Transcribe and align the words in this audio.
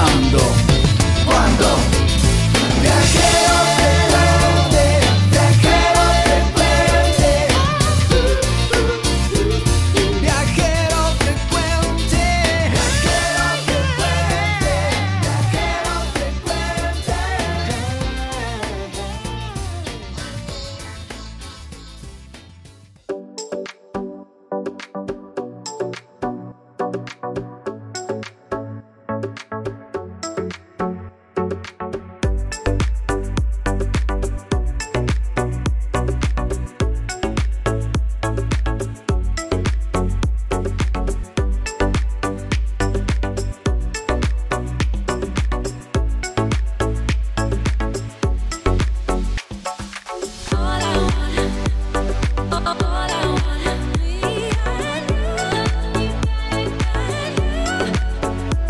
Ahora, 0.00 0.49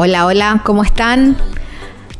Hola, 0.02 0.24
hola, 0.24 0.62
¿cómo 0.64 0.82
están? 0.82 1.36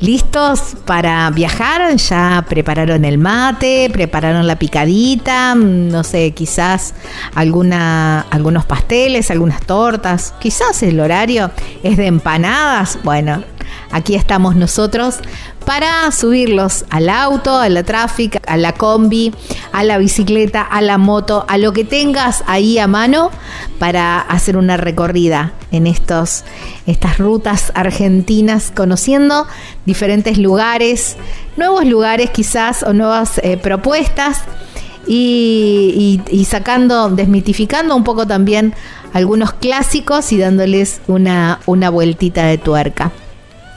¿Listos 0.00 0.76
para 0.84 1.30
viajar? 1.30 1.96
¿Ya 1.96 2.44
prepararon 2.46 3.06
el 3.06 3.16
mate? 3.16 3.88
¿Prepararon 3.90 4.46
la 4.46 4.58
picadita? 4.58 5.54
No 5.54 6.04
sé, 6.04 6.32
quizás 6.32 6.92
alguna, 7.34 8.20
algunos 8.28 8.66
pasteles, 8.66 9.30
algunas 9.30 9.62
tortas. 9.62 10.34
Quizás 10.40 10.82
el 10.82 11.00
horario 11.00 11.52
es 11.82 11.96
de 11.96 12.04
empanadas. 12.04 12.98
Bueno, 13.02 13.44
aquí 13.90 14.14
estamos 14.14 14.56
nosotros 14.56 15.16
para 15.64 16.10
subirlos 16.12 16.84
al 16.90 17.08
auto, 17.08 17.56
a 17.56 17.68
la 17.68 17.82
tráfico, 17.82 18.38
a 18.46 18.56
la 18.56 18.72
combi, 18.72 19.32
a 19.72 19.84
la 19.84 19.98
bicicleta, 19.98 20.62
a 20.62 20.80
la 20.80 20.98
moto, 20.98 21.44
a 21.48 21.58
lo 21.58 21.72
que 21.72 21.84
tengas 21.84 22.42
ahí 22.46 22.78
a 22.78 22.86
mano 22.86 23.30
para 23.78 24.20
hacer 24.20 24.56
una 24.56 24.76
recorrida 24.76 25.52
en 25.70 25.86
estos, 25.86 26.44
estas 26.86 27.18
rutas 27.18 27.70
argentinas, 27.74 28.72
conociendo 28.74 29.46
diferentes 29.86 30.38
lugares, 30.38 31.16
nuevos 31.56 31.84
lugares 31.84 32.30
quizás 32.30 32.82
o 32.82 32.92
nuevas 32.92 33.38
eh, 33.44 33.56
propuestas 33.56 34.40
y, 35.06 36.20
y- 36.30 36.36
y 36.40 36.44
sacando, 36.46 37.10
desmitificando 37.10 37.94
un 37.96 38.04
poco 38.04 38.26
también 38.26 38.74
algunos 39.12 39.52
clásicos 39.52 40.32
y 40.32 40.38
dándoles 40.38 41.00
una, 41.08 41.60
una 41.66 41.90
vueltita 41.90 42.44
de 42.44 42.58
tuerca. 42.58 43.10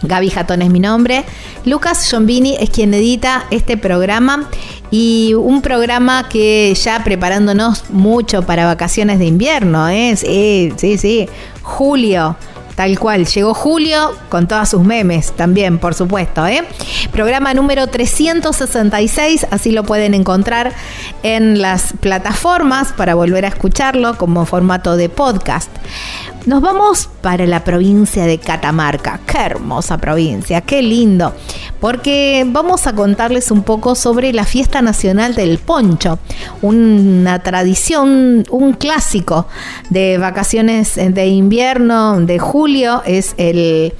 Gaby 0.03 0.29
Jatón 0.29 0.61
es 0.61 0.69
mi 0.69 0.79
nombre. 0.79 1.23
Lucas 1.65 2.07
Giombini 2.09 2.55
es 2.59 2.69
quien 2.69 2.93
edita 2.93 3.45
este 3.49 3.77
programa 3.77 4.49
y 4.91 5.33
un 5.33 5.61
programa 5.61 6.29
que 6.29 6.73
ya 6.75 7.03
preparándonos 7.03 7.89
mucho 7.89 8.43
para 8.43 8.65
vacaciones 8.65 9.19
de 9.19 9.25
invierno, 9.25 9.89
¿eh? 9.89 10.15
Sí, 10.15 10.73
sí, 10.77 10.97
sí. 10.97 11.29
Julio. 11.61 12.37
Tal 12.75 12.97
cual, 12.97 13.27
llegó 13.27 13.53
Julio 13.53 14.15
con 14.29 14.47
todas 14.47 14.69
sus 14.69 14.81
memes 14.81 15.33
también, 15.33 15.77
por 15.77 15.93
supuesto. 15.93 16.45
¿eh? 16.47 16.63
Programa 17.11 17.53
número 17.53 17.85
366, 17.85 19.45
así 19.51 19.71
lo 19.71 19.83
pueden 19.83 20.15
encontrar 20.15 20.73
en 21.21 21.61
las 21.61 21.93
plataformas 21.99 22.91
para 22.93 23.13
volver 23.13 23.45
a 23.45 23.49
escucharlo 23.49 24.17
como 24.17 24.45
formato 24.45 24.97
de 24.97 25.09
podcast. 25.09 25.69
Nos 26.45 26.61
vamos 26.61 27.09
para 27.21 27.45
la 27.47 27.63
provincia 27.63 28.25
de 28.25 28.37
Catamarca. 28.37 29.21
Qué 29.25 29.37
hermosa 29.37 29.97
provincia, 29.97 30.59
qué 30.59 30.81
lindo. 30.81 31.31
Porque 31.79 32.45
vamos 32.45 32.85
a 32.85 32.93
contarles 32.93 33.49
un 33.49 33.63
poco 33.63 33.95
sobre 33.95 34.33
la 34.33 34.43
fiesta 34.43 34.81
nacional 34.81 35.35
del 35.35 35.57
poncho. 35.57 36.19
Una 36.61 37.39
tradición, 37.39 38.43
un 38.49 38.73
clásico 38.73 39.47
de 39.89 40.17
vacaciones 40.17 40.95
de 40.95 41.27
invierno, 41.27 42.19
de 42.19 42.39
julio, 42.39 43.03
es 43.05 43.35
eh, 43.37 43.93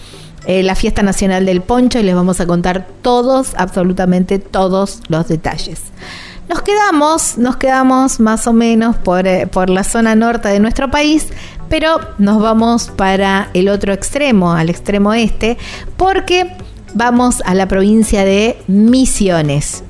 la 0.45 0.75
fiesta 0.75 1.01
nacional 1.01 1.45
del 1.45 1.61
poncho 1.61 1.99
y 1.99 2.03
les 2.03 2.13
vamos 2.13 2.41
a 2.41 2.45
contar 2.45 2.85
todos, 3.01 3.53
absolutamente 3.55 4.37
todos 4.39 4.99
los 5.07 5.29
detalles. 5.29 5.79
Nos 6.53 6.61
quedamos, 6.61 7.37
nos 7.39 7.55
quedamos 7.55 8.19
más 8.19 8.45
o 8.45 8.53
menos 8.53 8.95
por, 8.95 9.25
eh, 9.25 9.47
por 9.47 9.71
la 9.71 9.83
zona 9.83 10.13
norte 10.13 10.49
de 10.49 10.59
nuestro 10.59 10.91
país, 10.91 11.29
pero 11.67 11.99
nos 12.19 12.39
vamos 12.39 12.91
para 12.95 13.49
el 13.55 13.69
otro 13.69 13.91
extremo, 13.91 14.53
al 14.53 14.69
extremo 14.69 15.15
este, 15.15 15.57
porque 15.97 16.55
vamos 16.93 17.41
a 17.43 17.55
la 17.55 17.67
provincia 17.67 18.23
de 18.23 18.55
Misiones, 18.67 19.83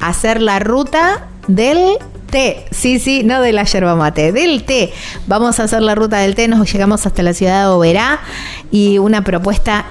a 0.00 0.08
hacer 0.08 0.42
la 0.42 0.58
ruta 0.58 1.28
del 1.46 1.98
té. 2.28 2.66
Sí, 2.72 2.98
sí, 2.98 3.22
no 3.22 3.40
de 3.40 3.52
la 3.52 3.62
yerba 3.62 3.94
mate, 3.94 4.32
del 4.32 4.64
té. 4.64 4.92
Vamos 5.28 5.60
a 5.60 5.62
hacer 5.62 5.80
la 5.80 5.94
ruta 5.94 6.16
del 6.16 6.34
té, 6.34 6.48
nos 6.48 6.72
llegamos 6.72 7.06
hasta 7.06 7.22
la 7.22 7.34
ciudad 7.34 7.60
de 7.60 7.68
Oberá 7.68 8.18
y 8.72 8.98
una 8.98 9.22
propuesta 9.22 9.84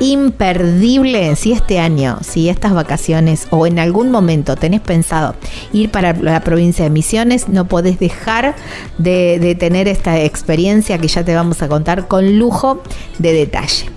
imperdible 0.00 1.36
si 1.36 1.52
este 1.52 1.78
año, 1.78 2.18
si 2.22 2.48
estas 2.48 2.72
vacaciones 2.74 3.46
o 3.50 3.66
en 3.66 3.78
algún 3.78 4.10
momento 4.10 4.56
tenés 4.56 4.80
pensado 4.80 5.34
ir 5.72 5.90
para 5.90 6.12
la 6.12 6.40
provincia 6.40 6.84
de 6.84 6.90
Misiones, 6.90 7.48
no 7.48 7.66
podés 7.66 7.98
dejar 7.98 8.54
de, 8.98 9.56
tener 9.58 9.88
esta 9.88 10.20
experiencia 10.20 10.98
que 10.98 11.08
ya 11.08 11.24
te 11.24 11.34
vamos 11.34 11.62
a 11.62 11.68
contar 11.68 12.08
con 12.08 12.38
lujo 12.38 12.82
de 13.18 13.32
detalle. 13.32 13.90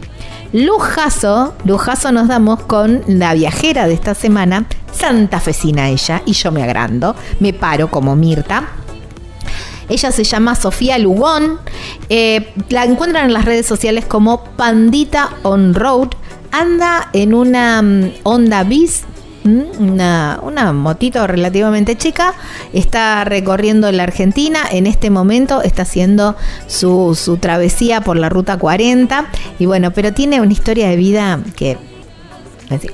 Lujazo, 0.52 1.54
lujazo 1.64 2.12
nos 2.12 2.28
damos 2.28 2.62
con 2.62 3.04
la 3.08 3.34
viajera 3.34 3.88
de 3.88 3.94
esta 3.94 4.16
semana, 4.16 4.66
Santa 4.92 5.40
Fecina 5.40 5.90
ella, 5.90 6.24
y 6.26 6.34
yo 6.34 6.52
me 6.52 6.64
agrando, 6.64 7.16
me 7.40 7.54
paro 7.54 7.92
como 7.92 8.16
Mirta 8.16 8.79
ella 9.90 10.12
se 10.12 10.24
llama 10.24 10.56
Sofía 10.56 10.98
Lugón. 10.98 11.60
Eh, 12.10 12.54
la 12.70 12.86
encuentran 12.86 13.26
en 13.26 13.34
las 13.34 13.46
redes 13.46 13.66
sociales 13.66 14.06
como 14.06 14.44
Pandita 14.44 15.32
on 15.44 15.74
Road. 15.74 16.10
Anda 16.52 17.10
en 17.14 17.34
una 17.34 17.82
mm, 17.82 18.12
Honda 18.24 18.64
Bis 18.64 19.04
mm, 19.44 19.62
una, 19.80 20.40
una, 20.42 20.74
motito 20.74 21.28
relativamente 21.28 21.96
chica, 21.96 22.34
está 22.74 23.24
recorriendo 23.24 23.92
la 23.92 24.04
Argentina, 24.04 24.62
en 24.72 24.88
este 24.88 25.12
momento 25.12 25.62
está 25.62 25.84
haciendo 25.84 26.36
su, 26.66 27.16
su, 27.16 27.38
travesía 27.38 28.02
por 28.02 28.18
la 28.18 28.30
Ruta 28.30 28.58
40 28.58 29.28
y 29.60 29.68
bueno, 29.68 29.92
pero 29.92 30.12
tiene 30.12 30.42
una 30.42 30.54
historia 30.54 30.90
de 30.90 30.96
vida 30.96 31.40
que, 31.56 31.78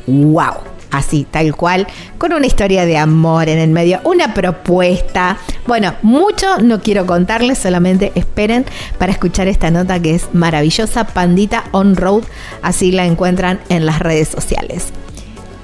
wow, 0.07 0.74
así, 0.97 1.25
tal 1.29 1.55
cual, 1.55 1.87
con 2.17 2.33
una 2.33 2.47
historia 2.47 2.85
de 2.85 2.97
amor 2.97 3.49
en 3.49 3.59
el 3.59 3.69
medio, 3.69 3.99
una 4.03 4.33
propuesta. 4.33 5.37
Bueno, 5.67 5.95
mucho 6.01 6.57
no 6.59 6.81
quiero 6.81 7.05
contarles, 7.05 7.57
solamente 7.57 8.11
esperen 8.15 8.65
para 8.97 9.11
escuchar 9.11 9.47
esta 9.47 9.71
nota 9.71 9.99
que 9.99 10.15
es 10.15 10.33
maravillosa, 10.33 11.07
Pandita 11.07 11.65
On 11.71 11.95
Road, 11.95 12.23
así 12.61 12.91
la 12.91 13.05
encuentran 13.05 13.59
en 13.69 13.85
las 13.85 13.99
redes 13.99 14.29
sociales. 14.29 14.87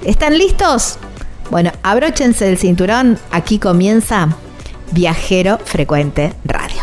¿Están 0.04 0.38
listos? 0.38 0.98
Bueno, 1.50 1.70
abróchense 1.82 2.48
el 2.48 2.58
cinturón, 2.58 3.18
aquí 3.30 3.58
comienza 3.58 4.28
Viajero 4.92 5.58
Frecuente 5.58 6.32
Radio. 6.44 6.82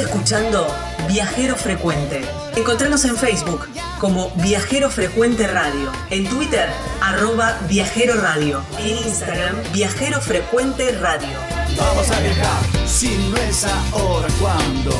Escuchando 0.00 0.66
Viajero 1.08 1.56
Frecuente. 1.56 2.22
Encontranos 2.56 3.04
en 3.04 3.16
Facebook 3.16 3.68
como 3.98 4.30
Viajero 4.36 4.90
Frecuente 4.90 5.46
Radio, 5.46 5.92
en 6.10 6.26
Twitter 6.26 6.68
arroba 7.02 7.58
Viajero 7.68 8.14
Radio, 8.14 8.62
en 8.78 8.96
Instagram 8.96 9.56
Viajero 9.72 10.20
Frecuente 10.20 10.92
Radio. 10.92 11.36
Vamos 11.76 12.10
a 12.10 12.20
viajar, 12.20 12.86
si 12.86 13.08
no 13.30 13.36
es 13.36 13.66
ahora, 13.92 14.28
¿cuándo? 14.40 14.92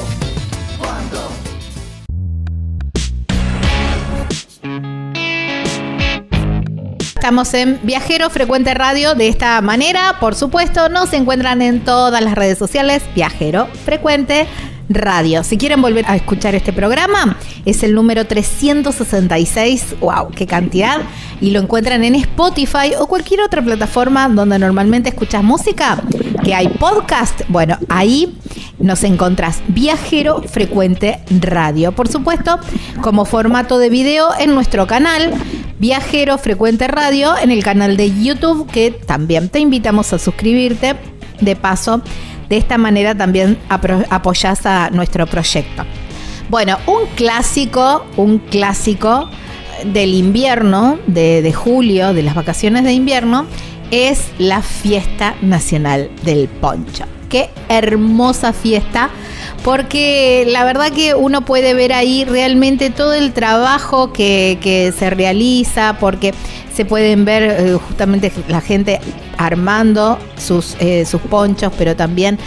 ¿Cuándo? 0.78 1.30
Estamos 6.98 7.52
en 7.54 7.80
Viajero 7.82 8.30
Frecuente 8.30 8.74
Radio 8.74 9.14
de 9.14 9.28
esta 9.28 9.60
manera, 9.60 10.16
por 10.20 10.34
supuesto, 10.34 10.88
nos 10.88 11.12
encuentran 11.12 11.62
en 11.62 11.84
todas 11.84 12.22
las 12.22 12.34
redes 12.34 12.58
sociales, 12.58 13.02
Viajero 13.14 13.66
Frecuente 13.84 14.46
Radio. 14.90 15.44
Si 15.44 15.56
quieren 15.56 15.80
volver 15.80 16.04
a 16.08 16.16
escuchar 16.16 16.56
este 16.56 16.72
programa, 16.72 17.38
es 17.64 17.84
el 17.84 17.94
número 17.94 18.26
366. 18.26 20.00
¡Wow! 20.00 20.30
¡Qué 20.34 20.46
cantidad! 20.46 20.98
Y 21.40 21.52
lo 21.52 21.60
encuentran 21.60 22.02
en 22.02 22.16
Spotify 22.16 22.94
o 22.98 23.06
cualquier 23.06 23.40
otra 23.40 23.62
plataforma 23.62 24.28
donde 24.28 24.58
normalmente 24.58 25.10
escuchas 25.10 25.44
música, 25.44 26.02
que 26.44 26.54
hay 26.54 26.68
podcast. 26.68 27.42
Bueno, 27.48 27.78
ahí 27.88 28.36
nos 28.80 29.04
encontrás 29.04 29.62
Viajero 29.68 30.42
Frecuente 30.42 31.20
Radio. 31.40 31.92
Por 31.92 32.08
supuesto, 32.08 32.58
como 33.00 33.24
formato 33.24 33.78
de 33.78 33.90
video 33.90 34.30
en 34.38 34.54
nuestro 34.54 34.86
canal. 34.88 35.32
Viajero 35.78 36.36
Frecuente 36.36 36.88
Radio 36.88 37.38
en 37.38 37.50
el 37.50 37.62
canal 37.62 37.96
de 37.96 38.22
YouTube 38.22 38.70
que 38.70 38.90
también 38.90 39.48
te 39.48 39.60
invitamos 39.60 40.12
a 40.12 40.18
suscribirte. 40.18 40.96
De 41.40 41.56
paso, 41.56 42.02
de 42.50 42.56
esta 42.56 42.76
manera 42.76 43.14
también 43.14 43.56
apoyás 43.68 44.66
a 44.66 44.90
nuestro 44.90 45.26
proyecto. 45.26 45.84
Bueno, 46.50 46.78
un 46.86 47.06
clásico, 47.14 48.04
un 48.16 48.38
clásico 48.38 49.30
del 49.84 50.12
invierno, 50.14 50.98
de, 51.06 51.42
de 51.42 51.52
julio, 51.52 52.12
de 52.12 52.24
las 52.24 52.34
vacaciones 52.34 52.82
de 52.82 52.92
invierno, 52.92 53.46
es 53.92 54.26
la 54.38 54.62
fiesta 54.62 55.36
nacional 55.40 56.10
del 56.24 56.48
poncho. 56.48 57.04
Qué 57.30 57.48
hermosa 57.68 58.52
fiesta 58.52 59.08
porque 59.64 60.46
la 60.48 60.64
verdad 60.64 60.90
que 60.92 61.14
uno 61.14 61.44
puede 61.44 61.74
ver 61.74 61.92
ahí 61.92 62.24
realmente 62.24 62.90
todo 62.90 63.12
el 63.12 63.32
trabajo 63.32 64.12
que, 64.12 64.92
se 64.96 65.10
realiza, 65.10 65.96
porque 66.00 66.32
se 66.74 66.84
pueden 66.84 67.24
ver 67.24 67.42
eh, 67.42 67.74
justamente 67.74 68.32
la 68.48 68.60
gente 68.60 69.00
armando 69.36 70.18
sus, 70.38 70.76
eh, 70.80 71.04
sus 71.04 71.20
ponchos, 71.20 71.72
pero 71.76 71.94
también 71.96 72.38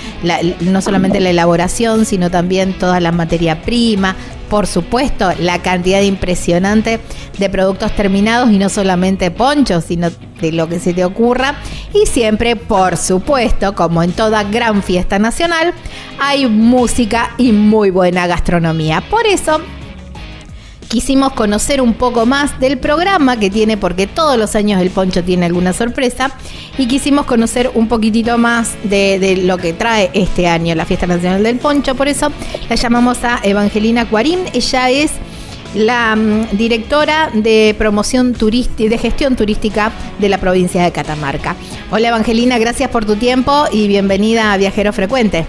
no 0.61 0.81
solamente 0.81 1.19
la 1.19 1.29
elaboración, 1.29 2.05
sino 2.05 2.31
también 2.31 2.73
toda 2.73 2.99
la 2.99 3.11
materia 3.11 3.61
prima, 3.61 4.15
por 4.53 4.67
supuesto, 4.67 5.31
la 5.39 5.63
cantidad 5.63 6.01
impresionante 6.01 6.99
de 7.39 7.49
productos 7.49 7.91
terminados 7.95 8.51
y 8.51 8.59
no 8.59 8.69
solamente 8.69 9.31
ponchos, 9.31 9.83
sino 9.85 10.11
de 10.41 10.51
lo 10.51 10.69
que 10.69 10.79
se 10.79 10.93
te 10.93 11.03
ocurra. 11.03 11.55
Y 11.91 12.05
siempre, 12.05 12.55
por 12.55 12.95
supuesto, 12.97 13.73
como 13.73 14.03
en 14.03 14.11
toda 14.11 14.43
gran 14.43 14.83
fiesta 14.83 15.17
nacional, 15.17 15.73
hay 16.19 16.45
música 16.45 17.31
y 17.39 17.51
muy 17.51 17.89
buena 17.89 18.27
gastronomía. 18.27 19.01
Por 19.09 19.25
eso, 19.25 19.59
quisimos 20.93 21.33
conocer 21.33 21.81
un 21.81 21.95
poco 21.95 22.27
más 22.27 22.59
del 22.59 22.77
programa 22.77 23.39
que 23.39 23.49
tiene, 23.49 23.77
porque 23.77 24.05
todos 24.05 24.37
los 24.37 24.55
años 24.55 24.79
el 24.79 24.91
poncho 24.91 25.23
tiene 25.23 25.47
alguna 25.47 25.73
sorpresa, 25.73 26.29
y 26.77 26.85
quisimos 26.85 27.25
conocer 27.25 27.71
un 27.73 27.87
poquitito 27.87 28.37
más 28.37 28.75
de, 28.83 29.41
lo 29.43 29.57
que 29.57 29.73
trae 29.73 30.11
este 30.13 30.47
año 30.47 30.75
la 30.75 30.85
Fiesta 30.85 31.07
Nacional 31.07 31.41
del 31.41 31.57
Poncho. 31.57 31.95
Por 31.95 32.07
eso 32.07 32.31
la 32.69 32.75
llamamos 32.75 33.23
a 33.23 33.39
Evangelina 33.41 34.07
Cuarín. 34.07 34.41
Ella 34.53 34.91
es 34.91 35.13
la 35.73 36.15
mm, 36.15 36.57
directora 36.57 37.31
de 37.33 37.73
promoción 37.75 38.33
turística, 38.35 38.87
de 38.87 38.97
gestión 38.99 39.35
turística 39.35 39.91
de 40.19 40.29
la 40.29 40.37
provincia 40.37 40.83
de 40.83 40.91
Catamarca. 40.91 41.55
Hola 41.89 42.09
Evangelina, 42.09 42.59
gracias 42.59 42.91
por 42.91 43.03
tu 43.03 43.15
tiempo 43.15 43.65
y 43.71 43.87
bienvenida 43.87 44.53
a 44.53 44.57
Viajero 44.57 44.93
Frecuente. 44.93 45.47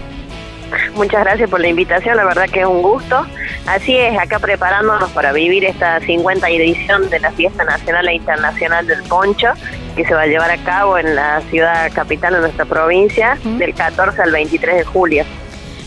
Muchas 0.95 1.23
gracias 1.23 1.49
por 1.49 1.59
la 1.59 1.67
invitación, 1.67 2.17
la 2.17 2.25
verdad 2.25 2.47
que 2.49 2.61
es 2.61 2.65
un 2.65 2.81
gusto. 2.81 3.25
Así 3.65 3.95
es, 3.95 4.17
acá 4.17 4.39
preparándonos 4.39 5.09
para 5.11 5.31
vivir 5.33 5.65
esta 5.65 5.99
50 5.99 6.49
edición 6.49 7.09
de 7.09 7.19
la 7.19 7.31
Fiesta 7.31 7.63
Nacional 7.63 8.07
e 8.07 8.15
Internacional 8.15 8.85
del 8.87 9.03
Poncho, 9.03 9.47
que 9.95 10.05
se 10.05 10.13
va 10.13 10.21
a 10.21 10.27
llevar 10.27 10.51
a 10.51 10.57
cabo 10.57 10.97
en 10.97 11.15
la 11.15 11.41
ciudad 11.49 11.91
capital 11.93 12.33
de 12.33 12.39
nuestra 12.41 12.65
provincia, 12.65 13.37
del 13.43 13.73
14 13.73 14.21
al 14.21 14.31
23 14.31 14.77
de 14.77 14.83
julio. 14.83 15.25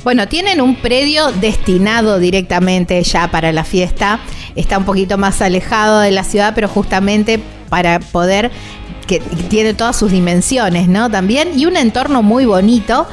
Bueno, 0.05 0.29
tienen 0.29 0.61
un 0.61 0.77
predio 0.77 1.33
destinado 1.33 2.19
directamente 2.19 3.03
ya 3.03 3.31
para 3.31 3.53
la 3.53 3.65
fiesta. 3.65 4.21
Está 4.57 4.79
un 4.79 4.85
poquito 4.85 5.19
más 5.19 5.43
alejado 5.43 6.01
de 6.01 6.11
la 6.13 6.25
ciudad, 6.25 6.53
pero 6.55 6.69
justamente 6.69 7.41
para 7.69 8.01
poder 8.01 8.51
que 9.09 9.19
tiene 9.49 9.75
todas 9.75 9.97
sus 9.97 10.13
dimensiones, 10.13 10.87
¿no? 10.87 11.11
También, 11.11 11.59
y 11.59 11.67
un 11.67 11.77
entorno 11.77 12.23
muy 12.23 12.45
bonito. 12.47 13.09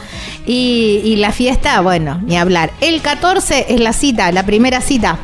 Y, 0.46 1.16
la 1.18 1.32
fiesta, 1.32 1.82
bueno, 1.82 2.22
ni 2.24 2.38
hablar. 2.38 2.70
El 2.80 3.02
14 3.02 3.66
es 3.70 3.80
la 3.80 3.94
cita, 3.94 4.32
la 4.32 4.46
primera 4.46 4.80
cita. 4.80 5.18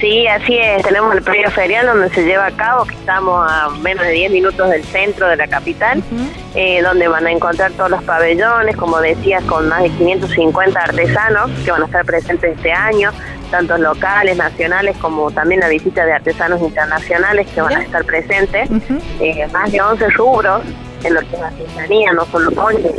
Sí, 0.00 0.28
así 0.28 0.56
es. 0.56 0.82
Tenemos 0.84 1.12
el 1.16 1.22
predio 1.22 1.50
ferial 1.50 1.86
donde 1.86 2.08
se 2.10 2.24
lleva 2.24 2.46
a 2.46 2.50
cabo, 2.52 2.84
que 2.84 2.94
estamos 2.94 3.44
a 3.50 3.70
menos 3.80 4.04
de 4.04 4.12
10 4.12 4.30
minutos 4.30 4.70
del 4.70 4.84
centro 4.84 5.26
de 5.26 5.36
la 5.36 5.48
capital, 5.48 6.04
eh, 6.54 6.82
donde 6.82 7.08
van 7.08 7.26
a 7.26 7.32
encontrar 7.32 7.72
todos 7.72 7.90
los 7.90 8.02
pabellones, 8.04 8.76
como 8.76 9.00
decías, 9.00 9.42
con 9.44 9.68
más 9.68 9.82
de 9.82 9.90
550 9.90 10.78
artesanos 10.78 11.50
que 11.64 11.70
van 11.72 11.82
a 11.82 11.86
estar 11.86 12.04
presentes 12.04 12.56
este 12.56 12.70
año 12.70 13.10
tanto 13.52 13.76
locales, 13.76 14.36
nacionales, 14.36 14.96
como 14.96 15.30
también 15.30 15.60
la 15.60 15.68
visita 15.68 16.04
de 16.06 16.14
artesanos 16.14 16.60
internacionales 16.62 17.46
que 17.54 17.60
van 17.60 17.76
a 17.76 17.82
estar 17.82 18.04
presentes. 18.04 18.68
Eh, 19.20 19.46
más 19.52 19.70
de 19.70 19.80
11 19.80 20.08
rubros 20.10 20.62
en 21.04 21.14
lo 21.14 21.20
que 21.20 21.36
es 21.36 21.42
artesanía, 21.42 22.12
no 22.14 22.24
solo 22.26 22.50
ponchos, 22.50 22.92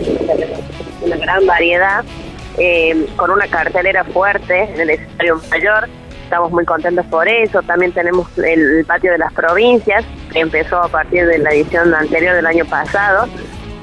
una 1.01 1.17
gran 1.17 1.45
variedad, 1.47 2.05
eh, 2.57 3.07
con 3.15 3.31
una 3.31 3.47
cartelera 3.47 4.03
fuerte 4.03 4.63
en 4.75 4.79
el 4.79 4.91
escenario 4.91 5.41
mayor. 5.49 5.89
Estamos 6.23 6.51
muy 6.51 6.65
contentos 6.65 7.05
por 7.07 7.27
eso. 7.27 7.61
También 7.63 7.91
tenemos 7.91 8.27
el 8.37 8.85
patio 8.85 9.11
de 9.11 9.17
las 9.17 9.33
provincias, 9.33 10.05
que 10.31 10.39
empezó 10.39 10.77
a 10.77 10.87
partir 10.87 11.25
de 11.25 11.39
la 11.39 11.51
edición 11.51 11.93
anterior 11.95 12.35
del 12.35 12.45
año 12.45 12.65
pasado, 12.65 13.27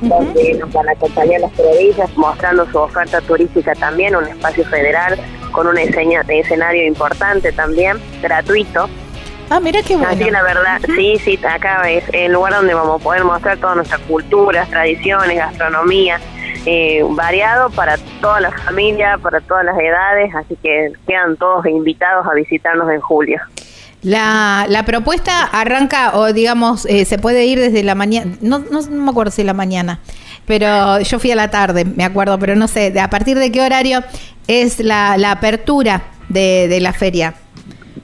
donde 0.03 0.55
nos 0.55 0.73
van 0.73 0.89
a 0.89 0.93
acompañar 0.93 1.41
las 1.41 1.53
provincias 1.53 2.17
mostrando 2.17 2.65
su 2.71 2.79
oferta 2.79 3.21
turística 3.23 3.75
también, 3.75 4.15
un 4.15 4.27
espacio 4.27 4.65
federal 4.67 5.19
con 5.50 5.66
un 5.66 5.78
escenario 5.78 6.87
importante 6.87 7.52
también, 7.52 7.99
gratuito. 8.23 8.88
Ah, 9.50 9.59
mira 9.59 9.83
qué 9.83 9.97
bueno. 9.97 10.12
Así 10.12 10.25
que 10.25 10.30
la 10.30 10.42
verdad, 10.42 10.80
sí, 10.95 11.19
sí, 11.19 11.38
acá 11.45 11.90
es 11.90 12.04
el 12.12 12.33
lugar 12.33 12.54
donde 12.54 12.73
vamos 12.73 13.00
a 13.00 13.02
poder 13.02 13.25
mostrar 13.25 13.59
todas 13.59 13.76
nuestras 13.76 14.00
culturas, 14.02 14.71
tradiciones, 14.71 15.37
gastronomía, 15.37 16.21
eh, 16.66 17.02
variado 17.11 17.71
para 17.71 17.97
toda 18.21 18.40
la 18.40 18.52
familia, 18.52 19.19
para 19.19 19.40
todas 19.40 19.64
las 19.64 19.78
edades, 19.78 20.33
así 20.35 20.57
que 20.62 20.92
quedan 21.07 21.37
todos 21.37 21.66
invitados 21.66 22.26
a 22.26 22.35
visitarnos 22.35 22.90
en 22.90 23.00
julio. 23.00 23.40
La, 24.02 24.66
la 24.69 24.85
propuesta 24.85 25.45
arranca, 25.45 26.16
o 26.16 26.33
digamos, 26.33 26.87
eh, 26.87 27.04
se 27.04 27.19
puede 27.19 27.45
ir 27.45 27.59
desde 27.59 27.83
la 27.83 27.95
mañana, 27.95 28.37
no, 28.40 28.61
no, 28.61 28.83
me 28.83 29.11
acuerdo 29.11 29.30
si 29.30 29.45
la 29.45 29.52
mañana, 29.52 30.00
pero 30.47 31.00
yo 31.00 31.18
fui 31.18 31.30
a 31.30 31.37
la 31.37 31.50
tarde, 31.50 31.85
me 31.85 32.04
acuerdo, 32.04 32.38
pero 32.38 32.56
no 32.56 32.68
sé, 32.68 32.92
¿a 33.00 33.11
partir 33.11 33.38
de 33.38 33.52
qué 33.52 33.61
horario 33.61 34.00
es 34.47 34.80
la, 34.80 35.16
la 35.16 35.32
apertura 35.32 36.02
de, 36.28 36.68
de 36.68 36.80
la 36.80 36.92
feria? 36.92 37.35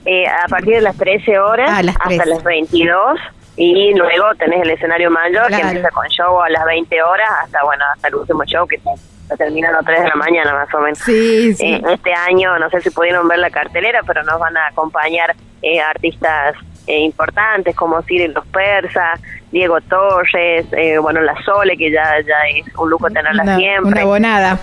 Eh, 0.04 0.26
a 0.26 0.46
partir 0.48 0.74
de 0.74 0.82
las 0.82 0.96
13 0.96 1.38
horas 1.38 1.68
ah, 1.68 1.82
hasta 1.98 2.26
las 2.26 2.44
22 2.44 3.18
y 3.56 3.94
luego 3.94 4.26
tenés 4.38 4.62
el 4.62 4.70
escenario 4.70 5.10
mayor 5.10 5.48
que 5.48 5.56
empieza 5.60 5.90
con 5.90 6.06
show 6.08 6.40
a 6.40 6.50
las 6.50 6.64
20 6.64 7.02
horas 7.02 7.28
hasta 7.42 7.64
bueno 7.64 7.84
hasta 7.92 8.08
el 8.08 8.14
último 8.14 8.44
show 8.44 8.68
que 8.68 8.76
está, 8.76 8.92
terminando 9.36 9.80
a 9.80 9.82
3 9.82 10.02
de 10.02 10.08
la 10.08 10.14
mañana 10.14 10.52
más 10.52 10.72
o 10.74 10.78
menos. 10.78 10.98
Sí, 10.98 11.54
sí. 11.54 11.74
Eh, 11.74 11.82
este 11.90 12.12
año 12.12 12.56
no 12.58 12.70
sé 12.70 12.80
si 12.82 12.90
pudieron 12.90 13.26
ver 13.26 13.38
la 13.38 13.50
cartelera, 13.50 14.02
pero 14.06 14.22
nos 14.22 14.38
van 14.38 14.56
a 14.56 14.68
acompañar 14.68 15.34
eh, 15.62 15.80
artistas 15.80 16.54
eh, 16.86 17.00
importantes 17.00 17.74
como 17.74 18.00
Cyril 18.02 18.32
Los 18.32 18.46
Persas, 18.46 19.20
Diego 19.56 19.80
Torres, 19.80 20.66
eh, 20.72 20.98
bueno, 20.98 21.22
la 21.22 21.34
Sole, 21.42 21.78
que 21.78 21.90
ya, 21.90 22.20
ya 22.20 22.34
es 22.54 22.76
un 22.76 22.90
lujo 22.90 23.08
tenerla 23.08 23.56
siempre. 23.56 23.90
Una 23.90 24.04
bonada. 24.04 24.58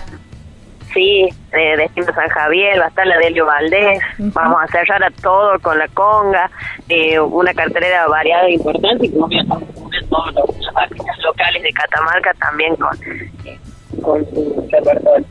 Sí, 0.92 1.28
eh, 1.50 1.76
Destino 1.76 2.06
San 2.14 2.28
Javier, 2.28 2.80
va 2.80 2.84
a 2.84 2.88
estar 2.88 3.04
la 3.04 3.18
Delio 3.18 3.44
Valdés, 3.44 3.98
vamos 4.18 4.62
a 4.62 4.68
cerrar 4.68 5.02
a 5.02 5.10
todo 5.10 5.58
con 5.58 5.76
la 5.80 5.88
conga, 5.88 6.48
eh, 6.88 7.18
una 7.18 7.52
cartelera 7.52 8.06
variada 8.06 8.46
e 8.46 8.52
importante, 8.52 9.06
y 9.06 9.10
como 9.10 9.28
todos 10.08 10.32
los 10.36 10.76
artistas 10.76 11.18
locales 11.24 11.60
de 11.64 11.72
Catamarca 11.72 12.32
también 12.34 12.76
con, 12.76 12.96
con 14.04 14.24
su 14.30 14.68
repertorio. 14.70 15.26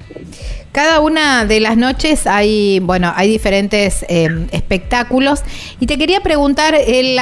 Cada 0.72 1.02
una 1.02 1.46
de 1.46 1.60
las 1.60 1.78
noches 1.78 2.26
hay, 2.26 2.80
bueno, 2.80 3.14
hay 3.16 3.30
diferentes 3.30 4.04
eh, 4.10 4.48
espectáculos 4.52 5.44
y 5.80 5.86
te 5.86 6.00
quería 6.00 6.22
preguntar, 6.22 6.74
el, 6.74 7.20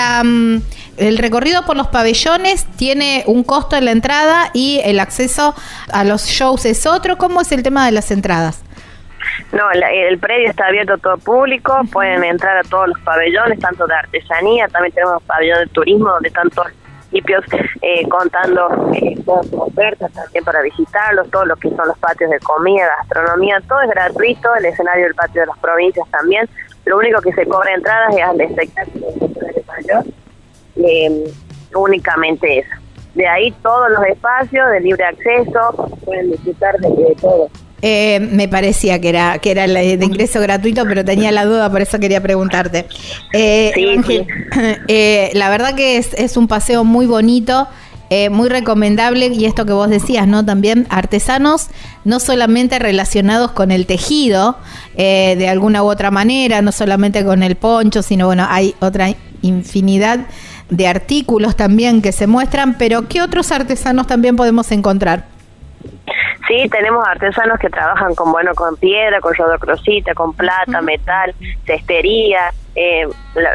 el 0.97 1.17
recorrido 1.17 1.65
por 1.65 1.75
los 1.75 1.87
pabellones 1.87 2.65
tiene 2.77 3.23
un 3.27 3.43
costo 3.43 3.75
en 3.75 3.85
la 3.85 3.91
entrada 3.91 4.51
y 4.53 4.79
el 4.85 5.01
acceso 5.01 5.53
a 5.91 6.05
los 6.05 6.27
shows 6.27 6.65
es 6.65 6.85
otro. 6.85 7.17
¿Cómo 7.17 7.41
es 7.41 7.51
el 7.51 7.61
tema 7.61 7.85
de 7.85 7.91
las 7.91 8.11
entradas? 8.11 8.63
No, 9.51 9.69
el 9.69 10.17
predio 10.17 10.49
está 10.49 10.67
abierto 10.67 10.93
a 10.93 10.97
todo 10.97 11.17
público, 11.17 11.77
pueden 11.91 12.23
entrar 12.23 12.57
a 12.57 12.63
todos 12.63 12.87
los 12.87 12.99
pabellones, 13.01 13.59
tanto 13.59 13.85
de 13.85 13.95
artesanía, 13.95 14.67
también 14.69 14.93
tenemos 14.93 15.21
pabellones 15.23 15.67
de 15.67 15.73
turismo 15.73 16.09
donde 16.09 16.29
están 16.29 16.49
todos 16.51 16.71
eh, 17.13 18.07
contando 18.07 18.91
eh, 18.93 19.15
todas 19.25 19.45
sus 19.47 19.59
ofertas 19.59 20.11
también 20.13 20.43
para 20.43 20.61
visitarlos, 20.61 21.29
todo 21.29 21.45
lo 21.45 21.55
que 21.57 21.69
son 21.69 21.87
los 21.87 21.97
patios 21.97 22.29
de 22.29 22.39
comida, 22.39 22.87
gastronomía, 22.99 23.61
todo 23.67 23.81
es 23.81 23.89
gratuito, 23.89 24.55
el 24.55 24.65
escenario 24.65 25.05
del 25.05 25.15
patio 25.15 25.41
de 25.41 25.47
las 25.47 25.57
provincias 25.59 26.07
también. 26.09 26.47
Lo 26.85 26.97
único 26.97 27.21
que 27.21 27.33
se 27.33 27.45
cobra 27.45 27.73
entradas 27.73 28.15
es 28.15 28.23
al 28.23 28.41
espectáculo 28.41 29.07
de 29.11 29.63
mayor, 29.67 30.05
eh, 30.77 31.33
únicamente 31.75 32.59
eso. 32.59 32.75
De 33.13 33.27
ahí 33.27 33.51
todos 33.61 33.91
los 33.91 34.05
espacios 34.05 34.69
de 34.71 34.79
libre 34.79 35.03
acceso, 35.03 35.89
pueden 36.05 36.31
disfrutar 36.31 36.77
de 36.77 37.15
todo. 37.19 37.49
Eh, 37.81 38.19
me 38.31 38.47
parecía 38.47 39.01
que 39.01 39.09
era 39.09 39.39
que 39.39 39.51
era 39.51 39.65
de 39.65 39.93
ingreso 40.05 40.39
gratuito, 40.39 40.83
pero 40.85 41.03
tenía 41.03 41.31
la 41.31 41.45
duda, 41.45 41.69
por 41.71 41.81
eso 41.81 41.99
quería 41.99 42.21
preguntarte. 42.21 42.85
Eh, 43.33 43.71
eh, 44.87 45.31
la 45.33 45.49
verdad 45.49 45.73
que 45.73 45.97
es, 45.97 46.13
es, 46.13 46.37
un 46.37 46.47
paseo 46.47 46.83
muy 46.83 47.05
bonito. 47.05 47.67
muy 48.29 48.49
recomendable 48.49 49.27
y 49.27 49.45
esto 49.45 49.65
que 49.65 49.71
vos 49.71 49.89
decías, 49.89 50.27
¿no? 50.27 50.43
También 50.45 50.85
artesanos 50.89 51.69
no 52.03 52.19
solamente 52.19 52.77
relacionados 52.77 53.51
con 53.51 53.71
el 53.71 53.85
tejido 53.85 54.57
de 54.97 55.47
alguna 55.47 55.81
u 55.81 55.89
otra 55.89 56.11
manera, 56.11 56.61
no 56.61 56.73
solamente 56.73 57.23
con 57.23 57.41
el 57.41 57.55
poncho, 57.55 58.01
sino 58.01 58.25
bueno, 58.25 58.45
hay 58.49 58.75
otra 58.81 59.15
infinidad 59.41 60.27
de 60.69 60.87
artículos 60.87 61.55
también 61.55 62.01
que 62.01 62.11
se 62.11 62.27
muestran, 62.27 62.77
pero 62.77 63.07
¿qué 63.07 63.21
otros 63.21 63.49
artesanos 63.53 64.07
también 64.07 64.35
podemos 64.35 64.69
encontrar? 64.73 65.25
Sí, 66.47 66.67
tenemos 66.69 67.07
artesanos 67.07 67.59
que 67.59 67.69
trabajan 67.69 68.15
con 68.15 68.31
bueno 68.31 68.53
con 68.55 68.75
piedra, 68.77 69.19
con 69.21 69.33
rodocrosita, 69.33 70.13
con 70.13 70.33
plata, 70.33 70.81
metal, 70.81 71.35
cestería. 71.65 72.51
Eh, 72.75 73.07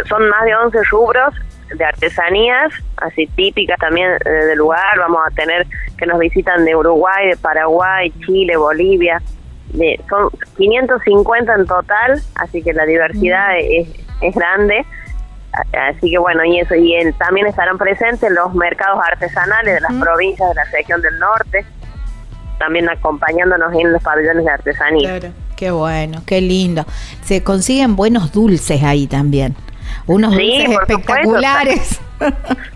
son 0.09 0.28
más 0.28 0.45
de 0.45 0.55
11 0.55 0.78
rubros 0.90 1.35
de 1.75 1.85
artesanías, 1.85 2.73
así 2.99 3.26
típicas 3.28 3.78
también 3.78 4.12
eh, 4.25 4.28
del 4.28 4.59
lugar. 4.59 4.99
Vamos 4.99 5.21
a 5.26 5.35
tener 5.35 5.66
que 5.99 6.07
nos 6.07 6.19
visitan 6.19 6.64
de 6.64 6.76
Uruguay, 6.76 7.28
de 7.28 7.37
Paraguay, 7.37 8.12
Chile, 8.25 8.57
Bolivia. 8.57 9.21
De, 9.73 10.00
son 10.09 10.31
550 10.57 11.55
en 11.55 11.66
total, 11.66 12.21
así 12.37 12.62
que 12.62 12.73
la 12.73 12.85
diversidad 12.85 13.59
es, 13.59 13.88
es 14.21 14.35
grande. 14.35 14.85
Así 15.73 16.11
que 16.11 16.19
bueno, 16.19 16.45
y 16.45 16.61
eso, 16.61 16.75
y 16.75 16.95
también 17.19 17.47
estarán 17.47 17.78
presentes 17.78 18.31
los 18.31 18.55
mercados 18.55 19.00
artesanales 19.11 19.75
de 19.75 19.81
las 19.81 19.93
provincias 19.95 20.49
de 20.50 20.55
la 20.55 20.64
región 20.64 21.00
del 21.00 21.19
norte, 21.19 21.64
también 22.59 22.89
acompañándonos 22.89 23.73
en 23.75 23.93
los 23.93 24.03
pabellones 24.03 24.45
de 24.45 24.51
artesanía. 24.51 25.19
Claro, 25.19 25.35
qué 25.57 25.71
bueno, 25.71 26.23
qué 26.27 26.41
lindo. 26.41 26.85
Se 27.23 27.43
consiguen 27.43 27.97
buenos 27.97 28.33
dulces 28.33 28.83
ahí 28.83 29.07
también. 29.07 29.57
Unos 30.07 30.33
dulces 30.33 30.71
espectaculares. 30.71 32.01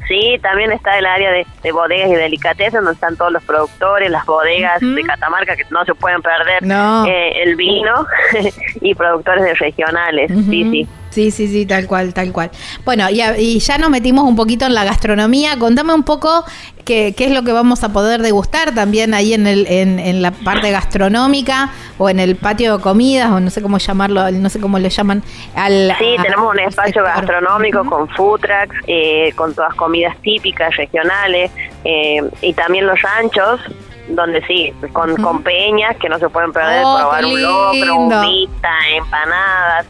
sí, 0.08 0.38
también 0.42 0.72
está 0.72 0.98
el 0.98 1.06
área 1.06 1.30
de, 1.30 1.72
bodegas 1.72 2.10
y 2.10 2.14
delicatessen 2.14 2.80
donde 2.80 2.92
están 2.92 3.16
todos 3.16 3.32
los 3.32 3.42
productores, 3.44 4.10
las 4.10 4.26
bodegas 4.26 4.80
de 4.80 5.02
Catamarca 5.02 5.56
que 5.56 5.64
no 5.70 5.84
se 5.84 5.94
pueden 5.94 6.20
perder, 6.22 6.62
eh, 7.08 7.42
el 7.42 7.56
vino 7.56 8.06
y 8.80 8.94
productores 8.94 9.44
de 9.44 9.54
regionales. 9.54 10.30
Sí, 10.48 10.70
sí. 10.70 10.88
Sí, 11.10 11.30
sí, 11.30 11.48
sí, 11.48 11.66
tal 11.66 11.86
cual, 11.86 12.14
tal 12.14 12.32
cual. 12.32 12.50
Bueno, 12.84 13.10
y, 13.10 13.20
y, 13.20 13.58
ya 13.58 13.78
nos 13.78 13.90
metimos 13.90 14.24
un 14.24 14.36
poquito 14.36 14.66
en 14.66 14.74
la 14.74 14.84
gastronomía. 14.84 15.58
Contame 15.58 15.92
un 15.92 16.04
poco 16.04 16.44
qué, 16.84 17.14
qué 17.16 17.26
es 17.26 17.32
lo 17.32 17.42
que 17.42 17.52
vamos 17.52 17.82
a 17.82 17.92
poder 17.92 18.22
degustar 18.22 18.74
también 18.74 19.12
ahí 19.12 19.34
en, 19.34 19.46
el, 19.46 19.66
en, 19.66 19.98
en, 19.98 20.22
la 20.22 20.30
parte 20.30 20.70
gastronómica 20.70 21.70
o 21.98 22.08
en 22.08 22.20
el 22.20 22.36
patio 22.36 22.76
de 22.76 22.82
comidas 22.82 23.30
o 23.32 23.40
no 23.40 23.50
sé 23.50 23.60
cómo 23.60 23.78
llamarlo, 23.78 24.30
no 24.30 24.48
sé 24.48 24.60
cómo 24.60 24.78
lo 24.78 24.88
llaman. 24.88 25.22
Al, 25.54 25.94
sí, 25.98 26.16
tenemos 26.22 26.52
un 26.52 26.60
espacio 26.60 27.02
gastronómico 27.02 27.84
con 27.84 28.08
food 28.10 28.40
trucks, 28.40 28.76
eh, 28.86 29.32
con 29.34 29.54
todas 29.54 29.74
comidas 29.74 30.16
típicas, 30.22 30.76
regionales 30.76 31.50
eh, 31.84 32.22
y 32.40 32.52
también 32.54 32.86
los 32.86 33.00
ranchos 33.02 33.60
donde 34.08 34.44
sí, 34.46 34.72
con, 34.92 35.14
con 35.16 35.42
peñas 35.42 35.96
que 35.98 36.08
no 36.08 36.18
se 36.18 36.28
pueden 36.28 36.52
perder, 36.52 36.82
Oh, 36.84 36.98
probar 36.98 37.24
un 37.24 37.42
locro, 37.42 37.96
humita, 37.96 38.70
empanadas. 38.96 39.86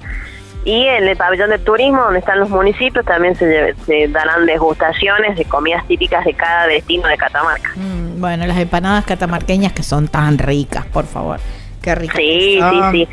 Y 0.64 0.87
en 0.87 1.09
el 1.09 1.17
pabellón 1.17 1.50
de 1.50 1.59
turismo, 1.59 2.02
donde 2.02 2.19
están 2.19 2.38
los 2.38 2.50
municipios, 2.50 3.05
también 3.07 3.35
se, 3.35 3.75
se 3.87 4.09
darán 4.09 4.45
degustaciones 4.45 5.37
de 5.37 5.45
comidas 5.47 5.87
típicas 5.87 6.25
de 6.25 6.35
cada 6.35 6.67
destino 6.67 7.09
de 7.09 7.17
Catamarca. 7.17 7.71
Mm, 7.76 8.21
bueno, 8.21 8.47
las 8.47 8.59
empanadas 8.59 9.07
catamarqueñas 9.07 9.73
que 9.73 9.83
son 9.83 10.09
tan 10.09 10.37
ricas, 10.38 10.85
por 10.87 11.07
favor. 11.07 11.40
Qué 11.81 11.95
ricas. 11.95 12.17
Sí, 12.17 12.59
sí, 12.59 12.59
son. 12.61 12.93
sí. 12.93 13.09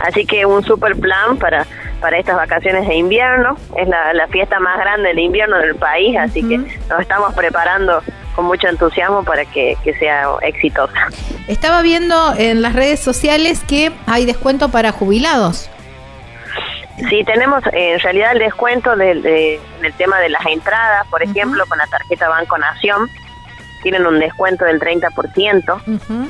Así 0.00 0.26
que 0.26 0.44
un 0.44 0.64
super 0.64 0.96
plan 0.96 1.36
para, 1.38 1.64
para 2.00 2.18
estas 2.18 2.36
vacaciones 2.36 2.88
de 2.88 2.96
invierno. 2.96 3.56
Es 3.76 3.86
la, 3.86 4.12
la 4.12 4.26
fiesta 4.28 4.58
más 4.58 4.76
grande 4.78 5.08
del 5.08 5.20
invierno 5.20 5.58
del 5.58 5.76
país, 5.76 6.16
así 6.18 6.42
que 6.42 6.58
nos 6.58 7.00
estamos 7.00 7.32
preparando 7.34 8.02
con 8.34 8.46
mucho 8.46 8.68
entusiasmo 8.68 9.24
para 9.24 9.44
que, 9.44 9.76
que 9.82 9.94
sea 9.94 10.26
exitosa. 10.42 11.08
Estaba 11.48 11.82
viendo 11.82 12.34
en 12.36 12.62
las 12.62 12.74
redes 12.74 13.00
sociales 13.00 13.62
que 13.66 13.92
hay 14.06 14.26
descuento 14.26 14.68
para 14.68 14.92
jubilados. 14.92 15.70
Sí, 17.08 17.22
tenemos 17.24 17.64
eh, 17.72 17.92
en 17.94 18.00
realidad 18.00 18.32
el 18.32 18.38
descuento 18.40 18.96
del, 18.96 19.22
de- 19.22 19.60
del 19.80 19.92
tema 19.94 20.18
de 20.20 20.28
las 20.30 20.44
entradas, 20.46 21.06
por 21.08 21.22
ejemplo, 21.22 21.64
con 21.66 21.78
la 21.78 21.86
tarjeta 21.86 22.28
Banco 22.28 22.58
Nación, 22.58 23.08
tienen 23.82 24.04
un 24.06 24.18
descuento 24.18 24.64
del 24.64 24.80
30% 24.80 25.82
Ujú. 25.86 26.28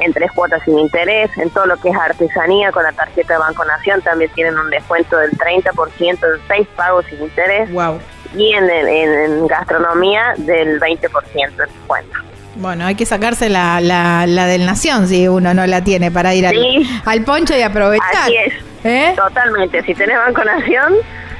en 0.00 0.12
tres 0.12 0.30
cuotas 0.32 0.62
sin 0.64 0.78
interés, 0.78 1.30
en 1.38 1.48
todo 1.50 1.64
lo 1.66 1.76
que 1.78 1.88
es 1.88 1.96
artesanía 1.96 2.70
con 2.70 2.82
la 2.82 2.92
tarjeta 2.92 3.38
Banco 3.38 3.64
Nación 3.64 4.02
también 4.02 4.30
tienen 4.32 4.58
un 4.58 4.68
descuento 4.70 5.16
del 5.16 5.30
30% 5.32 6.00
en 6.10 6.48
seis 6.48 6.68
pagos 6.76 7.06
sin 7.06 7.22
interés 7.22 7.70
Wow. 7.72 7.98
y 8.36 8.52
en, 8.52 8.68
en- 8.68 8.88
en 9.32 9.46
gastronomía 9.46 10.34
del 10.36 10.78
20% 10.80 11.56
de 11.56 11.64
descuento. 11.66 12.18
Bueno, 12.56 12.84
hay 12.86 12.94
que 12.96 13.06
sacarse 13.06 13.48
la, 13.48 13.80
la, 13.80 14.26
la 14.26 14.46
del 14.46 14.66
Nación 14.66 15.06
si 15.08 15.28
uno 15.28 15.54
no 15.54 15.66
la 15.66 15.82
tiene 15.84 16.10
para 16.10 16.34
ir 16.34 16.46
al, 16.46 16.54
Sí. 16.54 16.88
al 17.04 17.22
poncho 17.24 17.56
y 17.56 17.62
aprovechar. 17.62 18.24
Así 18.24 18.34
es, 18.46 18.52
¿Eh? 18.84 19.12
totalmente. 19.16 19.82
Si 19.84 19.94
tenés 19.94 20.16
Banco 20.16 20.42
Nación, 20.44 20.94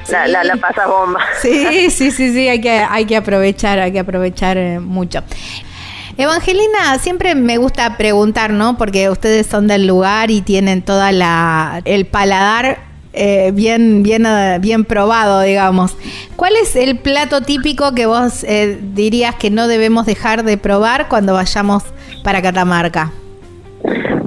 la, 0.09 0.25
Sí. 0.25 0.31
la, 0.31 0.43
la 0.43 0.55
pasas 0.55 0.87
bomba. 0.87 1.19
Sí, 1.41 1.89
sí, 1.91 2.11
sí, 2.11 2.31
sí, 2.33 2.47
hay 2.47 2.61
que, 2.61 2.71
hay 2.89 3.05
que 3.05 3.17
aprovechar, 3.17 3.79
hay 3.79 3.91
que 3.91 3.99
aprovechar 3.99 4.57
eh, 4.57 4.79
mucho. 4.79 5.21
Evangelina, 6.17 6.97
siempre 6.99 7.35
me 7.35 7.57
gusta 7.57 7.97
preguntar, 7.97 8.51
¿no? 8.51 8.77
Porque 8.77 9.09
ustedes 9.09 9.47
son 9.47 9.67
del 9.67 9.87
lugar 9.87 10.29
y 10.29 10.41
tienen 10.41 10.81
toda 10.81 11.11
la 11.11 11.81
el 11.85 12.05
paladar 12.05 12.79
eh, 13.13 13.51
bien, 13.53 14.03
bien, 14.03 14.25
eh, 14.25 14.57
bien 14.59 14.85
probado, 14.85 15.41
digamos. 15.41 15.97
¿Cuál 16.35 16.55
es 16.55 16.75
el 16.75 16.99
plato 16.99 17.41
típico 17.41 17.93
que 17.93 18.05
vos 18.05 18.43
eh, 18.43 18.79
dirías 18.81 19.35
que 19.35 19.49
no 19.49 19.67
debemos 19.67 20.05
dejar 20.05 20.43
de 20.43 20.57
probar 20.57 21.07
cuando 21.07 21.33
vayamos 21.33 21.83
para 22.23 22.41
Catamarca? 22.41 23.11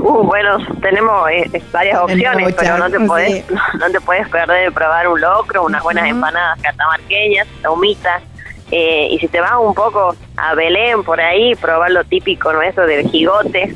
Uh, 0.04 0.22
bueno, 0.22 0.58
tenemos 0.82 1.30
eh, 1.30 1.62
varias 1.72 1.98
opciones, 1.98 2.54
pero 2.58 2.76
no 2.76 2.90
te 2.90 2.98
sí. 2.98 3.06
podés, 3.06 3.44
no, 3.80 3.90
te 3.90 4.00
puedes 4.02 4.28
perder 4.28 4.64
de 4.64 4.72
probar 4.72 5.08
un 5.08 5.18
locro, 5.18 5.64
unas 5.64 5.82
buenas 5.82 6.06
empanadas 6.06 6.60
catamarqueñas, 6.60 7.48
humitas. 7.70 8.22
Eh, 8.70 9.08
y 9.12 9.18
si 9.18 9.28
te 9.28 9.40
vas 9.40 9.52
un 9.60 9.72
poco 9.72 10.14
a 10.36 10.54
Belén 10.54 11.04
por 11.04 11.20
ahí, 11.20 11.54
probar 11.54 11.90
lo 11.90 12.04
típico 12.04 12.52
nuestro 12.52 12.86
del 12.86 13.08
jigote, 13.08 13.74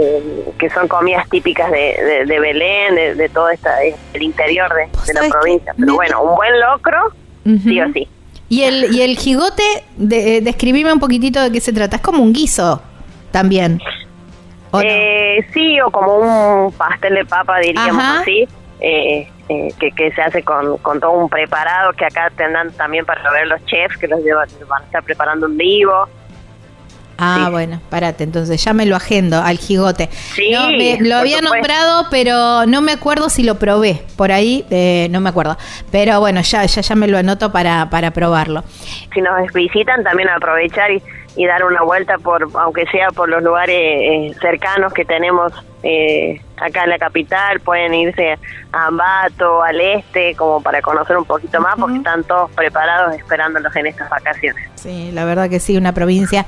eh, 0.00 0.44
que 0.58 0.70
son 0.70 0.88
comidas 0.88 1.28
típicas 1.28 1.70
de, 1.70 1.78
de, 1.78 2.24
de 2.26 2.40
Belén, 2.40 2.94
de, 2.94 3.14
de 3.14 3.28
todo 3.28 3.48
esta, 3.48 3.82
el 3.82 4.22
interior 4.22 4.72
de, 4.74 4.86
¿Vos 4.92 5.06
de 5.06 5.14
la 5.14 5.28
provincia. 5.28 5.74
Pero 5.78 5.94
bueno, 5.94 6.22
un 6.22 6.36
buen 6.36 6.60
locro, 6.60 7.12
sí 7.44 7.80
o 7.80 7.92
sí. 7.92 8.08
Y 8.50 8.62
el, 8.62 8.94
y 8.94 9.02
el 9.02 9.18
jigote, 9.18 9.62
de, 9.96 10.36
eh, 10.36 10.40
describime 10.40 10.92
un 10.92 11.00
poquitito 11.00 11.40
de 11.40 11.52
qué 11.52 11.60
se 11.60 11.72
trata. 11.72 11.96
Es 11.96 12.02
como 12.02 12.22
un 12.22 12.32
guiso 12.32 12.80
también. 13.30 13.80
¿o 14.70 14.78
no? 14.78 14.88
Eh, 14.88 15.46
sí, 15.52 15.80
o 15.80 15.90
como 15.90 16.66
un 16.66 16.72
pastel 16.72 17.14
de 17.14 17.24
papa, 17.24 17.58
diríamos 17.58 18.02
Ajá. 18.02 18.20
así, 18.20 18.48
eh, 18.80 19.28
eh, 19.48 19.68
que, 19.78 19.90
que 19.92 20.12
se 20.12 20.22
hace 20.22 20.42
con, 20.42 20.78
con 20.78 21.00
todo 21.00 21.12
un 21.12 21.28
preparado 21.28 21.92
que 21.92 22.04
acá 22.04 22.30
tendrán 22.36 22.70
también 22.72 23.04
para 23.04 23.30
ver 23.32 23.46
los 23.46 23.64
chefs 23.66 23.96
que 23.98 24.08
los 24.08 24.22
llevan, 24.22 24.48
van 24.68 24.82
a 24.82 24.84
estar 24.86 25.02
preparando 25.02 25.46
en 25.46 25.56
vivo. 25.56 26.08
Ah, 27.18 27.42
Sí. 27.46 27.50
bueno, 27.50 27.74
espérate, 27.76 28.22
entonces 28.24 28.62
ya 28.64 28.72
me 28.72 28.86
lo 28.86 28.94
agendo 28.96 29.42
al 29.42 29.58
jigote. 29.58 30.08
Sí, 30.34 30.50
No, 30.52 30.68
me- 30.68 30.98
lo 31.00 31.16
había 31.16 31.38
supuesto. 31.38 31.54
nombrado, 31.56 32.06
pero 32.10 32.64
no 32.66 32.80
me 32.80 32.92
acuerdo 32.92 33.28
si 33.28 33.42
lo 33.42 33.56
probé. 33.56 34.02
Por 34.16 34.30
ahí 34.30 34.64
eh, 34.70 35.08
no 35.10 35.20
me 35.20 35.28
acuerdo. 35.30 35.56
Pero 35.90 36.20
bueno, 36.20 36.40
ya, 36.42 36.64
ya, 36.64 36.80
ya 36.80 36.94
me 36.94 37.08
lo 37.08 37.18
anoto 37.18 37.50
para, 37.50 37.90
para 37.90 38.12
probarlo. 38.12 38.62
Si 39.12 39.20
nos 39.20 39.52
visitan, 39.52 40.04
también 40.04 40.28
aprovechar 40.28 40.92
y, 40.92 41.02
y 41.36 41.46
dar 41.46 41.64
una 41.64 41.82
vuelta 41.82 42.18
por, 42.18 42.48
aunque 42.54 42.86
sea 42.86 43.08
por 43.08 43.28
los 43.28 43.42
lugares 43.42 43.76
eh, 43.76 44.34
cercanos 44.40 44.92
que 44.92 45.04
tenemos 45.04 45.52
eh, 45.82 46.40
acá 46.56 46.84
en 46.84 46.90
la 46.90 46.98
capital, 46.98 47.60
pueden 47.60 47.94
irse 47.94 48.32
a 48.72 48.86
Ambato, 48.86 49.62
al 49.62 49.80
este, 49.80 50.34
como 50.36 50.60
para 50.62 50.82
conocer 50.82 51.16
un 51.16 51.24
poquito 51.24 51.60
más, 51.60 51.74
porque 51.78 51.96
están 51.98 52.22
todos 52.24 52.50
preparados 52.52 53.14
esperándolos 53.14 53.74
en 53.76 53.86
estas 53.86 54.08
vacaciones. 54.10 54.68
Sí, 54.74 55.10
la 55.12 55.24
verdad 55.24 55.48
que 55.48 55.58
sí, 55.60 55.76
una 55.76 55.92
provincia 55.94 56.46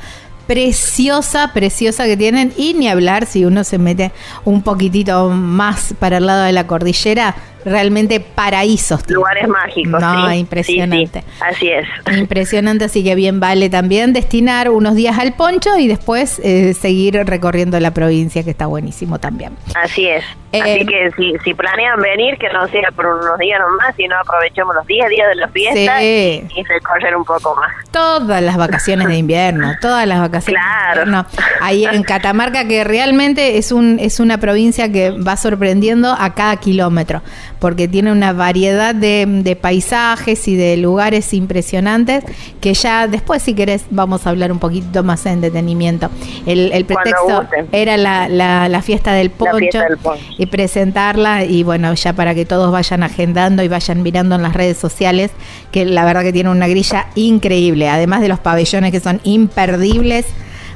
preciosa, 0.51 1.53
preciosa 1.53 2.07
que 2.07 2.17
tienen. 2.17 2.53
Y 2.57 2.75
ni 2.75 2.89
hablar 2.89 3.25
si 3.25 3.45
uno 3.45 3.63
se 3.63 3.79
mete 3.79 4.11
un 4.45 4.63
poquitito 4.63 5.31
más 5.31 5.95
para 6.01 6.17
el 6.17 6.27
lado 6.27 6.43
de 6.43 6.51
la 6.51 6.67
cordillera, 6.67 7.37
realmente 7.65 8.21
paraísos. 8.21 9.09
Lugares 9.11 9.49
mágicos. 9.49 10.01
No, 10.01 10.31
sí, 10.31 10.37
impresionante. 10.37 11.21
sí, 11.21 11.27
sí, 11.39 11.43
así 11.49 11.69
es. 11.71 11.87
Impresionante, 12.19 12.85
así 12.85 13.03
que 13.05 13.15
bien 13.15 13.41
vale 13.41 13.69
también 13.71 14.13
destinar 14.13 14.71
unos 14.71 14.95
días 14.95 15.19
al 15.19 15.35
poncho 15.35 15.77
y 15.79 15.89
después 15.89 16.41
eh, 16.45 16.75
seguir 16.75 17.15
recorriendo 17.27 17.79
la 17.81 17.93
provincia, 17.93 18.43
que 18.43 18.51
está 18.51 18.67
buenísimo 18.67 19.19
también. 19.19 19.57
Así 19.75 20.07
es. 20.07 20.25
Eh, 20.53 20.61
Así 20.63 20.85
que 20.87 21.11
si, 21.17 21.33
si 21.45 21.55
planean 21.55 22.01
venir, 22.01 22.37
que 22.37 22.49
no 22.49 22.67
sea 22.69 22.91
por 22.97 23.07
unos 23.07 23.39
días 23.39 23.61
nomás, 23.61 23.95
sino 23.97 24.17
aprovechemos 24.19 24.75
los 24.75 24.85
10 24.85 25.09
días 25.09 25.29
de 25.29 25.35
la 25.37 25.49
fiesta 25.49 26.03
y, 26.03 26.45
y 26.57 26.63
recorrer 26.65 27.15
un 27.15 27.25
poco 27.25 27.55
más. 27.55 27.71
Todas 27.93 28.43
las 28.43 28.57
vacaciones 28.57 29.07
de 29.07 29.17
invierno, 29.17 29.75
todas 29.81 30.09
las 30.09 30.19
vacaciones 30.19 30.61
Claro. 30.61 31.03
de 31.03 31.07
invierno. 31.07 31.27
Ahí 31.61 31.85
en 31.85 32.03
Catamarca, 32.03 32.67
que 32.67 32.83
realmente 32.83 33.59
es, 33.59 33.71
un, 33.71 33.99
es 34.01 34.19
una 34.19 34.39
provincia 34.39 34.91
que 34.91 35.11
va 35.13 35.37
sorprendiendo 35.37 36.17
a 36.19 36.35
cada 36.35 36.57
kilómetro, 36.57 37.23
porque 37.61 37.87
tiene 37.87 38.11
una 38.11 38.33
variedad 38.33 38.95
de, 38.95 39.27
de 39.27 39.55
paisajes 39.55 40.49
y 40.49 40.57
de 40.57 40.77
lugares 40.79 41.33
impresionantes, 41.35 42.25
que 42.61 42.75
ya 42.75 43.07
después, 43.07 43.43
si 43.43 43.55
querés, 43.55 43.85
vamos 43.91 44.27
a 44.27 44.31
hablar 44.31 44.51
un 44.51 44.59
poquito 44.59 45.05
más 45.05 45.25
en 45.27 45.41
detenimiento. 45.41 46.11
El, 46.47 46.85
pretexto 46.87 47.47
era 47.71 47.97
la, 47.97 48.29
la, 48.29 48.69
la 48.69 48.83
fiesta 48.83 49.13
del 49.13 49.31
poncho. 49.31 49.53
La 49.53 49.59
fiesta 49.59 49.85
del 49.89 49.99
poncho. 49.99 50.25
y 50.39 50.47
presentarla 50.47 51.45
y 51.45 51.63
bueno, 51.63 51.93
ya 51.95 52.15
para 52.15 52.35
que 52.35 52.47
todos 52.47 52.73
vayan 52.73 53.03
agendando 53.03 53.63
y 53.63 53.69
vayan 53.69 54.03
mirando 54.03 54.35
en 54.35 54.43
las 54.43 54.55
redes 54.55 54.79
sociales, 54.79 55.31
que 55.71 55.85
la 55.85 56.05
verdad 56.05 56.23
que 56.23 56.33
tiene 56.33 56.51
una 56.51 56.67
grilla 56.67 57.07
increíble, 57.15 57.89
además 57.89 58.23
de 58.23 58.29
los 58.29 58.41
pabellones 58.41 58.91
que 58.91 59.01
son 59.01 59.21
imperdibles 59.25 60.27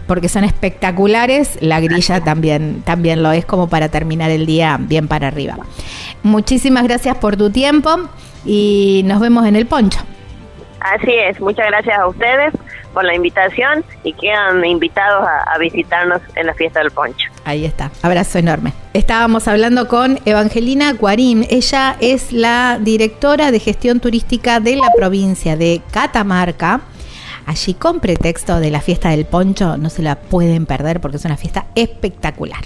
porque 0.06 0.28
son 0.28 0.44
espectaculares, 0.44 1.58
la 1.60 1.80
grilla 1.80 2.20
también 2.22 2.82
también 2.82 3.22
lo 3.22 3.32
es 3.32 3.44
como 3.44 3.68
para 3.68 3.88
terminar 3.88 4.30
el 4.30 4.46
día 4.46 4.76
bien 4.80 5.08
para 5.08 5.28
arriba. 5.28 5.56
Muchísimas 6.22 6.84
gracias 6.84 7.16
por 7.18 7.36
tu 7.36 7.50
tiempo 7.50 7.90
y 8.44 9.02
nos 9.04 9.20
vemos 9.20 9.46
en 9.46 9.56
el 9.56 9.66
poncho. 9.66 10.00
Así 10.80 11.12
es. 11.12 11.40
Muchas 11.40 11.66
gracias 11.66 11.98
a 11.98 12.06
ustedes 12.06 12.52
por 12.92 13.04
la 13.04 13.14
invitación 13.14 13.84
y 14.04 14.12
quedan 14.12 14.64
invitados 14.64 15.26
a, 15.26 15.54
a 15.54 15.58
visitarnos 15.58 16.20
en 16.36 16.46
la 16.46 16.54
fiesta 16.54 16.80
del 16.80 16.90
poncho. 16.90 17.26
Ahí 17.44 17.64
está, 17.64 17.90
abrazo 18.02 18.38
enorme. 18.38 18.72
Estábamos 18.92 19.48
hablando 19.48 19.88
con 19.88 20.18
Evangelina 20.24 20.92
Guarín. 20.92 21.46
Ella 21.50 21.96
es 22.00 22.32
la 22.32 22.78
directora 22.80 23.50
de 23.50 23.60
gestión 23.60 24.00
turística 24.00 24.60
de 24.60 24.76
la 24.76 24.88
provincia 24.96 25.56
de 25.56 25.82
Catamarca. 25.90 26.80
Allí 27.46 27.74
con 27.74 28.00
pretexto 28.00 28.58
de 28.58 28.70
la 28.70 28.80
fiesta 28.80 29.10
del 29.10 29.26
poncho, 29.26 29.76
no 29.76 29.90
se 29.90 30.02
la 30.02 30.16
pueden 30.18 30.66
perder 30.66 31.00
porque 31.00 31.18
es 31.18 31.24
una 31.24 31.36
fiesta 31.36 31.66
espectacular. 31.74 32.64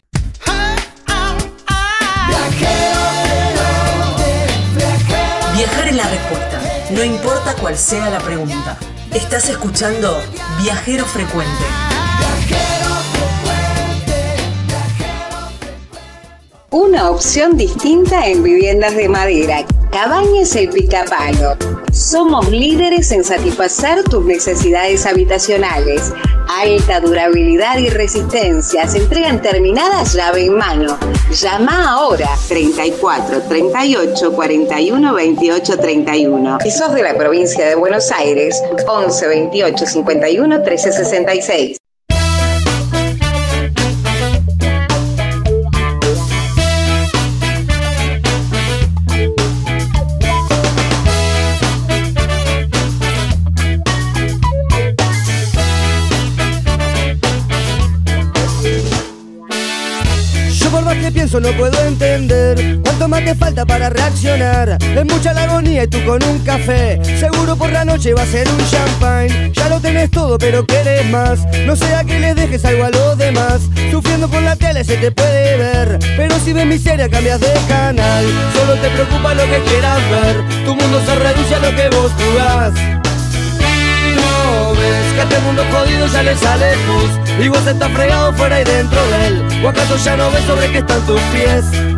Viajar 5.54 5.88
es 5.88 5.96
la 5.96 6.08
respuesta, 6.08 6.60
no 6.92 7.02
importa 7.02 7.54
cuál 7.60 7.76
sea 7.76 8.08
la 8.10 8.20
pregunta. 8.20 8.76
Estás 9.12 9.48
escuchando 9.48 10.20
Viajero 10.62 11.04
Frecuente. 11.04 11.64
Una 16.70 17.10
opción 17.10 17.56
distinta 17.56 18.26
en 18.28 18.42
viviendas 18.42 18.94
de 18.94 19.08
madera. 19.08 19.64
Cabañas 19.90 20.54
El 20.54 20.68
Picapalo. 20.68 21.56
Somos 21.92 22.50
líderes 22.50 23.10
en 23.12 23.24
satisfacer 23.24 24.04
tus 24.04 24.24
necesidades 24.24 25.06
habitacionales. 25.06 26.12
Alta 26.48 27.00
durabilidad 27.00 27.78
y 27.78 27.88
resistencia. 27.88 28.86
Se 28.86 28.98
entregan 28.98 29.40
terminadas 29.40 30.14
llave 30.14 30.44
en 30.44 30.56
mano. 30.56 30.98
Llama 31.32 31.90
ahora 31.90 32.28
34 32.48 33.42
38 33.42 34.32
41 34.32 35.14
28 35.14 35.78
31. 35.78 36.58
Si 36.62 36.70
sos 36.70 36.94
de 36.94 37.02
la 37.02 37.14
provincia 37.14 37.66
de 37.66 37.74
Buenos 37.74 38.10
Aires, 38.12 38.62
11 38.86 39.28
28 39.28 39.86
51 39.86 40.62
13 40.62 40.92
66. 40.92 41.78
Pienso 61.28 61.40
no 61.40 61.54
puedo 61.58 61.78
entender 61.84 62.80
cuánto 62.82 63.06
más 63.06 63.22
te 63.22 63.34
falta 63.34 63.66
para 63.66 63.90
reaccionar. 63.90 64.78
Es 64.80 65.04
mucha 65.04 65.34
la 65.34 65.42
agonía 65.42 65.84
y 65.84 65.86
tú 65.86 66.02
con 66.06 66.22
un 66.24 66.38
café. 66.38 66.98
Seguro 67.18 67.54
por 67.56 67.70
la 67.70 67.84
noche 67.84 68.14
va 68.14 68.22
a 68.22 68.26
ser 68.26 68.48
un 68.48 68.70
champagne. 68.70 69.52
Ya 69.52 69.68
lo 69.68 69.78
tenés 69.78 70.10
todo, 70.10 70.38
pero 70.38 70.64
querés 70.64 71.04
más. 71.10 71.40
No 71.66 71.76
sea 71.76 72.04
que 72.04 72.18
le 72.18 72.34
dejes 72.34 72.64
algo 72.64 72.84
a 72.84 72.90
los 72.90 73.18
demás. 73.18 73.60
Sufriendo 73.90 74.28
por 74.28 74.42
la 74.42 74.56
tele 74.56 74.84
se 74.84 74.96
te 74.96 75.10
puede 75.10 75.58
ver. 75.58 75.98
Pero 76.16 76.38
si 76.40 76.54
ves 76.54 76.66
miseria, 76.66 77.10
cambias 77.10 77.40
de 77.40 77.52
canal. 77.68 78.24
Solo 78.54 78.74
te 78.80 78.88
preocupa 78.88 79.34
lo 79.34 79.44
que 79.44 79.62
quieras 79.68 79.98
ver. 80.10 80.64
Tu 80.64 80.74
mundo 80.74 81.02
se 81.04 81.14
reduce 81.14 81.54
a 81.54 81.58
lo 81.58 81.76
que 81.76 81.88
vos 81.90 82.10
jugás 82.16 82.97
que 85.18 85.24
este 85.24 85.38
mundo 85.40 85.64
jodido 85.72 86.06
ya 86.06 86.22
le 86.22 86.36
sale 86.36 86.76
luz 86.86 87.10
Y 87.44 87.48
vos 87.48 87.66
estás 87.66 87.90
fregado 87.92 88.32
fuera 88.34 88.60
y 88.60 88.64
dentro 88.64 89.00
de 89.08 89.26
él 89.26 89.64
¿O 89.64 89.68
acaso 89.68 89.96
ya 89.96 90.16
no 90.16 90.30
ves 90.30 90.44
sobre 90.44 90.70
qué 90.70 90.78
están 90.78 91.04
tus 91.06 91.20
pies? 91.32 91.97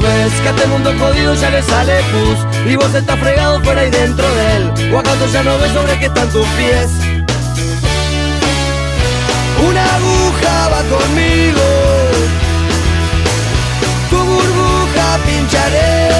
ves 0.00 0.32
que 0.40 0.48
a 0.48 0.50
este 0.50 0.66
mundo 0.66 0.92
jodido 0.98 1.34
ya 1.34 1.50
le 1.50 1.62
sale 1.62 2.00
pus 2.12 2.70
Y 2.70 2.76
vos 2.76 2.94
estás 2.94 3.18
fregado 3.18 3.60
fuera 3.62 3.84
y 3.84 3.90
dentro 3.90 4.26
de 4.34 4.56
él. 4.56 4.94
¿O 4.94 5.26
ya 5.26 5.42
no 5.42 5.58
ves 5.58 5.72
sobre 5.72 5.98
qué 5.98 6.06
están 6.06 6.28
tus 6.30 6.46
pies? 6.58 6.88
Una 9.68 9.84
aguja 9.96 10.68
va 10.72 10.82
conmigo 10.94 11.62
Tu 14.10 14.16
burbuja 14.16 15.18
pincharé. 15.26 16.12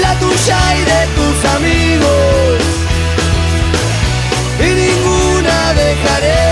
La 0.00 0.14
tuya 0.18 0.58
y 0.76 0.84
de 0.90 1.00
tus 1.16 1.44
amigos 1.56 2.58
Y 4.60 4.68
ninguna 4.82 5.74
dejaré 5.74 6.51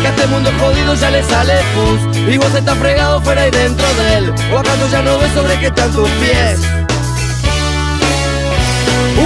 que 0.00 0.06
a 0.06 0.10
este 0.10 0.26
mundo 0.26 0.50
jodido 0.58 0.94
ya 0.94 1.10
le 1.10 1.22
sale 1.22 1.54
pus. 1.74 2.16
Y 2.32 2.36
vos 2.38 2.54
estás 2.54 2.78
fregado 2.78 3.20
fuera 3.22 3.46
y 3.46 3.50
dentro 3.50 3.86
de 3.94 4.14
él. 4.18 4.34
¿O 4.52 4.58
acaso 4.58 4.88
ya 4.90 5.02
no 5.02 5.18
ves 5.18 5.32
sobre 5.32 5.58
qué 5.58 5.66
están 5.66 5.90
tus 5.92 6.08
pies? 6.10 6.60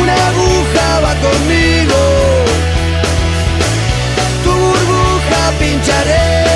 Una 0.01 0.15
aguja 0.29 1.01
va 1.05 1.15
conmigo. 1.27 2.01
Tu 4.45 4.51
burbuja 4.51 5.43
pincharé. 5.59 6.51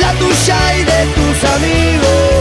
La 0.00 0.12
tuya 0.14 0.76
y 0.76 0.84
de 0.84 1.00
tus 1.14 1.44
amigos 1.56 2.39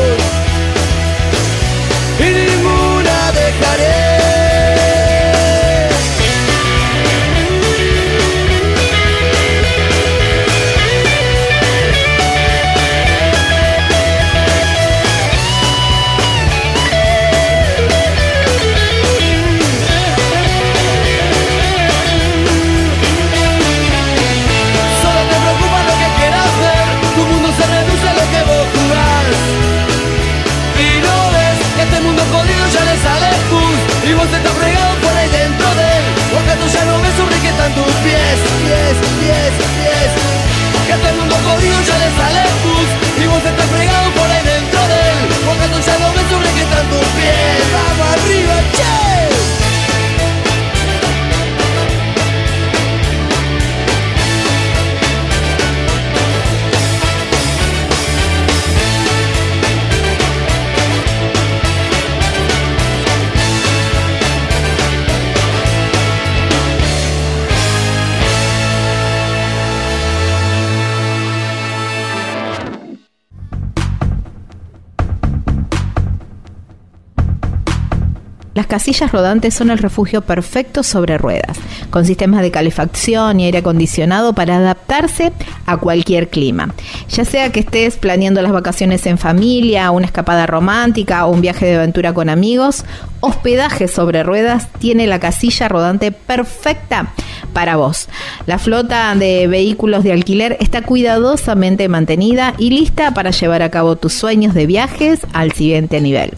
casillas 78.69 79.11
rodantes 79.11 79.53
son 79.53 79.71
el 79.71 79.79
refugio 79.79 80.21
perfecto 80.21 80.83
sobre 80.83 81.17
ruedas, 81.17 81.57
con 81.89 82.05
sistemas 82.05 82.41
de 82.41 82.51
calefacción 82.51 83.39
y 83.39 83.45
aire 83.45 83.57
acondicionado 83.57 84.31
para 84.31 84.57
adaptarse 84.57 85.33
a 85.65 85.75
cualquier 85.75 86.29
clima. 86.29 86.73
Ya 87.09 87.25
sea 87.25 87.51
que 87.51 87.59
estés 87.59 87.97
planeando 87.97 88.41
las 88.41 88.53
vacaciones 88.53 89.05
en 89.07 89.17
familia, 89.17 89.91
una 89.91 90.05
escapada 90.05 90.45
romántica 90.45 91.25
o 91.25 91.31
un 91.31 91.41
viaje 91.41 91.65
de 91.65 91.75
aventura 91.75 92.13
con 92.13 92.29
amigos, 92.29 92.85
Hospedaje 93.21 93.89
sobre 93.89 94.23
ruedas 94.23 94.69
tiene 94.79 95.05
la 95.05 95.19
casilla 95.19 95.67
rodante 95.67 96.13
perfecta 96.13 97.11
para 97.51 97.75
vos. 97.75 98.07
La 98.45 98.59
flota 98.59 99.13
de 99.13 99.47
vehículos 99.47 100.05
de 100.05 100.13
alquiler 100.13 100.55
está 100.61 100.83
cuidadosamente 100.83 101.89
mantenida 101.89 102.53
y 102.57 102.69
lista 102.69 103.13
para 103.13 103.31
llevar 103.31 103.61
a 103.61 103.71
cabo 103.71 103.97
tus 103.97 104.13
sueños 104.13 104.53
de 104.53 104.67
viajes 104.67 105.19
al 105.33 105.51
siguiente 105.51 105.99
nivel. 105.99 106.31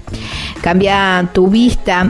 Cambia 0.61 1.29
tu 1.33 1.49
vista 1.49 2.09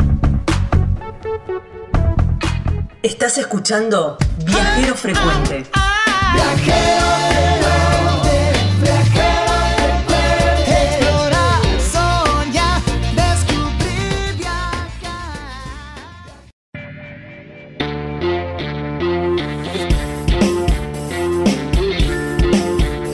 Estás 3.03 3.39
escuchando 3.39 4.15
Viajero 4.45 4.95
Frecuente. 4.95 5.65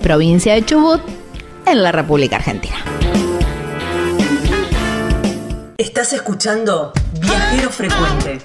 provincia 0.00 0.54
de 0.54 0.64
Chubut, 0.64 1.00
en 1.66 1.82
la 1.82 1.90
República 1.90 2.36
Argentina. 2.36 2.76
Estás 5.76 6.12
escuchando 6.12 6.92
Viajero 7.20 7.70
Frecuente. 7.70 8.42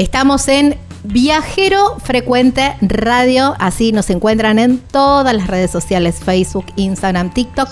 Estamos 0.00 0.48
en 0.48 0.78
Viajero 1.04 1.98
Frecuente 2.02 2.74
Radio, 2.80 3.54
así 3.58 3.92
nos 3.92 4.08
encuentran 4.08 4.58
en 4.58 4.78
todas 4.78 5.36
las 5.36 5.46
redes 5.46 5.70
sociales, 5.70 6.20
Facebook, 6.24 6.64
Instagram, 6.76 7.34
TikTok. 7.34 7.68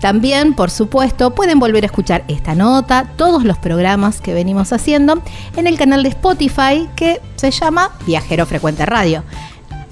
También, 0.00 0.54
por 0.54 0.70
supuesto, 0.70 1.34
pueden 1.34 1.58
volver 1.58 1.82
a 1.82 1.86
escuchar 1.86 2.22
esta 2.28 2.54
nota, 2.54 3.10
todos 3.16 3.42
los 3.42 3.58
programas 3.58 4.20
que 4.20 4.34
venimos 4.34 4.72
haciendo 4.72 5.20
en 5.56 5.66
el 5.66 5.76
canal 5.76 6.04
de 6.04 6.10
Spotify 6.10 6.88
que 6.94 7.20
se 7.34 7.50
llama 7.50 7.90
Viajero 8.06 8.46
Frecuente 8.46 8.86
Radio. 8.86 9.24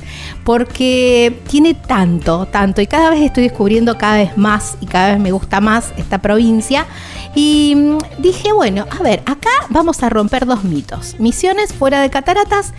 porque 0.50 1.44
tiene 1.48 1.76
tanto, 1.76 2.48
tanto, 2.48 2.82
y 2.82 2.88
cada 2.88 3.12
vez 3.12 3.22
estoy 3.22 3.44
descubriendo 3.44 4.00
cada 4.00 4.18
vez 4.18 4.36
más 4.36 4.78
y 4.82 4.88
cada 4.88 5.12
vez 5.12 5.20
me 5.20 5.32
gusta 5.32 5.62
más 5.62 5.94
esta 5.96 6.24
provincia. 6.24 6.88
Y 7.36 7.76
mm, 7.76 7.98
dije, 8.18 8.52
bueno, 8.52 8.88
a 8.90 9.04
ver, 9.04 9.22
acá 9.28 9.52
vamos 9.70 10.02
a 10.02 10.10
romper 10.10 10.48
dos 10.48 10.64
mitos. 10.64 11.18
Misiones 11.20 11.72
fuera 11.72 12.02
de 12.02 12.10
cataratas 12.10 12.74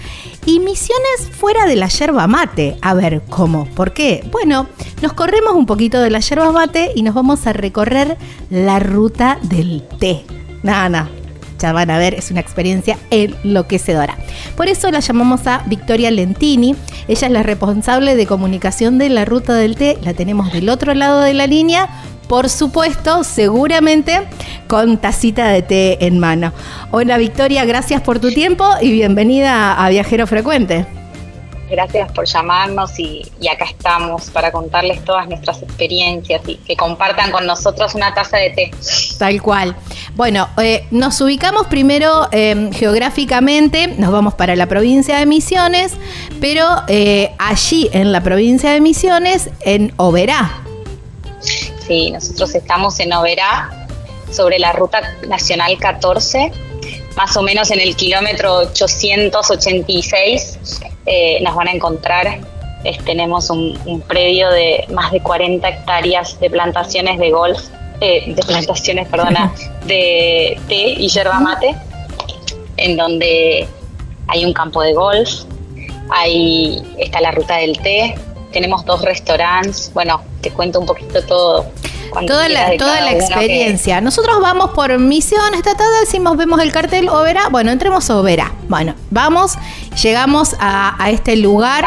y 0.44 0.58
misiones 0.58 1.30
fuera 1.30 1.64
de 1.66 1.76
la 1.76 1.86
yerba 1.86 2.26
mate. 2.26 2.76
A 2.82 2.92
ver, 2.94 3.22
¿cómo? 3.30 3.66
¿Por 3.66 3.92
qué? 3.92 4.28
Bueno, 4.32 4.66
nos 5.00 5.12
corremos 5.12 5.54
un 5.54 5.66
poquito 5.66 6.00
de 6.00 6.10
la 6.10 6.18
yerba 6.18 6.50
mate 6.50 6.90
y 6.96 7.04
nos 7.04 7.14
vamos 7.14 7.46
a 7.46 7.52
recorrer 7.52 8.18
la 8.50 8.80
ruta 8.80 9.38
del 9.42 9.84
té. 10.00 10.24
Nada, 10.64 10.88
nada, 10.88 11.10
ya 11.60 11.72
van 11.72 11.90
a 11.90 11.98
ver, 11.98 12.14
es 12.14 12.30
una 12.30 12.40
experiencia 12.40 12.98
enloquecedora. 13.10 14.16
Por 14.56 14.68
eso 14.68 14.90
la 14.90 15.00
llamamos 15.00 15.46
a 15.46 15.62
Victoria 15.66 16.10
Lentini. 16.10 16.74
Ella 17.08 17.26
es 17.26 17.32
la 17.32 17.42
responsable 17.42 18.16
de 18.16 18.26
comunicación 18.26 18.98
de 18.98 19.08
la 19.08 19.24
ruta 19.24 19.54
del 19.54 19.76
té. 19.76 19.98
La 20.02 20.14
tenemos 20.14 20.52
del 20.52 20.68
otro 20.68 20.94
lado 20.94 21.20
de 21.20 21.34
la 21.34 21.46
línea. 21.46 21.88
Por 22.28 22.48
supuesto, 22.48 23.24
seguramente 23.24 24.20
con 24.68 24.98
tacita 24.98 25.48
de 25.48 25.62
té 25.62 26.06
en 26.06 26.20
mano. 26.20 26.52
Hola 26.92 27.18
Victoria, 27.18 27.64
gracias 27.64 28.00
por 28.02 28.20
tu 28.20 28.30
tiempo 28.30 28.64
y 28.80 28.92
bienvenida 28.92 29.74
a 29.74 29.88
Viajero 29.88 30.28
Frecuente. 30.28 30.99
Gracias 31.70 32.10
por 32.10 32.26
llamarnos 32.26 32.98
y, 32.98 33.22
acá 33.48 33.64
estamos 33.64 34.28
para 34.30 34.50
contarles 34.50 35.04
todas 35.04 35.28
nuestras 35.28 35.62
experiencias 35.62 36.42
y 36.46 36.56
que 36.56 36.76
compartan 36.76 37.30
con 37.30 37.46
nosotros 37.46 37.94
una 37.94 38.12
taza 38.12 38.38
de 38.38 38.50
té. 38.50 38.70
Tal 39.18 39.40
cual. 39.40 39.76
Bueno, 40.16 40.48
eh, 40.60 40.86
nos 40.90 41.20
ubicamos 41.20 41.68
primero 41.68 42.28
em, 42.32 42.72
geográficamente, 42.72 43.86
nos 43.86 44.10
vamos 44.10 44.34
para 44.34 44.56
la 44.56 44.66
provincia 44.66 45.18
de 45.18 45.26
Misiones, 45.26 45.92
pero 46.40 46.66
eh, 46.88 47.32
allí 47.38 47.88
en 47.92 48.10
la 48.10 48.20
provincia 48.20 48.72
de 48.72 48.80
Misiones, 48.80 49.50
en 49.60 49.92
Oberá. 49.96 50.62
Sí, 51.86 52.10
nosotros 52.10 52.54
estamos 52.54 52.98
en 52.98 53.12
Oberá, 53.12 53.86
sobre 54.32 54.58
la 54.58 54.72
ruta 54.72 55.00
nacional 55.28 55.76
14 55.78 56.52
más 57.20 57.36
o 57.36 57.42
menos 57.42 57.70
en 57.70 57.80
el 57.80 57.94
kilómetro 57.96 58.60
886 58.60 60.58
eh, 61.04 61.38
nos 61.42 61.54
van 61.54 61.68
a 61.68 61.72
encontrar. 61.72 62.40
tenemos 63.04 63.50
un, 63.50 64.02
predio 64.08 64.48
de 64.48 64.86
más 64.90 65.12
de 65.12 65.20
40 65.20 65.68
hectáreas 65.68 66.40
de 66.40 66.48
plantaciones 66.48 67.18
de 67.18 67.30
golf, 67.30 67.60
eh, 68.00 68.32
de 68.34 68.42
plantaciones, 68.42 69.06
perdona, 69.06 69.52
de 69.86 70.58
té 70.66 70.94
y 70.96 71.08
yerba 71.08 71.38
mate, 71.40 71.76
en 72.78 72.96
donde 72.96 73.68
hay 74.28 74.44
un 74.46 74.54
campo 74.54 74.82
de 74.82 74.94
golf, 74.94 75.30
Ahí 76.12 76.82
está 76.98 77.20
la 77.20 77.30
ruta 77.30 77.58
del 77.58 77.78
té. 77.78 78.16
Tenemos 78.52 78.84
dos 78.84 79.02
restaurantes. 79.02 79.92
Bueno, 79.94 80.20
te 80.40 80.50
cuento 80.50 80.80
un 80.80 80.86
poquito 80.86 81.22
todo 81.24 81.66
toda 82.26 82.48
la, 82.48 82.76
toda 82.76 83.00
la 83.00 83.12
experiencia. 83.12 84.00
Nosotros 84.00 84.40
vamos 84.40 84.70
por 84.70 84.96
misión, 84.98 85.54
esta 85.54 85.74
tarde 85.74 86.00
decimos, 86.00 86.36
vemos 86.36 86.60
el 86.60 86.72
cartel 86.72 87.08
Overa, 87.08 87.48
bueno, 87.50 87.70
entremos 87.70 88.10
a 88.10 88.18
Overa. 88.18 88.52
Bueno, 88.68 88.94
vamos, 89.10 89.54
llegamos 90.02 90.56
a, 90.58 90.96
este 91.10 91.36
lugar. 91.36 91.84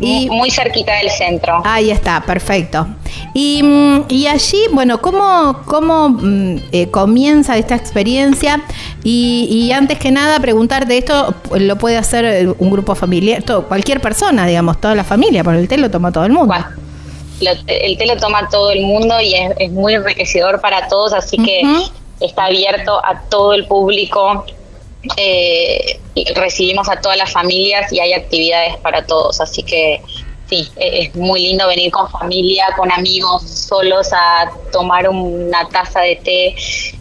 y, 0.00 0.28
muy 0.30 0.50
cerquita 0.50 0.94
del 0.94 1.10
centro. 1.10 1.62
Ahí 1.64 1.90
está, 1.90 2.20
perfecto. 2.22 2.86
Y, 3.34 3.62
mm, 3.62 4.04
allí, 4.30 4.62
bueno, 4.72 5.00
¿cómo, 5.00 5.62
cómo 5.66 6.10
mm, 6.10 6.56
eh, 6.72 6.90
comienza 6.90 7.56
esta 7.56 7.74
experiencia? 7.74 8.62
Y, 9.02 9.70
antes 9.72 9.98
que 9.98 10.10
nada, 10.10 10.40
preguntarte, 10.40 10.98
¿esto 10.98 11.34
lo 11.54 11.76
puede 11.76 11.96
hacer 11.96 12.54
un 12.58 12.70
grupo 12.70 12.94
familiar, 12.94 13.44
cualquier 13.68 14.00
persona, 14.00 14.46
digamos, 14.46 14.80
toda 14.80 14.94
la 14.94 15.04
familia, 15.04 15.44
por 15.44 15.54
el 15.54 15.68
té 15.68 15.76
lo 15.78 15.90
toma 15.90 16.12
todo 16.12 16.24
el 16.24 16.32
mundo? 16.32 16.54
El 17.40 17.98
té 17.98 18.06
lo 18.06 18.16
toma 18.16 18.48
todo 18.48 18.70
el 18.70 18.82
mundo 18.82 19.20
y 19.20 19.34
es, 19.34 19.70
muy 19.70 19.94
enriquecedor 19.94 20.60
para 20.60 20.88
todos, 20.88 21.12
así 21.12 21.36
que 21.36 21.62
está 22.20 22.46
abierto 22.46 23.04
a 23.04 23.22
todo 23.28 23.52
el 23.54 23.66
público. 23.66 24.44
Eh, 25.16 26.00
recibimos 26.34 26.88
a 26.88 27.00
todas 27.00 27.16
las 27.16 27.32
familias 27.32 27.92
y 27.92 28.00
hay 28.00 28.12
actividades 28.12 28.76
para 28.78 29.06
todos, 29.06 29.40
así 29.40 29.62
que 29.62 30.02
sí, 30.48 30.68
e, 30.76 31.04
es 31.04 31.16
muy 31.16 31.40
lindo 31.40 31.66
venir 31.66 31.90
con 31.90 32.10
familia, 32.10 32.66
con 32.76 32.90
amigos, 32.90 33.42
solos 33.42 34.12
a 34.12 34.50
tomar 34.72 35.08
una 35.08 35.68
taza 35.68 36.00
de 36.00 36.16
té 36.16 36.56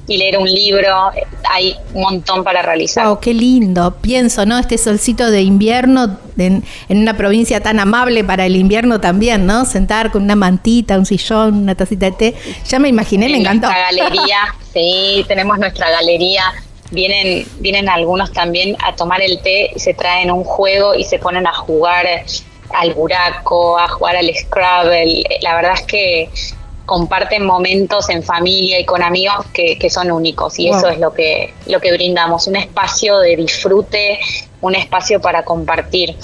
y 0.07 0.17
leer 0.17 0.37
un 0.37 0.49
libro. 0.49 1.11
Hay 1.49 1.75
un 1.93 2.01
montón 2.01 2.43
para 2.43 2.61
realizar. 2.61 3.05
Wow, 3.05 3.19
qué 3.19 3.33
lindo. 3.33 3.95
Pienso, 4.01 4.45
¿no? 4.45 4.57
Este 4.57 4.77
solcito 4.77 5.29
de 5.31 5.41
invierno 5.41 6.17
en, 6.37 6.63
una 6.89 7.17
provincia 7.17 7.61
tan 7.61 7.79
amable 7.79 8.23
para 8.23 8.45
el 8.45 8.55
invierno 8.55 8.99
también, 8.99 9.45
¿no? 9.45 9.65
Sentar 9.65 10.11
con 10.11 10.23
una 10.23 10.35
mantita, 10.35 10.97
un 10.97 11.05
sillón, 11.05 11.55
una 11.55 11.75
tacita 11.75 12.07
de 12.07 12.11
té. 12.11 12.35
Ya 12.67 12.79
me 12.79 12.89
imaginé, 12.89 13.29
me 13.29 13.37
encantó. 13.37 13.67
Nuestra 13.67 13.91
galería, 13.91 14.37
sí, 14.73 15.25
tenemos 15.27 15.57
nuestra 15.59 15.89
galería 15.89 16.43
vienen, 16.91 17.45
vienen 17.59 17.89
algunos 17.89 18.31
también 18.31 18.77
a 18.83 18.95
tomar 18.95 19.21
el 19.21 19.39
té 19.41 19.71
y 19.75 19.79
se 19.79 19.93
traen 19.93 20.31
un 20.31 20.43
juego 20.43 20.95
y 20.95 21.03
se 21.03 21.19
ponen 21.19 21.47
a 21.47 21.53
jugar 21.53 22.05
al 22.73 22.93
buraco, 22.93 23.77
a 23.77 23.87
jugar 23.87 24.15
al 24.17 24.31
Scrabble. 24.35 25.23
La 25.41 25.55
verdad 25.55 25.73
es 25.73 25.81
que 25.83 26.29
comparten 26.85 27.45
momentos 27.45 28.09
en 28.09 28.23
familia 28.23 28.79
y 28.79 28.85
con 28.85 29.01
amigos 29.01 29.45
que, 29.53 29.89
son 29.89 30.11
únicos 30.11 30.59
y 30.59 30.69
eso 30.69 30.87
es 30.89 30.99
lo 30.99 31.13
que, 31.13 31.53
lo 31.67 31.79
que 31.79 31.91
brindamos, 31.91 32.47
un 32.47 32.55
espacio 32.55 33.19
de 33.19 33.35
disfrute, 33.35 34.19
un 34.61 34.75
espacio 34.75 35.19
para 35.19 35.43
compartir. 35.43 36.15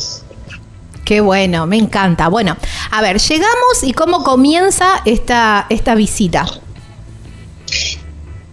Qué 1.03 1.19
bueno, 1.19 1.65
me 1.65 1.77
encanta. 1.77 2.27
Bueno, 2.27 2.55
a 2.91 3.01
ver, 3.01 3.19
llegamos 3.19 3.83
y 3.83 3.91
cómo 3.91 4.23
comienza 4.23 5.01
esta, 5.05 5.65
esta 5.69 5.95
visita. 5.95 6.45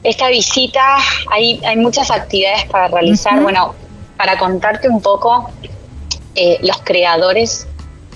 Esta 0.02 0.28
visita, 0.28 0.96
hay, 1.30 1.60
hay 1.64 1.76
muchas 1.76 2.10
actividades 2.10 2.64
para 2.66 2.88
realizar. 2.88 3.42
Bueno, 3.42 3.74
para 4.16 4.38
contarte 4.38 4.88
un 4.88 5.02
poco, 5.02 5.50
eh, 6.34 6.58
los 6.62 6.78
creadores 6.82 7.66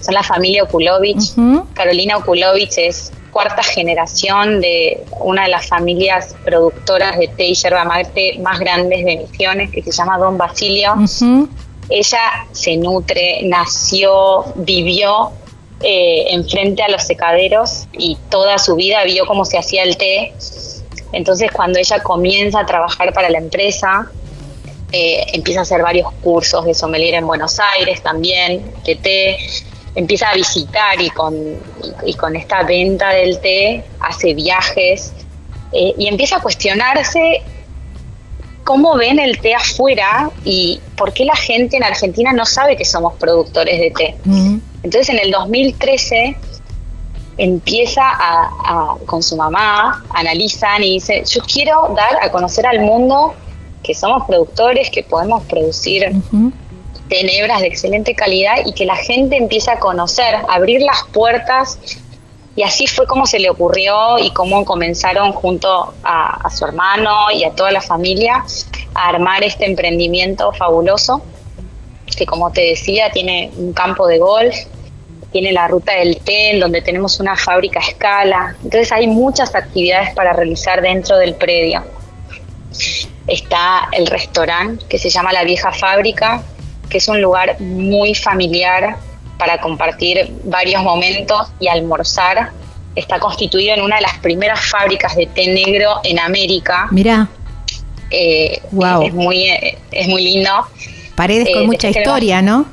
son 0.03 0.15
la 0.15 0.23
familia 0.23 0.65
Okulovich. 0.65 1.35
Carolina 1.75 2.17
Okulovich 2.19 2.79
es 2.79 3.13
cuarta 3.31 3.63
generación 3.63 4.61
de 4.61 5.03
una 5.21 5.45
de 5.45 5.49
las 5.49 5.67
familias 5.67 6.37
productoras 6.45 7.19
de 7.19 7.29
té 7.29 7.47
y 7.47 7.55
yerba 7.55 7.85
mate 7.85 8.39
más 8.41 8.61
grandes 8.61 9.05
de 9.05 9.17
Misiones, 9.17 9.71
que 9.71 9.83
se 9.83 9.91
llama 9.91 10.19
Don 10.19 10.37
Basilio. 10.37 10.95
Ella 11.89 12.47
se 12.53 12.77
nutre, 12.77 13.41
nació, 13.45 14.45
vivió 14.57 15.33
eh, 15.81 16.27
enfrente 16.31 16.83
a 16.83 16.89
los 16.89 17.03
secaderos 17.03 17.89
y 17.93 18.17
toda 18.31 18.59
su 18.59 18.77
vida 18.77 19.03
vio 19.05 19.27
cómo 19.27 19.45
se 19.45 19.59
hacía 19.59 19.83
el 19.83 19.97
té. 19.97 20.33
Entonces 21.13 21.51
cuando 21.51 21.79
ella 21.79 22.03
comienza 22.03 22.61
a 22.61 22.67
trabajar 22.67 23.13
para 23.13 23.29
la 23.31 23.39
empresa, 23.39 24.11
eh, 24.93 25.25
empieza 25.33 25.61
a 25.61 25.63
hacer 25.63 25.83
varios 25.83 26.13
cursos 26.23 26.67
de 26.67 26.75
sommelier 26.75 27.15
en 27.15 27.27
Buenos 27.27 27.59
Aires 27.59 28.03
también, 28.03 28.63
de 28.85 28.95
té, 28.97 29.39
empieza 29.95 30.31
a 30.31 30.35
visitar 30.35 31.01
y 31.01 31.11
con, 31.11 31.35
y, 32.05 32.15
con 32.15 32.37
esta 32.37 32.63
venta 32.63 33.11
del 33.11 33.41
té 33.41 33.85
hace 34.01 34.35
viajes 34.35 35.13
eh, 35.73 35.95
y 35.99 36.07
empieza 36.07 36.37
a 36.37 36.41
cuestionarse 36.41 37.43
cómo 38.65 38.97
ven 38.97 39.19
el 39.19 39.39
té 39.39 39.55
afuera 39.55 40.31
y 40.45 40.81
por 40.97 41.13
qué 41.13 41.25
la 41.25 41.37
gente 41.37 41.77
en 41.77 41.85
Argentina 41.85 42.33
no 42.33 42.47
sabe 42.47 42.77
que 42.77 42.85
somos 42.85 43.15
productores 43.15 43.79
de 43.79 43.91
té. 43.91 44.17
Entonces 44.83 45.09
en 45.11 45.19
el 45.19 45.31
2013 45.31 46.37
empieza 47.39 48.03
a, 48.05 48.97
con 49.07 49.23
su 49.23 49.37
mamá, 49.37 50.05
analizan 50.11 50.83
y 50.85 50.95
dice, 50.95 51.25
yo 51.27 51.43
quiero 51.43 51.95
dar 51.97 52.23
a 52.23 52.31
conocer 52.31 52.67
al 52.67 52.81
mundo 52.81 53.35
que 53.83 53.95
somos 53.95 54.25
productores, 54.27 54.91
que 54.91 55.03
podemos 55.03 55.43
producir 55.45 56.13
tenebras 57.13 57.61
de 57.61 57.67
excelente 57.67 58.15
calidad 58.15 58.55
y 58.65 58.73
que 58.73 58.87
la 58.87 58.97
gente 58.97 59.37
empiece 59.37 59.71
a 59.71 59.79
conocer, 59.79 60.35
abrir 60.49 60.81
las 60.81 61.05
puertas. 61.13 61.79
Y 62.57 62.63
así 62.63 62.87
fue 62.87 63.07
como 63.07 63.27
se 63.27 63.39
le 63.39 63.51
ocurrió 63.51 64.19
y 64.19 64.31
cómo 64.31 64.65
comenzaron 64.65 65.33
junto 65.33 65.93
a, 66.03 66.49
su 66.49 66.65
hermano 66.65 67.31
y 67.31 67.45
a 67.45 67.51
toda 67.51 67.71
la 67.71 67.83
familia 67.83 68.43
a 68.95 69.09
armar 69.09 69.45
este 69.45 69.67
emprendimiento 69.67 70.53
fabuloso, 70.53 71.23
que 72.17 72.25
como 72.25 72.51
te 72.51 72.63
decía 72.63 73.11
tiene 73.11 73.51
un 73.57 73.75
campo 73.75 74.07
de 74.07 74.19
golf, 74.19 74.55
tiene 75.33 75.53
la 75.53 75.69
ruta 75.69 75.93
del 75.93 76.19
té, 76.19 76.53
en 76.53 76.61
donde 76.61 76.81
tenemos 76.81 77.21
una 77.21 77.37
fábrica 77.37 77.81
a 77.81 77.83
escala. 77.83 78.57
Entonces 78.65 78.91
hay 78.91 79.07
muchas 79.07 79.55
actividades 79.55 80.15
para 80.15 80.33
realizar 80.33 80.81
dentro 80.81 81.19
del 81.19 81.35
predio. 81.35 81.85
Está 83.27 83.89
el 83.93 84.07
restaurante 84.07 84.87
que 84.89 84.99
se 84.99 85.11
llama 85.11 85.33
La 85.33 85.45
Vieja 85.45 85.73
Fábrica, 85.73 86.43
que 86.93 86.99
es 86.99 87.09
un 87.09 87.23
lugar 87.23 87.59
muy 87.59 88.15
familiar 88.15 88.97
para 89.39 89.59
compartir 89.61 90.31
varios 90.45 90.83
momentos 90.83 91.49
y 91.59 91.67
almorzar. 91.67 92.51
Está 92.95 93.19
constituido 93.19 93.73
en 93.75 93.81
una 93.81 93.97
de 93.97 94.03
las 94.03 94.19
primeras 94.19 94.61
fábricas 94.61 95.17
de 95.17 95.25
té 95.27 95.47
negro 95.49 96.01
en 96.05 96.19
América. 96.19 96.89
Mira. 96.91 97.29
Eh, 98.11 98.61
es, 99.03 99.15
muy, 99.15 99.49
es 99.91 100.07
muy 100.07 100.23
lindo. 100.23 100.51
Paredes 101.15 101.49
con 101.51 101.63
eh, 101.63 101.67
mucha 101.67 101.89
historia, 101.89 102.43
¿no? 102.43 102.67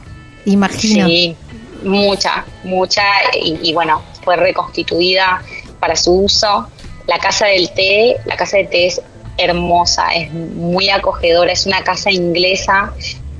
Imagino. 0.43 1.07
Sí, 1.07 1.37
mucha, 1.83 2.43
mucha. 2.65 3.03
Y, 3.41 3.57
y, 3.63 3.73
bueno, 3.73 4.01
fue 4.25 4.35
reconstituida 4.35 5.41
para 5.79 5.95
su 5.95 6.23
uso. 6.23 6.67
La 7.07 7.19
casa 7.19 7.45
del 7.45 7.71
té, 7.71 8.17
la 8.25 8.35
casa 8.35 8.57
del 8.57 8.67
té 8.67 8.87
es 8.87 9.01
hermosa, 9.37 10.09
es 10.13 10.29
muy 10.33 10.89
acogedora, 10.89 11.53
es 11.53 11.65
una 11.65 11.81
casa 11.85 12.11
inglesa 12.11 12.93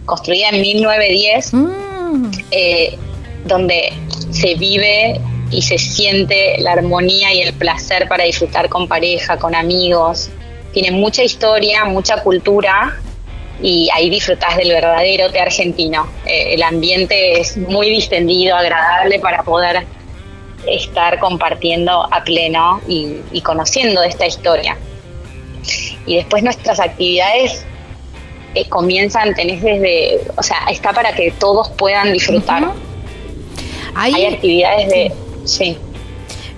construida 0.09 0.49
en 0.49 0.61
1910, 0.61 1.53
mm. 1.53 2.31
eh, 2.51 2.97
donde 3.45 3.93
se 4.31 4.55
vive 4.55 5.21
y 5.51 5.61
se 5.61 5.77
siente 5.77 6.57
la 6.59 6.73
armonía 6.73 7.33
y 7.33 7.41
el 7.41 7.53
placer 7.53 8.07
para 8.07 8.23
disfrutar 8.23 8.69
con 8.69 8.87
pareja, 8.87 9.37
con 9.37 9.55
amigos. 9.55 10.29
Tiene 10.73 10.91
mucha 10.91 11.23
historia, 11.23 11.85
mucha 11.85 12.21
cultura 12.23 12.99
y 13.61 13.89
ahí 13.93 14.09
disfrutas 14.09 14.57
del 14.57 14.69
verdadero 14.69 15.31
té 15.31 15.39
argentino. 15.39 16.07
Eh, 16.25 16.55
el 16.55 16.63
ambiente 16.63 17.39
es 17.39 17.57
muy 17.57 17.89
distendido, 17.89 18.55
agradable 18.55 19.19
para 19.19 19.43
poder 19.43 19.85
estar 20.67 21.19
compartiendo 21.19 22.07
a 22.11 22.23
pleno 22.23 22.81
y, 22.87 23.17
y 23.31 23.41
conociendo 23.41 24.03
esta 24.03 24.25
historia. 24.25 24.77
Y 26.05 26.15
después 26.15 26.43
nuestras 26.43 26.79
actividades 26.79 27.65
eh, 28.55 28.67
comienzan, 28.69 29.33
tenés 29.33 29.61
desde, 29.61 30.19
o 30.35 30.43
sea, 30.43 30.57
está 30.69 30.93
para 30.93 31.13
que 31.13 31.31
todos 31.31 31.69
puedan 31.69 32.13
disfrutar. 32.13 32.71
Hay 33.95 34.25
actividades 34.25 34.89
de, 34.89 35.11
sí. 35.45 35.77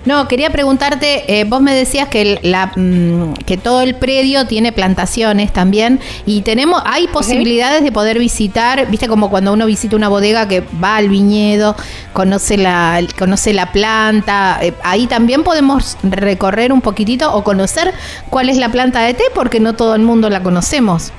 No, 0.04 0.26
quería 0.26 0.50
preguntarte, 0.50 1.40
eh, 1.40 1.44
vos 1.44 1.62
me 1.62 1.72
decías 1.72 2.08
que, 2.08 2.40
la, 2.42 2.72
mm, 2.74 3.34
que 3.46 3.56
todo 3.56 3.82
el 3.82 3.94
predio 3.94 4.48
tiene 4.48 4.72
plantaciones 4.72 5.52
también 5.52 6.00
y 6.26 6.42
tenemos, 6.42 6.82
hay 6.84 7.06
posibilidades 7.06 7.84
de 7.84 7.92
poder 7.92 8.18
visitar, 8.18 8.90
viste 8.90 9.06
como 9.06 9.30
cuando 9.30 9.52
uno 9.52 9.64
visita 9.64 9.94
una 9.94 10.08
bodega 10.08 10.48
que 10.48 10.64
va 10.82 10.96
al 10.96 11.08
viñedo, 11.08 11.76
conoce 12.12 12.56
la, 12.56 13.00
conoce 13.16 13.52
la 13.52 13.70
planta, 13.70 14.58
eh, 14.60 14.74
ahí 14.82 15.06
también 15.06 15.44
podemos 15.44 15.96
recorrer 16.02 16.72
un 16.72 16.80
poquitito 16.80 17.32
o 17.32 17.44
conocer 17.44 17.94
cuál 18.28 18.48
es 18.48 18.56
la 18.56 18.70
planta 18.70 19.02
de 19.02 19.14
té 19.14 19.24
porque 19.36 19.60
no 19.60 19.74
todo 19.74 19.94
el 19.94 20.02
mundo 20.02 20.30
la 20.30 20.42
conocemos. 20.42 21.12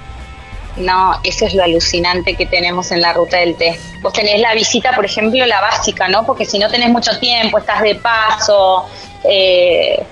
No, 0.78 1.20
eso 1.24 1.46
es 1.46 1.54
lo 1.54 1.64
alucinante 1.64 2.36
que 2.36 2.46
tenemos 2.46 2.92
en 2.92 3.02
la 3.02 3.14
ruta 3.14 3.38
del 3.38 3.56
té. 3.56 3.80
Vos 4.02 4.14
tenés 4.14 4.40
la 4.40 4.54
visita, 4.54 4.92
por 4.94 5.06
ejemplo, 5.06 5.46
la 5.46 5.62
básica, 5.62 6.08
¿no? 6.08 6.26
Porque 6.26 6.46
si 6.46 6.60
no 6.60 6.70
tenés 6.70 6.90
mucho 6.90 7.18
tiempo, 7.20 7.60
estás 7.60 7.82
de 7.82 7.96
paso 7.96 8.86
eh, 9.24 10.04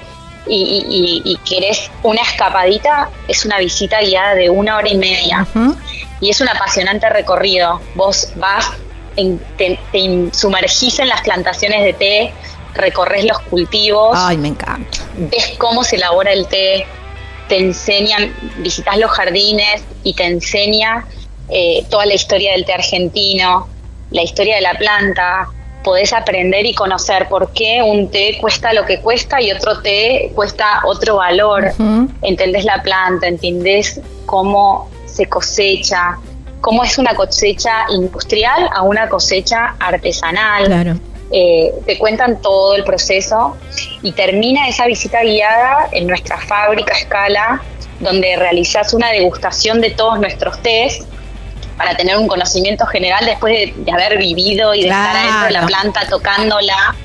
y, 0.47 1.21
y, 1.23 1.37
querés 1.37 1.89
una 2.03 2.21
escapadita, 2.21 3.09
es 3.27 3.45
una 3.45 3.57
visita 3.57 4.01
guiada 4.01 4.35
de 4.35 4.49
una 4.49 4.77
hora 4.77 4.89
y 4.89 4.97
media. 4.97 5.47
Y 6.19 6.29
es 6.29 6.41
un 6.41 6.49
apasionante 6.49 7.09
recorrido. 7.09 7.81
Vos 7.95 8.31
vas 8.35 8.71
te, 9.57 9.79
sumergís 10.31 10.99
en 10.99 11.09
las 11.09 11.21
plantaciones 11.21 11.83
de 11.83 11.93
té, 11.93 12.33
recorres 12.73 13.25
los 13.25 13.39
cultivos. 13.39 14.11
Ay, 14.15 14.37
me 14.37 14.49
encanta. 14.49 14.99
Ves 15.15 15.53
cómo 15.57 15.83
se 15.83 15.97
elabora 15.97 16.31
el 16.31 16.47
té, 16.47 16.85
te 17.51 17.57
enseñan, 17.57 18.33
visitas 18.59 18.97
los 18.97 19.11
jardines 19.11 19.83
y 20.03 20.13
te 20.13 20.23
enseña 20.23 21.05
eh, 21.49 21.85
toda 21.89 22.05
la 22.05 22.13
historia 22.13 22.53
del 22.53 22.63
té 22.63 22.71
argentino, 22.71 23.67
la 24.09 24.21
historia 24.23 24.55
de 24.55 24.61
la 24.61 24.73
planta, 24.75 25.49
podés 25.83 26.13
aprender 26.13 26.65
y 26.65 26.73
conocer 26.73 27.27
por 27.27 27.51
qué 27.51 27.83
un 27.83 28.09
té 28.09 28.37
cuesta 28.39 28.71
lo 28.71 28.85
que 28.85 29.01
cuesta 29.01 29.41
y 29.41 29.51
otro 29.51 29.81
té 29.81 30.31
cuesta 30.33 30.79
otro 30.85 31.17
valor. 31.17 31.73
Entendés 32.21 32.63
la 32.63 32.81
planta, 32.81 33.27
entendés 33.27 33.99
cómo 34.25 34.89
se 35.05 35.25
cosecha, 35.25 36.19
cómo 36.61 36.85
es 36.85 36.97
una 36.97 37.15
cosecha 37.15 37.83
industrial 37.89 38.69
a 38.73 38.83
una 38.83 39.09
cosecha 39.09 39.75
artesanal. 39.77 40.67
Claro. 40.67 41.10
Eh, 41.33 41.73
te 41.85 41.97
cuentan 41.97 42.41
todo 42.41 42.75
el 42.75 42.83
proceso 42.83 43.55
y 44.01 44.11
termina 44.11 44.67
esa 44.67 44.85
visita 44.85 45.23
guiada 45.23 45.87
en 45.93 46.07
nuestra 46.07 46.37
fábrica 46.37 46.93
escala, 46.93 47.61
donde 48.01 48.35
realizas 48.35 48.93
una 48.93 49.11
degustación 49.11 49.79
de 49.79 49.91
todos 49.91 50.19
nuestros 50.19 50.61
tés 50.61 51.05
para 51.77 51.95
tener 51.95 52.17
un 52.17 52.27
conocimiento 52.27 52.85
general 52.85 53.25
después 53.25 53.73
de, 53.75 53.91
haber 53.91 54.17
vivido 54.17 54.73
y 54.73 54.81
de 54.81 54.87
estar 54.87 55.15
adentro 55.15 55.45
de 55.45 55.51
la 55.51 55.65
planta 55.65 56.01
tocándola. 56.09 56.95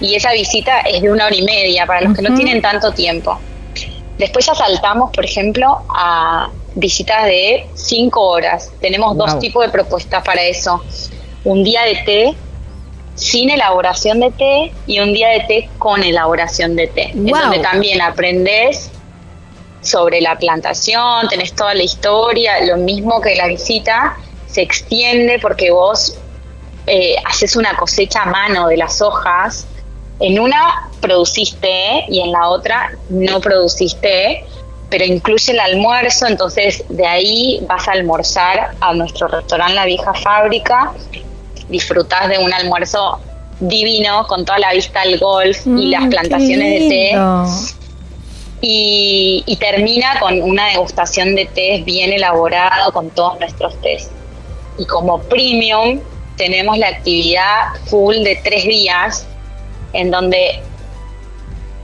Y 0.00 0.14
esa 0.14 0.32
visita 0.32 0.80
es 0.80 1.00
de 1.02 1.10
una 1.10 1.26
hora 1.26 1.34
y 1.34 1.42
media 1.42 1.86
para 1.86 2.02
los 2.02 2.14
que 2.14 2.22
no 2.22 2.34
tienen 2.34 2.60
tanto 2.60 2.92
tiempo. 2.92 3.38
Después 4.18 4.44
ya 4.46 4.54
saltamos, 4.54 5.10
por 5.10 5.24
ejemplo, 5.24 5.82
a 5.88 6.50
visitas 6.74 7.24
de 7.24 7.66
cinco 7.74 8.20
horas. 8.28 8.70
Tenemos 8.80 9.16
dos 9.16 9.38
tipos 9.38 9.64
de 9.64 9.72
propuestas 9.72 10.22
para 10.22 10.42
eso. 10.42 10.82
Un 11.44 11.64
día 11.64 11.82
de 11.82 11.96
té 12.04 12.34
sin 13.14 13.50
elaboración 13.50 14.20
de 14.20 14.30
té 14.32 14.72
y 14.86 15.00
un 15.00 15.12
día 15.12 15.28
de 15.28 15.40
té 15.40 15.70
con 15.78 16.02
elaboración 16.02 16.76
de 16.76 16.88
té. 16.88 17.10
Es 17.10 17.14
donde 17.14 17.60
también 17.60 18.00
aprendes 18.00 18.90
sobre 19.82 20.20
la 20.20 20.36
plantación, 20.36 21.28
tenés 21.28 21.52
toda 21.52 21.74
la 21.74 21.82
historia, 21.82 22.64
lo 22.64 22.76
mismo 22.78 23.20
que 23.20 23.36
la 23.36 23.46
visita, 23.46 24.16
se 24.46 24.62
extiende 24.62 25.38
porque 25.38 25.70
vos 25.70 26.16
eh, 26.86 27.16
haces 27.24 27.56
una 27.56 27.76
cosecha 27.76 28.22
a 28.22 28.26
mano 28.26 28.68
de 28.68 28.76
las 28.76 29.00
hojas. 29.02 29.66
En 30.20 30.38
una 30.38 30.90
produciste 31.00 32.04
y 32.08 32.20
en 32.20 32.32
la 32.32 32.48
otra 32.48 32.92
no 33.10 33.40
produciste, 33.40 34.44
pero 34.88 35.04
incluye 35.04 35.52
el 35.52 35.60
almuerzo, 35.60 36.26
entonces 36.26 36.84
de 36.88 37.06
ahí 37.06 37.60
vas 37.68 37.88
a 37.88 37.92
almorzar 37.92 38.70
a 38.80 38.94
nuestro 38.94 39.26
restaurante 39.28 39.74
La 39.74 39.86
Vieja 39.86 40.14
Fábrica, 40.14 40.92
disfrutás 41.68 42.28
de 42.28 42.38
un 42.38 42.52
almuerzo 42.52 43.20
divino 43.60 44.26
con 44.26 44.44
toda 44.44 44.58
la 44.58 44.72
vista 44.72 45.02
al 45.02 45.18
golf 45.18 45.66
y 45.66 45.88
las 45.88 46.04
mm, 46.04 46.10
plantaciones 46.10 46.80
de 46.80 46.88
té 46.88 47.16
y, 48.66 49.56
termina 49.60 50.18
con 50.20 50.42
una 50.42 50.68
degustación 50.68 51.34
de 51.34 51.46
té 51.46 51.82
bien 51.84 52.12
elaborado 52.12 52.92
con 52.92 53.10
todos 53.10 53.38
nuestros 53.38 53.78
tés. 53.82 54.10
Y 54.78 54.86
como 54.86 55.20
premium 55.20 56.00
tenemos 56.36 56.78
la 56.78 56.88
actividad 56.88 57.74
full 57.86 58.16
de 58.16 58.40
tres 58.42 58.64
días 58.64 59.26
en 59.92 60.10
donde 60.10 60.60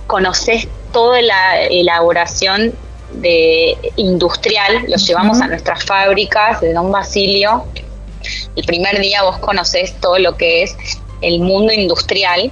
conoces 0.07 0.67
toda 0.93 1.23
la 1.23 1.63
elaboración 1.63 2.73
de 3.13 3.77
industrial, 3.97 4.85
lo 4.89 4.97
llevamos 4.97 5.41
a 5.41 5.49
nuestras 5.49 5.85
fábricas 5.85 6.61
de 6.61 6.73
Don 6.73 6.91
Basilio. 6.91 7.65
El 8.57 8.65
primer 8.65 9.01
día 9.01 9.23
vos 9.23 9.39
conoces 9.39 9.99
todo 10.01 10.19
lo 10.19 10.37
que 10.37 10.63
es 10.63 10.77
el 11.23 11.41
mundo 11.41 11.73
industrial. 11.73 12.51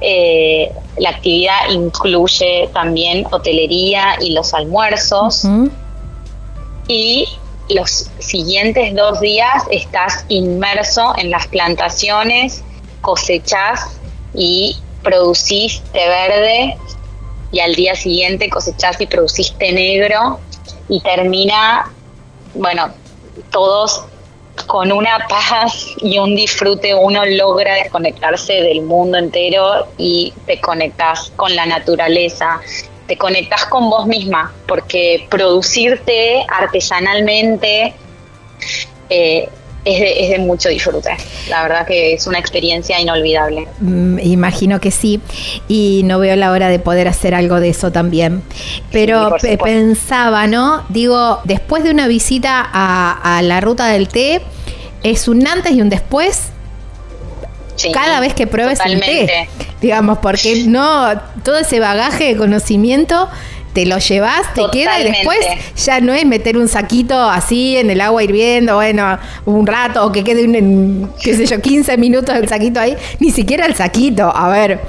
Eh, 0.00 0.70
la 0.98 1.10
actividad 1.10 1.70
incluye 1.70 2.68
también 2.72 3.26
hotelería 3.30 4.16
y 4.20 4.30
los 4.32 4.54
almuerzos. 4.54 5.46
Y 6.88 7.26
los 7.68 8.10
siguientes 8.18 8.94
dos 8.94 9.20
días 9.20 9.64
estás 9.70 10.24
inmerso 10.28 11.14
en 11.18 11.30
las 11.30 11.46
plantaciones, 11.48 12.62
cosechás 13.00 13.98
y 14.34 14.76
producís 15.02 15.82
té 15.92 16.06
verde 16.06 16.76
y 17.52 17.60
al 17.60 17.74
día 17.74 17.94
siguiente 17.94 18.48
cosechás 18.48 19.00
y 19.00 19.06
producís 19.06 19.52
té 19.58 19.72
negro 19.72 20.38
y 20.88 21.00
termina, 21.00 21.90
bueno, 22.54 22.90
todos 23.50 24.04
con 24.66 24.92
una 24.92 25.26
paz 25.28 25.94
y 25.98 26.18
un 26.18 26.34
disfrute 26.34 26.94
uno 26.94 27.24
logra 27.24 27.74
desconectarse 27.74 28.54
del 28.54 28.82
mundo 28.82 29.18
entero 29.18 29.86
y 29.96 30.32
te 30.46 30.60
conectas 30.60 31.32
con 31.36 31.54
la 31.54 31.66
naturaleza, 31.66 32.60
te 33.06 33.16
conectas 33.16 33.66
con 33.66 33.88
vos 33.88 34.06
misma, 34.06 34.52
porque 34.66 35.26
producirte 35.30 36.44
artesanalmente 36.48 37.94
eh, 39.08 39.48
es, 39.86 40.30
de, 40.30 40.38
mucho 40.38 40.68
disfrute. 40.68 41.10
La 41.48 41.62
verdad 41.62 41.86
que 41.86 42.14
es 42.14 42.26
una 42.26 42.38
experiencia 42.38 43.00
inolvidable. 43.00 43.68
Mm, 43.80 44.18
imagino 44.18 44.80
que 44.80 44.90
sí, 44.90 45.20
y 45.68 46.02
no 46.04 46.18
veo 46.18 46.34
la 46.36 46.50
hora 46.50 46.68
de 46.68 46.78
poder 46.78 47.08
hacer 47.08 47.34
algo 47.34 47.60
de 47.60 47.70
eso 47.70 47.92
también. 47.92 48.42
Pero 48.90 49.36
pensaba, 49.62 50.46
¿no? 50.46 50.84
Digo, 50.88 51.40
después 51.44 51.84
de 51.84 51.90
una 51.90 52.08
visita 52.08 52.68
a, 52.72 53.40
la 53.42 53.60
ruta 53.60 53.86
del 53.86 54.08
té, 54.08 54.42
es 55.02 55.28
un 55.28 55.46
antes 55.46 55.72
y 55.72 55.80
un 55.80 55.88
después 55.88 56.50
cada 57.92 58.20
vez 58.20 58.34
que 58.34 58.46
pruebes 58.46 58.80
el 58.84 59.00
té, 59.00 59.48
digamos, 59.80 60.18
porque 60.18 60.64
no 60.66 61.08
todo 61.44 61.58
ese 61.58 61.78
bagaje 61.78 62.24
de 62.24 62.36
conocimiento 62.36 63.28
te 63.76 63.84
lo 63.84 63.98
llevas, 63.98 64.54
te 64.54 64.62
queda 64.72 64.98
y 64.98 65.04
después 65.04 65.38
ya 65.84 66.00
no 66.00 66.14
es 66.14 66.24
meter 66.24 66.56
un 66.56 66.66
saquito 66.66 67.20
así 67.20 67.76
en 67.76 67.90
el 67.90 68.00
agua 68.00 68.24
hirviendo, 68.24 68.76
bueno, 68.76 69.18
un 69.44 69.66
rato 69.66 70.02
o 70.02 70.10
que 70.10 70.24
quede 70.24 70.46
un, 70.46 71.12
qué 71.22 71.36
sé 71.36 71.44
yo, 71.44 71.60
15 71.60 71.98
minutos 71.98 72.34
el 72.34 72.48
saquito 72.48 72.80
ahí, 72.80 72.96
ni 73.20 73.30
siquiera 73.30 73.66
el 73.66 73.74
saquito, 73.74 74.34
a 74.34 74.48
ver, 74.48 74.80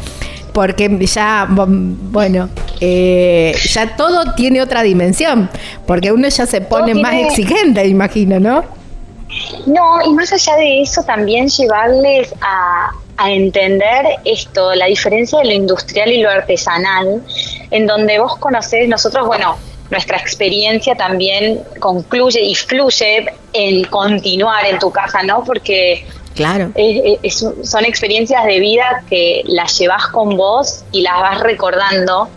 porque 0.53 1.05
ya, 1.05 1.45
bueno, 1.49 2.47
eh, 2.79 3.53
ya 3.61 3.97
todo 3.97 4.33
tiene 4.35 4.61
otra 4.61 4.83
dimensión, 4.83 5.49
porque 5.85 6.13
uno 6.13 6.29
ya 6.29 6.45
se 6.45 6.61
pone 6.61 6.95
más 6.95 7.15
exigente, 7.15 7.85
imagino, 7.85 8.39
¿no? 8.39 8.63
No, 9.65 10.01
y 10.09 10.13
más 10.13 10.31
allá 10.31 10.55
de 10.55 10.81
eso, 10.83 11.03
también 11.03 11.49
llevarles 11.49 12.33
a, 12.39 12.91
a 13.17 13.31
entender 13.31 14.05
esto, 14.25 14.73
la 14.75 14.85
diferencia 14.85 15.39
de 15.39 15.45
lo 15.45 15.53
industrial 15.53 16.11
y 16.11 16.21
lo 16.21 16.29
artesanal, 16.29 17.23
en 17.71 17.87
donde 17.87 18.19
vos 18.19 18.37
conocés, 18.37 18.87
nosotros, 18.87 19.25
bueno, 19.25 19.57
nuestra 19.89 20.17
experiencia 20.17 20.95
también 20.95 21.61
concluye 21.79 22.41
y 22.41 22.55
fluye 22.55 23.25
en 23.53 23.83
continuar 23.85 24.65
en 24.65 24.79
tu 24.79 24.91
casa, 24.91 25.23
¿no? 25.23 25.43
Porque 25.43 26.05
claro. 26.35 26.71
son 27.63 27.85
experiencias 27.85 28.45
de 28.45 28.59
vida 28.59 29.03
que 29.09 29.43
las 29.45 29.77
llevas 29.79 30.07
con 30.07 30.35
vos 30.37 30.83
y 30.91 31.01
las 31.01 31.19
vas 31.21 31.39
recordando. 31.39 32.27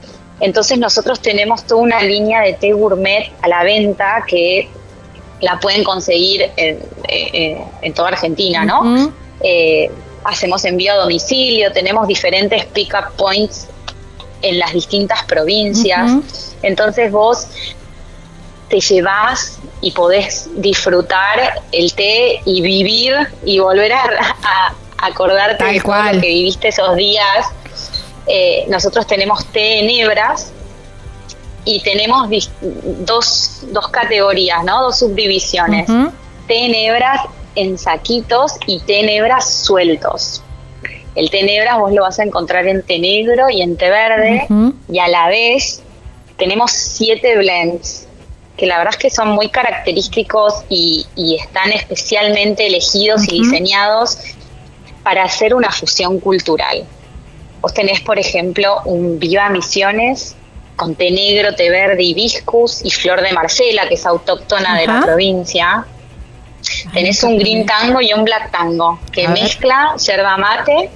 Entonces 0.41 0.79
nosotros 0.79 1.21
tenemos 1.21 1.65
toda 1.67 1.83
una 1.83 2.01
línea 2.01 2.41
de 2.41 2.55
té 2.55 2.73
gourmet 2.73 3.31
a 3.43 3.49
la 3.49 3.63
venta 3.63 4.25
que 4.27 4.69
la 5.41 5.59
pueden 5.59 5.85
conseguir 5.85 6.51
en, 6.57 6.79
eh, 7.09 7.63
en 7.83 7.95
toda 7.95 8.09
Argentina, 8.09 8.65
¿no? 8.65 9.13
Hacemos 10.25 10.65
envío 10.65 10.93
a 10.93 10.97
domicilio, 10.97 11.73
tenemos 11.73 12.07
diferentes 12.07 12.65
pick-up 12.67 13.15
points 13.17 13.67
en 14.43 14.59
las 14.59 14.73
distintas 14.73 15.25
provincias. 15.25 16.13
Entonces 16.63 17.11
vos 17.11 17.47
te 18.69 18.81
llevas 18.81 19.59
y 19.81 19.91
podés 19.91 20.49
disfrutar 20.57 21.63
el 21.73 21.93
té 21.95 22.41
y 22.45 22.63
vivir 22.63 23.15
y 23.45 23.59
volver 23.59 23.93
a, 23.93 24.75
acordarte 24.99 25.65
de 25.65 25.79
lo 25.79 26.21
que 26.21 26.29
viviste 26.29 26.69
esos 26.69 26.95
días. 26.97 27.47
Eh, 28.27 28.67
nosotros 28.69 29.07
tenemos 29.07 29.45
té 29.47 29.81
en 29.81 29.91
hebras 29.91 30.53
y 31.65 31.81
tenemos 31.81 32.29
dos, 32.61 33.63
dos 33.73 33.89
categorías, 33.89 34.63
¿no? 34.65 34.83
dos 34.83 34.99
subdivisiones. 34.99 35.89
Té 36.47 36.67
en 36.67 36.75
hebras 36.75 37.21
en 37.55 37.79
saquitos 37.79 38.55
y 38.67 38.81
tenebras 38.81 39.49
sueltos. 39.49 40.43
El 41.15 41.31
tenebras 41.31 41.79
vos 41.79 41.93
lo 41.93 42.03
vas 42.03 42.19
a 42.19 42.23
encontrar 42.23 42.67
en 42.67 42.83
té 42.83 42.99
negro 42.99 43.51
y 43.51 43.63
en 43.63 43.77
té 43.77 43.91
verde 43.91 44.47
y 44.91 44.99
a 44.99 45.09
la 45.09 45.29
vez 45.29 45.83
tenemos 46.37 46.71
siete 46.71 47.37
blends 47.37 48.07
que 48.57 48.67
la 48.67 48.77
verdad 48.77 48.93
es 48.93 48.99
que 48.99 49.11
son 49.11 49.31
muy 49.31 49.49
característicos 49.49 50.65
y, 50.69 51.07
están 51.17 51.73
especialmente 51.73 52.67
elegidos 52.67 53.27
y 53.27 53.43
diseñados 53.43 54.19
para 55.03 55.25
hacer 55.25 55.55
una 55.55 55.71
fusión 55.71 56.21
cultural. 56.21 56.85
Vos 57.63 57.73
tenés, 57.73 58.01
por 58.01 58.19
ejemplo, 58.19 58.83
un 58.85 59.19
Viva 59.19 59.49
Misiones 59.49 60.37
con 60.77 60.95
té 60.95 61.11
negro, 61.11 61.55
té 61.55 61.71
verde, 61.71 62.03
hibiscus 62.03 62.85
y 62.85 62.91
flor 62.91 63.23
de 63.23 63.33
Marcela, 63.33 63.89
que 63.89 63.95
es 63.95 64.05
autóctona 64.05 64.79
de 64.79 64.87
la 64.87 65.01
provincia 65.01 65.87
Tenés 66.93 67.23
un 67.23 67.39
green 67.39 67.67
tango 67.67 68.01
y 68.01 68.13
un 68.13 68.25
black 68.25 68.51
tango 68.51 68.99
que 69.13 69.29
mezcla 69.29 69.95
yerba 69.97 70.37
mate 70.37 70.91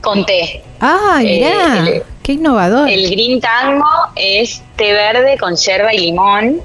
con 0.00 0.24
té. 0.26 0.62
Ah, 0.80 1.20
mirá, 1.22 1.84
qué 2.22 2.32
innovador. 2.32 2.88
El 2.88 3.10
green 3.10 3.40
tango 3.40 3.88
es 4.16 4.62
té 4.76 4.92
verde 4.92 5.38
con 5.38 5.56
yerba 5.56 5.94
y 5.94 5.98
limón. 5.98 6.60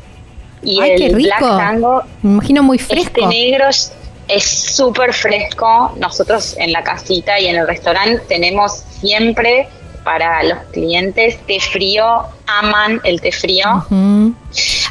Y 0.63 0.81
el 0.81 1.15
black 1.15 1.39
tango, 1.39 2.03
me 2.23 2.31
imagino 2.31 2.63
muy 2.63 2.79
fresco. 2.79 3.21
Este 3.21 3.27
negro 3.27 3.65
es 3.69 4.43
súper 4.43 5.13
fresco. 5.13 5.93
Nosotros 5.97 6.55
en 6.57 6.71
la 6.71 6.83
casita 6.83 7.39
y 7.39 7.47
en 7.47 7.57
el 7.57 7.67
restaurante 7.67 8.23
tenemos 8.27 8.83
siempre 8.99 9.69
para 10.07 10.41
los 10.41 10.59
clientes 10.71 11.37
té 11.47 11.59
frío, 11.59 12.05
aman 12.45 13.01
el 13.03 13.19
té 13.19 13.33
frío. 13.33 13.65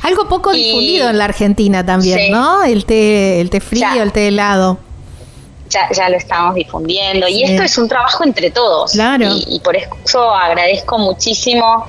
Algo 0.02 0.28
poco 0.28 0.52
difundido 0.52 1.08
en 1.08 1.16
la 1.16 1.24
Argentina 1.24 1.86
también, 1.86 2.30
¿no? 2.30 2.62
El 2.62 2.84
té, 2.84 3.40
el 3.40 3.48
té 3.48 3.60
frío, 3.60 4.02
el 4.02 4.12
té 4.12 4.28
helado. 4.28 4.76
Ya, 5.70 5.88
ya, 5.90 6.10
lo 6.10 6.18
estamos 6.18 6.54
difundiendo. 6.54 7.28
Y 7.28 7.44
esto 7.44 7.62
es 7.62 7.78
un 7.78 7.88
trabajo 7.88 8.24
entre 8.24 8.50
todos. 8.50 8.92
Claro. 8.92 9.26
Y, 9.48 9.58
por 9.60 9.74
eso 9.74 10.34
agradezco 10.34 10.98
muchísimo 10.98 11.86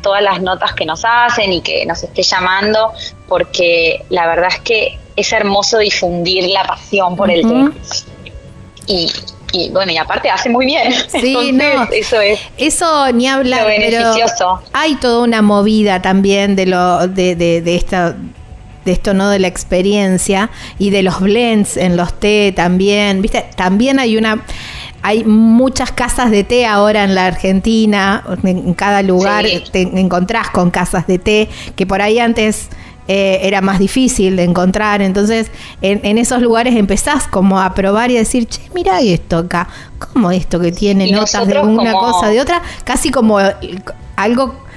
todas 0.00 0.22
las 0.22 0.40
notas 0.40 0.72
que 0.74 0.86
nos 0.86 1.02
hacen 1.04 1.52
y 1.52 1.60
que 1.60 1.84
nos 1.84 2.04
esté 2.04 2.22
llamando, 2.22 2.92
porque 3.26 4.04
la 4.08 4.28
verdad 4.28 4.50
es 4.54 4.60
que 4.60 4.98
es 5.16 5.32
hermoso 5.32 5.78
difundir 5.78 6.48
la 6.48 6.62
pasión 6.62 7.16
por 7.16 7.28
el 7.28 7.42
té. 7.42 8.04
Y, 8.86 9.10
y 9.52 9.70
bueno, 9.70 9.92
y 9.92 9.96
aparte 9.96 10.30
hace 10.30 10.48
muy 10.48 10.66
bien. 10.66 10.92
Sí, 11.08 11.52
no. 11.52 11.84
Eso 11.90 12.20
es. 12.20 12.38
Eso 12.56 13.12
ni 13.12 13.26
hablar, 13.26 13.66
beneficioso. 13.66 14.60
hay 14.72 14.96
toda 14.96 15.24
una 15.24 15.42
movida 15.42 16.00
también 16.02 16.54
de 16.54 16.66
lo 16.66 17.08
de, 17.08 17.34
de, 17.34 17.60
de 17.60 17.74
esta 17.74 18.16
de 18.84 18.92
esto 18.92 19.12
no 19.12 19.28
de 19.28 19.38
la 19.38 19.48
experiencia 19.48 20.50
y 20.78 20.90
de 20.90 21.02
los 21.02 21.20
blends 21.20 21.76
en 21.76 21.96
los 21.96 22.18
té 22.18 22.52
también, 22.56 23.20
¿viste? 23.20 23.44
También 23.54 23.98
hay 23.98 24.16
una 24.16 24.42
hay 25.02 25.24
muchas 25.24 25.92
casas 25.92 26.30
de 26.30 26.42
té 26.42 26.66
ahora 26.66 27.04
en 27.04 27.14
la 27.14 27.26
Argentina, 27.26 28.24
en 28.42 28.74
cada 28.74 29.02
lugar 29.02 29.44
te 29.70 29.82
encontrás 29.82 30.50
con 30.50 30.70
casas 30.70 31.06
de 31.06 31.18
té 31.18 31.48
que 31.76 31.86
por 31.86 32.02
ahí 32.02 32.18
antes 32.18 32.68
eh, 33.08 33.40
era 33.42 33.62
más 33.62 33.78
difícil 33.78 34.36
de 34.36 34.44
encontrar. 34.44 35.00
Entonces, 35.00 35.50
en, 35.80 36.18
esos 36.18 36.42
lugares 36.42 36.76
empezás 36.76 37.26
como 37.26 37.60
a 37.60 37.74
probar 37.74 38.10
y 38.10 38.16
a 38.16 38.20
decir, 38.20 38.46
che, 38.46 38.60
mira 38.74 39.00
esto 39.00 39.38
acá, 39.38 39.68
como 39.98 40.30
esto 40.30 40.60
que 40.60 40.72
tiene 40.72 41.10
notas 41.10 41.46
de 41.46 41.58
una 41.58 41.92
cosa, 41.92 42.28
de 42.28 42.40
otra, 42.40 42.62
casi 42.84 43.10
como 43.10 43.38
algo 44.16 44.68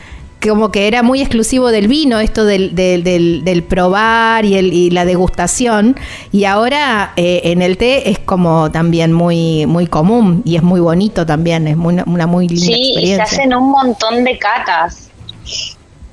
como 0.42 0.72
que 0.72 0.88
era 0.88 1.04
muy 1.04 1.22
exclusivo 1.22 1.70
del 1.70 1.88
vino, 1.88 2.20
esto 2.20 2.46
del, 2.46 2.74
del, 2.74 3.04
del, 3.04 3.64
probar 3.64 4.44
y, 4.44 4.56
el, 4.56 4.74
y, 4.74 4.90
la 4.90 5.06
degustación. 5.06 5.96
Y 6.32 6.46
ahora 6.46 7.14
eh, 7.16 7.42
en 7.46 7.62
el 7.62 7.78
té 7.78 8.10
es 8.10 8.18
como 8.18 8.72
también 8.72 9.14
muy, 9.14 9.68
muy 9.68 9.86
común 9.86 10.42
y 10.44 10.56
es 10.56 10.64
muy 10.64 10.80
bonito 10.80 11.26
también, 11.26 11.68
es 11.68 11.78
muy, 11.78 12.02
una 12.06 12.26
muy 12.26 12.48
linda 12.48 12.66
experiencia. 12.66 13.26
Sí, 13.26 13.36
se 13.36 13.42
hacen 13.42 13.54
un 13.54 13.70
montón 13.70 14.24
de 14.24 14.40
catas 14.40 15.12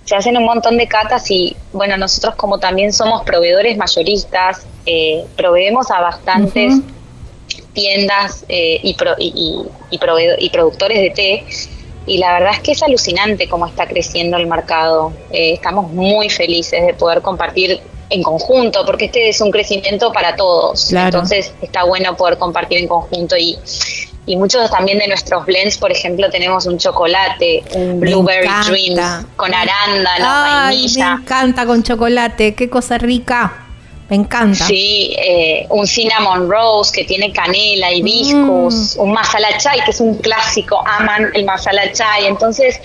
se 0.09 0.17
hacen 0.17 0.39
un 0.39 0.47
montón 0.47 0.79
de 0.79 0.89
catas 0.89 1.31
y 1.31 1.55
bueno, 1.71 1.99
nosotros 1.99 2.35
como 2.37 2.59
también 2.59 2.95
somos 2.95 3.25
proveedores 3.25 3.77
mayoristas, 3.77 4.67
eh, 4.87 5.27
proveemos 5.37 5.91
a 5.91 6.01
bastantes 6.01 6.77
tiendas 7.75 8.47
eh, 8.49 8.81
y, 8.83 8.97
y, 9.19 9.67
y, 9.91 10.49
productores 10.49 10.99
de 10.99 11.11
té 11.11 11.45
y 12.07 12.17
la 12.17 12.33
verdad 12.33 12.53
es 12.55 12.61
que 12.61 12.73
es 12.73 12.83
alucinante 12.83 13.51
cómo 13.51 13.67
está 13.67 13.87
creciendo 13.87 14.39
el 14.39 14.47
mercado. 14.47 15.13
Eh, 15.31 15.53
estamos 15.53 15.93
muy 15.93 16.31
felices 16.31 16.87
de 16.87 16.95
poder 16.95 17.21
compartir 17.21 17.79
en 18.09 18.23
conjunto, 18.23 18.87
porque 18.87 19.05
este 19.05 19.29
es 19.29 19.43
un 19.43 19.51
crecimiento 19.51 20.11
para 20.11 20.35
todos. 20.37 20.91
Entonces 20.91 21.53
está 21.61 21.85
bueno 21.85 22.17
poder 22.17 22.39
compartir 22.39 22.79
en 22.79 22.89
conjunto 22.89 23.37
y 23.37 23.59
y 24.29 24.37
muchos 24.37 24.71
también 24.71 24.99
de 24.99 25.09
nuestros 25.09 25.47
blends, 25.47 25.79
por 25.79 25.91
ejemplo, 25.91 26.29
tenemos 26.31 26.67
un 26.67 26.79
chocolate, 26.79 27.65
un 27.75 27.99
blueberry 27.99 28.47
dreams 28.67 29.27
con 29.37 29.53
arándano, 29.55 30.25
vainilla. 30.25 31.17
Me 31.17 31.23
encanta 31.23 31.65
con 31.65 31.83
chocolate, 31.83 32.55
qué 32.55 32.69
cosa 32.69 32.99
rica. 32.99 33.65
Me 34.11 34.17
encanta. 34.17 34.67
Sí, 34.67 35.15
eh, 35.19 35.67
un 35.71 35.87
cinnamon 35.87 36.51
rose 36.51 36.93
que 36.93 37.05
tiene 37.05 37.33
canela 37.33 37.91
y 37.91 37.99
hibiscus, 37.99 38.97
mm. 38.97 39.01
un 39.01 39.13
masala 39.13 39.57
chai 39.59 39.83
que 39.85 39.91
es 39.91 40.01
un 40.01 40.17
clásico, 40.17 40.83
aman 40.87 41.31
el 41.35 41.45
masala 41.45 41.91
chai. 41.93 42.27
Entonces, 42.27 42.81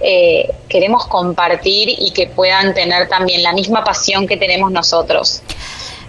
eh, 0.00 0.50
queremos 0.68 1.06
compartir 1.06 1.90
y 1.90 2.10
que 2.12 2.26
puedan 2.26 2.72
tener 2.72 3.08
también 3.08 3.42
la 3.42 3.52
misma 3.52 3.84
pasión 3.84 4.26
que 4.26 4.38
tenemos 4.38 4.70
nosotros. 4.70 5.42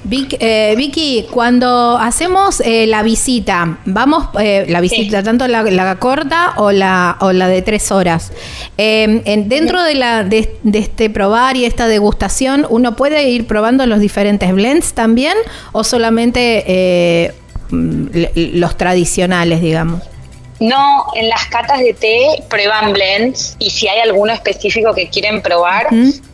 Eh, 0.09 0.73
Vicky, 0.77 1.25
cuando 1.31 1.97
hacemos 1.97 2.61
eh, 2.61 2.87
la 2.87 3.03
visita, 3.03 3.79
vamos, 3.85 4.29
eh, 4.39 4.65
la 4.69 4.79
visita, 4.79 5.21
tanto 5.21 5.47
la, 5.47 5.95
corta 5.95 6.53
o 6.57 6.71
la, 6.71 7.17
o 7.19 7.33
la 7.33 7.47
de 7.49 7.61
tres 7.61 7.91
horas, 7.91 8.31
em, 8.77 9.21
dentro 9.47 9.83
de, 9.83 9.95
la, 9.95 10.23
de, 10.23 10.55
este 10.73 11.09
probar 11.09 11.57
y 11.57 11.65
esta 11.65 11.87
degustación, 11.87 12.65
¿uno 12.69 12.95
puede 12.95 13.29
ir 13.29 13.47
probando 13.47 13.85
los 13.85 13.99
diferentes 13.99 14.53
blends 14.53 14.93
también 14.93 15.35
o 15.73 15.83
solamente 15.83 17.33
mm, 17.69 18.05
los 18.53 18.77
tradicionales, 18.77 19.61
digamos? 19.61 20.03
No, 20.59 21.05
en 21.15 21.29
las 21.29 21.45
catas 21.47 21.79
de 21.79 21.93
té 21.93 22.43
prueban 22.49 22.93
blends 22.93 23.55
y 23.59 23.69
si 23.69 23.87
hay 23.87 23.99
alguno 23.99 24.33
específico 24.33 24.93
que 24.93 25.07
quieren 25.09 25.41
probar, 25.41 25.87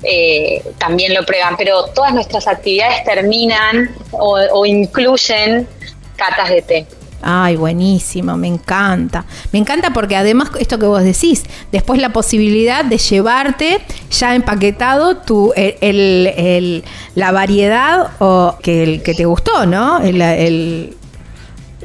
eh, 0.03 0.63
también 0.77 1.13
lo 1.13 1.25
prueban. 1.25 1.57
Pero 1.57 1.85
todas 1.87 2.13
nuestras 2.13 2.47
actividades 2.47 3.03
terminan 3.03 3.93
o, 4.11 4.65
incluyen 4.65 5.67
catas 6.15 6.49
de 6.49 6.61
té. 6.61 6.87
Ay, 7.21 7.55
buenísimo, 7.55 8.35
me 8.35 8.47
encanta. 8.47 9.25
Me 9.53 9.59
encanta 9.59 9.91
porque 9.91 10.17
además 10.17 10.49
esto 10.59 10.77
que 10.77 10.85
vos 10.85 11.03
decís, 11.03 11.43
después 11.71 12.01
la 12.01 12.09
posibilidad 12.09 12.83
de 12.83 12.97
llevarte 12.97 13.79
ya 14.11 14.35
empaquetado 14.35 15.17
tu, 15.17 15.53
el, 15.55 16.83
la 17.15 17.31
variedad 17.31 18.11
o 18.19 18.57
que, 18.61 18.83
el, 18.83 19.03
que 19.03 19.13
te 19.13 19.23
gustó, 19.23 19.65
¿no? 19.65 19.99
el, 19.99 20.97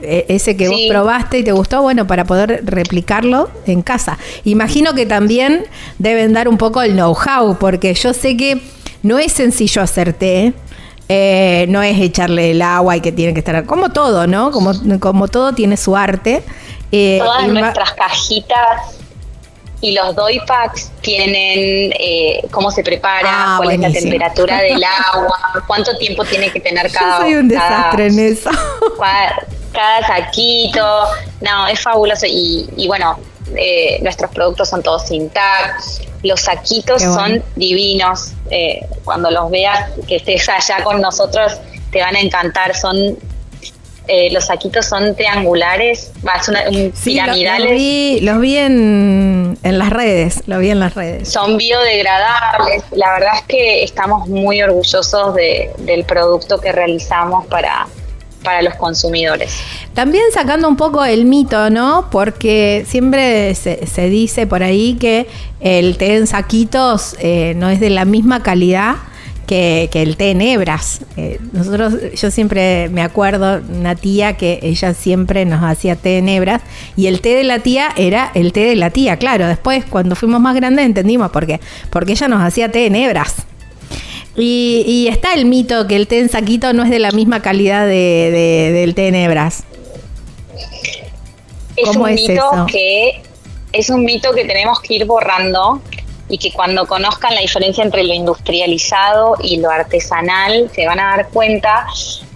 ese 0.02 0.56
que 0.56 0.68
vos 0.68 0.80
probaste 0.88 1.38
y 1.38 1.44
te 1.44 1.52
gustó, 1.52 1.82
bueno, 1.82 2.06
para 2.06 2.24
poder 2.24 2.62
replicarlo 2.64 3.50
en 3.66 3.82
casa. 3.82 4.18
Imagino 4.44 4.94
que 4.94 5.06
también 5.06 5.64
deben 5.98 6.32
dar 6.32 6.48
un 6.48 6.58
poco 6.58 6.82
el 6.82 6.92
know-how, 6.92 7.58
porque 7.58 7.94
yo 7.94 8.12
sé 8.12 8.36
que 8.36 8.60
no 9.02 9.18
es 9.18 9.32
sencillo 9.32 9.82
hacer 9.82 10.12
té. 10.12 10.52
Eh, 11.10 11.64
no 11.70 11.82
es 11.82 11.98
echarle 11.98 12.50
el 12.50 12.60
agua 12.60 12.94
y 12.98 13.00
que 13.00 13.12
tiene 13.12 13.32
que 13.32 13.38
estar 13.38 13.64
como 13.64 13.90
todo, 13.92 14.26
¿no? 14.26 14.50
Como, 14.50 14.74
como 15.00 15.26
todo 15.26 15.54
tiene 15.54 15.78
su 15.78 15.96
arte. 15.96 16.42
Eh, 16.92 17.16
Todas 17.18 17.48
nuestras 17.48 17.94
cajitas 17.94 18.98
y 19.80 19.92
los 19.92 20.14
doy 20.14 20.40
packs 20.46 20.90
tienen 21.00 21.92
eh, 21.98 22.42
cómo 22.50 22.70
se 22.70 22.82
prepara, 22.82 23.28
ah, 23.30 23.60
cuál 23.62 23.70
es 23.76 23.80
la 23.80 23.92
temperatura 23.92 24.58
del 24.60 24.82
agua, 25.14 25.38
cuánto 25.66 25.96
tiempo 25.96 26.24
tiene 26.24 26.50
que 26.50 26.60
tener 26.60 26.90
cada. 26.90 27.18
Yo 27.18 27.24
soy 27.24 27.34
un 27.34 27.48
desastre 27.48 28.06
en 28.06 28.18
eso 28.18 28.50
cada 28.98 29.57
saquito, 30.06 31.04
no, 31.40 31.66
es 31.68 31.80
fabuloso. 31.80 32.26
Y, 32.28 32.86
bueno, 32.86 33.18
eh, 33.54 33.98
nuestros 34.02 34.30
productos 34.30 34.68
son 34.68 34.82
todos 34.82 35.10
intactos, 35.10 36.02
los 36.22 36.40
saquitos 36.40 37.02
son 37.02 37.42
divinos, 37.56 38.32
eh, 38.50 38.86
cuando 39.04 39.30
los 39.30 39.50
veas 39.50 39.90
que 40.06 40.16
estés 40.16 40.48
allá 40.48 40.82
con 40.82 41.00
nosotros 41.00 41.58
te 41.90 42.00
van 42.00 42.16
a 42.16 42.20
encantar, 42.20 42.76
son 42.76 43.16
eh, 44.10 44.30
los 44.32 44.46
saquitos 44.46 44.86
son 44.86 45.14
triangulares, 45.14 46.10
son 46.42 46.54
piramidales. 47.04 48.22
Los, 48.22 48.40
vi, 48.40 48.56
en, 48.56 49.58
en, 49.62 49.78
las 49.78 49.90
redes, 49.90 50.42
lo 50.46 50.58
vi 50.60 50.70
en 50.70 50.80
las 50.80 50.94
redes. 50.94 51.30
Son 51.30 51.58
biodegradables. 51.58 52.84
La 52.92 53.12
verdad 53.12 53.34
es 53.36 53.42
que 53.42 53.84
estamos 53.84 54.26
muy 54.26 54.62
orgullosos 54.62 55.34
de, 55.34 55.70
del 55.80 56.04
producto 56.04 56.58
que 56.58 56.72
realizamos 56.72 57.46
para, 57.48 57.86
para 58.48 58.62
los 58.62 58.76
consumidores. 58.76 59.60
También 59.92 60.24
sacando 60.32 60.68
un 60.68 60.76
poco 60.76 61.04
el 61.04 61.26
mito, 61.26 61.68
¿no? 61.68 62.08
Porque 62.10 62.86
siempre 62.88 63.54
se, 63.54 64.08
dice 64.08 64.46
por 64.46 64.62
ahí 64.62 64.94
que 64.94 65.26
el 65.60 65.98
té 65.98 66.16
en 66.16 66.26
saquitos 66.26 67.14
eh, 67.18 67.52
no 67.58 67.68
es 67.68 67.78
de 67.78 67.90
la 67.90 68.06
misma 68.06 68.42
calidad 68.42 68.96
que, 69.46 69.90
el 69.92 70.16
té 70.16 70.30
en 70.30 70.40
hebras. 70.40 71.02
Eh, 71.18 71.38
nosotros, 71.52 71.96
yo 72.14 72.30
siempre 72.30 72.88
me 72.88 73.02
acuerdo 73.02 73.60
una 73.68 73.94
tía 73.94 74.38
que 74.38 74.60
ella 74.62 74.94
siempre 74.94 75.44
nos 75.44 75.62
hacía 75.62 75.94
té 75.94 76.16
en 76.16 76.30
hebras 76.30 76.62
y 76.96 77.06
el 77.08 77.20
té 77.20 77.34
de 77.34 77.44
la 77.44 77.58
tía 77.58 77.90
era 77.98 78.30
el 78.32 78.54
té 78.54 78.60
de 78.60 78.76
la 78.76 78.88
tía, 78.88 79.18
claro. 79.18 79.46
Después, 79.46 79.84
cuando 79.84 80.16
fuimos 80.16 80.40
más 80.40 80.56
grandes, 80.56 80.86
entendimos 80.86 81.30
por 81.32 81.46
qué. 81.46 81.60
Porque 81.90 82.12
ella 82.12 82.28
nos 82.28 82.40
hacía 82.40 82.70
té 82.70 82.86
en 82.86 82.94
hebras. 82.94 83.44
Y, 84.40 85.08
está 85.10 85.34
el 85.34 85.46
mito 85.46 85.86
que 85.88 85.96
el 85.96 86.06
té 86.06 86.20
en 86.20 86.28
saquito 86.28 86.72
no 86.72 86.84
es 86.84 86.90
de 86.90 87.00
la 87.00 87.10
misma 87.10 87.42
calidad 87.42 87.86
de, 87.86 88.70
del 88.72 88.94
té 88.94 89.08
en 89.08 89.16
hebras. 89.16 89.64
Es 91.76 91.96
un 91.96 92.14
mito 92.14 92.66
que 92.70 93.22
es 93.72 93.90
un 93.90 94.04
mito 94.04 94.32
que 94.32 94.44
tenemos 94.44 94.80
que 94.80 94.94
ir 94.94 95.04
borrando 95.04 95.80
y 96.28 96.38
que 96.38 96.52
cuando 96.52 96.86
conozcan 96.86 97.34
la 97.34 97.40
diferencia 97.40 97.84
entre 97.84 98.04
lo 98.04 98.14
industrializado 98.14 99.36
y 99.42 99.58
lo 99.58 99.70
artesanal 99.70 100.70
se 100.74 100.86
van 100.86 101.00
a 101.00 101.16
dar 101.16 101.28
cuenta, 101.30 101.86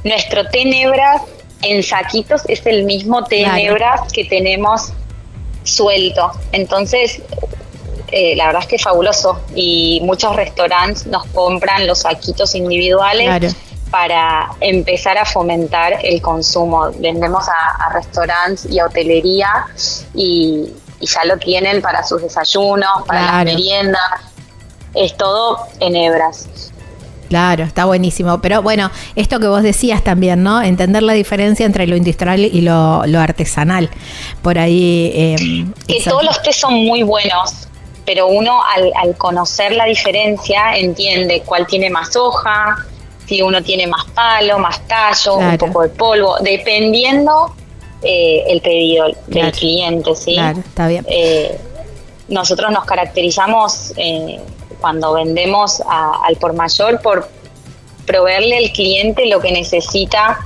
nuestro 0.05 0.47
té 0.49 0.65
nebras 0.65 1.23
en 1.63 1.83
saquitos 1.83 2.43
es 2.49 2.65
el 2.67 2.85
mismo 2.85 3.25
té 3.25 3.47
nebras 3.47 4.13
que 4.13 4.25
tenemos 4.25 4.93
suelto. 5.65 6.33
Entonces, 6.53 7.21
eh, 8.13 8.37
la 8.37 8.47
verdad 8.47 8.63
es 8.63 8.69
que 8.69 8.77
es 8.77 8.83
fabuloso 8.83 9.41
y 9.55 10.01
muchos 10.05 10.37
restaurantes 10.37 11.07
nos 11.07 11.25
compran 11.29 11.87
los 11.87 12.01
saquitos 12.01 12.55
individuales 12.55 13.57
para 13.91 14.51
empezar 14.61 15.17
a 15.17 15.25
fomentar 15.25 15.99
el 16.03 16.21
consumo. 16.21 16.91
Vendemos 16.99 17.47
a, 17.49 17.93
restaurantes 17.93 18.67
y 18.71 18.79
a 18.79 18.87
hotelería 18.87 19.67
y, 20.15 20.71
ya 21.01 21.25
lo 21.25 21.37
tienen 21.39 21.83
para 21.83 22.05
sus 22.05 22.23
desayunos, 22.23 23.03
para 23.07 23.23
las 23.23 23.45
meriendas. 23.45 24.03
Es 24.95 25.17
todo 25.17 25.59
en 25.81 25.97
hebras. 25.97 26.47
Claro, 27.29 27.65
está 27.65 27.87
buenísimo. 27.87 28.43
Pero 28.43 28.61
bueno, 28.61 28.91
esto 29.17 29.41
que 29.41 29.49
vos 29.49 29.63
decías 29.63 30.05
también, 30.05 30.43
¿no? 30.43 30.61
Entender 30.61 31.03
la 31.03 31.15
diferencia 31.15 31.65
entre 31.65 31.87
lo 31.87 31.97
industrial 31.97 32.41
y 32.41 32.61
lo, 32.61 33.03
artesanal. 33.19 33.89
Por 34.43 34.59
ahí. 34.59 35.11
Eh, 35.15 35.67
que 35.89 36.03
todos 36.05 36.25
los 36.25 36.43
tés 36.43 36.57
son 36.57 36.75
muy 36.75 37.03
buenos, 37.03 37.69
pero 38.05 38.27
uno 38.27 38.63
al, 38.65 38.93
al, 38.97 39.17
conocer 39.17 39.73
la 39.73 39.85
diferencia 39.85 40.77
entiende 40.77 41.43
cuál 41.45 41.67
tiene 41.67 41.89
más 41.91 42.17
hoja, 42.17 42.77
si 43.27 43.41
uno 43.43 43.63
tiene 43.63 43.87
más 43.87 44.05
palo, 44.07 44.59
más 44.59 44.81
tallo, 44.87 45.37
un 45.37 45.57
poco 45.57 45.83
de 45.83 45.89
polvo, 45.91 46.37
dependiendo 46.41 47.55
eh, 48.03 48.45
el 48.49 48.61
pedido 48.61 49.07
del 49.29 49.53
cliente, 49.53 50.15
¿sí? 50.15 50.35
Claro, 50.35 50.59
está 50.59 50.89
bien. 50.89 51.07
Eh, 51.09 51.59
nosotros 52.29 52.73
nos 52.73 52.85
caracterizamos 52.85 53.93
eh, 53.97 54.41
cuando 54.81 55.13
vendemos 55.13 55.81
al 55.89 56.37
por 56.37 56.55
mayor 56.55 57.01
por 57.01 57.29
proveerle 58.07 58.57
al 58.57 58.73
cliente 58.73 59.27
lo 59.27 59.41
que 59.41 59.53
necesita 59.53 60.41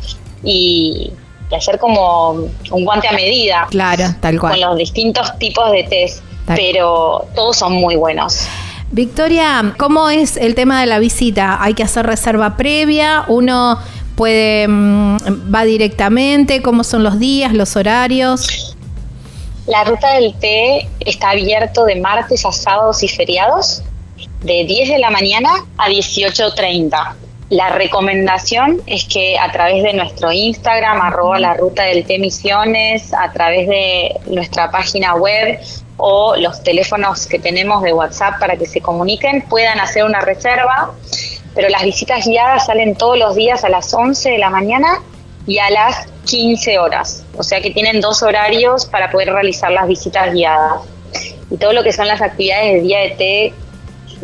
y, 0.44 1.12
hacer 1.56 1.78
como 1.78 2.30
un 2.32 2.84
guante 2.84 3.08
a 3.08 3.12
medida. 3.12 3.68
Claro, 3.70 4.04
tal 4.20 4.38
cual. 4.38 4.52
Con 4.52 4.60
los 4.60 4.76
distintos 4.76 5.38
tipos 5.38 5.70
de 5.70 5.84
test, 5.84 6.22
pero 6.46 7.26
todos 7.34 7.56
son 7.56 7.72
muy 7.72 7.96
buenos. 7.96 8.46
Victoria, 8.92 9.74
¿cómo 9.78 10.10
es 10.10 10.36
el 10.36 10.54
tema 10.54 10.80
de 10.80 10.86
la 10.86 10.98
visita? 10.98 11.58
¿Hay 11.60 11.74
que 11.74 11.82
hacer 11.82 12.06
reserva 12.06 12.56
previa? 12.56 13.24
¿Uno 13.28 13.78
puede 14.14 14.68
mm, 14.68 15.54
va 15.54 15.64
directamente? 15.64 16.62
¿Cómo 16.62 16.84
son 16.84 17.02
los 17.02 17.18
días, 17.18 17.52
los 17.52 17.76
horarios? 17.76 18.74
La 19.66 19.82
ruta 19.82 20.12
del 20.14 20.34
té 20.34 20.88
está 21.00 21.30
abierto 21.30 21.84
de 21.84 21.96
martes 21.96 22.46
a 22.46 22.52
sábados 22.52 23.02
y 23.02 23.08
feriados, 23.08 23.82
de 24.42 24.64
10 24.64 24.90
de 24.90 24.98
la 24.98 25.10
mañana 25.10 25.50
a 25.76 25.88
18.30. 25.88 27.14
La 27.50 27.70
recomendación 27.70 28.80
es 28.86 29.04
que 29.04 29.38
a 29.38 29.50
través 29.50 29.82
de 29.82 29.92
nuestro 29.92 30.32
Instagram, 30.32 31.00
arroba 31.00 31.40
la 31.40 31.54
ruta 31.54 31.82
del 31.82 32.04
té 32.04 32.18
misiones, 32.18 33.12
a 33.12 33.32
través 33.32 33.68
de 33.68 34.16
nuestra 34.26 34.70
página 34.70 35.16
web 35.16 35.58
o 35.96 36.36
los 36.36 36.62
teléfonos 36.62 37.26
que 37.26 37.38
tenemos 37.38 37.82
de 37.82 37.92
WhatsApp 37.92 38.38
para 38.38 38.56
que 38.56 38.66
se 38.66 38.80
comuniquen, 38.80 39.42
puedan 39.42 39.80
hacer 39.80 40.04
una 40.04 40.20
reserva, 40.20 40.92
pero 41.54 41.68
las 41.68 41.82
visitas 41.84 42.26
guiadas 42.26 42.66
salen 42.66 42.96
todos 42.96 43.18
los 43.18 43.34
días 43.34 43.64
a 43.64 43.68
las 43.68 43.92
11 43.92 44.30
de 44.30 44.38
la 44.38 44.50
mañana 44.50 45.00
y 45.46 45.58
a 45.58 45.70
las 45.70 46.06
15 46.26 46.78
horas, 46.78 47.24
o 47.36 47.42
sea 47.42 47.60
que 47.60 47.70
tienen 47.70 48.00
dos 48.00 48.22
horarios 48.22 48.84
para 48.86 49.10
poder 49.10 49.32
realizar 49.32 49.70
las 49.70 49.86
visitas 49.86 50.32
guiadas. 50.32 50.82
Y 51.50 51.56
todo 51.56 51.72
lo 51.72 51.84
que 51.84 51.92
son 51.92 52.08
las 52.08 52.20
actividades 52.20 52.74
del 52.74 52.82
día 52.88 52.98
de 52.98 53.10
té 53.10 53.54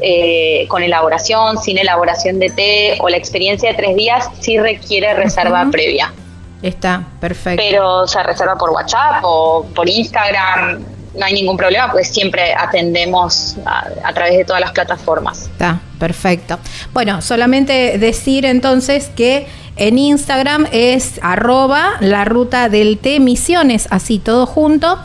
eh, 0.01 0.67
con 0.69 0.83
elaboración, 0.83 1.59
sin 1.59 1.79
elaboración 1.79 2.39
de 2.41 2.51
té 2.51 2.97
o 3.01 3.09
la 3.09 3.17
experiencia 3.17 3.71
de 3.71 3.77
tres 3.77 3.95
días 3.95 4.29
sí 4.41 4.59
requiere 4.59 5.15
reserva 5.15 5.67
previa. 5.71 6.13
Está, 6.61 7.05
perfecto. 7.21 7.63
Pero 7.63 8.07
se 8.07 8.23
reserva 8.23 8.57
por 8.57 8.71
WhatsApp 8.71 9.21
o 9.23 9.67
por 9.75 9.89
Instagram, 9.89 10.85
no 11.15 11.27
hay 11.27 11.35
ningún 11.35 11.57
problema, 11.57 11.91
pues 11.91 12.09
siempre 12.09 12.55
atendemos 12.55 13.57
a, 13.65 14.13
través 14.13 14.39
de 14.39 14.45
todas 14.45 14.61
las 14.61 14.73
plataformas. 14.73 15.43
Está, 15.53 15.81
perfecto. 15.99 16.59
Bueno, 16.93 17.23
solamente 17.23 17.99
decir 17.99 18.45
entonces 18.45 19.11
que 19.15 19.47
en 19.77 19.99
Instagram 19.99 20.67
es 20.71 21.19
arroba 21.23 21.95
la 22.01 22.25
ruta 22.25 22.69
del 22.69 22.99
té 22.99 23.21
misiones, 23.21 23.89
así 23.91 24.19
todo 24.19 24.47
junto. 24.47 24.99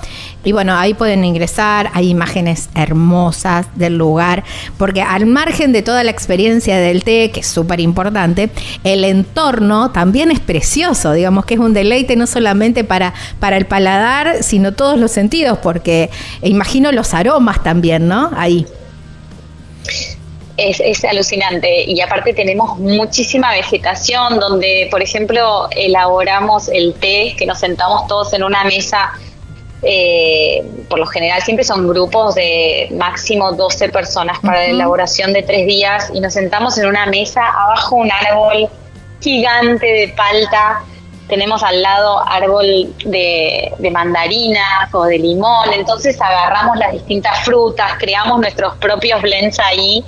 Y 0.44 0.52
bueno, 0.52 0.78
ahí 0.78 0.94
pueden 0.94 1.26
ingresar, 1.26 1.90
hay 1.94 2.10
imágenes 2.10 2.70
hermosas 2.76 3.68
del 3.76 3.98
lugar, 3.98 4.44
porque 4.78 5.02
al 5.02 5.26
margen 5.26 5.74
de 5.74 5.82
toda 5.82 6.04
la 6.04 6.12
experiencia 6.12 6.78
del 6.78 7.04
té, 7.04 7.32
que 7.32 7.42
es 7.42 7.48
súper 7.48 7.80
importante, 7.80 8.50
el 8.84 9.04
entorno 9.04 9.92
también 9.92 10.32
es 10.32 10.40
precioso, 10.40 11.14
digamos 11.14 11.46
que 11.46 11.56
es 11.56 11.60
un 11.60 11.74
deleite 11.74 12.16
no 12.16 12.28
solamente 12.28 12.84
para, 12.84 13.14
para 13.40 13.58
el 13.58 13.66
paladar, 13.66 14.44
sino 14.44 14.74
todos 14.74 14.98
los 14.98 15.12
sentidos, 15.12 15.58
porque 15.58 16.10
imagino 16.42 16.92
los 16.92 17.14
aromas 17.14 17.62
también, 17.64 18.08
¿no? 18.08 18.32
Ahí 18.36 18.66
es, 20.58 21.04
alucinante. 21.06 21.84
Y 21.86 22.02
aparte 22.02 22.34
tenemos 22.34 22.78
muchísima 22.80 23.52
vegetación 23.52 24.40
donde, 24.40 24.88
por 24.92 25.02
ejemplo, 25.02 25.68
elaboramos 25.72 26.68
el 26.68 26.94
té, 26.96 27.36
que 27.38 27.46
nos 27.46 27.60
sentamos 27.60 28.08
todos 28.08 28.34
en 28.34 28.44
una 28.44 28.64
mesa. 28.64 29.12
Eh, 29.84 30.64
por 30.90 30.98
lo 30.98 31.06
general 31.06 31.42
siempre 31.44 31.64
son 31.64 31.88
grupos 31.88 32.34
de 32.34 32.90
máximo 32.94 33.52
12 33.52 33.90
personas 33.90 34.40
para 34.40 34.60
la 34.60 34.66
elaboración 34.66 35.34
de 35.34 35.44
tres 35.44 35.68
días 35.68 36.10
y 36.16 36.20
nos 36.20 36.34
sentamos 36.34 36.80
en 36.80 36.88
una 36.88 37.06
mesa 37.06 37.46
abajo 37.46 37.98
un 37.98 38.12
árbol 38.12 38.70
gigante 39.22 39.86
de 39.86 40.08
palta 40.10 40.84
tenemos 41.28 41.62
al 41.62 41.82
lado 41.82 42.26
árbol 42.28 42.96
de, 43.06 43.72
de, 43.78 43.92
mandarinas 43.92 44.94
o 44.94 45.04
de 45.04 45.20
limón, 45.20 45.74
entonces 45.74 46.20
agarramos 46.22 46.78
las 46.78 46.94
distintas 46.94 47.44
frutas, 47.44 47.94
creamos 48.00 48.40
nuestros 48.40 48.76
propios 48.78 49.22
blends 49.22 49.60
ahí 49.60 50.04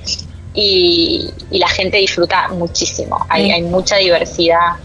y, 0.54 1.30
la 1.52 1.68
gente 1.68 1.98
disfruta 1.98 2.48
muchísimo. 2.50 3.26
Hay, 3.28 3.52
hay 3.52 3.62
mucha 3.64 3.98
diversidad 3.98 4.78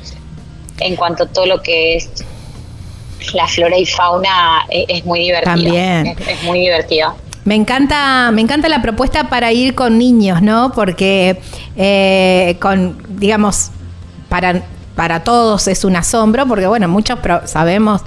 en 0.81 0.97
cuanto 0.97 1.25
a 1.25 1.27
todo 1.27 1.47
lo 1.47 1.63
que 1.63 1.97
es 1.97 2.25
la 3.33 3.47
flora 3.47 3.77
y 3.77 3.87
fauna 3.87 4.67
e, 4.71 4.85
es, 4.89 5.05
muy 5.05 5.21
divertido. 5.21 5.55
También. 5.55 6.17
Es, 6.29 6.43
muy 6.45 6.61
divertido. 6.61 7.15
Me 7.45 7.55
encanta, 7.55 8.31
me 8.33 8.41
encanta 8.41 8.69
la 8.69 8.83
propuesta 8.83 9.29
para 9.29 9.53
ir 9.53 9.75
con 9.75 9.99
niños, 9.99 10.43
¿no? 10.43 10.73
Porque 10.75 11.41
eh, 11.77 12.57
con, 12.61 12.97
digamos, 13.09 13.71
para, 14.29 14.63
para 14.95 15.25
todos 15.25 15.69
es 15.69 15.85
un 15.85 15.97
asombro, 15.97 16.47
porque 16.47 16.67
bueno, 16.67 16.89
muchos 16.89 17.19
sabemos 17.45 18.03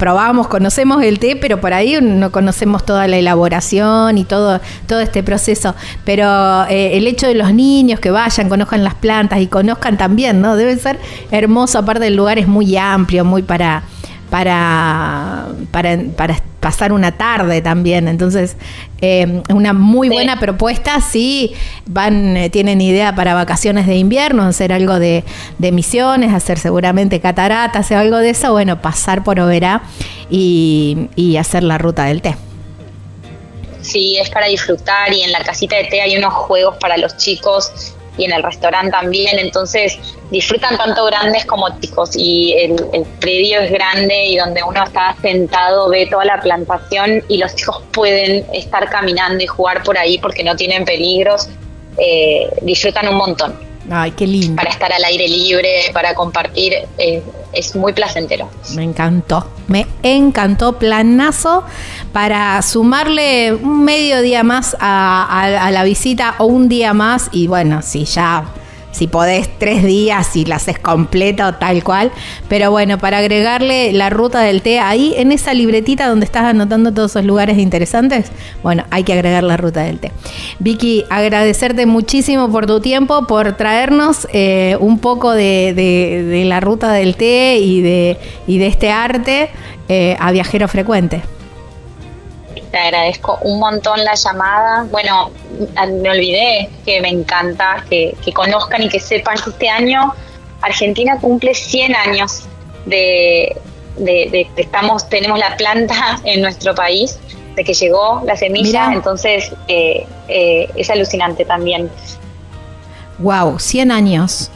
probamos, 0.00 0.48
conocemos 0.48 1.02
el 1.02 1.18
té, 1.18 1.36
pero 1.36 1.60
por 1.60 1.74
ahí 1.74 1.98
no 2.00 2.32
conocemos 2.32 2.86
toda 2.86 3.06
la 3.06 3.18
elaboración 3.18 4.16
y 4.16 4.24
todo, 4.24 4.58
todo 4.86 5.00
este 5.00 5.22
proceso. 5.22 5.74
Pero 6.06 6.64
eh, 6.70 6.96
el 6.96 7.06
hecho 7.06 7.28
de 7.28 7.34
los 7.34 7.52
niños 7.52 8.00
que 8.00 8.10
vayan, 8.10 8.48
conozcan 8.48 8.82
las 8.82 8.94
plantas 8.94 9.40
y 9.40 9.46
conozcan 9.46 9.98
también, 9.98 10.40
¿no? 10.40 10.56
Debe 10.56 10.76
ser 10.78 10.98
hermoso, 11.30 11.78
aparte 11.78 12.06
el 12.06 12.16
lugar 12.16 12.38
es 12.38 12.48
muy 12.48 12.76
amplio, 12.78 13.26
muy 13.26 13.42
para 13.42 13.82
para, 14.30 15.48
para, 15.72 15.98
para 16.16 16.40
pasar 16.60 16.92
una 16.92 17.12
tarde 17.12 17.60
también. 17.62 18.06
Entonces, 18.08 18.56
eh, 19.00 19.42
una 19.48 19.72
muy 19.72 20.08
buena 20.08 20.38
propuesta. 20.38 21.00
Si 21.00 21.52
van, 21.86 22.36
eh, 22.36 22.50
tienen 22.50 22.80
idea 22.80 23.14
para 23.14 23.34
vacaciones 23.34 23.86
de 23.86 23.96
invierno, 23.96 24.44
hacer 24.44 24.72
algo 24.72 24.98
de, 24.98 25.24
de, 25.58 25.72
misiones, 25.72 26.32
hacer 26.32 26.58
seguramente 26.58 27.20
cataratas 27.20 27.90
o 27.90 27.98
algo 27.98 28.18
de 28.18 28.30
eso, 28.30 28.52
bueno, 28.52 28.80
pasar 28.80 29.24
por 29.24 29.40
Oberá 29.40 29.82
y, 30.30 31.08
y 31.16 31.36
hacer 31.36 31.64
la 31.64 31.78
ruta 31.78 32.04
del 32.04 32.22
té. 32.22 32.36
Sí, 33.82 34.18
es 34.18 34.30
para 34.30 34.46
disfrutar 34.46 35.12
y 35.12 35.22
en 35.22 35.32
la 35.32 35.42
casita 35.42 35.76
de 35.76 35.84
té 35.84 36.02
hay 36.02 36.16
unos 36.16 36.34
juegos 36.34 36.76
para 36.76 36.98
los 36.98 37.16
chicos 37.16 37.94
y 38.16 38.24
en 38.24 38.32
el 38.32 38.42
restaurante 38.42 38.90
también, 38.90 39.38
entonces 39.38 39.98
disfrutan 40.30 40.76
tanto 40.76 41.04
grandes 41.06 41.44
como 41.44 41.68
chicos 41.80 42.10
y 42.14 42.54
el, 42.54 43.06
predio 43.20 43.60
es 43.60 43.70
grande 43.70 44.26
y 44.26 44.36
donde 44.36 44.62
uno 44.62 44.82
está 44.84 45.16
sentado 45.20 45.88
ve 45.88 46.06
toda 46.06 46.24
la 46.24 46.40
plantación 46.40 47.22
y 47.28 47.38
los 47.38 47.54
chicos 47.54 47.82
pueden 47.92 48.44
estar 48.52 48.88
caminando 48.88 49.42
y 49.42 49.46
jugar 49.46 49.82
por 49.82 49.98
ahí 49.98 50.18
porque 50.18 50.42
no 50.44 50.56
tienen 50.56 50.84
peligros, 50.84 51.48
eh, 51.98 52.48
disfrutan 52.62 53.08
un 53.08 53.16
montón. 53.16 53.69
Ay, 53.90 54.12
qué 54.12 54.26
lindo. 54.26 54.56
Para 54.56 54.70
estar 54.70 54.92
al 54.92 55.02
aire 55.04 55.26
libre, 55.26 55.90
para 55.92 56.14
compartir, 56.14 56.74
eh, 56.96 57.22
es 57.52 57.74
muy 57.74 57.92
placentero. 57.92 58.48
Me 58.74 58.84
encantó, 58.84 59.50
me 59.66 59.86
encantó. 60.02 60.78
Planazo 60.78 61.64
para 62.12 62.62
sumarle 62.62 63.52
un 63.52 63.84
medio 63.84 64.22
día 64.22 64.44
más 64.44 64.76
a, 64.78 65.70
la 65.72 65.82
visita 65.82 66.36
o 66.38 66.44
un 66.44 66.68
día 66.68 66.94
más. 66.94 67.28
Y 67.32 67.48
bueno, 67.48 67.82
si 67.82 68.04
ya 68.04 68.44
si 68.90 69.06
podés 69.06 69.48
tres 69.58 69.84
días 69.84 70.36
y 70.36 70.44
la 70.44 70.56
haces 70.56 70.78
completo 70.78 71.54
tal 71.54 71.82
cual. 71.84 72.10
Pero 72.48 72.70
bueno, 72.70 72.98
para 72.98 73.18
agregarle 73.18 73.92
la 73.92 74.10
ruta 74.10 74.40
del 74.40 74.62
té 74.62 74.80
ahí 74.80 75.14
en 75.16 75.32
esa 75.32 75.54
libretita 75.54 76.08
donde 76.08 76.24
estás 76.26 76.44
anotando 76.44 76.92
todos 76.92 77.12
esos 77.12 77.24
lugares 77.24 77.58
interesantes, 77.58 78.30
bueno, 78.62 78.84
hay 78.90 79.04
que 79.04 79.12
agregar 79.12 79.42
la 79.42 79.56
ruta 79.56 79.82
del 79.82 79.98
té. 79.98 80.12
Vicky, 80.58 81.04
agradecerte 81.10 81.86
muchísimo 81.86 82.50
por 82.50 82.66
tu 82.66 82.80
tiempo, 82.80 83.26
por 83.26 83.56
traernos 83.56 84.26
eh, 84.32 84.76
un 84.80 84.98
poco 84.98 85.32
de, 85.32 86.42
la 86.46 86.60
ruta 86.60 86.92
del 86.92 87.16
té 87.16 87.58
y 87.58 87.80
de, 87.82 88.18
y 88.46 88.58
de 88.58 88.66
este 88.66 88.90
arte 88.90 89.50
eh, 89.88 90.16
a 90.18 90.30
viajero 90.32 90.68
frecuente. 90.68 91.22
Te 92.70 92.78
agradezco 92.78 93.38
un 93.42 93.58
montón 93.58 94.04
la 94.04 94.14
llamada. 94.14 94.86
Bueno, 94.90 95.30
me 96.00 96.10
olvidé 96.10 96.70
que 96.84 97.00
me 97.00 97.08
encanta 97.08 97.84
que, 97.88 98.14
conozcan 98.32 98.82
y 98.82 98.88
que 98.88 99.00
sepan 99.00 99.36
que 99.42 99.50
este 99.50 99.68
año 99.68 100.14
Argentina 100.62 101.18
cumple 101.20 101.54
100 101.54 101.96
años 101.96 102.44
de, 102.86 103.56
de, 103.96 104.48
que 104.54 104.62
estamos, 104.62 105.08
tenemos 105.08 105.38
la 105.38 105.56
planta 105.56 106.20
en 106.24 106.42
nuestro 106.42 106.74
país, 106.74 107.18
de 107.56 107.64
que 107.64 107.74
llegó 107.74 108.22
la 108.24 108.36
semilla, 108.36 108.92
entonces 108.92 109.52
eh, 109.68 110.06
eh, 110.28 110.68
es 110.76 110.90
alucinante 110.90 111.44
también. 111.44 111.90
Wow, 113.18 113.58
100 113.58 113.90
años. 113.90 114.50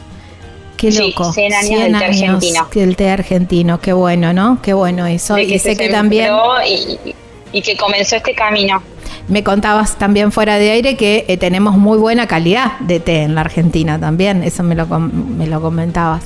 Qué 0.77 0.91
loco. 0.91 1.31
100 1.31 1.53
años 1.53 1.67
100 1.67 1.81
del 1.81 1.99
té 1.99 2.05
argentino. 2.05 2.67
Del 2.73 2.95
té 2.95 3.09
argentino, 3.09 3.79
qué 3.79 3.93
bueno, 3.93 4.33
¿no? 4.33 4.61
Qué 4.61 4.73
bueno 4.73 5.05
eso. 5.05 5.37
y 5.37 5.59
sé 5.59 5.75
que 5.75 5.89
también 5.89 6.31
y 6.65 7.15
que 7.61 7.77
comenzó 7.77 8.15
este 8.15 8.33
camino. 8.33 8.81
Me 9.27 9.43
contabas 9.43 9.97
también 9.97 10.31
fuera 10.31 10.57
de 10.57 10.71
aire 10.71 10.97
que 10.97 11.25
eh, 11.27 11.37
tenemos 11.37 11.77
muy 11.77 11.97
buena 11.97 12.27
calidad 12.27 12.77
de 12.79 12.99
té 12.99 13.23
en 13.23 13.33
la 13.33 13.41
Argentina 13.41 13.99
también, 13.99 14.43
eso 14.43 14.61
me 14.61 14.75
lo, 14.75 14.85
me 14.85 15.47
lo 15.47 15.61
comentabas. 15.61 16.23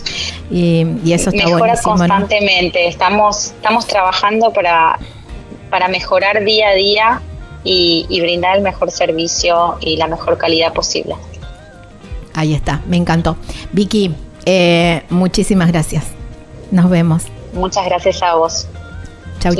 Y, 0.52 0.82
eso 1.06 1.30
está 1.30 1.46
Mejora 1.46 1.60
buenísimo. 1.60 1.96
constantemente, 1.96 2.88
estamos, 2.88 3.48
estamos 3.48 3.88
trabajando 3.88 4.52
para, 4.52 5.00
para 5.70 5.88
mejorar 5.88 6.44
día 6.44 6.70
a 6.70 6.74
día 6.74 7.22
y, 7.64 8.20
brindar 8.22 8.58
el 8.58 8.64
mejor 8.64 8.92
servicio 8.92 9.78
y 9.82 9.98
la 9.98 10.08
mejor 10.08 10.38
calidad 10.38 10.74
posible. 10.74 11.16
Ahí 12.34 12.54
está, 12.54 12.82
me 12.88 12.98
encantó. 12.98 13.38
Vicky, 13.72 14.16
eh, 14.46 15.04
muchísimas 15.10 15.70
gracias. 15.72 16.06
Nos 16.72 16.90
vemos. 16.90 17.24
Muchas 17.54 17.86
gracias 17.86 18.22
a 18.22 18.36
vos. 18.36 18.68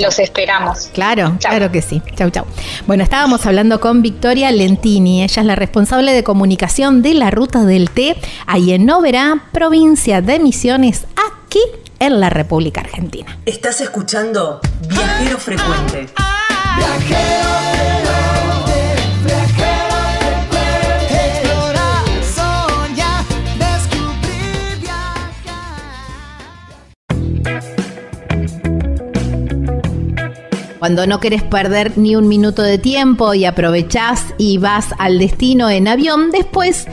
Los 0.02 0.20
esperamos. 0.20 0.90
Claro, 0.94 1.38
claro 1.40 1.72
que 1.72 1.82
sí. 1.82 2.02
Chau, 2.16 2.30
chau. 2.30 2.46
Bueno, 2.88 3.04
estábamos 3.04 3.46
hablando 3.46 3.80
con 3.80 4.02
Victoria 4.02 4.52
Lentini. 4.52 5.24
Ella 5.24 5.42
es 5.42 5.46
la 5.46 5.56
responsable 5.56 6.14
de 6.14 6.24
comunicación 6.24 7.02
de 7.02 7.14
la 7.14 7.32
Ruta 7.32 7.64
del 7.64 7.90
Té, 7.90 8.16
ahí 8.46 8.74
en 8.74 8.86
Noverá, 8.86 9.46
provincia 9.52 10.22
de 10.22 10.40
Misiones, 10.40 11.06
aquí 11.16 11.60
en 12.00 12.20
la 12.20 12.30
República 12.30 12.82
Argentina. 12.82 13.38
Estás 13.46 13.82
escuchando 13.82 14.62
Viajero 14.88 15.38
Frecuente. 15.38 16.08
Viajero 16.78 17.99
Cuando 30.80 31.06
no 31.06 31.20
querés 31.20 31.44
perder 31.44 31.98
ni 31.98 32.16
un 32.16 32.30
minuto 32.30 32.62
de 32.62 32.78
tiempo 32.78 33.34
y 33.34 33.44
aprovechás 33.44 34.34
y 34.38 34.58
vas 34.60 34.88
al 34.98 35.20
destino 35.20 35.70
en 35.70 35.90
avión, 35.90 36.32
después 36.32 36.88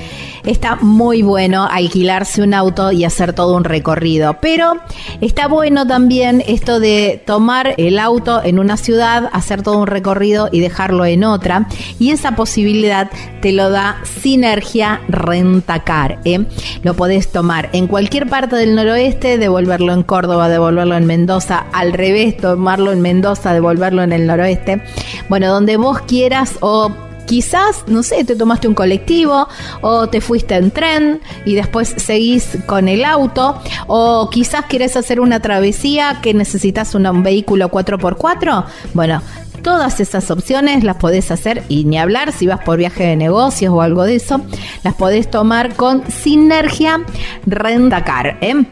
está 0.44 0.76
muy 0.76 1.22
bueno 1.22 1.68
alquilarse 1.70 2.42
un 2.42 2.54
auto 2.54 2.92
y 2.92 3.04
hacer 3.04 3.32
todo 3.32 3.56
un 3.56 3.64
recorrido. 3.64 4.38
Pero 4.40 4.74
está 5.20 5.46
bueno 5.46 5.86
también 5.86 6.42
esto 6.46 6.80
de 6.80 7.22
tomar 7.24 7.74
el 7.76 7.98
auto 7.98 8.42
en 8.42 8.58
una 8.58 8.76
ciudad, 8.76 9.28
hacer 9.32 9.62
todo 9.62 9.78
un 9.78 9.86
recorrido 9.86 10.48
y 10.50 10.60
dejarlo 10.60 11.04
en 11.04 11.22
otra. 11.22 11.68
Y 12.00 12.10
esa 12.10 12.34
posibilidad 12.34 13.10
te 13.40 13.52
lo 13.52 13.70
da 13.70 13.98
Sinergia 14.20 15.00
Rentacar. 15.08 16.18
¿eh? 16.24 16.44
Lo 16.82 16.94
podés 16.94 17.28
tomar 17.30 17.68
en 17.72 17.86
cualquier 17.86 18.28
parte 18.28 18.56
del 18.56 18.74
noroeste, 18.74 19.38
devolverlo 19.38 19.92
en 19.92 20.02
Córdoba, 20.02 20.48
devolverlo 20.48 20.96
en 20.96 21.06
Mendoza, 21.06 21.66
al 21.72 21.92
revés, 21.92 22.36
tomarlo 22.36 22.92
en 22.92 23.00
Mendoza, 23.00 23.52
devolverlo 23.52 23.75
en 24.02 24.12
el 24.12 24.26
noroeste. 24.26 24.82
Bueno, 25.28 25.48
donde 25.48 25.76
vos 25.76 26.00
quieras 26.00 26.54
o 26.60 26.90
quizás, 27.26 27.84
no 27.88 28.02
sé, 28.02 28.24
te 28.24 28.36
tomaste 28.36 28.68
un 28.68 28.74
colectivo 28.74 29.48
o 29.80 30.08
te 30.08 30.20
fuiste 30.20 30.54
en 30.56 30.70
tren 30.70 31.20
y 31.44 31.54
después 31.54 31.88
seguís 31.96 32.58
con 32.66 32.88
el 32.88 33.04
auto 33.04 33.60
o 33.86 34.30
quizás 34.30 34.66
quieres 34.66 34.96
hacer 34.96 35.20
una 35.20 35.40
travesía 35.40 36.20
que 36.22 36.32
necesitas 36.32 36.94
un 36.94 37.22
vehículo 37.22 37.70
4x4. 37.70 38.64
Bueno, 38.94 39.22
todas 39.62 40.00
esas 40.00 40.30
opciones 40.30 40.84
las 40.84 40.96
podés 40.96 41.30
hacer 41.30 41.64
y 41.68 41.84
ni 41.84 41.98
hablar 41.98 42.32
si 42.32 42.46
vas 42.46 42.60
por 42.62 42.78
viaje 42.78 43.04
de 43.04 43.16
negocios 43.16 43.72
o 43.74 43.82
algo 43.82 44.04
de 44.04 44.16
eso, 44.16 44.40
las 44.84 44.94
podés 44.94 45.30
tomar 45.30 45.74
con 45.74 46.08
Sinergia 46.10 47.04
Rendacar. 47.46 48.38
¿eh? 48.40 48.64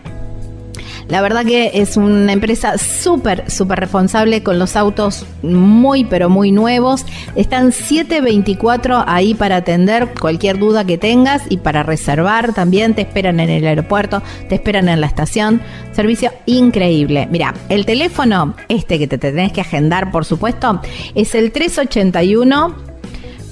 La 1.08 1.20
verdad 1.20 1.44
que 1.44 1.72
es 1.74 1.96
una 1.96 2.32
empresa 2.32 2.78
súper, 2.78 3.50
súper 3.50 3.80
responsable 3.80 4.42
con 4.42 4.58
los 4.58 4.76
autos 4.76 5.26
muy, 5.42 6.04
pero 6.04 6.30
muy 6.30 6.50
nuevos. 6.50 7.04
Están 7.36 7.72
724 7.72 9.04
ahí 9.06 9.34
para 9.34 9.56
atender 9.56 10.14
cualquier 10.18 10.58
duda 10.58 10.84
que 10.84 10.98
tengas 10.98 11.42
y 11.48 11.58
para 11.58 11.82
reservar 11.82 12.54
también. 12.54 12.94
Te 12.94 13.02
esperan 13.02 13.40
en 13.40 13.50
el 13.50 13.66
aeropuerto, 13.66 14.22
te 14.48 14.54
esperan 14.54 14.88
en 14.88 15.00
la 15.00 15.06
estación. 15.06 15.60
Servicio 15.92 16.32
increíble. 16.46 17.28
Mira, 17.30 17.54
el 17.68 17.86
teléfono, 17.86 18.54
este 18.68 18.98
que 18.98 19.06
te 19.06 19.18
tenés 19.18 19.52
que 19.52 19.60
agendar, 19.60 20.10
por 20.10 20.24
supuesto, 20.24 20.80
es 21.14 21.34
el 21.34 21.52
381 21.52 22.74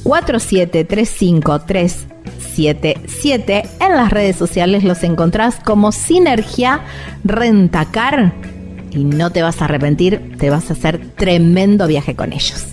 47353 0.04 2.11
77. 2.42 3.62
En 3.80 3.96
las 3.96 4.10
redes 4.10 4.36
sociales 4.36 4.84
los 4.84 5.02
encontrás 5.02 5.56
como 5.64 5.92
Sinergia 5.92 6.80
Rentacar 7.24 8.32
y 8.90 9.04
no 9.04 9.30
te 9.30 9.42
vas 9.42 9.62
a 9.62 9.64
arrepentir, 9.64 10.36
te 10.38 10.50
vas 10.50 10.70
a 10.70 10.74
hacer 10.74 11.00
tremendo 11.16 11.86
viaje 11.86 12.14
con 12.14 12.32
ellos. 12.32 12.66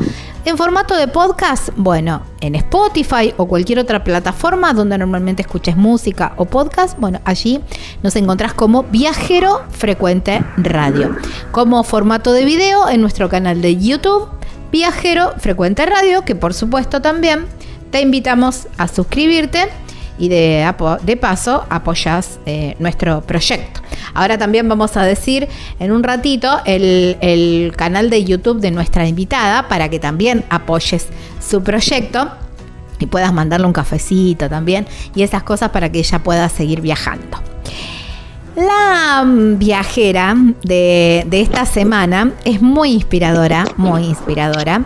en 0.49 0.57
formato 0.57 0.96
de 0.96 1.09
podcast, 1.09 1.68
bueno, 1.76 2.22
en 2.40 2.55
Spotify 2.55 3.34
o 3.36 3.46
cualquier 3.46 3.80
otra 3.80 4.03
plataforma 4.03 4.72
donde 4.72 4.96
normalmente 4.96 5.42
escuches 5.42 5.76
música 5.76 6.32
o 6.36 6.46
podcast, 6.46 6.99
bueno, 6.99 7.20
allí 7.26 7.61
nos 8.03 8.16
encontrás 8.16 8.55
como 8.55 8.84
Viajero 8.84 9.62
Frecuente 9.70 10.42
Radio. 10.57 11.14
Como 11.53 11.84
formato 11.84 12.32
de 12.32 12.46
video 12.46 12.88
en 12.88 13.03
nuestro 13.03 13.28
canal 13.28 13.61
de 13.61 13.76
YouTube, 13.76 14.26
Viajero 14.72 15.34
Frecuente 15.38 15.84
Radio, 15.84 16.24
que 16.24 16.34
por 16.34 16.55
supuesto 16.55 17.03
también 17.03 17.44
te 17.90 18.01
invitamos 18.01 18.68
a 18.78 18.88
suscribirte 18.88 19.68
y 20.19 20.29
de, 20.29 21.19
paso 21.21 21.64
apoyas 21.71 22.41
eh, 22.47 22.77
nuestro 22.79 23.21
proyecto. 23.23 23.81
Ahora 24.14 24.37
también 24.39 24.69
vamos 24.69 24.97
a 24.97 25.03
decir 25.05 25.49
en 25.79 25.93
un 25.93 26.03
ratito 26.03 26.61
el, 26.64 27.73
canal 27.77 28.11
de 28.11 28.25
YouTube 28.25 28.61
de 28.61 28.71
nuestra 28.71 29.07
invitada 29.07 29.69
para 29.69 29.89
que 29.89 29.99
también 29.99 30.45
apoyes 30.51 31.09
su 31.41 31.62
proyecto 31.62 32.31
y 32.99 33.07
puedas 33.07 33.33
mandarle 33.33 33.66
un 33.66 33.73
cafecito 33.73 34.49
también 34.49 34.87
y 35.14 35.23
esas 35.23 35.45
cosas 35.45 35.71
para 35.71 35.91
que 35.91 36.01
ella 36.01 36.19
pueda 36.19 36.49
seguir 36.49 36.81
viajando. 36.81 37.39
La 38.57 39.25
viajera 39.25 40.35
de, 40.64 41.25
de 41.29 41.41
esta 41.41 41.64
semana 41.64 42.33
es 42.45 42.61
muy 42.61 42.91
inspiradora, 42.91 43.64
muy 43.77 44.03
inspiradora. 44.05 44.85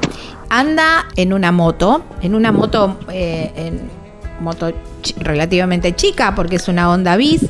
Anda 0.51 1.07
en 1.17 1.33
una 1.33 1.53
moto, 1.53 2.05
en 2.21 2.35
una 2.35 2.53
moto, 2.53 2.99
eh, 3.11 3.51
en 3.57 4.02
moto 4.41 4.73
relativamente 5.19 5.95
chica 5.95 6.35
porque 6.35 6.57
es 6.57 6.69
una 6.69 6.91
Honda 6.91 7.17
Bis. 7.17 7.43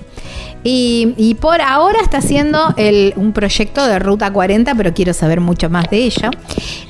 Y, 0.65 1.37
por 1.41 1.61
ahora 1.61 2.01
está 2.01 2.19
haciendo 2.19 2.75
un 3.17 3.33
proyecto 3.33 3.87
de 3.87 3.99
Ruta 3.99 4.33
40, 4.33 4.75
pero 4.75 4.95
quiero 4.95 5.13
saber 5.13 5.41
mucho 5.41 5.69
más 5.71 5.91
de 5.91 5.99
ella. 5.99 6.31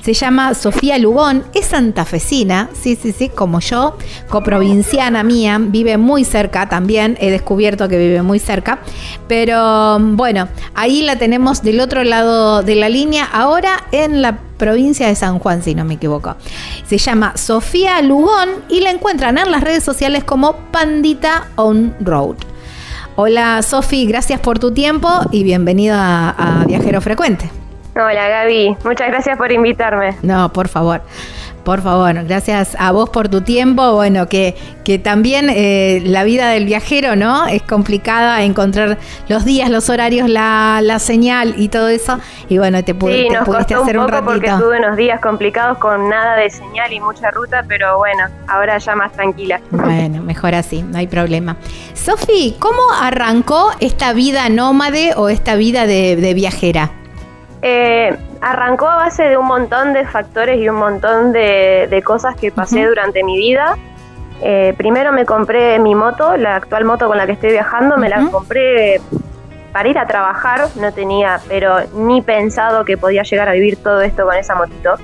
Se 0.03 0.13
llama 0.13 0.55
Sofía 0.55 0.99
Lugón, 0.99 1.45
es 1.55 1.67
santafesina, 1.67 2.69
sí, 2.79 2.97
sí, 3.01 3.13
sí, 3.13 3.29
como 3.29 3.61
yo, 3.61 3.97
coprovinciana 4.29 5.23
mía, 5.23 5.59
vive 5.61 5.97
muy 5.97 6.25
cerca 6.25 6.69
también, 6.69 7.17
he 7.21 7.31
descubierto 7.31 7.89
que 7.89 7.99
vive 7.99 8.23
muy 8.23 8.41
cerca, 8.41 8.81
pero 9.29 9.99
bueno, 10.01 10.49
ahí 10.75 11.03
la 11.03 11.17
tenemos 11.17 11.63
del 11.63 11.81
otro 11.81 12.03
lado 12.03 12.63
de 12.63 12.75
la 12.75 12.89
línea, 12.89 13.25
ahora 13.25 13.85
en 13.93 14.23
la 14.23 14.41
provincia 14.59 15.07
de 15.07 15.15
San 15.15 15.39
Juan, 15.39 15.63
si 15.63 15.75
no 15.75 15.85
me 15.85 15.95
equivoco. 15.95 16.37
Se 16.87 16.99
llama 16.99 17.37
Sofía 17.37 18.03
Lugón 18.03 18.49
y 18.69 18.81
la 18.81 18.91
encuentran 18.91 19.39
en 19.39 19.51
las 19.51 19.63
redes 19.63 19.85
sociales 19.85 20.25
como 20.25 20.57
Pandita 20.73 21.49
On 21.57 21.95
Road. 22.01 22.52
Hola 23.15 23.61
Sofi, 23.63 24.07
gracias 24.07 24.41
por 24.41 24.59
tu 24.59 24.73
tiempo 24.73 25.09
y 25.31 25.45
bienvenido 25.45 25.97
a, 25.99 26.31
a 26.31 26.65
Viajero 26.65 27.01
Frecuente. 27.01 27.51
Hola 27.95 28.27
Gaby, 28.29 28.77
muchas 28.85 29.09
gracias 29.09 29.37
por 29.37 29.53
invitarme. 29.53 30.17
No, 30.23 30.51
por 30.51 30.69
favor. 30.69 31.03
Por 31.65 31.81
favor, 31.81 32.25
gracias 32.25 32.77
a 32.79 32.91
vos 32.91 33.09
por 33.11 33.29
tu 33.29 33.41
tiempo. 33.43 33.95
Bueno, 33.95 34.29
que, 34.29 34.57
que 34.85 34.99
también 34.99 35.47
eh, 35.49 36.03
la 36.05 36.25
vida 36.25 36.49
del 36.51 36.65
viajero, 36.65 37.15
¿no? 37.15 37.47
Es 37.47 37.63
complicada 37.63 38.43
encontrar 38.43 38.99
los 39.29 39.45
días, 39.45 39.71
los 39.71 39.89
horarios, 39.89 40.29
la, 40.29 40.81
la 40.83 40.99
señal 40.99 41.55
y 41.57 41.69
todo 41.69 41.87
eso. 41.89 42.19
Y 42.49 42.59
bueno, 42.59 42.83
te, 42.83 42.97
pu- 42.97 43.13
Sí, 43.13 43.29
te 43.29 43.35
nos 43.37 43.45
pudiste 43.45 43.75
costó 43.75 43.83
un 43.83 43.83
hacer 43.89 43.99
un, 43.99 44.07
poco 44.07 44.25
porque 44.25 44.47
ratito. 44.49 44.65
tuve 44.67 44.79
unos 44.79 44.97
días 44.97 45.21
complicados 45.21 45.79
con 45.79 46.09
nada 46.09 46.35
de 46.37 46.51
señal 46.51 46.93
y 46.93 46.99
mucha 46.99 47.31
ruta, 47.31 47.65
pero 47.69 47.97
bueno, 47.99 48.25
ahora 48.49 48.79
ya 48.79 48.97
más 48.97 49.13
tranquila. 49.13 49.61
Bueno, 49.71 50.21
mejor 50.23 50.57
así, 50.57 50.83
no 50.83 50.99
hay 50.99 51.07
problema. 51.07 51.57
Sofi, 51.95 52.57
¿cómo 52.59 52.81
arrancó 53.01 53.71
esta 53.79 54.13
vida 54.13 54.49
nómade 54.49 55.13
o 55.17 55.29
esta 55.29 55.55
vida 55.55 55.87
de, 55.87 56.17
de 56.17 56.35
viajera? 56.35 56.91
Eh, 57.63 58.17
arrancó 58.41 58.89
a 58.89 58.97
base 58.97 59.23
de 59.23 59.37
un 59.37 59.47
montón 59.47 59.93
de 59.93 60.05
factores 60.05 60.61
y 60.61 60.69
un 60.69 60.77
montón 60.77 61.33
de, 61.33 61.87
de 61.89 62.03
cosas 62.03 62.35
que 62.37 62.51
pasé 62.51 62.85
durante 62.87 63.23
mi 63.23 63.37
vida. 63.37 63.77
Eh, 64.43 64.75
primero 64.77 65.13
me 65.13 65.25
compré 65.25 65.79
mi 65.79 65.95
moto, 65.95 66.37
la 66.37 66.57
actual 66.57 66.85
moto 66.85 67.07
con 67.07 67.17
la 67.17 67.27
que 67.27 67.33
estoy 67.33 67.51
viajando, 67.53 67.97
me 67.97 68.09
la 68.09 68.27
compré 68.31 69.01
para 69.73 69.89
ir 69.89 69.97
a 69.99 70.07
trabajar, 70.07 70.67
no 70.75 70.93
tenía, 70.93 71.41
pero 71.49 71.77
ni 71.95 72.21
pensado 72.21 72.85
que 72.85 72.97
podía 72.97 73.23
llegar 73.23 73.49
a 73.49 73.53
vivir 73.53 73.77
todo 73.83 74.03
esto 74.03 74.25
con 74.25 74.35
esa 74.35 74.57
motito. 74.57 74.97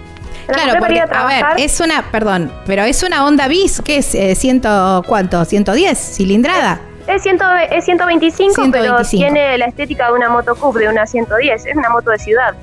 Me 0.49 0.55
Claro, 0.55 0.81
para 0.81 0.93
ir 0.95 1.01
a 1.01 1.03
a 1.05 1.07
ver, 1.07 1.11
trabajar. 1.39 1.61
es 1.61 1.79
una, 1.81 2.03
perdón, 2.11 2.53
pero 2.67 2.83
es 2.83 3.03
una 3.05 3.25
Honda 3.25 3.47
Bis, 3.49 3.81
¿qué 3.83 3.99
es? 3.99 4.15
Eh, 4.15 4.35
ciento, 4.35 5.03
¿Cuánto? 5.07 5.41
¿110? 5.43 5.95
¿Cilindrada? 5.95 6.81
Es, 7.09 7.23
100 7.23 7.39
es 7.71 7.85
125, 7.85 8.55
125. 8.55 8.73
pero 8.73 9.03
tiene 9.09 9.59
la 9.59 9.67
estética 9.67 10.07
de 10.09 10.13
una 10.13 10.29
moto 10.29 10.55
coupe 10.55 10.81
de 10.81 10.89
una 10.89 11.07
110. 11.07 11.67
Es 11.67 11.77
una 11.77 11.89
moto 11.91 12.11
de 12.11 12.19
ciudad. 12.19 12.55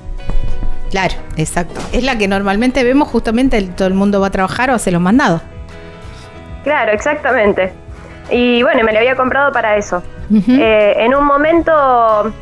Claro, 0.90 1.14
exacto. 1.36 1.80
Es 1.92 2.04
la 2.04 2.16
que 2.16 2.28
normalmente 2.28 2.84
vemos 2.84 3.08
justamente 3.08 3.58
el- 3.58 3.74
todo 3.74 3.88
el 3.88 3.94
mundo 3.94 4.20
va 4.20 4.28
a 4.28 4.30
trabajar 4.30 4.70
o 4.70 4.74
hace 4.74 4.90
los 4.92 5.00
mandados. 5.02 5.42
Claro, 6.64 6.92
exactamente. 6.92 7.72
Y 8.30 8.62
bueno, 8.62 8.82
me 8.84 8.92
la 8.92 9.00
había 9.00 9.16
comprado 9.16 9.52
para 9.52 9.76
eso. 9.76 10.02
Eh, 10.48 10.94
en 10.98 11.14
un 11.14 11.24
momento 11.24 12.32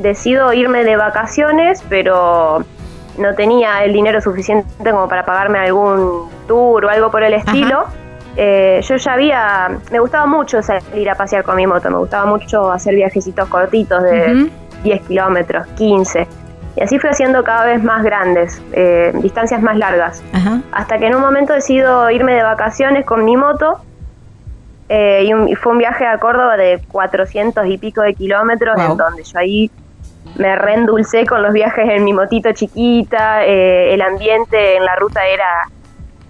decido 0.00 0.52
irme 0.52 0.84
de 0.84 0.96
vacaciones, 0.96 1.82
pero 1.88 2.64
no 3.18 3.34
tenía 3.34 3.84
el 3.84 3.92
dinero 3.92 4.20
suficiente 4.20 4.68
como 4.90 5.08
para 5.08 5.24
pagarme 5.24 5.58
algún 5.58 6.28
tour 6.46 6.84
o 6.84 6.88
algo 6.88 7.10
por 7.10 7.22
el 7.24 7.34
estilo. 7.34 7.84
Eh, 8.36 8.80
yo 8.82 8.96
ya 8.96 9.12
había, 9.12 9.78
me 9.92 9.98
gustaba 10.00 10.26
mucho 10.26 10.60
salir 10.62 11.08
a 11.10 11.14
pasear 11.14 11.44
con 11.44 11.56
mi 11.56 11.66
moto, 11.66 11.88
me 11.90 11.98
gustaba 11.98 12.26
mucho 12.26 12.72
hacer 12.72 12.94
viajecitos 12.94 13.48
cortitos 13.48 14.02
de 14.02 14.34
Ujú. 14.34 14.50
10 14.82 15.02
kilómetros, 15.02 15.66
15. 15.76 16.26
Y 16.76 16.80
así 16.82 16.98
fui 16.98 17.08
haciendo 17.10 17.44
cada 17.44 17.66
vez 17.66 17.82
más 17.82 18.02
grandes, 18.02 18.60
eh, 18.72 19.12
distancias 19.22 19.62
más 19.62 19.76
largas. 19.76 20.22
Hasta 20.72 20.98
que 20.98 21.06
en 21.06 21.14
un 21.14 21.20
momento 21.20 21.52
decido 21.52 22.10
irme 22.10 22.34
de 22.34 22.42
vacaciones 22.42 23.04
con 23.04 23.24
mi 23.24 23.36
moto. 23.36 23.80
eh, 24.90 25.24
y, 25.26 25.32
un- 25.32 25.48
y 25.48 25.54
fue 25.54 25.72
un 25.72 25.78
viaje 25.78 26.06
a 26.06 26.18
Córdoba 26.18 26.58
de 26.58 26.78
400 26.92 27.64
y 27.66 27.78
pico 27.78 28.02
de 28.02 28.12
kilómetros, 28.12 28.76
Wow. 28.76 28.90
en 28.92 28.96
donde 28.98 29.22
yo 29.24 29.38
ahí 29.38 29.70
me 30.36 30.54
reendulcé 30.56 31.24
con 31.24 31.42
los 31.42 31.54
viajes 31.54 31.88
en 31.88 32.04
mi 32.04 32.12
motito 32.12 32.52
chiquita. 32.52 33.44
eh, 33.46 33.94
el 33.94 34.02
ambiente 34.02 34.76
en 34.76 34.84
la 34.84 34.94
ruta 34.96 35.24
era 35.26 35.46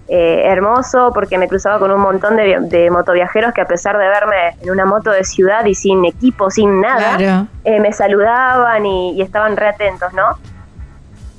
eh, 0.09 0.43
hermoso 0.47 1.11
porque 1.15 1.39
me 1.39 1.49
cruzaba 1.49 1.79
con 1.79 1.91
un 1.91 2.01
montón 2.01 2.37
de, 2.37 2.59
de 2.61 2.91
motoviajeros 2.91 3.55
que, 3.55 3.61
a 3.63 3.67
pesar 3.67 3.97
de 3.99 4.07
verme 4.07 4.57
en 4.63 4.71
una 4.71 4.85
moto 4.85 5.11
de 5.11 5.25
ciudad 5.25 5.65
y 5.65 5.75
sin 5.75 6.05
equipo, 6.05 6.51
sin 6.51 6.81
nada, 6.81 7.17
Claro. 7.17 7.47
eh, 7.65 7.81
me 7.81 7.93
saludaban 7.93 8.85
y, 8.85 9.13
y 9.13 9.23
estaban 9.23 9.57
re 9.57 9.69
atentos, 9.69 10.13
¿no? 10.13 10.39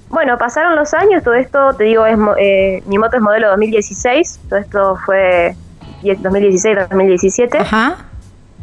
Bueno, 0.10 0.38
pasaron 0.38 0.76
los 0.76 0.94
años, 0.94 1.24
todo 1.24 1.34
esto, 1.34 1.74
te 1.74 1.84
digo, 1.84 2.06
es 2.06 2.18
eh, 2.38 2.82
mi 2.88 2.98
moto 2.98 3.18
es 3.18 3.22
modelo 3.22 3.50
2016, 3.50 4.40
todo 4.50 4.60
esto 4.60 4.98
fue 5.06 5.56
2016-2017. 6.04 7.60
Ajá. 7.62 7.98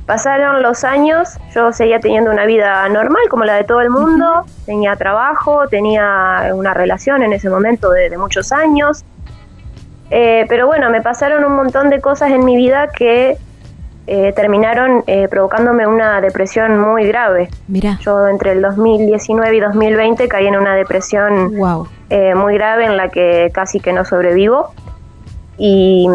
Pasaron 0.07 0.63
los 0.63 0.83
años, 0.83 1.29
yo 1.55 1.73
seguía 1.73 2.01
teniendo 2.01 2.31
una 2.33 2.45
vida 2.45 2.89
normal 2.89 3.23
como 3.31 3.45
la 3.45 3.55
de 3.55 3.65
todo 3.65 3.81
el 3.81 3.91
mundo, 3.91 4.45
tenía 4.67 4.97
trabajo, 4.97 5.69
tenía 5.69 6.51
una 6.55 6.75
relación 6.75 7.23
en 7.23 7.33
ese 7.33 7.49
momento 7.49 7.91
de, 7.91 8.11
de 8.11 8.19
muchos 8.19 8.51
años, 8.51 9.05
Eh, 10.15 10.45
pero 10.49 10.67
bueno, 10.67 10.91
me 10.91 11.01
pasaron 11.01 11.43
un 11.43 11.57
montón 11.57 11.89
de 11.89 12.01
cosas 12.03 12.31
en 12.33 12.45
mi 12.45 12.55
vida 12.55 12.89
que 12.89 13.39
eh, 14.07 14.33
terminaron 14.37 15.05
eh, 15.07 15.27
provocándome 15.29 15.87
una 15.87 16.21
depresión 16.21 16.79
muy 16.79 17.07
grave. 17.07 17.49
Mira. 17.67 17.99
Yo 18.03 18.29
entre 18.29 18.53
el 18.53 18.61
2019 18.61 19.57
y 19.57 19.61
2020 19.61 20.29
caí 20.29 20.47
en 20.49 20.57
una 20.57 20.75
depresión 20.75 21.57
Wow. 21.57 21.89
eh, 22.11 22.35
muy 22.35 22.55
grave 22.55 22.85
en 22.85 22.97
la 22.99 23.09
que 23.09 23.51
casi 23.55 23.81
que 23.81 23.93
no 23.95 24.05
sobrevivo. 24.05 24.75
Y, 25.57 26.07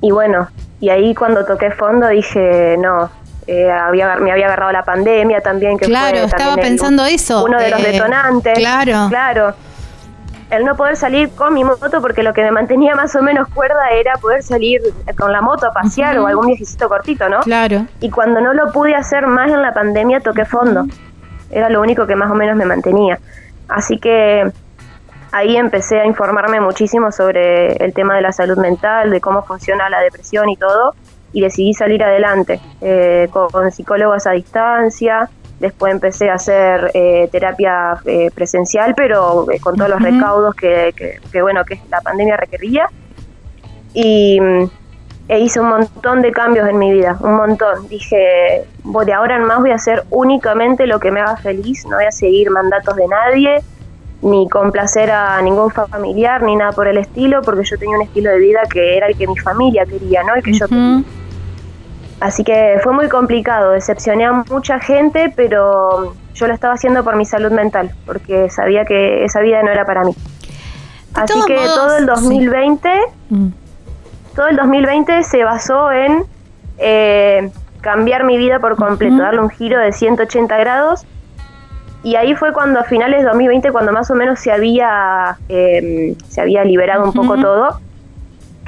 y 0.00 0.10
bueno, 0.12 0.48
y 0.80 0.88
ahí 0.88 1.14
cuando 1.14 1.44
toqué 1.44 1.70
fondo 1.72 2.08
dije, 2.08 2.76
no, 2.78 3.10
eh, 3.46 3.70
había, 3.70 4.16
me 4.16 4.30
había 4.32 4.46
agarrado 4.46 4.72
la 4.72 4.84
pandemia 4.84 5.40
también. 5.40 5.76
Que 5.78 5.86
Claro, 5.86 6.16
fue 6.18 6.24
estaba 6.26 6.50
también 6.50 6.66
el- 6.68 6.72
pensando 6.78 7.04
eso. 7.04 7.44
Uno 7.44 7.58
de 7.58 7.70
los 7.70 7.80
eh, 7.84 7.92
detonantes. 7.92 8.58
Claro. 8.58 9.06
Claro. 9.08 9.54
El 10.52 10.66
no 10.66 10.76
poder 10.76 10.96
salir 10.96 11.30
con 11.30 11.54
mi 11.54 11.64
moto 11.64 12.02
porque 12.02 12.22
lo 12.22 12.34
que 12.34 12.42
me 12.42 12.50
mantenía 12.50 12.94
más 12.94 13.16
o 13.16 13.22
menos 13.22 13.48
cuerda 13.48 13.88
era 13.90 14.12
poder 14.20 14.42
salir 14.42 14.82
con 15.16 15.32
la 15.32 15.40
moto 15.40 15.66
a 15.66 15.72
pasear 15.72 16.18
o 16.18 16.26
algún 16.26 16.46
viajecito 16.46 16.90
cortito, 16.90 17.26
¿no? 17.26 17.40
Claro. 17.40 17.86
Y 18.00 18.10
cuando 18.10 18.38
no 18.42 18.52
lo 18.52 18.70
pude 18.70 18.94
hacer 18.94 19.26
más 19.26 19.50
en 19.50 19.62
la 19.62 19.72
pandemia, 19.72 20.20
toqué 20.20 20.44
fondo. 20.44 20.84
Era 21.50 21.70
lo 21.70 21.80
único 21.80 22.06
que 22.06 22.16
más 22.16 22.30
o 22.30 22.34
menos 22.34 22.54
me 22.54 22.66
mantenía. 22.66 23.18
Así 23.66 23.98
que 23.98 24.52
ahí 25.32 25.56
empecé 25.56 26.00
a 26.00 26.04
informarme 26.04 26.60
muchísimo 26.60 27.10
sobre 27.12 27.72
el 27.82 27.94
tema 27.94 28.14
de 28.14 28.20
la 28.20 28.32
salud 28.32 28.58
mental, 28.58 29.10
de 29.10 29.22
cómo 29.22 29.42
funciona 29.44 29.88
la 29.88 30.00
depresión 30.00 30.50
y 30.50 30.58
todo, 30.58 30.94
y 31.32 31.40
decidí 31.40 31.72
salir 31.72 32.04
adelante 32.04 32.60
eh, 32.82 33.26
con, 33.32 33.48
con 33.48 33.72
psicólogos 33.72 34.26
a 34.26 34.32
distancia. 34.32 35.30
Después 35.62 35.92
empecé 35.92 36.28
a 36.28 36.34
hacer 36.34 36.90
eh, 36.92 37.28
terapia 37.32 37.94
eh, 38.04 38.30
presencial, 38.34 38.94
pero 38.96 39.50
eh, 39.50 39.60
con 39.60 39.76
todos 39.76 39.88
los 39.90 40.00
recaudos 40.12 40.54
que, 40.56 40.92
que- 40.96 41.18
que, 41.30 41.40
bueno 41.40 41.64
que 41.64 41.78
la 41.88 42.00
pandemia 42.00 42.36
requería. 42.36 42.86
Y 43.94 44.40
mm, 44.40 44.70
e 45.28 45.38
hice 45.38 45.60
un 45.60 45.68
montón 45.68 46.20
de 46.20 46.32
cambios 46.32 46.68
en 46.68 46.78
mi 46.78 46.90
vida, 46.92 47.16
un 47.20 47.34
montón. 47.36 47.86
Dije, 47.88 48.64
"Voy- 48.82 49.06
de 49.06 49.12
ahora 49.12 49.36
en 49.36 49.44
más 49.44 49.60
voy 49.60 49.70
a 49.70 49.76
hacer 49.76 50.02
únicamente 50.10 50.86
lo 50.86 50.98
que 50.98 51.10
me 51.12 51.20
haga 51.20 51.36
feliz, 51.36 51.86
no 51.86 51.96
voy 51.96 52.06
a 52.06 52.10
seguir 52.10 52.50
mandatos 52.50 52.96
de 52.96 53.06
nadie, 53.06 53.62
ni 54.22 54.48
complacer 54.48 55.10
a 55.10 55.40
ningún 55.42 55.70
familiar, 55.70 56.42
ni 56.42 56.56
nada 56.56 56.72
por 56.72 56.86
el 56.88 56.98
estilo, 56.98 57.40
porque 57.42 57.62
yo 57.64 57.76
tenía 57.78 57.96
un 57.96 58.02
estilo 58.02 58.30
de 58.30 58.38
vida 58.38 58.60
que 58.68 58.96
era 58.96 59.06
el 59.06 59.16
que 59.16 59.26
mi 59.26 59.36
familia 59.38 59.84
quería, 59.86 60.22
¿no? 60.24 60.34
El 60.34 60.42
que 60.42 60.52
yo 60.52 60.66
quería. 60.68 60.82
Así 62.22 62.44
que 62.44 62.78
fue 62.84 62.92
muy 62.92 63.08
complicado, 63.08 63.72
decepcioné 63.72 64.26
a 64.26 64.32
mucha 64.32 64.78
gente, 64.78 65.32
pero 65.34 66.14
yo 66.34 66.46
lo 66.46 66.54
estaba 66.54 66.74
haciendo 66.74 67.02
por 67.02 67.16
mi 67.16 67.24
salud 67.24 67.50
mental, 67.50 67.90
porque 68.06 68.48
sabía 68.48 68.84
que 68.84 69.24
esa 69.24 69.40
vida 69.40 69.60
no 69.64 69.72
era 69.72 69.84
para 69.84 70.04
mí. 70.04 70.14
Así 71.14 71.40
que 71.48 71.56
modos, 71.56 71.74
todo 71.74 71.96
el 71.96 72.04
sí. 72.04 72.06
2020 72.06 72.90
Mm. 73.28 73.48
todo 74.36 74.46
el 74.46 74.56
2020 74.56 75.24
se 75.24 75.42
basó 75.42 75.90
en 75.90 76.24
eh, 76.78 77.50
cambiar 77.80 78.22
mi 78.22 78.38
vida 78.38 78.60
por 78.60 78.76
completo, 78.76 79.16
darle 79.16 79.40
un 79.40 79.50
giro 79.50 79.80
de 79.80 79.92
180 79.92 80.56
grados. 80.58 81.04
Y 82.04 82.14
ahí 82.14 82.36
fue 82.36 82.52
cuando 82.52 82.78
a 82.78 82.84
finales 82.84 83.22
de 83.22 83.26
2020, 83.26 83.72
cuando 83.72 83.90
más 83.90 84.10
o 84.12 84.14
menos 84.14 84.38
se 84.38 84.52
había, 84.52 85.38
eh, 85.48 86.14
se 86.28 86.40
había 86.40 86.62
liberado 86.62 87.04
un 87.04 87.12
poco 87.12 87.36
todo, 87.36 87.80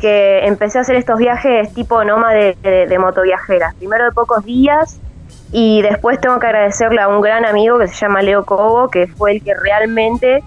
que 0.04 0.46
empecé 0.46 0.76
a 0.76 0.82
hacer 0.82 0.96
estos 0.96 1.18
viajes 1.18 1.72
tipo 1.72 2.04
nómade 2.04 2.58
de, 2.62 2.86
de. 2.86 3.64
Primero 3.78 4.04
de 4.04 4.12
pocos 4.12 4.44
días, 4.44 5.00
Y 5.50 5.80
después 5.80 6.20
tengo 6.20 6.38
que 6.38 6.46
agradecerle 6.46 7.00
a 7.00 7.08
un 7.08 7.22
gran 7.22 7.46
amigo 7.46 7.78
que 7.78 7.88
se 7.88 7.94
llama 7.94 8.20
Leo 8.20 8.44
Cobo, 8.44 8.90
que 8.90 9.06
fue 9.06 9.32
el 9.32 9.42
que 9.42 9.54
realmente 9.54 10.44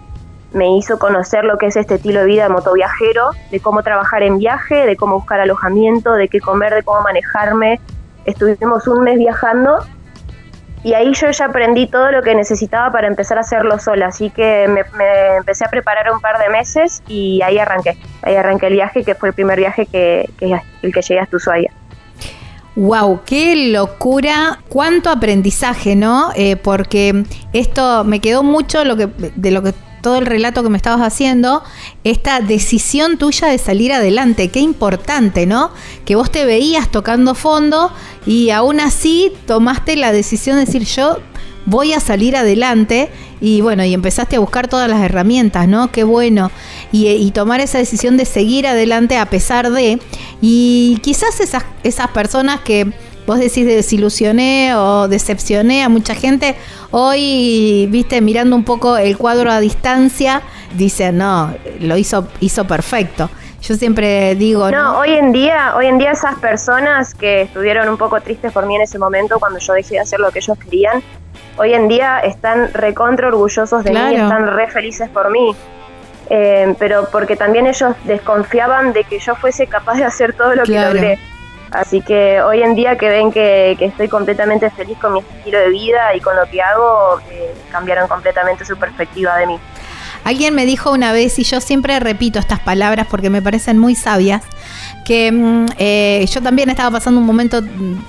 me 0.53 0.77
hizo 0.77 0.99
conocer 0.99 1.43
lo 1.43 1.57
que 1.57 1.67
es 1.67 1.75
este 1.75 1.95
estilo 1.95 2.19
de 2.19 2.27
vida 2.27 2.43
de 2.43 2.49
motoviajero, 2.49 3.31
de 3.49 3.59
cómo 3.59 3.81
trabajar 3.81 4.21
en 4.21 4.37
viaje, 4.37 4.85
de 4.85 4.95
cómo 4.95 5.15
buscar 5.15 5.39
alojamiento, 5.39 6.13
de 6.13 6.27
qué 6.27 6.39
comer, 6.39 6.75
de 6.75 6.83
cómo 6.83 7.01
manejarme. 7.01 7.79
Estuvimos 8.25 8.87
un 8.87 9.05
mes 9.05 9.17
viajando 9.17 9.79
y 10.83 10.93
ahí 10.93 11.13
yo 11.13 11.29
ya 11.31 11.45
aprendí 11.45 11.87
todo 11.87 12.11
lo 12.11 12.21
que 12.21 12.35
necesitaba 12.35 12.91
para 12.91 13.07
empezar 13.07 13.37
a 13.37 13.41
hacerlo 13.41 13.79
sola, 13.79 14.07
así 14.07 14.29
que 14.29 14.67
me, 14.67 14.81
empecé 15.37 15.65
a 15.65 15.69
preparar 15.69 16.11
un 16.11 16.19
par 16.19 16.39
de 16.39 16.49
meses 16.49 17.01
y 17.07 17.41
ahí 17.41 17.57
arranqué, 17.57 17.97
ahí 18.21 18.35
arranqué 18.35 18.67
el 18.67 18.73
viaje, 18.73 19.03
que 19.03 19.15
fue 19.15 19.29
el 19.29 19.35
primer 19.35 19.59
viaje 19.59 19.85
que, 19.85 20.29
que 20.37 20.59
el 20.81 20.93
que 20.93 21.01
llegué 21.01 21.19
hasta 21.19 21.37
Ushuaia. 21.37 21.71
Wow, 22.75 23.21
qué 23.25 23.71
locura, 23.71 24.59
cuánto 24.69 25.09
aprendizaje, 25.09 25.95
¿no? 25.95 26.29
Eh, 26.35 26.57
porque 26.57 27.23
esto 27.51 28.03
me 28.03 28.19
quedó 28.19 28.43
mucho 28.43 28.85
lo 28.85 28.95
que, 28.95 29.07
de 29.07 29.49
lo 29.49 29.63
que 29.63 29.73
todo 30.01 30.17
el 30.17 30.25
relato 30.25 30.63
que 30.63 30.69
me 30.69 30.77
estabas 30.77 31.01
haciendo, 31.01 31.63
esta 32.03 32.39
decisión 32.39 33.17
tuya 33.17 33.47
de 33.47 33.57
salir 33.57 33.93
adelante. 33.93 34.49
Qué 34.49 34.59
importante, 34.59 35.45
¿no? 35.45 35.71
Que 36.05 36.15
vos 36.15 36.31
te 36.31 36.45
veías 36.45 36.89
tocando 36.89 37.35
fondo 37.35 37.91
y 38.25 38.49
aún 38.49 38.79
así 38.79 39.31
tomaste 39.45 39.95
la 39.95 40.11
decisión 40.11 40.57
de 40.57 40.65
decir 40.65 40.83
yo 40.83 41.17
voy 41.65 41.93
a 41.93 41.99
salir 41.99 42.35
adelante 42.35 43.09
y 43.41 43.61
bueno, 43.61 43.83
y 43.83 43.93
empezaste 43.93 44.37
a 44.37 44.39
buscar 44.39 44.67
todas 44.67 44.89
las 44.89 45.01
herramientas, 45.01 45.67
¿no? 45.67 45.91
Qué 45.91 46.03
bueno. 46.03 46.49
Y, 46.91 47.07
y, 47.07 47.31
tomar 47.31 47.59
esa 47.59 47.77
decisión 47.77 48.17
de 48.17 48.25
seguir 48.25 48.65
adelante 48.65 49.17
a 49.17 49.29
pesar 49.29 49.69
de, 49.69 49.99
y 50.41 50.99
quizás 51.03 51.39
esas, 51.39 51.65
esas 51.83 52.07
personas 52.07 52.61
que 52.61 52.91
vos 53.27 53.39
decís 53.39 53.67
desilusioné 53.67 54.73
o 54.75 55.07
decepcioné 55.09 55.83
a 55.83 55.89
mucha 55.89 56.15
gente, 56.15 56.55
hoy, 56.91 57.87
viste, 57.91 58.21
mirando 58.21 58.55
un 58.55 58.63
poco 58.63 58.97
el 58.97 59.17
cuadro 59.17 59.51
a 59.51 59.59
distancia, 59.59 60.41
dicen, 60.75 61.17
no, 61.17 61.53
lo 61.81 61.97
hizo, 61.97 62.27
hizo 62.39 62.65
perfecto. 62.65 63.29
Yo 63.61 63.75
siempre 63.75 64.33
digo, 64.35 64.71
no, 64.71 64.99
hoy 64.99 65.11
en 65.11 65.33
día, 65.33 65.75
hoy 65.75 65.87
en 65.87 65.97
día 65.97 66.11
esas 66.11 66.39
personas 66.39 67.13
que 67.13 67.41
estuvieron 67.41 67.89
un 67.89 67.97
poco 67.97 68.21
tristes 68.21 68.53
por 68.53 68.65
mí 68.65 68.75
en 68.77 68.83
ese 68.83 68.97
momento 68.97 69.39
cuando 69.39 69.59
yo 69.59 69.73
dejé 69.73 69.95
de 69.95 69.99
hacer 69.99 70.19
lo 70.21 70.31
que 70.31 70.39
ellos 70.39 70.57
querían, 70.57 71.03
hoy 71.57 71.73
en 71.73 71.89
día 71.89 72.19
están 72.19 72.71
recontra 72.73 73.27
orgullosos 73.27 73.83
de 73.83 73.91
mí, 73.91 74.15
están 74.15 74.55
re 74.55 74.69
felices 74.69 75.09
por 75.09 75.29
mí. 75.31 75.53
Eh, 76.29 76.75
pero 76.77 77.07
porque 77.09 77.35
también 77.35 77.67
ellos 77.67 77.93
desconfiaban 78.03 78.91
de 78.93 79.05
que 79.05 79.17
yo 79.17 79.35
fuese 79.35 79.67
capaz 79.67 79.95
de 79.95 80.03
hacer 80.03 80.33
todo 80.33 80.55
lo 80.55 80.63
que 80.63 80.79
logré. 80.79 81.19
Así 81.71 82.01
que 82.01 82.41
hoy 82.41 82.61
en 82.61 82.75
día 82.75 82.97
que 82.97 83.09
ven 83.09 83.31
que, 83.31 83.77
estoy 83.79 84.07
completamente 84.07 84.69
feliz 84.69 84.97
con 84.99 85.13
mi 85.13 85.19
estilo 85.19 85.59
de 85.59 85.69
vida 85.69 86.15
y 86.15 86.21
con 86.21 86.35
lo 86.35 86.45
que 86.49 86.61
hago, 86.61 87.19
eh, 87.29 87.53
cambiaron 87.71 88.07
completamente 88.07 88.63
su 88.65 88.77
perspectiva 88.77 89.37
de 89.37 89.47
mí. 89.47 89.59
Alguien 90.23 90.55
me 90.55 90.65
dijo 90.65 90.91
una 90.91 91.13
vez, 91.13 91.39
y 91.39 91.43
yo 91.43 91.61
siempre 91.61 91.99
repito 91.99 92.39
estas 92.39 92.59
palabras 92.59 93.07
porque 93.09 93.29
me 93.29 93.41
parecen 93.41 93.77
muy 93.77 93.95
sabias, 93.95 94.43
que 95.05 95.31
mm, 95.31 95.65
eh, 95.77 96.25
yo 96.29 96.41
también 96.41 96.69
estaba 96.69 96.91
pasando 96.91 97.21
un 97.21 97.25
momento 97.25 97.61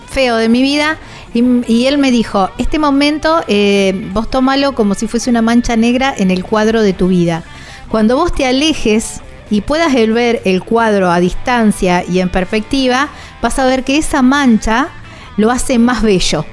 feo 0.09 0.37
de 0.37 0.49
mi 0.49 0.63
vida 0.63 0.97
y, 1.33 1.87
él 1.87 1.99
me 1.99 2.11
dijo, 2.11 2.51
este 2.59 2.79
momento 2.79 3.45
eh, 3.47 4.09
vos 4.13 4.29
tómalo 4.31 4.75
como 4.75 4.95
si 4.95 5.07
fuese 5.07 5.31
una 5.31 5.43
mancha 5.43 5.77
negra 5.77 6.13
en 6.17 6.31
el 6.31 6.45
cuadro 6.45 6.83
de 6.83 6.93
tu 6.93 7.09
vida. 7.09 7.45
Cuando 7.89 8.17
vos 8.17 8.33
te 8.33 8.47
alejes 8.47 9.21
y 9.51 9.63
puedas 9.63 9.95
ver 9.95 10.43
el 10.45 10.63
cuadro 10.63 11.11
a 11.11 11.21
distancia 11.21 12.05
y 12.09 12.21
en 12.21 12.29
perspectiva, 12.29 13.09
vas 13.43 13.59
a 13.59 13.67
ver 13.67 13.85
que 13.85 13.97
esa 13.97 14.23
mancha 14.23 14.89
lo 15.37 15.51
hace 15.51 15.79
más 15.79 16.03
bello. 16.03 16.45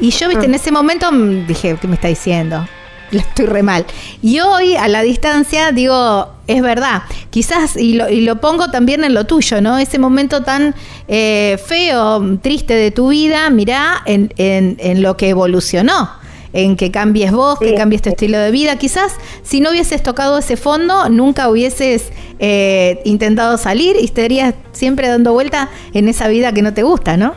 Y 0.00 0.10
yo, 0.10 0.28
viste, 0.28 0.44
en 0.44 0.52
mm. 0.52 0.54
ese 0.54 0.70
momento 0.70 1.10
dije, 1.10 1.76
¿qué 1.80 1.88
me 1.88 1.94
está 1.94 2.08
diciendo? 2.08 2.66
Estoy 3.10 3.46
re 3.46 3.62
mal. 3.62 3.84
Y 4.22 4.38
hoy, 4.40 4.76
a 4.76 4.86
la 4.86 5.02
distancia, 5.02 5.72
digo, 5.72 6.28
es 6.46 6.62
verdad. 6.62 7.02
Quizás, 7.30 7.76
y 7.76 7.94
lo, 7.94 8.08
y 8.08 8.20
lo 8.20 8.40
pongo 8.40 8.70
también 8.70 9.02
en 9.02 9.14
lo 9.14 9.24
tuyo, 9.24 9.60
¿no? 9.60 9.78
Ese 9.78 9.98
momento 9.98 10.42
tan 10.42 10.74
eh, 11.08 11.58
feo, 11.66 12.38
triste 12.40 12.74
de 12.74 12.90
tu 12.90 13.08
vida, 13.08 13.50
mirá 13.50 14.02
en, 14.04 14.32
en, 14.36 14.76
en 14.78 15.02
lo 15.02 15.16
que 15.16 15.30
evolucionó 15.30 16.10
en 16.52 16.76
que 16.76 16.90
cambies 16.90 17.32
vos, 17.32 17.58
que 17.58 17.74
cambies 17.74 18.02
tu 18.02 18.10
estilo 18.10 18.38
de 18.38 18.50
vida. 18.50 18.76
Quizás 18.76 19.14
si 19.42 19.60
no 19.60 19.70
hubieses 19.70 20.02
tocado 20.02 20.38
ese 20.38 20.56
fondo, 20.56 21.08
nunca 21.08 21.48
hubieses 21.48 22.10
eh, 22.38 23.00
intentado 23.04 23.58
salir 23.58 23.96
y 23.96 24.04
estarías 24.04 24.54
siempre 24.72 25.08
dando 25.08 25.32
vuelta 25.32 25.68
en 25.94 26.08
esa 26.08 26.28
vida 26.28 26.52
que 26.52 26.62
no 26.62 26.74
te 26.74 26.82
gusta, 26.82 27.16
¿no? 27.16 27.34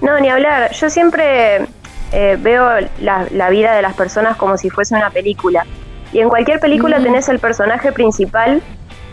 No, 0.00 0.18
ni 0.18 0.28
hablar. 0.28 0.72
Yo 0.72 0.90
siempre 0.90 1.66
eh, 2.12 2.36
veo 2.38 2.68
la, 3.00 3.50
vida 3.50 3.74
de 3.74 3.82
las 3.82 3.94
personas 3.94 4.36
como 4.36 4.56
si 4.58 4.68
fuese 4.68 4.94
una 4.94 5.10
película. 5.10 5.64
Y 6.12 6.20
en 6.20 6.28
cualquier 6.28 6.60
película 6.60 7.00
tenés 7.02 7.28
el 7.28 7.38
personaje 7.38 7.92
principal 7.92 8.60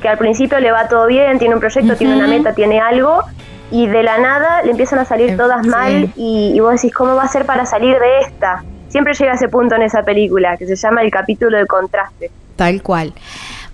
que 0.01 0.09
al 0.09 0.17
principio 0.17 0.59
le 0.59 0.71
va 0.71 0.88
todo 0.88 1.07
bien, 1.07 1.39
tiene 1.39 1.53
un 1.55 1.59
proyecto, 1.59 1.95
tiene 1.95 2.15
una 2.15 2.27
meta, 2.27 2.53
tiene 2.53 2.80
algo, 2.80 3.23
y 3.72 3.88
de 3.88 4.03
la 4.03 4.17
nada 4.17 4.61
le 4.63 4.72
empiezan 4.72 4.99
a 4.99 5.05
salir 5.05 5.38
todas 5.38 5.65
mal 5.65 6.11
y, 6.15 6.53
y, 6.55 6.59
vos 6.59 6.74
decís, 6.74 6.93
¿cómo 6.93 7.15
va 7.15 7.24
a 7.24 7.28
ser 7.28 7.45
para 7.45 7.65
salir 7.65 7.97
de 7.99 8.20
esta? 8.22 8.63
Siempre 8.89 9.13
llega 9.13 9.34
ese 9.34 9.49
punto 9.49 9.76
en 9.76 9.84
esa 9.84 10.03
película 10.03 10.57
que 10.57 10.65
se 10.65 10.76
llama 10.76 11.01
el 11.01 11.11
capítulo 11.11 11.57
de 11.57 11.67
contraste. 11.67 12.32
Tal 12.55 12.82
cual. 12.82 13.13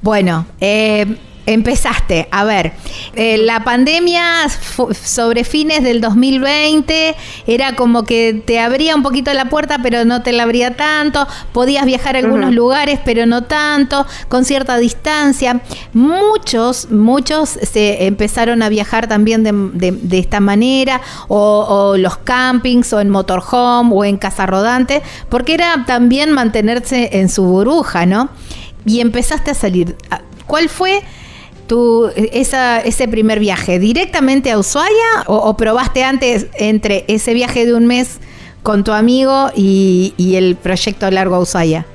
Bueno, 0.02 0.46
eh, 0.60 1.06
empezaste, 1.46 2.28
a 2.32 2.44
ver, 2.44 2.74
eh, 3.16 3.38
la 3.38 3.64
pandemia 3.64 4.48
sobre 4.50 5.44
fines 5.44 5.84
del 5.84 6.02
2020 6.02 7.16
era 7.46 7.76
como 7.76 8.04
que 8.04 8.42
te 8.46 8.60
abría 8.60 8.96
un 8.96 9.04
poquito 9.04 9.34
la 9.34 9.46
puerta, 9.46 9.80
pero 9.82 10.06
no 10.06 10.24
te 10.24 10.32
la 10.32 10.44
abría 10.44 10.76
tanto, 10.76 11.28
podías 11.54 11.86
viajar 11.86 12.16
a 12.16 12.20
algunos 12.20 12.54
lugares, 12.54 13.00
pero 13.06 13.26
no 13.26 13.44
tanto, 13.44 14.06
con 14.28 14.46
cierta 14.46 14.78
distancia. 14.78 15.62
Muchos, 15.94 16.90
muchos 16.90 17.50
se 17.50 18.06
empezaron 18.06 18.62
a 18.62 18.70
viajar 18.70 19.08
también 19.08 19.44
de, 19.44 20.18
esta 20.18 20.40
manera, 20.40 21.02
o, 21.28 21.66
o, 21.68 21.98
los 21.98 22.18
campings, 22.18 22.92
o 22.94 23.00
en 23.00 23.10
motorhome, 23.10 23.92
o 23.94 24.04
en 24.04 24.18
casa 24.18 24.46
rodante, 24.46 25.02
porque 25.30 25.54
era 25.54 25.86
también 25.86 26.32
mantenerse 26.32 27.10
en 27.20 27.30
su 27.30 27.44
burbuja, 27.44 28.06
¿no? 28.06 28.30
Y 28.86 29.02
empezaste 29.02 29.52
a 29.52 29.54
salir. 29.54 29.96
¿Cuál 30.46 30.70
fue 30.70 31.04
tu, 31.68 32.12
esa, 32.16 32.80
ese 32.80 33.08
primer 33.08 33.40
viaje? 33.40 33.80
¿Directamente 33.80 34.52
a 34.52 34.60
Ushuaia 34.60 35.24
o, 35.28 35.56
probaste 35.58 36.04
antes 36.04 36.48
entre 36.56 37.06
ese 37.08 37.34
viaje 37.34 37.66
de 37.66 37.74
un 37.74 37.86
mes 37.88 38.20
con 38.64 38.84
tu 38.84 38.92
amigo 38.92 39.50
y, 39.56 40.14
el 40.36 40.56
proyecto 40.56 41.10
largo 41.12 41.36
a 41.36 41.40
Ushuaia? 41.40 41.86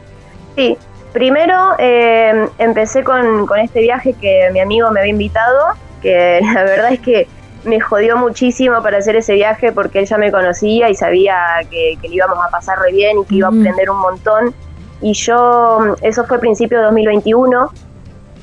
Sí, 0.57 0.77
primero 1.13 1.75
eh, 1.79 2.49
empecé 2.59 3.05
con, 3.05 3.49
este 3.63 3.81
viaje 3.81 4.15
que 4.21 4.51
mi 4.53 4.61
amigo 4.61 4.91
me 4.91 5.01
había 5.01 5.13
invitado, 5.13 5.75
que 6.03 6.41
la 6.55 6.65
verdad 6.65 6.93
es 6.93 7.01
que 7.01 7.29
me 7.65 7.79
jodió 7.79 8.17
muchísimo 8.17 8.83
para 8.83 8.99
hacer 8.99 9.17
ese 9.17 9.35
viaje 9.35 9.71
porque 9.73 10.01
él 10.01 10.07
ya 10.07 10.17
me 10.17 10.33
conocía 10.33 10.89
y 10.89 10.95
sabía 10.95 11.37
que, 11.71 11.99
que 12.01 12.09
le 12.09 12.15
íbamos 12.15 12.39
a 12.43 12.49
pasar 12.49 12.79
re 12.79 12.91
bien 12.91 13.19
y 13.19 13.25
que 13.27 13.35
iba 13.37 13.49
a 13.49 13.51
aprender 13.51 13.91
un 13.91 13.99
montón. 13.99 14.55
Y 15.03 15.13
yo, 15.15 15.97
eso 16.03 16.25
fue 16.25 16.39
principio 16.39 16.79
de 16.79 16.85
2021, 16.85 17.71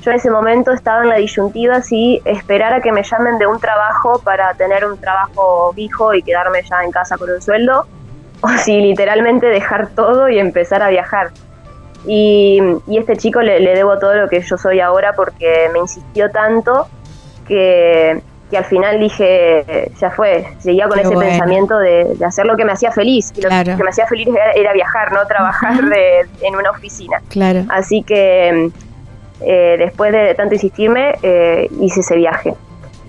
yo 0.01 0.11
en 0.11 0.17
ese 0.17 0.29
momento 0.29 0.71
estaba 0.71 1.03
en 1.03 1.09
la 1.09 1.15
disyuntiva 1.15 1.81
si 1.81 2.21
esperar 2.25 2.73
a 2.73 2.81
que 2.81 2.91
me 2.91 3.03
llamen 3.03 3.37
de 3.37 3.47
un 3.47 3.59
trabajo 3.59 4.19
para 4.19 4.53
tener 4.53 4.85
un 4.85 4.97
trabajo 4.97 5.73
fijo 5.73 6.13
y 6.13 6.21
quedarme 6.21 6.61
ya 6.63 6.83
en 6.83 6.91
casa 6.91 7.17
con 7.17 7.29
un 7.29 7.41
sueldo, 7.41 7.85
o 8.41 8.49
si 8.49 8.79
literalmente 8.79 9.47
dejar 9.47 9.89
todo 9.89 10.29
y 10.29 10.39
empezar 10.39 10.83
a 10.83 10.89
viajar. 10.89 11.31
Y, 12.05 12.61
y 12.87 12.97
este 12.97 13.17
chico 13.17 13.41
le, 13.41 13.59
debo 13.59 13.97
todo 13.99 14.15
lo 14.15 14.29
que 14.29 14.39
yo 14.41 14.57
soy 14.57 14.79
ahora 14.79 15.13
porque 15.13 15.69
me 15.73 15.79
insistió 15.79 16.29
tanto 16.29 16.87
que, 17.47 18.21
que 18.49 18.57
al 18.57 18.63
final 18.63 18.99
dije, 18.99 19.91
ya 19.99 20.11
fue, 20.11 20.47
seguía 20.59 20.87
con 20.87 20.99
ese 20.99 21.17
pensamiento 21.17 21.77
de, 21.79 22.15
hacer 22.25 22.45
lo 22.45 22.55
que 22.55 22.63
me 22.63 22.71
hacía 22.71 22.91
feliz. 22.91 23.33
Y 23.35 23.41
lo 23.41 23.49
que 23.49 23.83
me 23.83 23.89
hacía 23.89 24.07
feliz 24.07 24.29
era, 24.55 24.71
viajar, 24.71 25.11
no 25.11 25.25
trabajar 25.25 25.81
en 26.41 26.55
una 26.55 26.71
oficina. 26.71 27.17
Claro. 27.29 27.65
Así 27.69 28.03
que 28.03 28.71
eh, 29.41 29.75
después 29.77 30.11
de 30.11 30.33
tanto 30.35 30.55
insistirme, 30.55 31.15
eh, 31.21 31.69
hice 31.79 32.01
ese 32.01 32.15
viaje. 32.15 32.53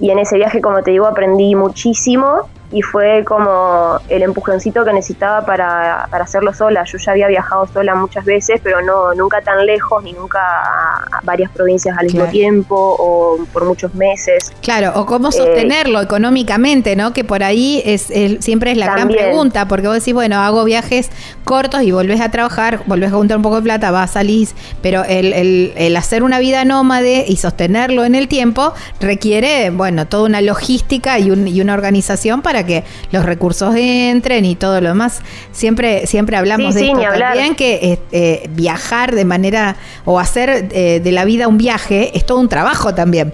Y 0.01 0.11
en 0.11 0.19
ese 0.19 0.37
viaje, 0.37 0.61
como 0.61 0.83
te 0.83 0.93
digo, 0.93 1.07
aprendí 1.07 1.55
muchísimo 1.55 2.49
y 2.71 2.83
fue 2.83 3.25
como 3.25 3.99
el 4.09 4.23
empujoncito 4.23 4.85
que 4.85 4.93
necesitaba 4.93 5.47
para, 5.47 6.07
para, 6.11 6.25
hacerlo 6.25 6.53
sola. 6.53 6.85
Yo 6.85 6.99
ya 6.99 7.13
había 7.13 7.29
viajado 7.29 7.67
sola 7.67 7.95
muchas 7.95 8.25
veces, 8.25 8.61
pero 8.63 8.83
no 8.83 9.15
nunca 9.15 9.41
tan 9.41 9.65
lejos 9.65 10.03
ni 10.03 10.13
nunca 10.13 10.39
a 10.41 11.21
varias 11.23 11.51
provincias 11.51 11.97
al 11.97 12.07
mismo 12.07 12.27
tiempo 12.27 12.75
o 12.77 13.39
por 13.53 13.65
muchos 13.65 13.95
meses. 13.95 14.53
Claro, 14.61 14.93
o 14.97 15.07
cómo 15.07 15.33
sostenerlo 15.33 16.03
económicamente, 16.03 16.95
¿no? 16.95 17.13
Que 17.15 17.25
por 17.25 17.43
ahí 17.43 17.83
es, 17.87 18.13
siempre 18.41 18.73
es 18.73 18.77
la 18.77 18.93
gran 18.93 19.09
pregunta, 19.09 19.67
porque 19.67 19.87
vos 19.87 19.97
decís, 19.97 20.13
bueno, 20.13 20.37
hago 20.41 20.65
viajes 20.65 21.11
cortos 21.45 21.83
y 21.83 21.93
volvés 21.93 22.21
a 22.21 22.31
trabajar, 22.31 22.83
volvés 22.87 23.11
a 23.11 23.17
juntar 23.17 23.39
un 23.39 23.43
poco 23.43 23.57
de 23.57 23.63
plata, 23.63 23.91
vas, 23.91 24.11
salís, 24.11 24.55
pero 24.83 25.05
el, 25.05 25.33
el, 25.33 25.73
el 25.77 25.97
hacer 25.97 26.23
una 26.23 26.39
vida 26.39 26.65
nómade 26.67 27.25
y 27.27 27.37
sostenerlo 27.37 28.05
en 28.05 28.15
el 28.15 28.29
tiempo 28.29 28.75
requiere, 29.01 29.71
bueno, 29.71 30.07
toda 30.07 30.25
una 30.25 30.43
logística 30.43 31.19
y, 31.19 31.31
un, 31.31 31.49
y 31.49 31.61
una 31.63 31.73
organización 31.73 32.43
para 32.43 32.58
para 32.59 32.67
que 32.67 32.85
los 33.13 33.25
recursos 33.25 33.75
entren 33.77 34.45
y 34.45 34.57
todo 34.57 34.81
lo 34.81 34.89
demás. 34.89 35.23
Siempre, 35.53 36.07
siempre 36.07 36.37
hablamos 36.37 36.75
Sí, 36.75 36.81
de 36.81 36.87
esto 36.91 37.19
también, 37.19 37.55
que 37.55 37.99
eh, 38.11 38.49
viajar 38.51 39.15
de 39.15 39.25
manera 39.25 39.77
o 40.05 40.19
hacer 40.19 40.69
eh, 40.73 41.01
de 41.01 41.13
la 41.13 41.25
vida 41.25 41.47
un 41.47 41.57
viaje 41.59 42.17
es 42.17 42.27
todo 42.27 42.39
un 42.41 42.49
trabajo 42.49 42.95
también. 42.95 43.33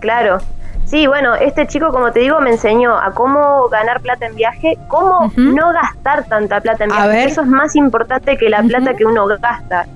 Claro. 0.00 0.38
Sí, 0.84 1.06
bueno, 1.08 1.34
este 1.34 1.66
chico, 1.66 1.90
como 1.90 2.12
te 2.12 2.20
digo, 2.20 2.40
me 2.40 2.50
enseñó 2.50 2.96
a 2.96 3.10
cómo 3.12 3.68
ganar 3.68 4.00
plata 4.00 4.26
en 4.26 4.36
viaje, 4.36 4.78
cómo 4.86 5.32
no 5.36 5.72
gastar 5.72 6.24
tanta 6.28 6.60
plata 6.60 6.84
en 6.84 6.92
A 6.92 7.06
viaje. 7.06 7.08
ver. 7.08 7.28
Eso 7.28 7.42
es 7.42 7.48
más 7.48 7.74
importante 7.74 8.36
que 8.36 8.48
la 8.48 8.62
plata 8.62 8.94
que 8.94 9.04
uno 9.04 9.26
gasta, 9.26 9.86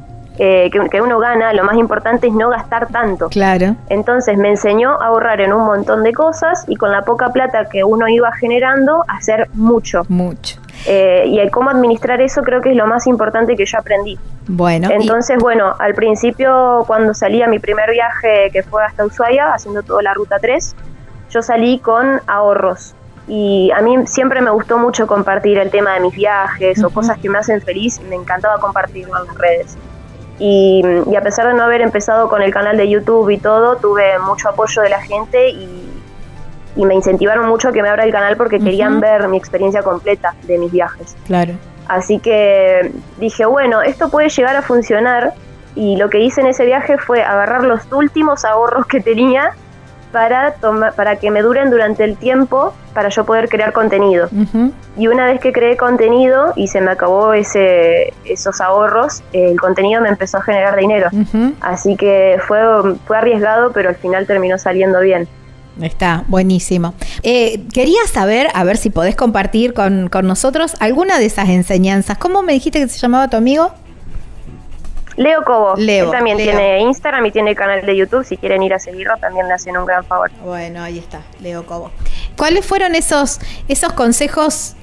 eh, 0.42 0.70
que, 0.72 0.80
que 0.88 1.02
uno 1.02 1.18
gana. 1.18 1.52
Lo 1.52 1.64
más 1.64 1.76
importante 1.76 2.26
es 2.28 2.32
no 2.32 2.48
gastar 2.48 2.88
tanto. 2.88 3.28
Claro. 3.28 3.76
Entonces 3.90 4.38
me 4.38 4.48
enseñó 4.48 4.92
a 5.00 5.06
ahorrar 5.08 5.40
en 5.42 5.52
un 5.52 5.66
montón 5.66 6.02
de 6.02 6.12
cosas 6.14 6.64
y 6.66 6.76
con 6.76 6.90
la 6.90 7.02
poca 7.02 7.28
plata 7.28 7.66
que 7.68 7.84
uno 7.84 8.08
iba 8.08 8.32
generando, 8.32 9.04
hacer 9.06 9.48
mucho. 9.52 10.02
Mucho. 10.08 10.58
Eh, 10.86 11.24
y 11.26 11.38
el 11.40 11.50
cómo 11.50 11.68
administrar 11.68 12.22
eso 12.22 12.40
creo 12.40 12.62
que 12.62 12.70
es 12.70 12.76
lo 12.76 12.86
más 12.86 13.06
importante 13.06 13.54
que 13.54 13.66
yo 13.66 13.78
aprendí. 13.78 14.18
Bueno, 14.48 14.88
y- 14.90 14.94
Entonces, 14.94 15.36
bueno, 15.38 15.74
al 15.78 15.92
principio 15.94 16.84
cuando 16.86 17.12
salí 17.12 17.42
a 17.42 17.46
mi 17.48 17.58
primer 17.58 17.90
viaje 17.90 18.48
que 18.50 18.62
fue 18.62 18.82
hasta 18.82 19.04
Ushuaia, 19.04 19.52
haciendo 19.52 19.82
toda 19.82 20.02
la 20.02 20.14
ruta 20.14 20.38
3, 20.40 20.74
yo 21.28 21.42
salí 21.42 21.80
con 21.80 22.22
ahorros. 22.26 22.94
Y 23.28 23.70
a 23.76 23.82
mí 23.82 24.06
siempre 24.06 24.40
me 24.40 24.50
gustó 24.50 24.78
mucho 24.78 25.06
compartir 25.06 25.58
el 25.58 25.70
tema 25.70 25.92
de 25.94 26.00
mis 26.00 26.14
viajes 26.14 26.82
o 26.82 26.86
Ujú. 26.86 26.94
cosas 26.94 27.18
que 27.18 27.28
me 27.28 27.38
hacen 27.38 27.60
feliz, 27.60 28.00
me 28.08 28.16
encantaba 28.16 28.58
compartirlo 28.58 29.20
en 29.20 29.26
las 29.26 29.36
redes. 29.36 29.76
Y, 30.40 30.82
y 31.08 31.16
a 31.16 31.20
pesar 31.20 31.46
de 31.46 31.54
no 31.54 31.62
haber 31.62 31.82
empezado 31.82 32.28
con 32.28 32.42
el 32.42 32.52
canal 32.52 32.76
de 32.76 32.88
YouTube 32.88 33.28
y 33.30 33.38
todo, 33.38 33.76
tuve 33.76 34.18
mucho 34.20 34.48
apoyo 34.48 34.82
de 34.82 34.88
la 34.88 35.00
gente 35.02 35.50
y, 35.50 35.86
y 36.76 36.84
me 36.86 36.94
incentivaron 36.94 37.46
mucho 37.48 37.68
a 37.68 37.72
que 37.72 37.82
me 37.82 37.88
abra 37.88 38.04
el 38.04 38.12
canal 38.12 38.36
porque 38.36 38.58
querían 38.58 39.00
ver 39.00 39.28
mi 39.28 39.36
experiencia 39.36 39.82
completa 39.82 40.34
de 40.44 40.58
mis 40.58 40.72
viajes. 40.72 41.14
claro. 41.26 41.52
Así 41.90 42.20
que 42.20 42.92
dije, 43.18 43.44
bueno, 43.46 43.82
esto 43.82 44.10
puede 44.10 44.28
llegar 44.28 44.54
a 44.54 44.62
funcionar. 44.62 45.34
Y 45.74 45.96
lo 45.96 46.08
que 46.08 46.20
hice 46.20 46.40
en 46.40 46.46
ese 46.46 46.64
viaje 46.64 46.98
fue 46.98 47.24
agarrar 47.24 47.64
los 47.64 47.80
últimos 47.90 48.44
ahorros 48.44 48.86
que 48.86 49.00
tenía 49.00 49.54
para, 50.12 50.52
toma- 50.54 50.90
para 50.92 51.16
que 51.16 51.30
me 51.30 51.42
duren 51.42 51.70
durante 51.70 52.04
el 52.04 52.16
tiempo 52.16 52.74
para 52.94 53.08
yo 53.08 53.24
poder 53.24 53.48
crear 53.48 53.72
contenido. 53.72 54.28
Y 54.96 55.06
una 55.06 55.24
vez 55.26 55.40
que 55.40 55.52
creé 55.52 55.76
contenido 55.76 56.52
y 56.56 56.66
se 56.68 56.80
me 56.80 56.90
acabó 56.90 57.32
ese, 57.32 58.12
esos 58.24 58.60
ahorros, 58.60 59.22
el 59.32 59.58
contenido 59.60 60.00
me 60.02 60.08
empezó 60.08 60.38
a 60.38 60.42
generar 60.42 60.76
dinero. 60.76 61.08
Así 61.60 61.96
que 61.96 62.38
fue, 62.46 62.60
fue 63.06 63.16
arriesgado, 63.16 63.72
pero 63.72 63.88
al 63.90 63.96
final 63.96 64.26
terminó 64.26 64.58
saliendo 64.58 65.00
bien. 65.00 65.28
Está 65.80 66.24
buenísimo. 66.26 66.94
Eh, 67.22 67.62
quería 67.72 68.00
saber, 68.12 68.48
a 68.54 68.64
ver 68.64 68.76
si 68.76 68.90
podés 68.90 69.14
compartir 69.16 69.72
con, 69.72 70.08
con 70.08 70.26
nosotros 70.26 70.74
alguna 70.80 71.18
de 71.18 71.26
esas 71.26 71.48
enseñanzas. 71.48 72.18
¿Cómo 72.18 72.42
me 72.42 72.52
dijiste 72.52 72.80
que 72.80 72.88
se 72.88 72.98
llamaba 72.98 73.28
tu 73.28 73.36
amigo? 73.36 73.70
Leo 75.20 75.44
Cobo, 75.44 75.74
Leo, 75.76 76.06
él 76.06 76.10
también 76.10 76.38
Leo. 76.38 76.46
tiene 76.46 76.80
Instagram 76.80 77.26
y 77.26 77.30
tiene 77.30 77.54
canal 77.54 77.84
de 77.84 77.94
YouTube. 77.94 78.24
Si 78.24 78.38
quieren 78.38 78.62
ir 78.62 78.72
a 78.72 78.78
seguirlo, 78.78 79.18
también 79.18 79.46
le 79.48 79.52
hacen 79.52 79.76
un 79.76 79.84
gran 79.84 80.02
favor. 80.02 80.30
Bueno, 80.42 80.82
ahí 80.82 80.98
está, 80.98 81.20
Leo 81.40 81.66
Cobo. 81.66 81.90
¿Cuáles 82.38 82.64
fueron 82.66 82.94
esos, 82.94 83.38
esos 83.68 83.92
consejos 83.92 84.76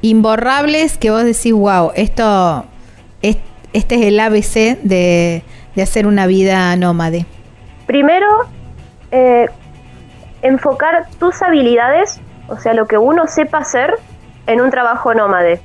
imborrables 0.00 0.96
que 0.96 1.10
vos 1.10 1.24
decís, 1.24 1.52
wow, 1.52 1.90
esto, 1.96 2.64
es- 3.22 3.38
este 3.72 3.96
es 3.96 4.02
el 4.02 4.20
ABC 4.20 4.78
de, 4.82 5.42
de 5.74 5.82
hacer 5.82 6.06
una 6.06 6.26
vida 6.26 6.74
nómade? 6.76 7.26
Primero, 7.86 8.26
eh, 9.10 9.46
enfocar 10.42 11.06
tus 11.18 11.42
habilidades, 11.42 12.20
o 12.48 12.58
sea, 12.58 12.74
lo 12.74 12.86
que 12.86 12.96
uno 12.98 13.26
sepa 13.26 13.58
hacer 13.58 13.94
en 14.46 14.60
un 14.60 14.70
trabajo 14.70 15.14
nómade. 15.14 15.60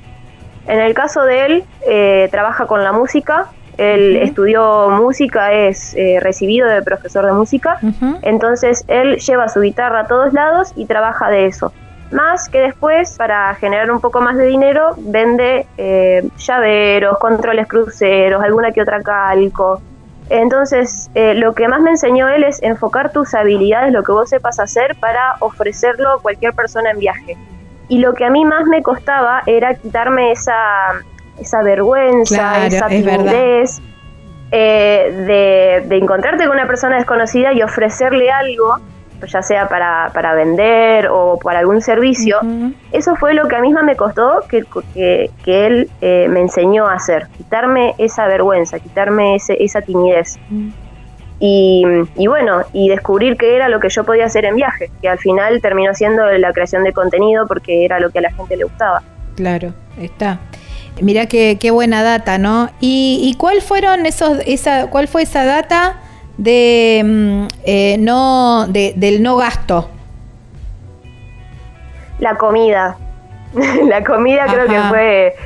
En 0.66 0.80
el 0.80 0.94
caso 0.94 1.22
de 1.22 1.46
él, 1.46 1.64
eh, 1.88 2.28
trabaja 2.32 2.66
con 2.66 2.82
la 2.82 2.92
música, 2.92 3.46
él 3.78 4.16
estudió 4.16 4.88
música, 4.90 5.52
es 5.52 5.94
eh, 5.96 6.18
recibido 6.20 6.68
de 6.68 6.82
profesor 6.82 7.26
de 7.26 7.32
música, 7.32 7.78
entonces 8.22 8.84
él 8.88 9.16
lleva 9.16 9.48
su 9.48 9.60
guitarra 9.60 10.00
a 10.00 10.06
todos 10.06 10.32
lados 10.32 10.72
y 10.76 10.86
trabaja 10.86 11.28
de 11.28 11.46
eso. 11.46 11.72
Más 12.10 12.48
que 12.48 12.60
después, 12.60 13.16
para 13.18 13.54
generar 13.56 13.90
un 13.90 14.00
poco 14.00 14.20
más 14.20 14.36
de 14.36 14.46
dinero, 14.46 14.94
vende 14.96 15.66
eh, 15.76 16.28
llaveros, 16.38 17.18
controles 17.18 17.66
cruceros, 17.66 18.42
alguna 18.42 18.70
que 18.70 18.80
otra 18.80 19.02
calco. 19.02 19.82
Entonces, 20.30 21.10
eh, 21.14 21.34
lo 21.34 21.52
que 21.54 21.68
más 21.68 21.80
me 21.80 21.90
enseñó 21.90 22.28
él 22.28 22.44
es 22.44 22.62
enfocar 22.62 23.12
tus 23.12 23.34
habilidades, 23.34 23.92
lo 23.92 24.04
que 24.04 24.12
vos 24.12 24.28
sepas 24.28 24.60
hacer, 24.60 24.96
para 25.00 25.36
ofrecerlo 25.40 26.12
a 26.12 26.22
cualquier 26.22 26.52
persona 26.52 26.90
en 26.90 26.98
viaje. 27.00 27.36
Y 27.88 27.98
lo 27.98 28.14
que 28.14 28.24
a 28.24 28.30
mí 28.30 28.44
más 28.44 28.64
me 28.66 28.82
costaba 28.82 29.42
era 29.46 29.74
quitarme 29.74 30.32
esa, 30.32 30.54
esa 31.40 31.62
vergüenza, 31.62 32.36
Claro, 32.36 32.64
esa 32.64 32.86
es 32.86 33.04
timidez 33.04 33.80
eh, 34.52 35.82
de, 35.82 35.88
de 35.88 35.96
encontrarte 35.96 36.46
con 36.46 36.54
una 36.54 36.66
persona 36.66 36.96
desconocida 36.96 37.52
y 37.52 37.62
ofrecerle 37.62 38.30
algo, 38.30 38.78
ya 39.26 39.42
sea 39.42 39.68
para, 39.68 40.10
para 40.14 40.34
vender 40.34 41.08
o 41.10 41.38
para 41.42 41.58
algún 41.58 41.80
servicio. 41.80 42.38
Eso 42.92 43.16
fue 43.16 43.34
lo 43.34 43.48
que 43.48 43.56
a 43.56 43.60
mí 43.60 43.72
más 43.72 43.84
me 43.84 43.96
costó 43.96 44.42
que, 44.48 44.62
que, 44.94 45.30
que 45.44 45.66
él 45.66 45.90
eh, 46.00 46.28
me 46.28 46.40
enseñó 46.40 46.86
a 46.86 46.94
hacer, 46.94 47.26
quitarme 47.36 47.94
esa 47.98 48.26
vergüenza, 48.26 48.78
quitarme 48.78 49.34
ese, 49.34 49.62
esa 49.62 49.80
timidez. 49.80 50.38
Y, 51.38 51.84
y 52.14 52.26
bueno, 52.28 52.62
y 52.72 52.88
descubrir 52.88 53.36
qué 53.36 53.56
era 53.56 53.68
lo 53.68 53.78
que 53.80 53.88
yo 53.90 54.04
podía 54.04 54.24
hacer 54.26 54.44
en 54.44 54.54
viaje, 54.54 54.90
que 55.02 55.08
al 55.08 55.18
final 55.18 55.60
terminó 55.60 55.92
siendo 55.92 56.24
la 56.24 56.52
creación 56.52 56.84
de 56.84 56.92
contenido 56.92 57.46
porque 57.46 57.84
era 57.84 58.00
lo 58.00 58.10
que 58.10 58.20
a 58.20 58.22
la 58.22 58.32
gente 58.32 58.56
le 58.56 58.64
gustaba. 58.64 59.02
Claro, 59.34 59.74
está. 60.00 60.38
Mira 61.00 61.26
qué, 61.26 61.58
qué 61.60 61.70
buena 61.70 62.02
data, 62.02 62.38
¿no? 62.38 62.70
¿Y, 62.80 63.20
y 63.22 63.36
cuál 63.36 63.60
fueron 63.60 64.06
esos, 64.06 64.38
esa, 64.46 64.88
cuál 64.88 65.08
fue 65.08 65.22
esa 65.22 65.44
data 65.44 66.00
de 66.38 67.02
mm, 67.04 67.46
eh, 67.64 67.96
no, 67.98 68.66
de, 68.68 68.94
del 68.96 69.22
no 69.22 69.36
gasto? 69.36 69.90
La 72.18 72.36
comida. 72.36 72.96
la 73.88 74.04
comida 74.04 74.46
creo 74.46 74.66
que 74.66 74.80
fue 74.88 75.36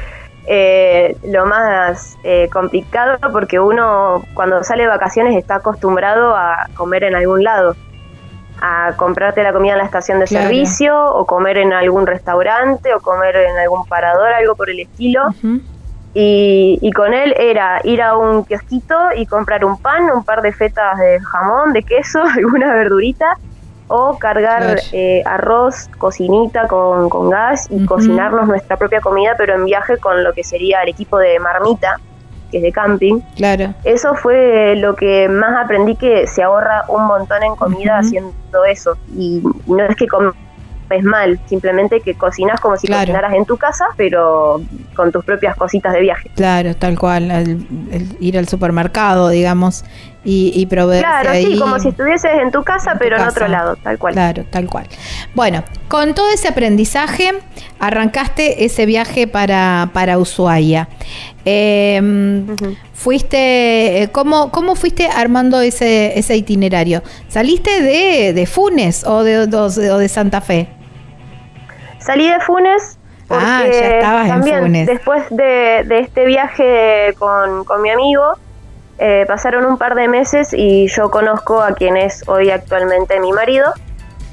eh, 0.47 1.17
lo 1.25 1.47
más 1.47 2.17
eh, 2.25 2.49
complicado 2.53 3.19
porque 3.33 3.61
uno 3.61 4.25
cuando 4.35 4.63
sale 4.65 4.85
de 4.85 4.89
vacaciones 4.89 5.37
está 5.37 5.57
acostumbrado 5.57 6.35
a 6.35 6.69
comer 6.77 7.05
en 7.05 7.15
algún 7.15 7.45
lado. 7.45 7.77
A 8.63 8.93
comprarte 8.97 9.43
la 9.43 9.53
comida 9.53 9.73
en 9.73 9.79
la 9.79 9.85
estación 9.85 10.19
de 10.21 10.27
Claro. 10.27 10.45
servicio 10.47 11.13
o 11.15 11.25
comer 11.25 11.59
en 11.59 11.73
algún 11.73 12.07
restaurante 12.07 12.93
o 12.95 13.01
comer 13.01 13.37
en 13.37 13.57
algún 13.59 13.85
parador, 13.87 14.29
algo 14.33 14.55
por 14.55 14.69
el 14.71 14.81
estilo. 14.81 15.23
Y, 16.13 16.79
y 16.83 16.91
con 16.93 17.15
él 17.15 17.35
era 17.39 17.81
ir 17.85 18.03
a 18.03 18.17
un 18.17 18.45
kiosquito 18.45 18.95
y 19.17 19.27
comprar 19.27 19.65
un 19.65 19.79
pan, 19.79 20.11
un 20.11 20.25
par 20.25 20.43
de 20.43 20.53
fetas 20.53 20.99
de 20.99 21.21
jamón, 21.21 21.73
de 21.73 21.83
queso, 21.85 22.21
alguna 22.37 22.75
verdurita, 22.75 23.37
o 23.87 24.19
cargar 24.19 24.63
Claro. 24.63 24.81
eh, 24.93 25.23
arroz, 25.25 25.89
cocinita 25.99 26.67
con, 26.69 27.09
con 27.09 27.31
gas 27.31 27.67
y 27.71 27.85
cocinarnos 27.87 28.47
nuestra 28.49 28.77
propia 28.77 29.01
comida, 29.01 29.35
pero 29.39 29.55
en 29.55 29.65
viaje 29.65 29.99
con 29.99 30.23
lo 30.23 30.33
que 30.33 30.45
sería 30.45 30.83
el 30.83 30.89
equipo 30.91 31.17
de 31.19 31.39
marmita, 31.41 31.97
que 32.51 32.59
es 32.59 32.63
de 32.63 32.73
camping. 32.73 33.21
Claro, 33.37 33.75
Eso 33.85 34.15
fue 34.15 34.75
lo 34.77 34.95
que 34.97 35.29
más 35.29 35.65
aprendí 35.65 35.97
que 35.97 36.27
se 36.27 36.43
ahorra 36.43 36.83
un 36.89 37.07
montón 37.07 37.43
en 37.43 37.55
comida 37.57 37.99
haciendo 37.99 38.33
eso. 38.69 38.97
Y 39.17 39.43
no 39.67 39.85
es 39.85 39.97
que 39.97 40.07
comes 40.07 40.35
mal, 41.05 41.39
simplemente 41.47 42.01
que 42.01 42.15
cocinas 42.17 42.59
como 42.61 42.77
si 42.77 42.89
Claro. 42.89 43.03
cocinaras 43.03 43.35
en 43.35 43.45
tu 43.45 43.57
casa, 43.57 43.85
pero 43.97 44.61
con 44.97 45.13
tus 45.13 45.25
propias 45.25 45.55
cositas 45.57 45.93
de 45.93 46.01
viaje. 46.01 46.29
claro, 46.35 46.75
tal 46.75 46.99
cual. 46.99 47.31
el- 47.31 47.67
el 47.93 48.17
ir 48.19 48.37
al 48.37 48.49
supermercado, 48.49 49.29
digamos, 49.29 49.85
y, 50.25 50.53
y 50.55 50.67
Claro, 50.67 51.31
ahí. 51.31 51.47
sí, 51.55 51.59
como 51.61 51.79
si 51.79 51.89
estuvieses 51.91 52.33
en 52.43 52.51
tu 52.51 52.63
casa, 52.65 52.91
en 52.93 52.99
tu 52.99 53.05
pero 53.05 53.17
en 53.17 53.23
casa. 53.23 53.31
otro 53.39 53.49
lado, 53.49 53.77
tal 53.77 53.99
cual. 53.99 54.13
Claro, 54.15 54.45
tal 54.51 54.67
cual. 54.69 54.87
Bueno, 55.35 55.63
con 55.89 56.13
todo 56.15 56.29
ese 56.31 56.49
aprendizaje, 56.49 57.35
arrancaste 57.79 58.65
ese 58.65 58.85
viaje 58.85 59.27
para, 59.27 59.91
para 59.95 60.19
Ushuaia. 60.19 60.89
Eh, 61.45 62.01
Ujú. 62.03 62.77
Fuiste, 62.93 64.03
eh, 64.03 64.09
¿cómo, 64.13 64.51
¿cómo 64.51 64.75
fuiste 64.77 65.09
armando 65.09 65.61
ese, 65.63 66.19
ese 66.19 66.37
itinerario? 66.37 67.03
¿Saliste 67.29 67.81
de, 67.83 68.33
de 68.35 68.47
Funes 68.47 69.05
o 69.07 69.23
de, 69.25 69.47
de- 69.47 69.57
o 69.91 69.99
de 69.99 70.09
Santa 70.09 70.41
Fe? 70.43 70.69
Salí 71.99 72.29
de 72.29 72.41
Funes 72.41 72.99
porque 73.27 73.45
Ah, 73.47 73.65
ya 73.71 73.71
estabas 73.89 74.29
en 74.29 74.43
Funes. 74.43 74.87
después 74.87 75.23
de, 75.31 75.85
de 75.87 75.99
este 76.01 76.27
viaje 76.27 77.15
con, 77.19 77.65
con 77.65 77.81
mi 77.81 77.91
amigo, 77.91 78.23
eh, 78.99 79.25
pasaron 79.27 79.65
un 79.65 79.79
par 79.79 79.95
de 79.95 80.09
meses 80.09 80.53
y 80.53 80.89
yo 80.89 81.11
conozco 81.11 81.63
a 81.63 81.73
quien 81.75 81.97
es 81.97 82.23
hoy 82.27 82.51
actualmente 82.51 83.19
mi 83.21 83.33
marido, 83.33 83.73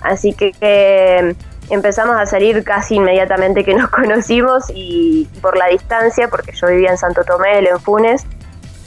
así 0.01 0.33
que 0.33 0.51
eh, 0.59 1.35
empezamos 1.69 2.15
a 2.15 2.25
salir 2.25 2.63
casi 2.63 2.95
inmediatamente 2.95 3.63
que 3.63 3.73
nos 3.73 3.89
conocimos 3.91 4.65
y 4.73 5.27
por 5.41 5.57
la 5.57 5.67
distancia, 5.67 6.27
porque 6.27 6.51
yo 6.53 6.67
vivía 6.67 6.89
en 6.91 6.97
Santo 6.97 7.23
Tomé, 7.23 7.59
él 7.59 7.67
en 7.67 7.79
Funes, 7.79 8.25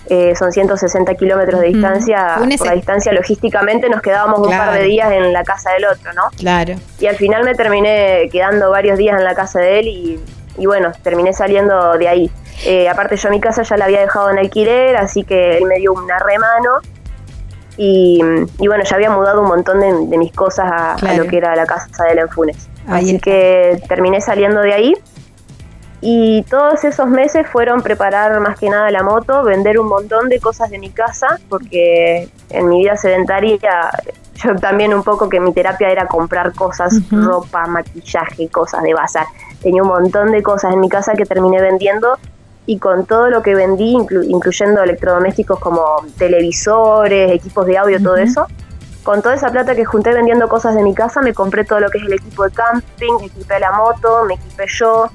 eh, 0.07 0.35
son 0.35 0.51
160 0.51 1.15
kilómetros 1.15 1.61
de 1.61 1.69
distancia, 1.69 2.35
por 2.37 2.67
la 2.67 2.73
distancia 2.73 3.13
logísticamente 3.13 3.89
nos 3.89 4.03
quedábamos 4.03 4.41
un 4.41 4.49
par 4.49 4.73
de 4.73 4.83
días 4.83 5.13
en 5.13 5.33
la 5.33 5.45
casa 5.45 5.71
del 5.73 5.85
otro, 5.85 6.13
¿no? 6.15 6.23
Claro. 6.37 6.75
Y 6.99 7.07
al 7.07 7.15
final 7.15 7.45
me 7.45 7.55
terminé 7.55 8.29
quedando 8.33 8.71
varios 8.71 8.99
días 8.99 9.17
en 9.17 9.25
la 9.25 9.35
casa 9.35 9.61
de 9.61 9.79
él 9.79 9.87
y, 9.87 10.21
y 10.59 10.67
bueno, 10.67 10.91
terminé 11.05 11.33
saliendo 11.33 11.97
de 11.97 12.09
ahí. 12.09 12.31
Eh, 12.67 12.89
aparte 12.89 13.17
yo 13.17 13.31
mi 13.31 13.41
casa 13.41 13.63
ya 13.63 13.77
la 13.77 13.85
había 13.85 14.01
dejado 14.01 14.31
en 14.31 14.39
alquiler, 14.39 14.97
así 14.97 15.23
que 15.23 15.59
él 15.59 15.67
me 15.67 15.77
dio 15.77 15.93
una 15.93 16.19
remano 16.19 16.79
y, 17.77 18.21
y 18.59 18.67
bueno, 18.67 18.83
ya 18.83 18.97
había 18.97 19.11
mudado 19.11 19.43
un 19.43 19.49
montón 19.49 19.79
de, 19.79 20.07
de 20.09 20.19
mis 20.19 20.33
cosas 20.33 20.71
a, 20.73 20.95
a 20.95 21.15
lo 21.15 21.25
que 21.27 21.39
era 21.39 21.55
la 21.55 21.67
casa 21.67 22.05
de 22.05 22.13
él 22.13 22.19
en 22.19 22.29
Funes. 22.31 22.70
Ahí 22.87 23.05
así 23.05 23.17
está. 23.17 23.25
que 23.25 23.83
terminé 23.89 24.21
saliendo 24.21 24.61
de 24.61 24.73
ahí 24.73 24.95
y 26.03 26.43
todos 26.45 26.83
esos 26.85 27.07
meses 27.09 27.47
fueron 27.47 27.83
preparar 27.83 28.41
más 28.41 28.59
que 28.59 28.71
nada 28.71 28.91
la 28.91 29.03
moto, 29.03 29.43
vender 29.45 29.79
un 29.79 29.87
montón 29.89 30.29
de 30.31 30.41
cosas 30.41 30.71
de 30.71 30.79
mi 30.79 30.91
casa, 30.91 31.39
porque 31.51 32.29
en 32.49 32.69
mi 32.69 32.79
vida 32.81 32.97
sedentaria 32.97 33.59
yo 34.43 34.55
también 34.57 34.95
un 34.95 35.03
poco 35.03 35.29
que 35.29 35.39
mi 35.41 35.53
terapia 35.53 35.91
era 35.91 36.07
comprar 36.07 36.55
cosas, 36.55 36.95
Ujú. 36.95 37.21
ropa, 37.23 37.67
maquillaje, 37.67 38.49
cosas 38.49 38.83
de 38.83 38.95
bazar. 38.95 39.27
Tenía 39.63 39.83
un 39.83 39.89
montón 39.89 40.33
de 40.33 40.43
cosas 40.43 40.73
en 40.73 40.81
mi 40.81 40.89
casa 40.89 41.13
que 41.13 41.27
terminé 41.27 41.61
vendiendo 41.61 42.17
y 42.65 42.79
con 42.79 43.05
todo 43.05 43.29
lo 43.29 43.43
que 43.43 43.55
vendí, 43.55 43.95
inclu- 43.95 44.25
incluyendo 44.27 44.83
electrodomésticos 44.83 45.59
como 45.61 45.83
televisores, 46.17 47.31
equipos 47.33 47.67
de 47.67 47.77
audio, 47.77 48.01
todo 48.03 48.15
Ujú. 48.15 48.23
eso, 48.23 48.47
con 49.03 49.23
toda 49.23 49.35
esa 49.35 49.51
plata 49.51 49.75
que 49.75 49.85
junté 49.85 50.13
vendiendo 50.13 50.49
cosas 50.49 50.75
de 50.75 50.83
mi 50.83 50.95
casa, 50.95 51.21
me 51.23 51.33
compré 51.33 51.65
todo 51.65 51.81
lo 51.81 51.91
que 51.91 51.99
es 51.99 52.05
el 52.05 52.13
equipo 52.13 52.45
de 52.45 52.51
camping, 52.51 53.15
equipé 53.25 53.59
la 53.59 53.73
moto, 53.73 54.25
me 54.25 54.35
equipé 54.35 54.65
yo, 54.69 55.11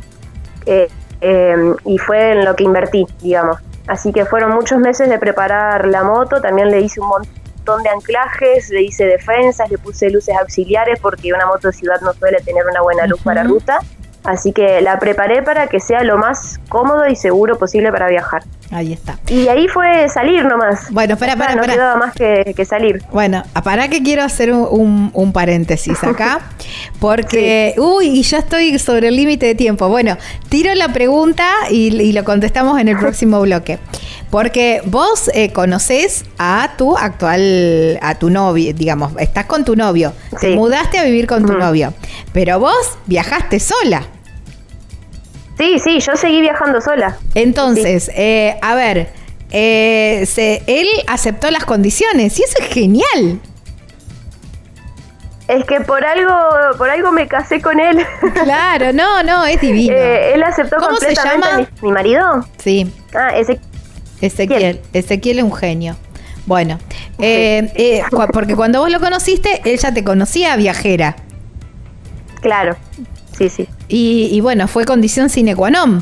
eh, 0.65 0.89
eh, 1.21 1.75
y 1.85 1.97
fue 1.97 2.31
en 2.31 2.45
lo 2.45 2.55
que 2.55 2.63
invertí, 2.63 3.05
digamos. 3.21 3.57
Así 3.87 4.11
que 4.11 4.25
fueron 4.25 4.51
muchos 4.51 4.79
meses 4.79 5.09
de 5.09 5.19
preparar 5.19 5.87
la 5.87 6.03
moto, 6.03 6.41
también 6.41 6.71
le 6.71 6.81
hice 6.81 6.99
un 6.99 7.07
montón 7.07 7.83
de 7.83 7.89
anclajes, 7.89 8.69
le 8.69 8.81
hice 8.81 9.05
defensas, 9.05 9.69
le 9.69 9.77
puse 9.77 10.09
luces 10.09 10.35
auxiliares 10.35 10.99
porque 10.99 11.33
una 11.33 11.45
moto 11.45 11.67
de 11.67 11.73
ciudad 11.73 12.01
no 12.01 12.13
suele 12.13 12.39
tener 12.41 12.65
una 12.65 12.81
buena 12.81 13.05
luz 13.05 13.21
para 13.21 13.43
ruta. 13.43 13.79
Así 14.26 14.52
que 14.53 14.81
la 14.81 14.99
preparé 14.99 15.43
para 15.43 15.68
que 15.68 15.80
sea 15.80 16.03
lo 16.03 16.18
más 16.18 16.60
cómodo 16.69 17.07
y 17.07 17.15
seguro 17.15 17.57
posible 17.57 17.91
para 17.91 18.07
viajar. 18.07 18.43
Ahí 18.72 18.91
está. 18.93 19.19
Y 19.27 19.47
ahí 19.47 19.68
fue 19.68 20.10
salir 20.10 20.43
nomás. 20.45 20.89
Bueno, 20.89 21.14
está, 21.14 21.27
espera, 21.27 21.56
No 21.56 21.61
quedaba 21.61 21.95
más 21.97 22.14
que, 22.15 22.53
que 22.56 22.65
salir. 22.65 23.03
Bueno, 23.11 23.43
para 23.64 23.88
que 23.88 24.02
quiero 24.02 24.23
hacer 24.23 24.52
un, 24.52 24.68
un- 24.69 25.11
un 25.14 25.31
paréntesis 25.34 26.03
acá, 26.03 26.39
porque, 26.99 27.76
uy, 27.77 28.07
y 28.07 28.23
ya 28.23 28.39
estoy 28.39 28.77
sobre 28.80 29.10
el 29.10 29.15
límite 29.15 29.45
de 29.45 29.56
tiempo. 29.56 29.88
Bueno, 29.89 30.18
tiro 30.49 30.73
la 30.73 30.89
pregunta 30.89 31.47
y, 31.69 31.95
y 32.02 32.11
lo 32.14 32.23
contestamos 32.23 32.80
en 32.80 32.88
el 32.88 32.97
próximo 32.97 33.39
bloque. 33.41 33.77
Porque 34.31 34.81
vos 34.85 35.30
eh, 35.34 35.53
conocés 35.53 36.26
a 36.39 36.72
tu 36.77 36.97
actual, 36.97 37.99
a 38.02 38.15
tu 38.15 38.30
novio, 38.30 38.73
digamos, 38.73 39.14
estás 39.19 39.45
con 39.45 39.64
tu 39.64 39.76
novio, 39.76 40.14
te 40.41 40.47
Sí. 40.49 40.56
mudaste 40.56 40.97
a 40.97 41.03
vivir 41.03 41.27
con 41.27 41.45
tu 41.45 41.53
novio, 41.53 41.93
pero 42.34 42.60
vos 42.60 42.97
viajaste 43.06 43.60
sola. 43.60 44.02
Sí, 45.57 45.80
sí, 45.80 45.99
yo 45.99 46.15
seguí 46.18 46.41
viajando 46.41 46.82
sola. 46.82 47.18
Entonces, 47.34 48.11
eh, 48.14 48.57
a 48.61 48.76
ver, 48.76 49.10
eh, 49.52 50.26
se- 50.27 50.61
él 50.68 50.88
aceptó 51.07 51.49
las 51.52 51.64
condiciones 51.65 52.38
y 52.40 52.44
eso 52.44 52.57
es 52.60 52.68
genial. 52.68 53.40
Es 55.48 55.64
que 55.65 55.80
por 55.82 56.03
algo, 56.03 56.34
por 56.77 56.90
algo 56.90 57.11
me 57.11 57.27
casé 57.27 57.61
con 57.61 57.80
él. 57.80 58.03
Claro, 58.44 58.91
no, 58.94 59.22
no, 59.23 59.45
es 59.45 59.61
divino. 59.61 59.94
Eh, 59.95 60.34
él 60.34 60.44
aceptó 60.44 60.77
¿Cómo 60.77 60.98
se 60.98 61.06
completamente 61.07 61.48
llama? 61.48 61.57
Mi, 61.82 61.88
mi 61.88 61.91
marido. 61.94 62.45
Sí, 62.57 62.91
Ah, 63.14 63.30
ese 63.38 63.60
Ezequiel. 64.22 64.82
Ezequiel 64.94 65.38
es 65.40 65.44
un 65.44 65.53
genio. 65.53 65.95
Bueno, 66.48 66.80
eh, 67.19 67.72
eh, 67.76 68.03
porque 68.34 68.56
cuando 68.56 68.80
vos 68.80 68.90
lo 68.91 68.99
conociste, 68.99 69.61
él 69.65 69.77
ya 69.77 69.94
te 69.94 70.03
conocía 70.03 70.56
viajera. 70.56 71.15
claro. 72.41 72.76
Sí, 73.37 73.49
sí. 73.49 73.67
Y, 73.87 74.29
y 74.31 74.41
bueno, 74.41 74.67
fue 74.67 74.85
condición 74.85 75.29
sine 75.29 75.55
qua 75.55 75.69
non. 75.69 76.01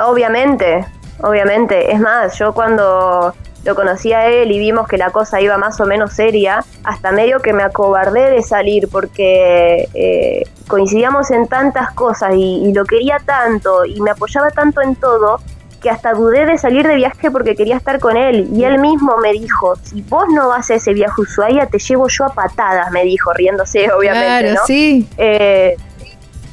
Obviamente, 0.00 0.86
obviamente. 1.20 1.92
Es 1.92 2.00
más, 2.00 2.38
yo 2.38 2.52
cuando 2.52 3.34
lo 3.64 3.74
conocí 3.74 4.12
a 4.12 4.26
él 4.28 4.50
y 4.50 4.58
vimos 4.58 4.88
que 4.88 4.96
la 4.96 5.10
cosa 5.10 5.40
iba 5.40 5.58
más 5.58 5.80
o 5.80 5.86
menos 5.86 6.12
seria, 6.12 6.64
hasta 6.84 7.12
medio 7.12 7.40
que 7.40 7.52
me 7.52 7.62
acobardé 7.62 8.30
de 8.30 8.42
salir 8.42 8.88
porque 8.88 9.88
eh, 9.94 10.44
coincidíamos 10.68 11.30
en 11.30 11.48
tantas 11.48 11.90
cosas 11.92 12.34
y, 12.34 12.64
y 12.64 12.72
lo 12.72 12.84
quería 12.84 13.18
tanto 13.18 13.84
y 13.84 14.00
me 14.00 14.10
apoyaba 14.10 14.50
tanto 14.50 14.80
en 14.80 14.94
todo 14.94 15.40
que 15.80 15.90
hasta 15.90 16.12
dudé 16.12 16.46
de 16.46 16.58
salir 16.58 16.86
de 16.86 16.96
viaje 16.96 17.30
porque 17.30 17.54
quería 17.54 17.76
estar 17.76 18.00
con 18.00 18.16
él. 18.16 18.48
Y 18.52 18.64
él 18.64 18.78
mismo 18.78 19.16
me 19.18 19.32
dijo, 19.32 19.74
si 19.82 20.02
vos 20.02 20.24
no 20.32 20.48
vas 20.48 20.70
a 20.70 20.74
ese 20.74 20.92
viaje 20.92 21.14
a 21.16 21.20
Ushuaia, 21.22 21.66
te 21.66 21.78
llevo 21.78 22.08
yo 22.08 22.24
a 22.24 22.30
patadas, 22.30 22.90
me 22.90 23.04
dijo, 23.04 23.32
riéndose 23.32 23.90
obviamente. 23.96 24.26
claro, 24.26 24.54
¿no? 24.54 24.60
sí. 24.66 25.08
Eh, 25.16 25.76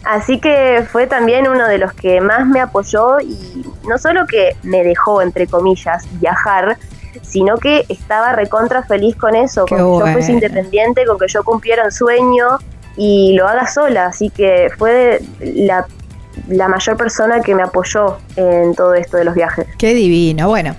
así 0.03 0.39
que 0.39 0.85
fue 0.91 1.07
también 1.07 1.47
uno 1.47 1.68
de 1.68 1.77
los 1.77 1.93
que 1.93 2.22
más 2.22 2.45
me 2.45 2.61
apoyó 2.61 3.19
y 3.19 3.65
no 3.88 3.97
solo 3.97 4.26
que 4.27 4.56
me 4.64 4.84
dejó, 4.84 5.22
entre 5.22 5.47
comillas, 5.47 6.06
viajar, 6.19 6.77
sino 7.22 7.57
que 7.57 7.85
estaba 7.89 8.34
recontra 8.34 8.84
feliz 8.84 9.15
con 9.15 9.35
eso, 9.35 9.65
Qué 9.65 9.76
con 9.76 9.99
que 9.99 10.06
yo 10.06 10.14
fuese 10.14 10.31
independiente, 10.34 11.06
con 11.06 11.18
que 11.18 11.27
yo 11.27 11.43
cumpliera 11.43 11.85
un 11.85 11.91
sueño 11.91 12.60
y 12.97 13.34
lo 13.34 13.47
haga 13.47 13.68
sola. 13.68 14.07
Así 14.07 14.30
que 14.30 14.69
fue 14.77 15.22
la, 15.39 15.85
la 16.47 16.67
mayor 16.67 16.97
persona 16.97 17.41
que 17.41 17.55
me 17.55 17.63
apoyó 17.63 18.17
en 18.35 18.76
todo 18.76 18.93
esto 18.93 19.17
de 19.17 19.23
los 19.26 19.35
viajes. 19.35 19.65
Qué 19.77 19.93
divino. 19.93 20.47
Bueno, 20.47 20.76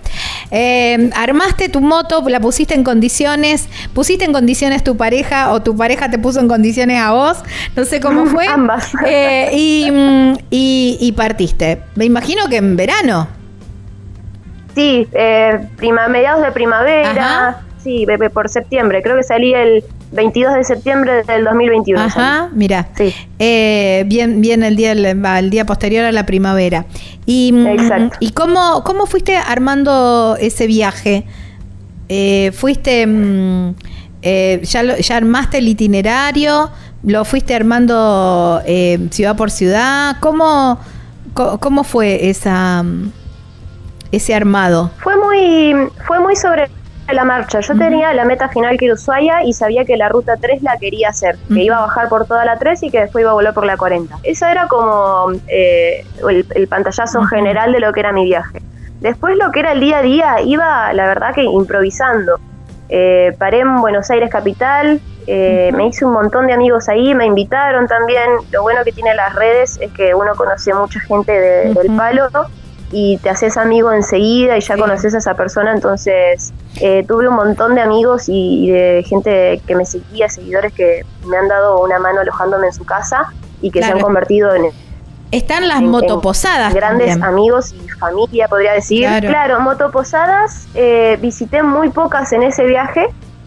eh, 0.51 1.11
armaste 1.17 1.69
tu 1.69 1.81
moto, 1.81 2.23
la 2.29 2.41
pusiste 2.41 2.75
en 2.75 2.85
condiciones, 2.85 3.69
pusiste 3.95 4.25
en 4.25 4.33
condiciones 4.33 4.85
tu 4.85 4.97
pareja 4.97 5.53
o 5.53 5.63
tu 5.63 5.77
pareja 5.77 6.11
te 6.11 6.19
puso 6.19 6.41
en 6.41 6.49
condiciones 6.49 7.01
a 7.01 7.13
vos, 7.13 7.39
no 7.75 7.85
sé 7.85 8.01
cómo 8.01 8.27
fue. 8.27 8.47
Ambas. 8.47 8.93
Eh, 9.05 9.51
y, 9.53 9.89
y- 10.51 10.99
y 11.01 11.13
partiste. 11.13 11.81
Me 11.97 12.05
imagino 12.05 12.49
que 12.49 12.57
en 12.57 12.77
verano. 12.77 13.29
Sí, 14.75 15.09
eh, 15.13 15.59
prima, 15.77 16.07
mediados 16.09 16.43
de 16.45 16.53
primavera, 16.53 17.11
Ajá. 17.49 17.61
sí, 17.83 18.07
por 18.33 18.49
septiembre. 18.51 19.03
Creo 19.03 19.17
que 19.17 19.23
salí 19.23 19.55
el 19.55 19.83
22 20.13 20.55
de 20.55 20.65
septiembre 20.65 21.23
del 21.25 21.45
2021. 21.45 22.09
salí. 22.11 22.25
Ajá, 22.27 22.49
mira. 22.55 22.89
Sí. 22.97 23.15
Eh, 23.39 24.05
bien, 24.07 24.41
bien 24.41 24.63
el 24.63 24.77
día, 24.77 24.93
el 24.93 25.51
día 25.51 25.67
posterior 25.67 26.05
a 26.05 26.13
la 26.13 26.27
primavera. 26.27 26.87
Y, 27.27 27.53
mm, 27.53 27.67
Exacto. 27.67 28.17
¿y 28.21 28.31
cómo, 28.33 28.83
cómo 28.85 29.07
fuiste 29.07 29.37
armando 29.37 30.37
ese 30.41 30.67
viaje? 30.67 31.25
Eh, 32.09 32.53
¿Fuiste, 32.55 33.07
mm, 33.07 33.75
eh, 34.23 34.61
ya, 34.63 34.83
lo- 34.83 34.97
ya 34.97 35.17
armaste 35.17 35.59
el 35.59 35.69
itinerario? 35.69 36.71
¿Lo 37.03 37.25
fuiste 37.25 37.55
armando 37.55 38.61
ciudad 39.11 39.37
por 39.37 39.51
ciudad? 39.51 40.17
¿Cómo, 40.21 40.79
cómo 41.35 41.85
fue 41.85 42.31
esa, 42.31 42.83
mm, 42.83 43.11
ese 44.13 44.35
armado? 44.35 44.91
Fue 44.99 45.15
muy, 45.17 45.89
fue 46.07 46.21
muy 46.21 46.35
sobre 46.37 46.69
la 47.15 47.25
marcha. 47.25 47.61
Yo 47.61 47.75
tenía 47.77 48.13
la 48.13 48.25
meta 48.25 48.49
final 48.49 48.77
que 48.79 48.87
era 48.87 48.95
Ushuaia 48.95 49.45
y 49.45 49.53
sabía 49.53 49.85
que 49.85 49.97
la 49.97 50.09
ruta 50.09 50.37
3 50.41 50.63
la 50.63 50.77
quería 50.79 51.11
hacer, 51.11 51.37
que 51.49 51.63
iba 51.63 51.77
a 51.77 51.81
bajar 51.83 52.09
por 52.09 52.27
toda 52.27 52.45
la 52.45 52.59
3 52.59 52.83
y 52.85 52.91
que 52.91 53.01
después 53.01 53.23
iba 53.23 53.31
a 53.31 53.35
volver 53.35 53.55
por 53.55 53.65
la 53.65 53.77
40. 53.77 54.19
Eso 54.23 54.47
era 54.47 54.67
como 54.69 55.33
eh, 55.49 56.05
el, 56.29 56.47
el 56.55 56.69
pantallazo 56.69 57.23
general 57.25 57.73
de 57.73 57.81
lo 57.81 57.93
que 57.93 58.01
era 58.01 58.13
mi 58.13 58.25
viaje. 58.25 58.61
Después 59.01 59.37
lo 59.37 59.53
que 59.53 59.61
era 59.61 59.73
el 59.73 59.81
día 59.81 59.99
a 59.99 60.03
día 60.03 60.37
iba, 60.43 60.93
la 60.95 61.07
verdad 61.07 61.35
que 61.35 61.43
improvisando. 61.45 62.39
Eh, 62.89 63.35
paré 63.39 63.61
en 63.61 63.77
Buenos 63.81 64.11
Aires 64.11 64.31
capital, 64.31 65.01
eh, 65.27 65.71
me 65.75 65.89
hice 65.89 66.05
un 66.05 66.13
montón 66.13 66.47
de 66.47 66.53
amigos 66.53 66.89
ahí, 66.89 67.15
me 67.15 67.27
invitaron 67.27 67.87
también. 67.89 68.31
Lo 68.53 68.63
bueno 68.63 68.83
que 68.85 68.93
tiene 68.93 69.13
las 69.15 69.35
redes 69.35 69.77
es 69.81 69.91
que 69.93 70.15
uno 70.15 70.35
conoce 70.37 70.73
mucha 70.73 71.01
gente 71.01 71.33
de- 71.33 71.75
del 71.75 71.97
palo 71.97 72.29
y 72.93 73.19
te 73.19 73.31
haces 73.31 73.57
amigo 73.57 73.93
enseguida 73.93 74.57
y 74.57 74.61
ya 74.61 74.75
Sí. 74.75 74.81
conoces 74.81 75.15
a 75.15 75.19
esa 75.19 75.35
persona. 75.35 75.73
Entonces 75.73 76.53
eh, 76.81 77.05
tuve 77.07 77.29
un 77.29 77.35
montón 77.35 77.75
de 77.75 77.81
amigos 77.81 78.29
y, 78.29 78.67
y 78.67 78.71
de 78.71 79.05
gente 79.07 79.61
que 79.67 79.75
me 79.75 79.85
seguía, 79.85 80.29
seguidores 80.29 80.73
que 80.73 81.05
me 81.27 81.37
han 81.37 81.49
dado 81.49 81.81
una 81.83 81.99
mano 81.99 82.21
alojándome 82.21 82.69
en 82.69 82.73
su 82.73 82.85
casa 82.85 83.33
y 83.63 83.71
que 83.71 83.83
se 83.83 83.91
han 83.91 84.01
convertido 84.01 84.55
en, 84.55 84.67
Están 85.33 85.67
las 85.67 85.79
en- 85.79 85.85
en 85.87 85.91
motoposadas. 85.91 86.73
grandes 86.75 87.09
también. 87.09 87.25
amigos 87.29 87.73
y 87.73 87.89
familia, 87.89 88.47
podría 88.49 88.73
decir. 88.75 89.01
Claro. 89.01 89.29
Claro, 89.29 89.61
motoposadas 89.61 90.69
eh, 90.75 91.19
visité 91.21 91.63
muy 91.63 91.89
pocas 91.91 92.33
en 92.33 92.43
ese 92.45 92.65
viaje, 92.65 93.07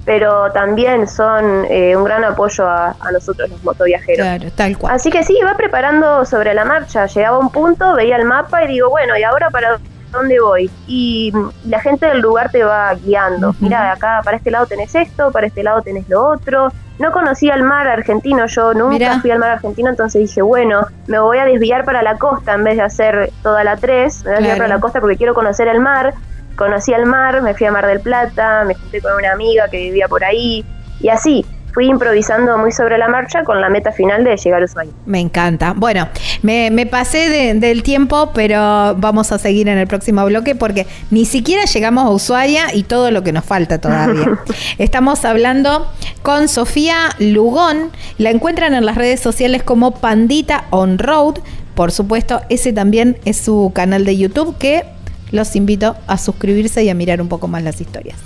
pero 0.10 0.52
también 0.52 1.08
son 1.08 1.66
eh, 1.70 1.96
un 1.96 2.04
gran 2.04 2.24
apoyo 2.24 2.68
a, 2.68 2.96
a 3.00 3.12
nosotros 3.12 3.48
los 3.48 3.64
motoviajeros. 3.64 4.26
Claro, 4.26 4.52
tal 4.56 4.76
cual. 4.76 4.96
Así 4.96 5.12
que 5.12 5.24
sí, 5.24 5.38
iba 5.40 5.56
preparando 5.56 6.26
sobre 6.26 6.56
la 6.56 6.66
marcha. 6.66 7.06
Llegaba 7.06 7.38
a 7.38 7.40
un 7.40 7.52
punto, 7.52 7.94
veía 7.94 8.16
el 8.16 8.26
mapa 8.26 8.64
y 8.64 8.70
digo, 8.70 8.90
bueno, 8.90 9.16
¿y 9.16 9.22
ahora 9.22 9.52
para 9.52 9.78
dónde 10.12 10.40
voy? 10.40 10.72
Y 10.88 11.32
mm, 11.32 11.70
la 11.70 11.80
gente 11.80 12.08
del 12.08 12.22
lugar 12.22 12.50
te 12.50 12.64
va 12.64 12.92
guiando. 12.96 13.50
Ujú. 13.50 13.58
Mira, 13.60 13.92
acá 13.92 14.22
para 14.26 14.38
este 14.38 14.50
lado 14.50 14.66
tenés 14.66 14.96
esto, 14.96 15.32
para 15.32 15.46
este 15.46 15.62
lado 15.62 15.84
tenés 15.84 16.10
lo 16.10 16.26
otro. 16.26 16.70
no 16.98 17.12
conocía 17.12 17.54
el 17.54 17.62
mar 17.62 17.88
argentino, 17.88 18.48
yo 18.48 18.74
nunca 18.74 19.20
fui 19.20 19.30
al 19.30 19.38
mar 19.38 19.52
argentino, 19.52 19.92
entonces 19.92 20.22
dije, 20.22 20.42
bueno, 20.42 20.88
me 21.06 21.20
voy 21.20 21.38
a 21.38 21.46
desviar 21.46 21.86
para 21.86 22.02
la 22.02 22.18
costa 22.18 22.56
en 22.56 22.64
vez 22.64 22.78
de 22.78 22.82
hacer 22.82 23.32
toda 23.44 23.64
la 23.64 23.78
3, 23.78 24.24
me 24.24 24.32
voy 24.32 24.34
a 24.34 24.38
desviar 24.38 24.58
para 24.58 24.70
la 24.70 24.80
costa 24.80 25.00
porque 25.02 25.18
quiero 25.18 25.36
conocer 25.36 25.68
el 25.68 25.80
mar. 25.80 26.16
Conocí 26.60 26.92
el 26.92 27.06
mar, 27.06 27.42
me 27.42 27.54
fui 27.54 27.68
a 27.68 27.72
Mar 27.72 27.88
del 27.88 28.02
Plata, 28.02 28.66
me 28.68 28.76
junté 28.76 29.00
con 29.00 29.14
una 29.14 29.32
amiga 29.32 29.70
que 29.70 29.78
vivía 29.78 30.10
por 30.10 30.26
ahí 30.26 30.66
y 31.00 31.08
así 31.08 31.46
fui 31.74 31.88
improvisando 31.88 32.58
muy 32.58 32.74
sobre 32.74 32.98
la 32.98 33.08
marcha 33.08 33.46
con 33.46 33.62
la 33.62 33.70
meta 33.70 33.94
final 33.94 34.26
de 34.26 34.36
llegar 34.36 34.62
a 34.62 34.66
Ushuaia. 34.66 34.92
Me 35.06 35.22
encanta. 35.22 35.72
Bueno, 35.74 36.10
me, 36.42 36.86
pasé 36.86 37.54
del 37.54 37.82
tiempo, 37.82 38.32
pero 38.34 38.94
vamos 38.98 39.32
a 39.32 39.38
seguir 39.38 39.70
en 39.70 39.78
el 39.78 39.88
próximo 39.88 40.26
bloque 40.26 40.54
porque 40.54 40.86
ni 41.12 41.24
siquiera 41.24 41.64
llegamos 41.64 42.04
a 42.04 42.10
Ushuaia 42.10 42.76
y 42.76 42.84
todo 42.84 43.10
lo 43.10 43.24
que 43.24 43.32
nos 43.32 43.46
falta 43.46 43.80
todavía. 43.80 44.28
Estamos 44.78 45.24
hablando 45.24 45.90
con 46.24 46.50
Sofía 46.50 47.12
Lugón. 47.20 47.90
La 48.18 48.32
encuentran 48.32 48.74
en 48.74 48.86
las 48.86 48.96
redes 48.96 49.22
sociales 49.22 49.64
como 49.64 49.92
Pandita 49.92 50.66
On 50.72 50.98
Road. 50.98 51.36
Por 51.74 51.94
supuesto, 51.94 52.42
ese 52.50 52.74
también 52.74 53.18
es 53.24 53.38
su 53.38 53.72
canal 53.74 54.04
de 54.04 54.18
YouTube 54.18 54.58
que 54.58 54.84
los 55.32 55.56
invito 55.56 55.96
a 56.08 56.18
suscribirse 56.18 56.84
y 56.84 56.90
a 56.90 56.96
mirar 56.96 57.22
un 57.22 57.28
poco 57.28 57.48
más 57.48 57.64
las 57.64 57.82
historias. 57.82 58.18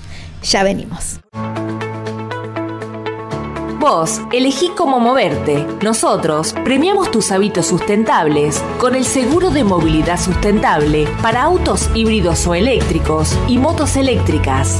Ya 0.43 0.63
venimos. 0.63 1.19
Vos 3.79 4.21
elegí 4.31 4.69
cómo 4.77 5.01
moverte. 5.01 5.67
Nosotros 5.81 6.53
premiamos 6.63 7.11
tus 7.11 7.33
hábitos 7.33 7.65
sustentables 7.65 8.63
con 8.79 8.95
el 8.95 9.03
seguro 9.03 9.49
de 9.49 9.65
movilidad 9.65 10.17
sustentable 10.17 11.05
para 11.21 11.43
autos 11.43 11.89
híbridos 11.93 12.47
o 12.47 12.55
eléctricos 12.55 13.37
y 13.49 13.57
motos 13.57 13.97
eléctricas. 13.97 14.79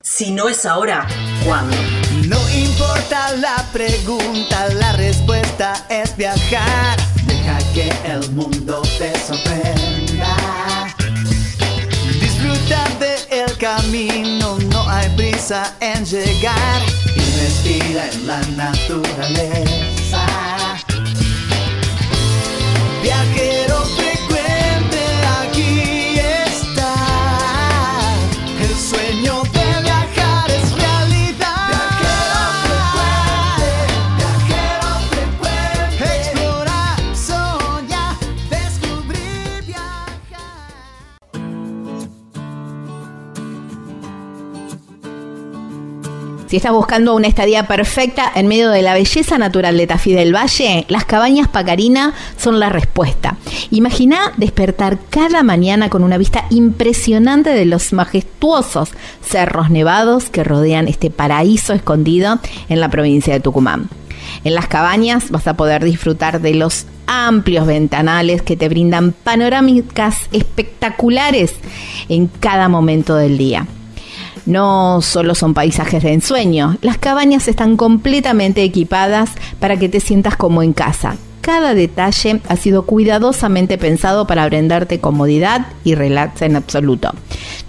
Si 0.00 0.32
no 0.32 0.48
es 0.48 0.66
ahora, 0.66 1.06
¿cuándo? 1.44 1.76
No 2.26 2.38
importa 2.50 3.32
la 3.36 3.64
pregunta, 3.72 4.68
la 4.74 4.92
respuesta 4.92 5.86
es 5.88 6.16
viajar. 6.16 6.98
Deja 7.26 7.58
que 7.74 7.92
el 8.04 8.28
mundo 8.32 8.82
te 8.98 9.16
sorprenda. 9.20 10.36
Disfruta 12.20 12.88
del 12.98 13.56
camino, 13.58 14.58
no 14.72 14.88
hay 14.88 15.08
prisa 15.10 15.76
en 15.78 16.04
llegar. 16.04 16.82
Y 17.14 17.20
respira 17.40 18.10
en 18.10 18.26
la 18.26 18.40
naturaleza. 18.56 20.26
Viajero 23.02 23.77
Si 46.48 46.56
estás 46.56 46.72
buscando 46.72 47.14
una 47.14 47.28
estadía 47.28 47.66
perfecta 47.66 48.32
en 48.34 48.46
medio 48.46 48.70
de 48.70 48.80
la 48.80 48.94
belleza 48.94 49.36
natural 49.36 49.76
de 49.76 49.86
Tafí 49.86 50.14
del 50.14 50.34
Valle, 50.34 50.86
las 50.88 51.04
cabañas 51.04 51.46
Pacarina 51.46 52.14
son 52.38 52.58
la 52.58 52.70
respuesta. 52.70 53.36
Imagina 53.70 54.32
despertar 54.38 54.98
cada 55.10 55.42
mañana 55.42 55.90
con 55.90 56.02
una 56.02 56.16
vista 56.16 56.46
impresionante 56.48 57.50
de 57.50 57.66
los 57.66 57.92
majestuosos 57.92 58.92
cerros 59.22 59.68
nevados 59.68 60.30
que 60.30 60.42
rodean 60.42 60.88
este 60.88 61.10
paraíso 61.10 61.74
escondido 61.74 62.38
en 62.70 62.80
la 62.80 62.88
provincia 62.88 63.34
de 63.34 63.40
Tucumán. 63.40 63.90
En 64.42 64.54
las 64.54 64.68
cabañas 64.68 65.30
vas 65.30 65.46
a 65.48 65.54
poder 65.54 65.84
disfrutar 65.84 66.40
de 66.40 66.54
los 66.54 66.86
amplios 67.06 67.66
ventanales 67.66 68.40
que 68.40 68.56
te 68.56 68.70
brindan 68.70 69.12
panorámicas 69.12 70.16
espectaculares 70.32 71.52
en 72.08 72.26
cada 72.26 72.70
momento 72.70 73.16
del 73.16 73.36
día. 73.36 73.66
No 74.48 75.02
solo 75.02 75.34
son 75.34 75.52
paisajes 75.52 76.02
de 76.02 76.14
ensueño, 76.14 76.78
las 76.80 76.96
cabañas 76.96 77.48
están 77.48 77.76
completamente 77.76 78.62
equipadas 78.62 79.32
para 79.60 79.76
que 79.76 79.90
te 79.90 80.00
sientas 80.00 80.36
como 80.36 80.62
en 80.62 80.72
casa, 80.72 81.18
cada 81.48 81.72
detalle 81.72 82.42
ha 82.46 82.56
sido 82.56 82.82
cuidadosamente 82.82 83.78
pensado 83.78 84.26
para 84.26 84.44
brindarte 84.44 85.00
comodidad 85.00 85.68
y 85.82 85.94
relax 85.94 86.42
en 86.42 86.56
absoluto. 86.56 87.14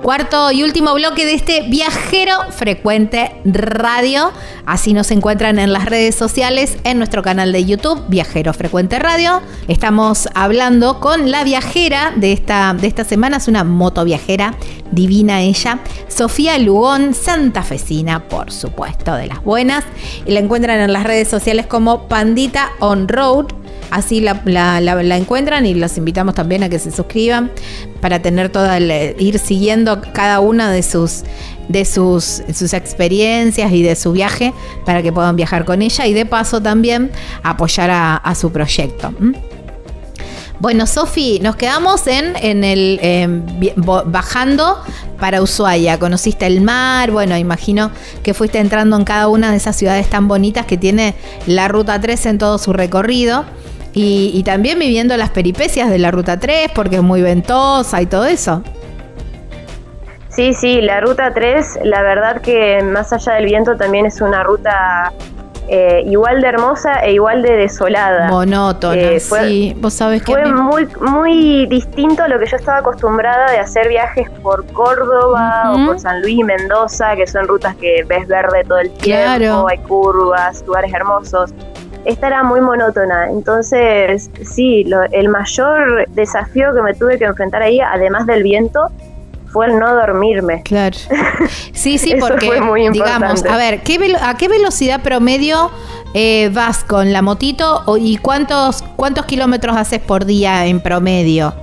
Cuarto 0.03 0.51
y 0.51 0.65
último 0.65 0.95
bloque 0.95 1.24
de 1.24 1.35
este 1.35 1.62
viajero 1.69 2.51
frecuente 2.51 3.41
radio. 3.45 4.33
Así 4.66 4.95
nos 4.95 5.12
encuentran 5.12 5.61
en 5.61 5.73
las 5.73 5.85
redes 5.85 6.16
sociales, 6.16 6.77
en 6.83 6.99
nuestro 6.99 7.23
canal 7.23 7.53
de 7.53 7.65
YouTube, 7.65 8.03
Viajero 8.09 8.53
Frecuente 8.53 8.99
Radio. 8.99 9.41
Estamos 9.69 10.29
hablando 10.35 10.99
con 10.99 11.31
la 11.31 11.45
viajera 11.45 12.12
de 12.16 12.33
esta, 12.33 12.74
de 12.74 12.89
esta 12.89 13.05
semana, 13.05 13.37
es 13.37 13.47
una 13.47 13.62
moto 13.62 14.05
viajera 14.05 14.57
divina 14.91 15.41
ella. 15.41 15.79
Sofía 16.09 16.59
Lugón, 16.59 17.15
santafesina, 17.15 18.27
por 18.29 18.51
supuesto, 18.51 19.15
de 19.15 19.29
las 19.29 19.45
buenas. 19.45 19.85
Y 20.27 20.33
la 20.33 20.41
encuentran 20.41 20.81
en 20.81 20.93
las 20.93 21.05
redes 21.05 21.29
sociales 21.29 21.66
como 21.69 22.09
Pandita 22.09 22.73
On 22.81 23.07
Road. 23.07 23.61
Así 23.93 24.20
la, 24.20 24.40
la- 24.44 25.16
encuentran 25.16 25.66
y 25.66 25.74
los 25.74 25.98
invitamos 25.98 26.35
también 26.35 26.62
a 26.62 26.69
que 26.70 26.78
se 26.78 26.90
suscriban 26.90 27.52
para 28.01 28.20
tener 28.23 28.48
toda 28.48 28.78
el- 28.78 29.14
ir 29.20 29.39
siguiendo 29.39 30.01
cada 30.12 30.40
una 30.40 30.73
de 30.73 30.82
sus 30.82 31.23
de 31.69 31.85
sus, 31.85 32.43
sus 32.52 32.73
experiencias 32.74 33.70
y 33.73 33.82
de 33.82 33.94
su 33.94 34.12
viaje 34.12 34.52
para 34.85 35.02
que 35.02 35.12
puedan 35.12 35.36
viajar 35.36 35.64
con 35.64 35.81
ella 35.81 36.06
y 36.06 36.12
de 36.12 36.27
paso 36.27 36.60
también 36.60 37.10
apoyar 37.43 37.90
a, 37.93 38.35
su 38.35 38.51
proyecto. 38.51 39.12
Bueno, 40.59 40.86
Sofi, 40.86 41.39
nos 41.40 41.56
quedamos 41.56 42.06
en, 42.06 42.35
en 42.36 42.62
el 42.64 43.43
bajando 43.77 44.78
para 45.19 45.40
Ushuaia. 45.43 45.98
Conociste 45.98 46.47
el 46.47 46.60
mar, 46.60 47.10
bueno, 47.10 47.36
imagino 47.36 47.90
que 48.23 48.35
fuiste 48.35 48.59
entrando 48.59 48.97
en 48.97 49.05
cada 49.05 49.28
una 49.28 49.51
de 49.51 49.56
esas 49.56 49.77
ciudades 49.77 50.09
tan 50.10 50.28
bonitas 50.28 50.66
que 50.66 50.77
tiene 50.77 51.14
la 51.47 51.69
Ruta 51.69 52.01
3 52.01 52.27
en 52.27 52.39
todo 52.39 52.59
su 52.59 52.73
recorrido. 52.73 53.44
Y, 53.94 54.31
y 54.35 54.43
también 54.43 54.78
viviendo 54.78 55.16
las 55.16 55.31
peripecias 55.31 55.90
de 55.90 55.98
la 55.98 56.10
Ruta 56.10 56.39
3, 56.39 56.70
porque 56.74 56.97
es 56.97 57.02
muy 57.02 57.20
ventosa 57.23 58.01
y 58.01 58.06
todo 58.06 58.24
eso. 58.24 58.62
Sí, 60.31 60.55
sí, 60.55 60.81
la 60.81 61.01
ruta 61.02 61.35
3, 61.35 61.81
la 61.85 62.01
verdad 62.01 62.40
que 62.40 62.82
más 62.82 63.12
allá 63.12 63.35
del 63.35 63.44
viento 63.44 63.77
también 63.77 64.06
es 64.06 64.23
una 64.23 64.43
ruta 64.43 65.12
eh, 65.69 66.02
igual 66.06 66.40
de 66.40 66.48
hermosa 66.48 67.05
e 67.05 67.12
igual 67.12 67.43
de 67.43 67.52
desolada. 67.52 68.28
Monótona, 68.28 68.98
Eh, 69.01 69.20
fue- 69.20 69.47
sí. 69.47 69.77
Vos 69.78 69.93
sabés 69.93 70.23
que. 70.23 70.32
Fue 70.32 70.44
mí- 70.47 70.52
muy, 70.52 70.89
muy 71.02 71.66
distinto 71.66 72.23
a 72.23 72.28
lo 72.28 72.39
que 72.39 72.47
yo 72.47 72.56
estaba 72.56 72.78
acostumbrada 72.78 73.51
de 73.52 73.59
hacer 73.59 73.89
viajes 73.89 74.28
por 74.43 74.66
Córdoba 74.73 75.73
o 75.74 75.86
por 75.86 76.01
San 76.01 76.23
Luis 76.23 76.39
y 76.39 76.44
Mendoza, 76.44 77.14
que 77.14 77.27
son 77.27 77.47
rutas 77.47 77.77
que 77.77 78.02
ves 78.09 78.27
verde 78.27 78.64
todo 78.66 78.78
el 78.78 78.90
tiempo, 78.90 79.36
Claro. 79.36 79.69
hay 79.69 79.78
curvas, 79.78 80.64
lugares 80.66 80.93
hermosos. 80.94 81.51
Esta 82.05 82.27
era 82.27 82.43
muy 82.43 82.61
monótona, 82.61 83.31
entonces 83.31 84.31
sí, 84.45 84.85
lo- 84.85 85.05
el 85.12 85.29
mayor 85.29 86.07
desafío 86.11 86.74
que 86.74 86.83
me 86.83 86.95
tuve 86.95 87.19
que 87.19 87.24
enfrentar 87.24 87.62
ahí, 87.62 87.81
además 87.81 88.27
del 88.27 88.43
viento, 88.43 88.89
fue 89.53 89.66
el 89.66 89.79
no 89.79 89.95
dormirme. 89.95 90.62
Claro. 90.62 90.97
Sí, 91.73 91.99
sí, 91.99 92.12
Eso 92.12 92.27
porque, 92.29 92.47
fue 92.47 92.61
muy 92.61 92.89
digamos, 92.91 93.45
a 93.45 93.57
ver, 93.57 93.83
¿qué 93.83 94.15
¿a 94.23 94.37
qué 94.37 94.49
velocidad 94.49 95.03
promedio 95.03 95.70
eh, 96.15 96.51
vas 96.53 96.85
con 96.85 97.12
la 97.12 97.23
motito 97.23 97.83
y 97.99 98.19
cuántos, 98.19 98.83
cuántos 98.97 99.27
kilómetros 99.27 99.77
haces 99.77 100.01
por 100.01 100.24
día 100.24 100.66
en 100.66 100.81
promedio? 100.81 101.55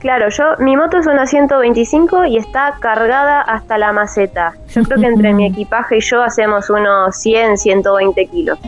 Claro, 0.00 0.28
yo 0.28 0.44
mi 0.58 0.76
moto 0.76 0.98
es 0.98 1.06
una 1.06 1.26
125 1.26 2.24
y 2.26 2.36
está 2.36 2.74
cargada 2.80 3.40
hasta 3.40 3.78
la 3.78 3.92
maceta. 3.92 4.54
Yo 4.68 4.82
creo 4.84 4.98
que 5.00 5.06
entre 5.06 5.32
mi 5.32 5.46
equipaje 5.50 5.96
y 5.96 6.00
yo 6.00 6.22
hacemos 6.22 6.70
unos 6.70 7.16
100, 7.16 7.58
120 7.58 8.26
kilos. 8.26 8.58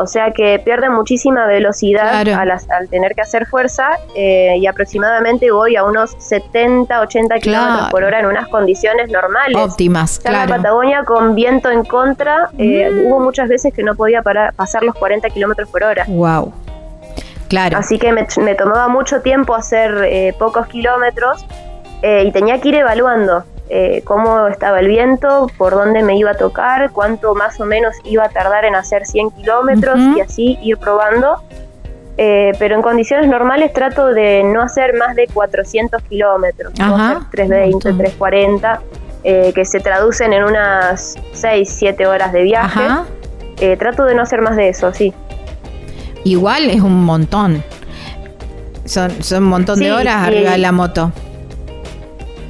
O 0.00 0.06
sea 0.06 0.30
que 0.30 0.60
pierde 0.64 0.88
muchísima 0.90 1.46
velocidad 1.48 2.22
Claro. 2.22 2.40
al, 2.40 2.52
al 2.52 2.88
tener 2.88 3.16
que 3.16 3.22
hacer 3.22 3.46
fuerza 3.46 3.98
eh, 4.14 4.54
y 4.56 4.64
aproximadamente 4.68 5.50
voy 5.50 5.74
a 5.74 5.82
unos 5.82 6.14
70, 6.20 7.00
80 7.00 7.38
kilómetros 7.40 7.76
Claro. 7.78 7.90
por 7.90 8.04
hora 8.04 8.20
en 8.20 8.26
unas 8.26 8.46
condiciones 8.46 9.10
normales. 9.10 9.56
Óptimas, 9.56 10.20
Ya 10.22 10.30
en 10.30 10.36
la 10.36 10.46
claro. 10.46 10.62
Patagonia 10.62 11.02
con 11.02 11.34
viento 11.34 11.68
en 11.72 11.84
contra, 11.84 12.48
eh, 12.58 12.88
Mm. 12.88 13.06
hubo 13.08 13.18
muchas 13.18 13.48
veces 13.48 13.74
que 13.74 13.82
no 13.82 13.96
podía 13.96 14.22
parar- 14.22 14.54
pasar 14.54 14.84
los 14.84 14.94
40 14.94 15.30
kilómetros 15.30 15.68
por 15.68 15.82
hora. 15.82 16.04
Wow. 16.06 16.52
Claro. 17.48 17.78
Así 17.78 17.98
que 17.98 18.12
me, 18.12 18.26
me 18.42 18.54
tomaba 18.54 18.88
mucho 18.88 19.20
tiempo 19.22 19.54
hacer 19.54 20.04
eh, 20.04 20.34
pocos 20.38 20.66
kilómetros 20.66 21.46
eh, 22.02 22.24
y 22.26 22.32
tenía 22.32 22.60
que 22.60 22.68
ir 22.68 22.74
evaluando 22.76 23.44
eh, 23.70 24.02
cómo 24.04 24.46
estaba 24.46 24.80
el 24.80 24.88
viento, 24.88 25.46
por 25.58 25.72
dónde 25.74 26.02
me 26.02 26.16
iba 26.16 26.30
a 26.30 26.34
tocar, 26.34 26.90
cuánto 26.90 27.34
más 27.34 27.60
o 27.60 27.64
menos 27.64 27.94
iba 28.04 28.24
a 28.24 28.28
tardar 28.30 28.64
en 28.64 28.74
hacer 28.74 29.04
100 29.06 29.30
kilómetros 29.32 29.98
Ujú. 29.98 30.18
y 30.18 30.20
así 30.20 30.58
ir 30.62 30.78
probando. 30.78 31.42
Eh, 32.20 32.52
pero 32.58 32.74
en 32.74 32.82
condiciones 32.82 33.28
normales 33.28 33.72
trato 33.72 34.06
de 34.06 34.42
no 34.42 34.60
hacer 34.60 34.94
más 34.94 35.14
de 35.14 35.28
400 35.28 36.02
kilómetros, 36.02 36.72
no 36.76 36.96
Ajá, 36.96 37.10
hacer 37.12 37.30
320, 37.30 37.66
un 37.66 37.72
montón. 37.72 37.98
340, 37.98 38.80
eh, 39.22 39.52
que 39.54 39.64
se 39.64 39.78
traducen 39.78 40.32
en 40.32 40.42
unas 40.42 41.16
6, 41.32 41.68
7 41.70 42.06
horas 42.08 42.32
de 42.32 42.42
viaje. 42.42 42.80
Ajá. 42.80 43.04
Eh, 43.60 43.76
trato 43.76 44.04
de 44.04 44.14
no 44.16 44.22
hacer 44.22 44.40
más 44.40 44.56
de 44.56 44.68
eso, 44.68 44.92
sí. 44.92 45.14
Igual 46.24 46.70
es 46.70 46.80
un 46.80 47.04
montón. 47.04 47.62
Son, 48.84 49.10
son 49.22 49.44
un 49.44 49.50
montón 49.50 49.78
de 49.78 49.86
Sí, 49.86 49.90
horas 49.90 50.24
y- 50.24 50.26
arriba 50.28 50.50
de 50.52 50.58
la 50.58 50.72
moto. 50.72 51.12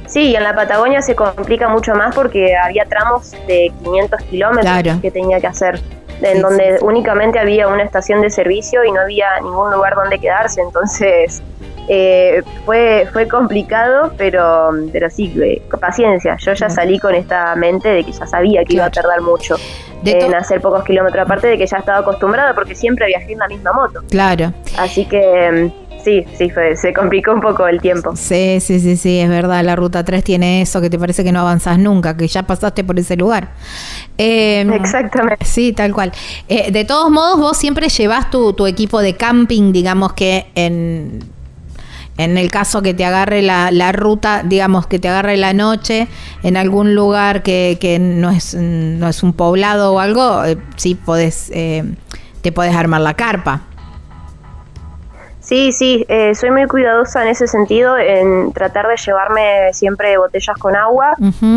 Sí, 0.07 0.21
y 0.29 0.35
en 0.35 0.43
la 0.43 0.55
Patagonia 0.55 1.01
se 1.01 1.15
complica 1.15 1.67
mucho 1.69 1.93
más 1.93 2.15
porque 2.15 2.55
había 2.57 2.85
tramos 2.85 3.31
de 3.47 3.71
500 3.83 4.21
kilómetros 4.23 4.65
Claro. 4.81 4.99
que 5.01 5.11
tenía 5.11 5.39
que 5.39 5.45
hacer, 5.47 5.79
en 6.21 6.37
Sí, 6.37 6.41
donde 6.41 6.77
sí. 6.79 6.83
únicamente 6.85 7.37
había 7.37 7.67
una 7.67 7.83
estación 7.83 8.21
de 8.21 8.31
servicio 8.31 8.83
y 8.83 8.91
no 8.91 9.01
había 9.01 9.39
ningún 9.41 9.71
lugar 9.71 9.93
donde 9.95 10.17
quedarse. 10.17 10.61
Entonces 10.61 11.43
eh, 11.91 12.43
fue 12.65 13.07
fue 13.11 13.27
complicado, 13.27 14.13
pero 14.15 14.69
pero 14.91 15.09
sí, 15.09 15.33
eh, 15.41 15.59
paciencia. 15.81 16.37
Yo 16.37 16.53
ya 16.53 16.69
salí 16.69 16.99
con 16.99 17.15
esta 17.15 17.55
mente 17.55 17.89
de 17.89 18.03
que 18.03 18.11
ya 18.11 18.27
sabía 18.27 18.63
que 18.63 18.75
iba 18.75 18.85
a 18.85 18.91
tardar 18.91 19.21
mucho 19.21 19.55
en 20.05 20.35
hacer 20.35 20.61
pocos 20.61 20.83
kilómetros, 20.83 21.25
aparte 21.25 21.47
de 21.47 21.57
que 21.57 21.65
ya 21.65 21.77
estaba 21.77 21.97
acostumbrada 21.99 22.53
porque 22.53 22.75
siempre 22.75 23.07
viajé 23.07 23.33
en 23.33 23.39
la 23.39 23.47
misma 23.47 23.73
moto. 23.73 24.01
Claro. 24.07 24.53
Así 24.77 25.05
que 25.05 25.71
mm, 25.73 26.03
sí, 26.03 26.25
sí, 26.37 26.51
fue, 26.51 26.75
se 26.75 26.93
complicó 26.93 27.33
un 27.33 27.41
poco 27.41 27.67
el 27.67 27.81
tiempo. 27.81 28.15
Sí, 28.15 28.59
sí, 28.61 28.79
sí, 28.79 28.95
sí, 28.95 29.19
es 29.19 29.27
verdad. 29.27 29.63
La 29.63 29.75
ruta 29.75 30.03
3 30.03 30.23
tiene 30.23 30.61
eso 30.61 30.81
que 30.81 30.91
te 30.91 30.99
parece 30.99 31.23
que 31.23 31.31
no 31.31 31.39
avanzas 31.39 31.79
nunca, 31.79 32.15
que 32.15 32.27
ya 32.27 32.43
pasaste 32.43 32.83
por 32.83 32.99
ese 32.99 33.15
lugar. 33.15 33.49
Eh, 34.19 34.61
Exactamente. 34.75 35.43
Sí, 35.43 35.73
tal 35.73 35.91
cual. 35.91 36.11
Eh, 36.47 36.71
de 36.71 36.85
todos 36.85 37.09
modos, 37.09 37.39
vos 37.39 37.57
siempre 37.57 37.89
llevas 37.89 38.29
tu, 38.29 38.53
tu 38.53 38.67
equipo 38.67 39.01
de 39.01 39.15
camping, 39.15 39.71
digamos 39.71 40.13
que 40.13 40.45
en, 40.53 41.38
en 42.19 42.37
el 42.37 42.51
caso 42.51 42.81
que 42.81 42.93
te 42.93 43.05
agarre 43.05 43.41
la, 43.41 43.71
la 43.71 43.93
ruta, 43.93 44.41
digamos 44.43 44.85
que 44.87 44.99
te 44.99 45.07
agarre 45.07 45.37
la 45.37 45.53
noche 45.53 46.09
en 46.43 46.57
algún 46.57 46.93
lugar 46.93 47.43
que, 47.43 47.77
que 47.79 47.97
no, 47.97 48.29
es, 48.29 48.55
no 48.55 49.07
es 49.07 49.23
un 49.23 49.31
poblado 49.31 49.93
o 49.93 49.99
algo, 49.99 50.43
eh, 50.43 50.57
sí 50.75 50.95
podés, 50.95 51.49
eh, 51.53 51.85
te 52.41 52.51
podés 52.51 52.75
armar 52.75 52.99
la 52.99 53.13
carpa. 53.13 53.61
Sí, 55.39 55.71
sí, 55.71 56.05
eh, 56.09 56.35
soy 56.35 56.51
muy 56.51 56.67
cuidadosa 56.67 57.23
en 57.23 57.29
ese 57.29 57.47
sentido, 57.47 57.97
en 57.97 58.51
tratar 58.51 58.87
de 58.89 58.97
llevarme 58.97 59.71
siempre 59.71 60.17
botellas 60.17 60.57
con 60.57 60.75
agua. 60.75 61.15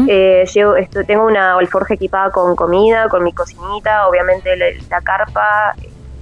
Eh, 0.08 0.44
llevo, 0.54 0.76
esto, 0.76 1.04
tengo 1.04 1.26
una 1.26 1.58
alforja 1.58 1.94
equipada 1.94 2.30
con 2.30 2.54
comida, 2.54 3.08
con 3.08 3.24
mi 3.24 3.32
cocinita, 3.32 4.06
obviamente 4.06 4.56
la, 4.56 4.66
la 4.88 5.00
carpa, 5.00 5.74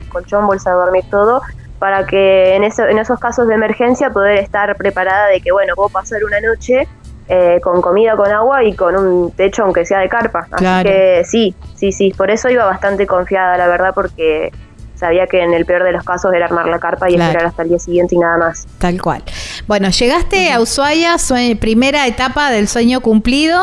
colchón, 0.09 0.47
bolsa 0.47 0.71
de 0.71 0.77
dormir, 0.77 1.05
todo, 1.11 1.43
para 1.81 2.07
que 2.07 2.55
en, 2.55 2.63
eso, 2.63 2.87
en 2.87 2.99
esos 2.99 3.19
casos 3.19 3.49
de 3.49 3.55
emergencia 3.55 4.11
poder 4.11 4.37
estar 4.39 4.77
preparada 4.77 5.27
de 5.27 5.41
que, 5.41 5.51
bueno, 5.51 5.75
puedo 5.75 5.89
pasar 5.89 6.23
una 6.25 6.39
noche 6.41 6.87
eh, 7.29 7.59
con 7.63 7.81
comida, 7.81 8.15
con 8.17 8.31
agua 8.31 8.63
y 8.63 8.75
con 8.77 8.95
un 8.97 9.33
techo, 9.33 9.65
aunque 9.65 9.85
sea 9.85 9.99
de 10.01 10.09
carpa. 10.09 10.41
Así 10.53 10.57
Claro. 10.57 10.89
que 10.89 11.23
sí, 11.25 11.55
sí, 11.75 11.91
sí, 11.91 12.13
por 12.17 12.31
eso 12.31 12.49
iba 12.51 12.65
bastante 12.67 13.07
confiada, 13.07 13.57
la 13.57 13.67
verdad, 13.67 13.93
porque 13.95 14.53
sabía 14.95 15.27
que 15.27 15.41
en 15.43 15.55
el 15.55 15.65
peor 15.65 15.83
de 15.85 15.93
los 15.93 16.05
casos 16.05 16.31
era 16.35 16.45
armar 16.45 16.67
la 16.69 16.79
carpa 16.79 17.09
y 17.09 17.15
Claro. 17.15 17.31
esperar 17.31 17.49
hasta 17.49 17.63
el 17.63 17.71
día 17.71 17.79
siguiente 17.79 18.15
y 18.15 18.19
nada 18.19 18.37
más. 18.37 18.67
Tal 18.79 19.01
cual. 19.01 19.23
Bueno, 19.67 19.89
llegaste 19.89 20.53
a 20.53 20.61
Ushuaia, 20.61 21.17
primera 21.59 22.07
etapa 22.07 22.51
del 22.51 22.69
sueño 22.69 23.01
cumplido. 23.01 23.59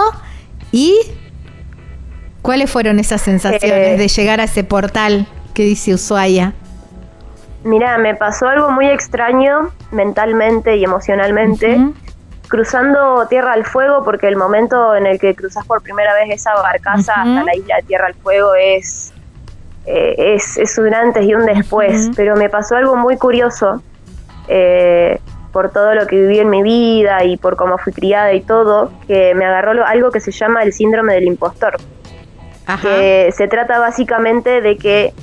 ¿Y 0.72 0.95
cuáles 2.41 2.72
fueron 2.72 2.99
esas 2.99 3.22
sensaciones 3.22 3.94
Eh. 3.94 3.98
de 3.98 4.07
llegar 4.07 4.39
a 4.41 4.45
ese 4.45 4.64
portal 4.64 5.27
que 5.53 5.64
dice 5.64 5.94
Ushuaia? 5.94 6.53
Mira, 7.68 7.98
me 7.98 8.15
pasó 8.15 8.48
algo 8.48 8.72
muy 8.72 8.88
extraño 8.88 9.72
mentalmente 9.91 10.77
y 10.77 10.85
emocionalmente. 10.85 11.77
Cruzando 12.48 13.27
Tierra 13.27 13.52
al 13.52 13.65
Fuego, 13.65 14.06
porque 14.06 14.30
el 14.30 14.38
momento 14.38 14.95
en 14.95 15.06
el 15.06 15.19
que 15.19 15.35
cruzas 15.35 15.65
por 15.65 15.81
primera 15.81 16.14
vez 16.14 16.30
esa 16.30 16.53
barcaza 16.53 17.14
hasta 17.14 17.44
la 17.44 17.53
isla 17.53 17.76
de 17.76 17.84
Tierra 17.84 18.07
al 18.07 18.14
Fuego 18.14 18.56
es, 18.56 19.11
eh, 19.85 20.15
es, 20.18 20.57
es 20.57 20.77
un 20.77 20.94
antes 20.94 21.26
y 21.26 21.35
un 21.35 21.45
después. 21.45 22.10
Pero 22.15 22.38
me 22.38 22.49
pasó 22.49 22.77
algo 22.77 22.95
muy 22.95 23.18
curioso 23.18 23.81
eh, 24.48 25.19
por 25.52 25.69
todo 25.69 25.94
lo 25.94 26.07
que 26.07 26.15
viví 26.22 26.39
en 26.39 26.49
mi 26.49 26.64
vida 26.64 27.26
y 27.26 27.35
por 27.35 27.57
cómo 27.57 27.77
fui 27.77 27.91
criada 27.91 28.31
y 28.31 28.39
todo, 28.39 28.94
que 29.07 29.35
me 29.35 29.44
agarró 29.44 29.85
algo 29.85 30.10
que 30.10 30.22
se 30.22 30.31
llama 30.31 30.64
el 30.64 30.72
síndrome 30.72 31.15
del 31.15 31.26
impostor. 31.26 31.76
Ajá. 32.65 32.81
que 32.81 33.30
se 33.31 33.48
trata 33.48 33.80
básicamente 33.80 34.60
de 34.60 34.77
que 34.77 35.14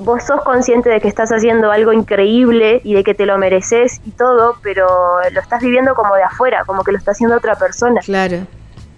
vos 0.00 0.24
sos 0.24 0.42
consciente 0.42 0.88
de 0.90 1.00
que 1.00 1.08
estás 1.08 1.30
haciendo 1.30 1.70
algo 1.70 1.92
increíble 1.92 2.80
y 2.84 2.94
de 2.94 3.04
que 3.04 3.14
te 3.14 3.26
lo 3.26 3.38
mereces 3.38 4.00
y 4.04 4.10
todo, 4.12 4.56
pero 4.62 4.86
lo 5.32 5.40
estás 5.40 5.62
viviendo 5.62 5.94
como 5.94 6.14
de 6.16 6.22
afuera, 6.22 6.64
como 6.66 6.82
que 6.84 6.92
lo 6.92 6.98
está 6.98 7.12
haciendo 7.12 7.36
otra 7.36 7.54
persona, 7.54 8.00
Claro. 8.02 8.38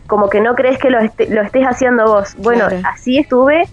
como 0.07 0.29
que 0.29 0.41
no 0.41 0.55
crees 0.55 0.79
que 0.79 0.91
lo, 0.91 0.99
este- 1.01 1.29
lo 1.29 1.43
estés 1.43 1.65
haciendo 1.67 2.05
vos. 2.07 2.35
Bueno, 2.39 2.67
Claro. 2.69 2.83
así 2.93 3.19
estuve 3.19 3.65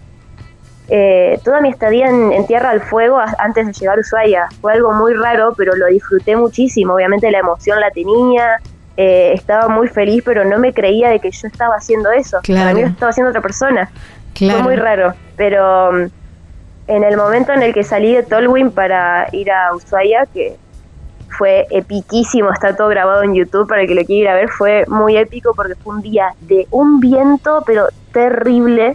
eh, 0.92 1.40
toda 1.44 1.62
mi 1.62 1.70
estadía 1.70 2.08
en, 2.10 2.48
Tierra 2.48 2.72
del 2.72 2.82
Fuego 2.82 3.20
antes 3.38 3.68
de 3.68 3.74
llegar 3.74 3.98
a 3.98 4.02
Ushuaia. 4.02 4.48
Fue 4.60 4.74
algo 4.74 4.92
muy 4.92 5.14
raro, 5.14 5.54
pero 5.56 5.76
lo 5.76 5.86
disfruté 5.86 6.36
muchísimo. 6.36 6.96
Obviamente 6.96 7.30
la 7.30 7.40
emoción 7.40 7.80
la 7.80 7.92
tenía, 7.92 8.58
eh, 8.98 9.34
estaba 9.36 9.68
muy 9.68 9.88
feliz, 9.88 10.24
pero 10.26 10.44
no 10.46 10.58
me 10.58 10.74
creía 10.74 11.10
de 11.10 11.20
que 11.20 11.30
yo 11.30 11.48
estaba 11.48 11.76
haciendo 11.76 12.10
eso. 12.12 12.40
Para 12.48 12.74
mí 12.74 12.82
lo 12.82 12.88
estaba 12.88 13.12
haciendo 13.12 13.30
otra 13.30 13.42
persona. 13.42 13.88
Fue 14.36 14.64
muy 14.64 14.76
raro, 14.78 15.14
pero 15.38 15.92
mm, 15.92 16.06
en 16.90 17.04
el 17.04 17.18
momento 17.18 17.54
en 17.54 17.62
el 17.62 17.72
que 17.72 17.84
salí 17.84 18.16
de 18.16 18.24
Tolwyn 18.24 18.72
para 18.72 19.28
ir 19.32 19.52
a 19.52 19.76
Ushuaia, 19.76 20.26
que 20.26 20.56
fue 21.38 21.68
epiquísimo, 21.70 22.52
está 22.52 22.76
todo 22.76 22.88
grabado 22.88 23.22
en 23.22 23.36
YouTube 23.36 23.68
para 23.68 23.82
el 23.82 23.88
que 23.88 23.94
lo 23.94 24.04
quiera 24.04 24.22
ir 24.22 24.28
a 24.28 24.34
ver, 24.34 24.50
fue 24.50 24.86
muy 24.88 25.16
épico 25.16 25.54
porque 25.56 25.76
fue 25.76 25.96
un 25.96 26.02
día 26.02 26.34
de 26.42 26.68
un 26.72 27.00
viento, 27.00 27.64
pero 27.68 27.90
terrible. 28.12 28.94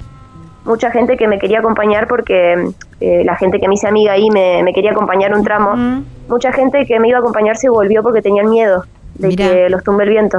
Mucha 0.64 0.90
gente 0.90 1.16
que 1.16 1.28
me 1.28 1.38
quería 1.38 1.60
acompañar 1.60 2.08
porque 2.08 2.68
eh, 3.00 3.22
la 3.24 3.36
gente 3.36 3.60
que 3.60 3.68
me 3.68 3.74
hice 3.74 3.86
amiga 3.86 4.12
ahí 4.12 4.28
me, 4.30 4.72
quería 4.74 4.90
acompañar 4.90 5.32
un 5.32 5.44
tramo. 5.44 6.02
Mucha 6.26 6.52
gente 6.52 6.86
que 6.86 6.98
me 6.98 7.08
iba 7.08 7.18
a 7.18 7.20
acompañar 7.20 7.56
se 7.56 7.68
volvió 7.68 8.02
porque 8.02 8.22
tenían 8.22 8.50
miedo 8.50 8.84
de 9.14 9.36
que 9.36 9.68
los 9.68 9.84
tumbe 9.84 10.02
el 10.02 10.10
viento. 10.10 10.38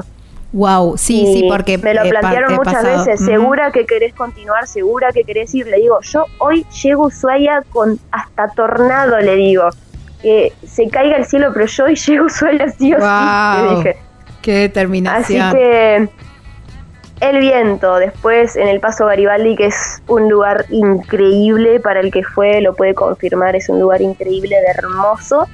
Wow, 0.56 0.98
sí, 0.98 1.28
sí, 1.34 1.48
porque 1.50 1.78
me 1.78 1.94
lo 1.94 2.06
eh, 2.06 2.10
plantearon 2.10 2.56
muchas 2.56 2.82
veces. 2.82 3.20
Segura 3.20 3.72
que 3.72 3.86
querés 3.86 4.14
continuar, 4.14 4.66
segura 4.68 5.12
que 5.12 5.26
querés 5.26 5.54
ir. 5.54 5.68
Le 5.68 5.76
digo, 5.82 6.00
yo 6.00 6.28
hoy 6.38 6.66
llego 6.82 7.04
a 7.04 7.08
Ushuaia 7.08 7.64
con 7.74 8.00
hasta 8.10 8.48
tornado, 8.56 9.20
le 9.20 9.36
digo 9.36 9.68
que 10.22 10.54
se 10.66 10.88
caiga 10.88 11.18
el 11.18 11.26
cielo, 11.26 11.52
pero 11.54 11.66
yo 11.66 11.84
hoy 11.84 11.96
llego 11.96 12.28
Ushuaia 12.28 12.70
sí 12.70 12.94
o 12.94 13.02
sí. 13.02 13.76
dije. 13.76 13.98
Qué 14.42 14.54
determinación. 14.54 15.42
Así 15.42 15.58
que 15.58 16.10
el 17.20 17.40
viento, 17.40 17.98
después 17.98 18.56
en 18.56 18.70
el 18.70 18.80
Paso 18.80 19.08
Garibaldi, 19.08 19.58
que 19.58 19.66
es 19.66 20.02
un 20.08 20.30
lugar 20.30 20.68
increíble 20.70 21.82
para 21.82 22.00
el 22.00 22.12
que 22.12 22.24
fue, 22.24 22.62
lo 22.62 22.74
puede 22.76 22.94
confirmar, 22.94 23.58
es 23.58 23.68
un 23.68 23.82
lugar 23.82 24.02
increíble 24.02 24.56
de 24.56 24.68
hermoso 24.68 25.50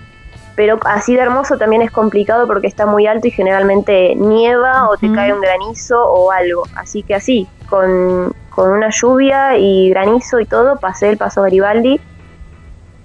pero 0.62 0.78
así 0.86 1.16
de 1.16 1.22
hermoso 1.24 1.58
también 1.58 1.82
es 1.82 1.90
complicado 1.90 2.46
porque 2.46 2.68
está 2.68 2.86
muy 2.86 3.08
alto 3.08 3.28
y 3.28 3.32
generalmente 3.32 4.14
nieva 4.14 4.88
o 4.92 4.96
te 4.96 5.12
cae 5.12 5.34
un 5.34 5.42
granizo 5.42 6.00
o 6.06 6.30
algo. 6.30 6.68
Así 6.76 7.02
que 7.02 7.16
así, 7.16 7.48
con, 7.68 8.32
una 8.56 8.90
lluvia 8.92 9.58
y 9.58 9.90
granizo 9.90 10.40
y 10.40 10.46
todo, 10.46 10.76
pasé 10.76 11.10
el 11.10 11.18
paso 11.18 11.42
Garibaldi 11.42 12.00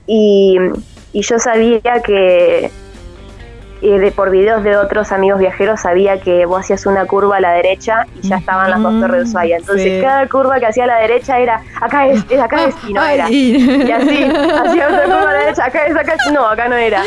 y, 0.07 0.59
y 1.15 1.23
yo 1.23 1.39
sabía 1.39 2.03
que, 2.03 2.70
de, 3.81 4.12
por 4.12 4.31
videos 4.31 4.62
de 4.65 4.77
otros 4.77 5.12
amigos 5.12 5.39
viajeros, 5.39 5.81
sabía 5.81 6.20
que 6.20 6.47
vos 6.47 6.61
hacías 6.61 6.86
una 6.86 7.07
curva 7.07 7.36
a 7.36 7.40
la 7.40 7.53
derecha 7.53 8.07
y 8.20 8.28
ya 8.28 8.36
estaban 8.36 8.70
las 8.70 8.82
dos 8.82 9.01
torres 9.01 9.24
de 9.24 9.28
Ushuaia. 9.28 9.57
Entonces 9.59 10.03
cada 10.03 10.27
curva 10.28 10.59
que 10.59 10.66
hacía 10.66 10.85
a 10.85 10.89
la 10.89 10.97
derecha 10.97 11.39
era, 11.39 11.61
acá 11.81 12.07
es, 12.07 12.24
acá 12.39 12.65
es, 12.66 12.74
y 12.89 12.93
no 12.93 13.05
era. 13.07 13.31
Y 13.31 13.90
así, 13.90 14.24
hacía 14.24 14.89
otra 14.89 15.05
curva 15.05 15.31
a 15.31 15.32
la 15.32 15.39
derecha, 15.40 15.65
acá 15.65 15.86
es, 15.86 15.97
acá 15.97 16.15
es, 16.15 16.32
no, 16.32 16.47
acá 16.47 16.69
no 16.69 16.77
era. 16.77 17.03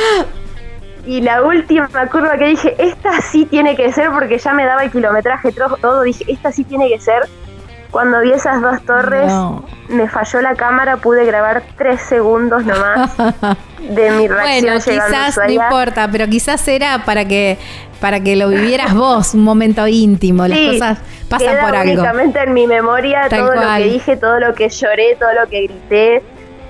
Y 1.05 1.21
la 1.21 1.41
última 1.43 1.87
curva 2.11 2.37
que 2.37 2.45
dije, 2.45 2.75
esta 2.77 3.21
sí 3.21 3.45
tiene 3.45 3.75
que 3.75 3.91
ser, 3.91 4.11
porque 4.11 4.37
ya 4.37 4.53
me 4.53 4.65
daba 4.65 4.83
el 4.83 4.91
kilometraje 4.91 5.51
todo, 5.51 6.01
dije, 6.03 6.25
esta 6.27 6.51
sí 6.51 6.63
tiene 6.63 6.89
que 6.89 6.99
ser. 6.99 7.23
Cuando 7.91 8.21
vi 8.21 8.31
esas 8.31 8.61
dos 8.61 8.81
torres, 8.83 9.31
me 9.87 10.07
falló 10.07 10.41
la 10.41 10.55
cámara, 10.55 10.97
pude 10.97 11.25
grabar 11.25 11.63
tres 11.77 12.01
segundos 12.01 12.63
nomás 12.63 13.17
de 13.79 14.11
mi 14.11 14.27
reacción. 14.27 14.65
Bueno, 14.65 14.79
quizás 14.79 15.37
no 15.37 15.49
importa, 15.49 16.07
pero 16.11 16.27
quizás 16.27 16.67
era 16.67 17.03
para 17.05 17.25
que 17.25 17.57
para 17.99 18.21
que 18.21 18.35
lo 18.35 18.49
vivieras 18.49 18.93
vos, 18.93 19.33
un 19.33 19.43
momento 19.43 19.85
íntimo. 19.87 20.47
Las 20.47 20.59
cosas 20.59 20.97
pasan 21.27 21.57
por 21.59 21.75
algo. 21.75 21.93
únicamente 21.93 22.39
en 22.41 22.53
mi 22.53 22.67
memoria 22.67 23.27
todo 23.29 23.55
lo 23.55 23.61
que 23.75 23.83
dije, 23.83 24.17
todo 24.17 24.39
lo 24.39 24.53
que 24.53 24.69
lloré, 24.69 25.15
todo 25.15 25.33
lo 25.33 25.49
que 25.49 25.63
grité. 25.63 26.23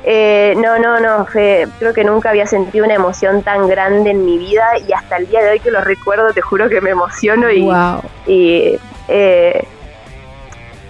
Eh, 0.06 0.56
no, 0.58 0.80
no, 0.80 1.00
no, 1.02 1.26
creo 1.26 1.94
que 1.94 2.06
nunca 2.06 2.30
había 2.30 2.48
sentido 2.48 2.86
una 2.86 2.94
emoción 2.94 3.44
tan 3.44 3.68
grande 3.68 4.12
en 4.12 4.24
mi 4.24 4.38
vida 4.38 4.66
y 4.88 4.94
hasta 4.94 5.18
el 5.18 5.28
día 5.28 5.44
de 5.44 5.52
hoy 5.52 5.60
que 5.60 5.72
lo 5.72 5.82
recuerdo 5.82 6.32
te 6.34 6.40
juro 6.40 6.70
que 6.70 6.80
me 6.80 6.92
emociono 6.92 7.52
y, 7.52 7.70
y 8.26 8.80
eh, 9.10 9.68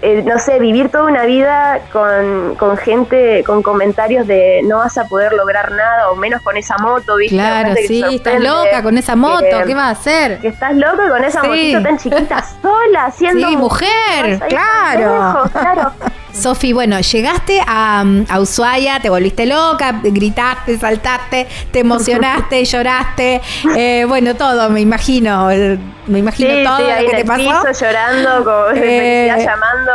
eh, 0.02 0.22
no 0.24 0.38
sé, 0.38 0.58
vivir 0.58 0.88
toda 0.90 1.04
una 1.04 1.26
vida 1.26 1.80
con, 1.92 2.54
con, 2.56 2.76
gente, 2.76 3.44
con 3.44 3.62
comentarios 3.62 4.26
de 4.26 4.62
no 4.64 4.78
vas 4.78 4.96
a 4.96 5.04
poder 5.04 5.32
lograr 5.32 5.72
nada, 5.72 6.10
o 6.10 6.16
menos 6.16 6.40
con 6.42 6.56
esa 6.56 6.76
moto, 6.78 7.16
¿viste? 7.16 7.36
Claro, 7.36 7.74
sí, 7.86 8.02
estás 8.10 8.40
loca 8.40 8.82
con 8.82 8.96
esa 8.96 9.16
moto, 9.16 9.44
¿qué 9.66 9.74
va 9.74 9.88
a 9.88 9.90
hacer? 9.90 10.38
Que 10.40 10.48
estás 10.48 10.74
loca 10.74 11.08
con 11.08 11.24
esa 11.24 11.42
motito 11.42 11.82
tan 11.82 11.98
chiquita 11.98 12.44
sola, 12.62 13.04
haciendo... 13.06 13.48
Sí, 13.48 13.56
mujer, 13.56 14.40
claro. 14.48 15.44
claro. 15.52 15.92
Sofi, 16.32 16.72
bueno, 16.72 17.00
llegaste 17.00 17.60
a, 17.66 18.04
a, 18.28 18.40
Ushuaia, 18.40 19.00
te 19.00 19.10
volviste 19.10 19.46
loca, 19.46 20.00
gritaste, 20.02 20.78
saltaste, 20.78 21.46
te 21.72 21.80
emocionaste, 21.80 22.64
lloraste, 22.70 23.40
eh, 23.76 24.04
bueno, 24.06 24.34
todo, 24.34 24.70
me 24.70 24.80
imagino, 24.80 25.48
me 26.06 26.18
imagino 26.18 26.50
todo 26.68 26.80
lo 26.80 27.10
que 27.10 27.16
te 27.16 27.24
pasó. 27.24 27.62
llorando, 27.72 28.44
como, 28.44 28.66
eh, 28.76 29.26
llamando 29.36 29.92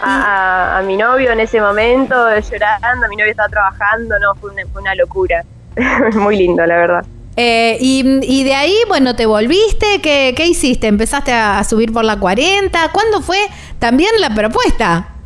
a, 0.00 0.82
mi 0.86 0.96
novio 0.96 1.32
en 1.32 1.40
ese 1.40 1.60
momento, 1.60 2.14
llorando, 2.38 3.08
mi 3.08 3.16
novio 3.16 3.30
estaba 3.30 3.48
trabajando, 3.48 4.18
no, 4.18 4.34
fue 4.40 4.50
una, 4.50 4.94
locura. 4.94 5.44
Muy 6.14 6.36
lindo, 6.36 6.64
la 6.66 6.76
verdad. 6.76 7.04
Eh, 7.36 7.76
y, 7.80 8.42
de 8.42 8.54
ahí, 8.54 8.74
bueno, 8.88 9.14
te 9.14 9.26
volviste, 9.26 10.00
¿qué, 10.02 10.34
qué 10.36 10.46
hiciste? 10.46 10.88
¿Empezaste 10.88 11.32
a, 11.32 11.60
a 11.60 11.64
subir 11.64 11.92
por 11.92 12.04
la 12.04 12.18
40? 12.18 12.90
¿Cuándo 12.90 13.20
fue 13.22 13.38
también 13.78 14.10
la 14.18 14.34
propuesta? 14.34 15.17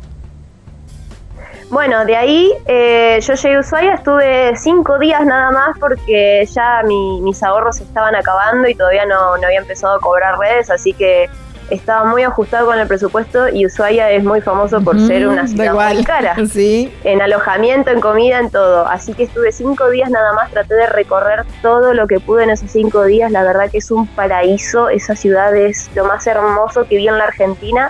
Bueno, 1.73 2.05
de 2.05 2.15
ahí 2.15 2.53
eh, 2.67 3.19
yo 3.19 3.33
llegué 3.33 3.55
a 3.55 3.59
Ushuaia, 3.61 3.95
estuve 3.95 4.55
cinco 4.57 4.99
días 4.99 5.25
nada 5.25 5.49
más 5.49 5.75
porque 5.79 6.47
ya 6.53 6.83
mis 6.83 7.41
ahorros 7.41 7.81
estaban 7.81 8.13
acabando 8.13 8.67
y 8.69 8.75
todavía 8.75 9.07
no, 9.07 9.33
había 9.33 9.57
empezado 9.57 9.95
a 9.95 9.99
cobrar 9.99 10.37
redes, 10.37 10.69
así 10.69 10.93
que 10.93 11.31
estaba 11.71 12.05
muy 12.05 12.21
ajustado 12.21 12.67
con 12.67 12.77
el 12.77 12.87
presupuesto 12.87 13.49
y 13.49 13.65
Ushuaia 13.65 14.11
es 14.11 14.23
muy 14.23 14.39
famoso 14.39 14.81
por 14.81 14.99
ser 14.99 15.27
una 15.27 15.47
ciudad 15.47 15.73
muy 15.73 16.03
cara. 16.03 16.35
Sí. 16.47 16.93
En 17.03 17.23
alojamiento, 17.23 17.89
en 17.89 18.01
comida, 18.01 18.37
en 18.37 18.51
todo. 18.51 18.85
Así 18.85 19.15
que 19.15 19.23
estuve 19.23 19.51
cinco 19.51 19.89
días 19.89 20.11
nada 20.11 20.31
más, 20.33 20.51
traté 20.51 20.75
de 20.75 20.85
recorrer 20.85 21.43
todo 21.63 21.95
lo 21.95 22.05
que 22.05 22.19
pude 22.19 22.43
en 22.43 22.51
esos 22.51 22.69
cinco 22.69 23.03
días. 23.05 23.31
La 23.31 23.41
verdad 23.41 23.71
que 23.71 23.79
es 23.79 23.89
un 23.89 24.05
paraíso, 24.05 24.89
esa 24.89 25.15
ciudad 25.15 25.55
es 25.55 25.89
lo 25.95 26.05
más 26.05 26.27
hermoso 26.27 26.85
que 26.87 26.97
vi 26.97 27.07
en 27.07 27.17
la 27.17 27.23
Argentina 27.23 27.89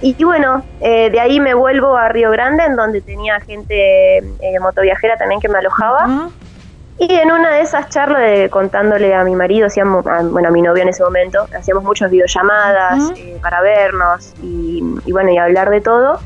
y, 0.00 0.22
bueno, 0.24 0.62
eh, 0.80 1.10
de 1.10 1.20
ahí 1.20 1.40
me 1.40 1.54
vuelvo 1.54 1.96
a 1.96 2.08
Río 2.08 2.30
Grande, 2.30 2.64
en 2.64 2.76
donde 2.76 3.00
tenía 3.00 3.40
gente 3.40 4.18
eh, 4.18 4.60
motoviajera 4.60 5.16
también 5.16 5.40
que 5.40 5.48
me 5.48 5.58
alojaba. 5.58 6.30
Y 7.00 7.14
en 7.14 7.30
una 7.30 7.52
de 7.54 7.60
esas 7.60 7.88
charlas, 7.90 8.20
de, 8.22 8.50
contándole 8.50 9.14
a 9.14 9.22
mi 9.22 9.36
marido, 9.36 9.66
hacíamos, 9.66 10.04
bueno, 10.04 10.48
a 10.48 10.50
mi 10.50 10.62
novio 10.62 10.82
en 10.82 10.88
ese 10.88 11.04
momento, 11.04 11.46
hacíamos 11.56 11.84
muchas 11.84 12.10
videollamadas 12.10 13.12
eh, 13.16 13.38
para 13.40 13.60
vernos 13.60 14.34
y, 14.42 14.82
bueno, 15.12 15.30
y 15.30 15.38
hablar 15.38 15.70
de 15.70 15.80
todo. 15.80 16.18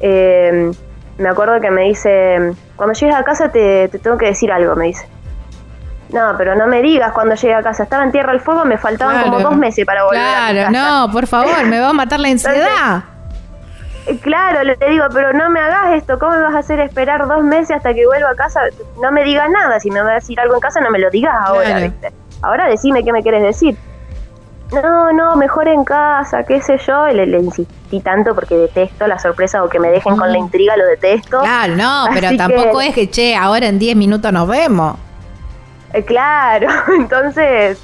Eh, 0.00 0.70
me 1.18 1.28
acuerdo 1.28 1.60
que 1.60 1.70
me 1.72 1.82
dice, 1.82 2.54
cuando 2.76 2.92
llegues 2.94 3.16
a 3.16 3.24
casa 3.24 3.50
te, 3.50 3.88
te 3.88 3.98
tengo 3.98 4.16
que 4.16 4.26
decir 4.26 4.52
algo, 4.52 4.76
me 4.76 4.86
dice. 4.86 5.08
No, 6.10 6.34
pero 6.36 6.54
no 6.54 6.66
me 6.66 6.82
digas 6.82 7.12
cuando 7.12 7.34
llegue 7.34 7.54
a 7.54 7.62
casa. 7.62 7.84
Estaba 7.84 8.04
en 8.04 8.12
Tierra 8.12 8.32
del 8.32 8.40
Fuego, 8.40 8.64
me 8.64 8.78
faltaban 8.78 9.22
como 9.22 9.40
dos 9.40 9.56
meses 9.56 9.84
para 9.84 10.04
volver 10.04 10.20
a 10.20 10.54
casa. 10.54 10.70
no, 10.70 11.10
por 11.10 11.26
favor, 11.26 11.64
me 11.66 11.80
va 11.80 11.90
a 11.90 11.92
matar 11.92 12.20
la 12.20 12.28
ansiedad. 12.28 13.04
Eh, 14.06 14.18
claro, 14.20 14.62
le 14.62 14.76
digo, 14.90 15.06
pero 15.12 15.32
no 15.32 15.48
me 15.50 15.60
hagas 15.60 15.94
esto. 15.94 16.18
¿Cómo 16.18 16.32
me 16.32 16.42
vas 16.42 16.54
a 16.54 16.58
hacer 16.58 16.80
esperar 16.80 17.26
dos 17.26 17.42
meses 17.42 17.76
hasta 17.76 17.94
que 17.94 18.06
vuelva 18.06 18.30
a 18.30 18.34
casa? 18.34 18.60
No 19.00 19.10
me 19.10 19.24
digas 19.24 19.48
nada. 19.50 19.80
Si 19.80 19.90
me 19.90 20.00
vas 20.00 20.10
a 20.10 20.14
decir 20.14 20.38
algo 20.38 20.54
en 20.54 20.60
casa, 20.60 20.80
no 20.80 20.90
me 20.90 20.98
lo 20.98 21.10
digas 21.10 21.34
ahora, 21.44 21.78
¿viste? 21.78 22.12
Ahora 22.42 22.68
decime 22.68 23.02
qué 23.02 23.12
me 23.12 23.22
quieres 23.22 23.42
decir. 23.42 23.76
No, 24.72 25.12
no, 25.12 25.36
mejor 25.36 25.68
en 25.68 25.84
casa, 25.84 26.42
qué 26.44 26.60
sé 26.60 26.78
yo. 26.86 27.08
Y 27.08 27.14
le, 27.14 27.38
insistí 27.38 28.00
tanto 28.00 28.34
porque 28.34 28.56
detesto 28.56 29.06
la 29.06 29.18
sorpresa 29.18 29.62
o 29.64 29.68
que 29.68 29.78
me 29.78 29.88
dejen 29.88 30.16
con 30.16 30.30
la 30.30 30.38
intriga, 30.38 30.76
lo 30.76 30.84
detesto. 30.86 31.40
Claro, 31.40 31.76
no, 31.76 32.06
pero 32.14 32.36
tampoco 32.36 32.80
es 32.80 32.94
que, 32.94 33.08
che, 33.10 33.36
ahora 33.36 33.66
en 33.66 33.78
10 33.78 33.96
minutos 33.96 34.32
nos 34.32 34.48
vemos. 34.48 34.96
Eh, 35.94 36.04
claro, 36.04 36.66
entonces, 36.98 37.80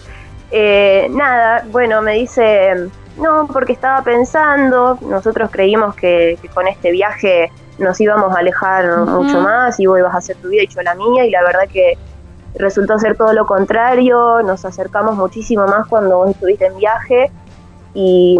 eh, 0.51 1.07
nada, 1.11 1.65
bueno, 1.70 2.03
me 2.03 2.15
dice, 2.15 2.91
no, 3.16 3.47
porque 3.47 3.73
estaba 3.73 4.03
pensando, 4.03 4.99
nosotros 5.03 5.49
creímos 5.53 5.95
que, 5.95 6.37
con 6.53 6.66
este 6.66 6.91
viaje 6.91 7.53
nos 7.78 8.01
íbamos 8.01 8.35
a 8.35 8.41
alejar 8.41 9.07
mucho 9.07 9.41
más 9.41 9.78
y 9.78 9.87
vos 9.87 10.01
ibas 10.01 10.12
a 10.12 10.19
hacer 10.19 10.37
tu 10.37 10.49
vida 10.49 10.65
y 10.65 10.66
yo 10.66 10.82
la 10.82 10.95
mía 10.97 11.24
y 11.24 11.31
la 11.31 11.43
verdad 11.43 11.69
que 11.73 11.97
resultó 12.57 12.99
ser 12.99 13.16
todo 13.16 13.32
lo 13.32 13.47
contrario, 13.47 14.43
nos 14.43 14.65
acercamos 14.65 15.15
muchísimo 15.15 15.66
más 15.66 15.87
cuando 15.87 16.19
vos 16.19 16.31
estuviste 16.31 16.66
en 16.66 16.77
viaje 16.77 17.31
y, 17.95 18.37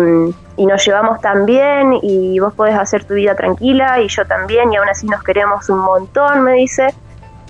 nos 0.59 0.85
llevamos 0.85 1.23
tan 1.23 1.47
bien 1.47 1.99
y 2.03 2.39
vos 2.39 2.53
podés 2.53 2.79
hacer 2.79 3.05
tu 3.05 3.15
vida 3.15 3.35
tranquila 3.35 3.99
y 4.01 4.09
yo 4.09 4.27
también 4.27 4.71
y 4.73 4.77
aún 4.77 4.91
así 4.91 5.07
nos 5.07 5.23
queremos 5.23 5.71
un 5.71 5.79
montón, 5.79 6.43
me 6.43 6.53
dice. 6.53 6.95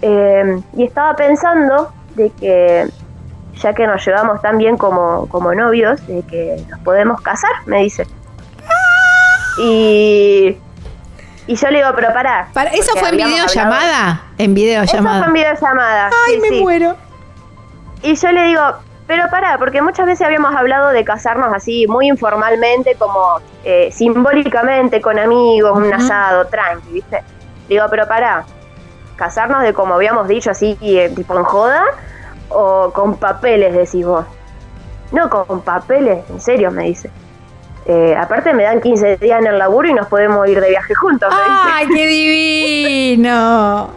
Eh, 0.00 0.60
y 0.76 0.84
estaba 0.84 1.16
pensando 1.16 1.90
de 2.22 2.30
que 2.30 2.88
ya 3.60 3.72
que 3.74 3.86
nos 3.86 4.04
llevamos 4.06 4.40
tan 4.40 4.56
bien 4.58 4.76
como, 4.76 5.26
como 5.28 5.54
novios, 5.54 6.06
de 6.06 6.22
que 6.22 6.64
nos 6.70 6.80
podemos 6.80 7.20
casar, 7.20 7.50
me 7.66 7.78
dice. 7.82 8.06
Y, 9.58 10.56
Y 11.46 11.56
yo 11.56 11.68
le 11.70 11.78
digo, 11.78 11.90
pero 11.96 12.12
pará. 12.12 12.48
Para, 12.54 12.70
¿Eso 12.70 12.92
fue 12.96 13.08
en 13.10 13.16
videollamada? 13.16 14.08
hablado- 14.08 14.20
En 14.38 14.54
videollamada. 14.54 15.16
Eso 15.16 15.18
fue 15.18 15.26
en 15.26 15.32
videollamada. 15.32 16.10
Ay, 16.26 16.34
sí, 16.36 16.40
me 16.40 16.48
sí. 16.48 16.60
muero. 16.62 16.96
Y 18.02 18.14
yo 18.14 18.30
le 18.32 18.44
digo, 18.44 18.62
pero 19.06 19.24
pará, 19.30 19.58
porque 19.58 19.82
muchas 19.82 20.06
veces 20.06 20.24
habíamos 20.26 20.54
hablado 20.54 20.90
de 20.90 21.04
casarnos 21.04 21.52
así, 21.52 21.86
muy 21.88 22.06
informalmente, 22.08 22.94
como 22.94 23.40
eh, 23.64 23.90
simbólicamente, 23.92 25.00
con 25.00 25.18
amigos, 25.18 25.76
un 25.76 25.92
asado, 25.92 26.46
tranqui, 26.46 26.92
¿viste? 26.92 27.20
Digo, 27.68 27.84
pero 27.90 28.06
pará, 28.06 28.44
casarnos 29.20 29.62
de 29.62 29.74
como 29.74 29.94
habíamos 29.94 30.26
dicho, 30.26 30.50
así, 30.50 30.78
eh, 30.80 31.12
tipo 31.14 31.36
en 31.36 31.44
joda, 31.44 31.84
o 32.48 32.90
con 32.92 33.16
papeles, 33.16 33.74
decís 33.74 34.04
vos. 34.06 34.24
No, 35.12 35.28
con 35.28 35.60
papeles, 35.60 36.24
en 36.30 36.40
serio, 36.40 36.70
me 36.70 36.84
dice. 36.84 37.10
Eh, 37.84 38.16
aparte 38.16 38.54
me 38.54 38.62
dan 38.62 38.80
15 38.80 39.18
días 39.18 39.40
en 39.40 39.46
el 39.46 39.58
laburo 39.58 39.88
y 39.88 39.92
nos 39.92 40.06
podemos 40.06 40.48
ir 40.48 40.58
de 40.58 40.70
viaje 40.70 40.94
juntos, 40.94 41.28
me 41.28 41.42
dice. 41.42 41.68
¡Ay, 41.70 41.88
qué 41.88 42.06
divino! 42.06 43.90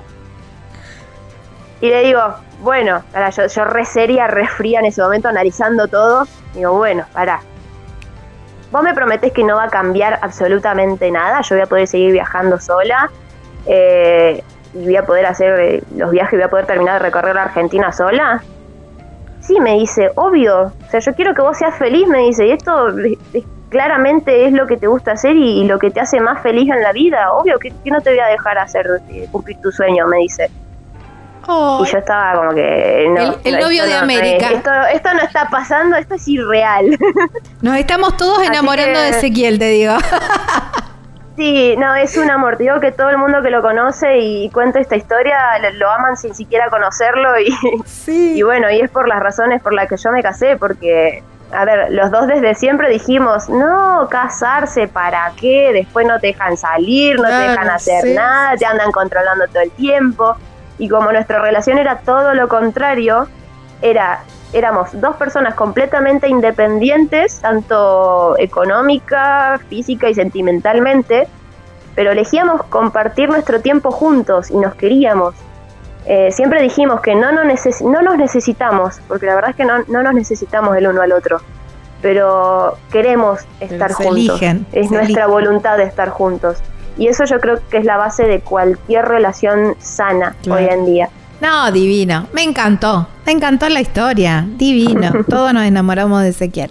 Y 1.80 1.90
le 1.90 2.04
digo, 2.04 2.22
bueno, 2.60 3.02
para 3.14 3.30
yo, 3.30 3.48
yo 3.48 3.64
re 3.66 3.86
seria, 3.86 4.28
re 4.28 4.48
fría 4.48 4.80
en 4.80 4.86
ese 4.88 5.02
momento, 5.02 5.30
analizando 5.30 5.88
todo. 5.88 6.28
Digo, 6.54 6.74
bueno, 6.74 7.06
pará. 7.14 7.40
Vos 8.72 8.84
me 8.84 8.94
prometés 8.94 9.32
que 9.32 9.44
no 9.44 9.56
va 9.56 9.66
a 9.66 9.70
cambiar 9.70 10.20
absolutamente 10.22 11.10
nada. 11.12 11.41
Yo 11.41 11.56
voy 11.56 11.64
a 11.64 11.68
poder 11.68 11.88
seguir 11.88 12.12
viajando 12.12 12.60
sola. 12.60 13.10
eh, 13.66 14.44
y 14.74 14.84
voy 14.86 14.95
a 14.98 15.06
poder 15.06 15.26
hacer 15.26 15.60
eh, 15.60 15.84
los 15.95 16.12
viajes, 16.12 16.34
voy 16.34 16.44
a 16.44 16.50
poder 16.50 16.66
terminar 16.66 16.94
de 16.95 17.00
recorrer 17.08 17.36
la 17.36 17.44
Argentina 17.44 17.91
sola. 17.91 18.44
Sí, 19.41 19.60
me 19.60 19.74
dice, 19.74 20.10
obvio. 20.16 20.62
O 20.86 20.90
sea, 20.90 21.00
yo 21.02 21.14
quiero 21.16 21.34
que 21.34 21.41
vos 21.41 21.58
seas 21.58 21.76
feliz, 21.78 22.08
me 22.08 22.20
dice. 22.20 22.45
Y 22.48 22.52
esto 22.52 22.88
claramente 23.70 24.45
es 24.45 24.54
lo 24.54 24.68
que 24.68 24.78
te 24.78 24.88
gusta 24.88 25.12
hacer 25.14 25.36
y, 25.36 25.62
y 25.62 25.66
lo 25.66 25.80
que 25.80 25.91
te 25.91 26.00
hace 26.00 26.20
más 26.22 26.41
feliz 26.41 26.70
en 26.72 26.82
la 26.82 26.91
vida. 26.94 27.32
Obvio 27.34 27.60
que, 27.60 27.74
que 27.84 27.91
no 27.91 28.00
te 28.02 28.12
voy 28.12 28.20
a 28.20 28.28
dejar 28.28 28.58
hacer 28.58 28.88
eh, 29.10 29.28
cumplir 29.32 29.58
tu 29.62 29.72
sueño, 29.72 30.08
me 30.08 30.18
dice. 30.20 30.50
Y 31.45 31.86
yo 31.91 31.98
estaba 31.98 32.36
como 32.40 32.52
que. 32.54 33.06
No, 33.10 33.22
El- 33.22 33.36
el 33.44 33.54
no, 33.60 33.66
novio 33.66 33.84
de 33.84 33.91
no, 33.94 34.00
América. 34.00 34.48
esto, 34.50 34.72
esto 34.94 35.14
no 35.14 35.20
está 35.24 35.50
pasando, 35.50 35.98
esto 35.98 36.16
es 36.16 36.26
irreal. 36.30 36.98
Nos 37.62 37.76
estamos 37.76 38.16
todos 38.16 38.41
enamorando 38.48 38.94
que- 38.98 39.06
de 39.06 39.10
Ezequiel, 39.10 39.60
te 39.60 39.66
digo. 39.66 39.94
sí, 41.35 41.76
no, 41.77 41.95
es 41.95 42.18
un 42.18 42.30
amor. 42.30 42.57
Digo 42.57 42.80
que 42.80 42.91
todo 42.91 43.10
el 43.10 43.18
mundo 43.18 43.41
que 43.41 43.49
lo 43.49 43.61
conoce 43.61 44.18
y 44.19 44.49
cuenta 44.49 44.80
esta 44.80 44.95
historia 44.95 45.38
lo, 45.73 45.89
aman 45.89 46.18
sin 46.18 46.35
siquiera 46.35 46.69
conocerlo. 46.69 47.39
Y, 47.39 47.53
y 48.38 48.41
bueno, 48.41 48.69
y 48.69 48.81
es 48.81 48.89
por 48.89 49.07
las 49.07 49.19
razones 49.19 49.61
por 49.61 49.73
las 49.73 49.88
que 49.88 49.97
yo 49.97 50.11
me 50.11 50.22
casé, 50.22 50.57
porque. 50.57 51.23
A 51.51 51.65
ver, 51.65 51.91
los 51.91 52.10
dos 52.10 52.26
desde 52.26 52.55
siempre 52.55 52.89
dijimos, 52.89 53.47
no, 53.47 54.07
casarse, 54.10 54.88
¿para 54.88 55.31
qué? 55.39 55.69
Después 55.72 56.07
no 56.07 56.19
te 56.19 56.27
dejan 56.27 56.57
salir, 56.57 57.18
no 57.18 57.26
Claro, 57.27 57.43
te 57.43 57.49
dejan 57.51 57.69
hacer 57.69 58.01
sí, 58.01 58.14
nada, 58.15 58.57
te 58.57 58.65
andan 58.65 58.91
controlando 58.91 59.45
todo 59.47 59.61
el 59.61 59.69
tiempo. 59.69 60.35
Y 60.80 60.89
como 60.89 61.11
nuestra 61.11 61.39
relación 61.39 61.77
era 61.77 61.99
todo 61.99 62.34
lo 62.34 62.47
contrario, 62.47 63.27
era 63.84 64.22
éramos 64.54 64.90
dos 65.02 65.16
personas 65.18 65.56
completamente 65.56 66.28
independientes, 66.30 67.40
tanto 67.40 68.36
económica, 68.38 69.60
física 69.70 70.10
y 70.10 70.14
sentimentalmente, 70.16 71.28
pero 71.96 72.12
elegíamos 72.12 72.64
compartir 72.64 73.30
nuestro 73.30 73.62
tiempo 73.62 73.92
juntos 73.92 74.50
y 74.52 74.58
nos 74.58 74.76
queríamos. 74.76 75.36
Eh, 76.06 76.32
siempre 76.32 76.62
dijimos 76.62 77.02
que 77.02 77.16
no 77.16 77.32
nos, 77.32 77.46
neces- 77.46 77.82
no 77.82 78.02
nos 78.02 78.18
necesitamos, 78.18 79.00
porque 79.08 79.26
la 79.26 79.36
verdad 79.36 79.52
es 79.52 79.56
que 79.56 79.66
no, 79.66 79.80
no 79.88 80.04
nos 80.04 80.14
necesitamos 80.14 80.76
el 80.76 80.88
uno 80.88 81.02
al 81.02 81.12
otro, 81.14 81.40
pero 82.02 82.78
queremos 82.92 83.40
estar 83.60 83.90
se 83.94 84.04
juntos. 84.04 84.18
eligen, 84.18 84.66
es 84.74 84.92
nuestra 84.92 85.24
eligen. 85.26 85.30
voluntad 85.32 85.78
de 85.78 85.84
estar 85.84 86.10
juntos. 86.10 86.58
Y 86.98 87.08
eso 87.08 87.24
yo 87.26 87.40
creo 87.40 87.58
que 87.70 87.78
es 87.78 87.86
la 87.86 87.98
base 87.98 88.24
de 88.26 88.42
cualquier 88.42 89.06
relación 89.06 89.76
sana 89.80 90.36
Claro. 90.44 90.62
hoy 90.62 90.70
en 90.70 90.86
día. 90.86 91.10
No, 91.44 91.70
divino. 91.74 92.28
Me 92.32 92.41
encantó. 92.41 93.06
Me 93.26 93.34
encantó 93.34 93.68
la 93.68 93.82
historia. 93.82 94.45
Divino. 94.48 95.11
Todos 95.30 95.53
nos 95.53 95.65
enamoramos 95.65 96.24
de 96.24 96.30
Ezequiel. 96.30 96.70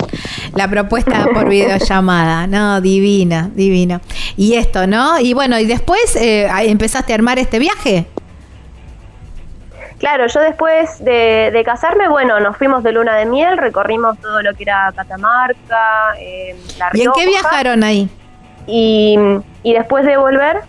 La 0.55 0.67
propuesta 0.67 1.27
por 1.35 1.47
videollamada. 1.47 2.47
No, 2.47 2.81
divina, 2.81 3.51
divino. 3.53 4.01
Y 4.39 4.55
esto, 4.55 4.87
¿no? 4.87 5.21
Y 5.21 5.35
bueno, 5.35 5.59
y 5.59 5.67
después 5.67 6.17
eh, 6.17 6.49
empezaste 6.63 7.13
a 7.13 7.17
armar 7.17 7.39
este 7.39 7.59
viaje. 7.59 8.07
Claro, 9.99 10.27
yo 10.27 10.41
después 10.41 11.05
de, 11.05 11.51
de 11.53 11.65
casarme, 11.65 12.09
bueno, 12.09 12.41
nos 12.41 12.57
fuimos 12.57 12.83
de 12.83 12.93
luna 12.93 13.15
de 13.17 13.27
miel, 13.27 13.59
recorrimos 13.59 14.19
todo 14.21 14.41
lo 14.41 14.55
que 14.55 14.63
era 14.63 14.91
Catamarca, 14.97 16.17
eh, 16.19 16.57
La 16.79 16.89
¿Y 16.95 17.03
en 17.03 17.13
qué 17.13 17.27
viajaron 17.27 17.85
ahí? 17.85 18.09
Y, 18.67 19.19
y 19.63 19.75
después 19.75 20.07
de 20.07 20.17
volver, 20.17 20.63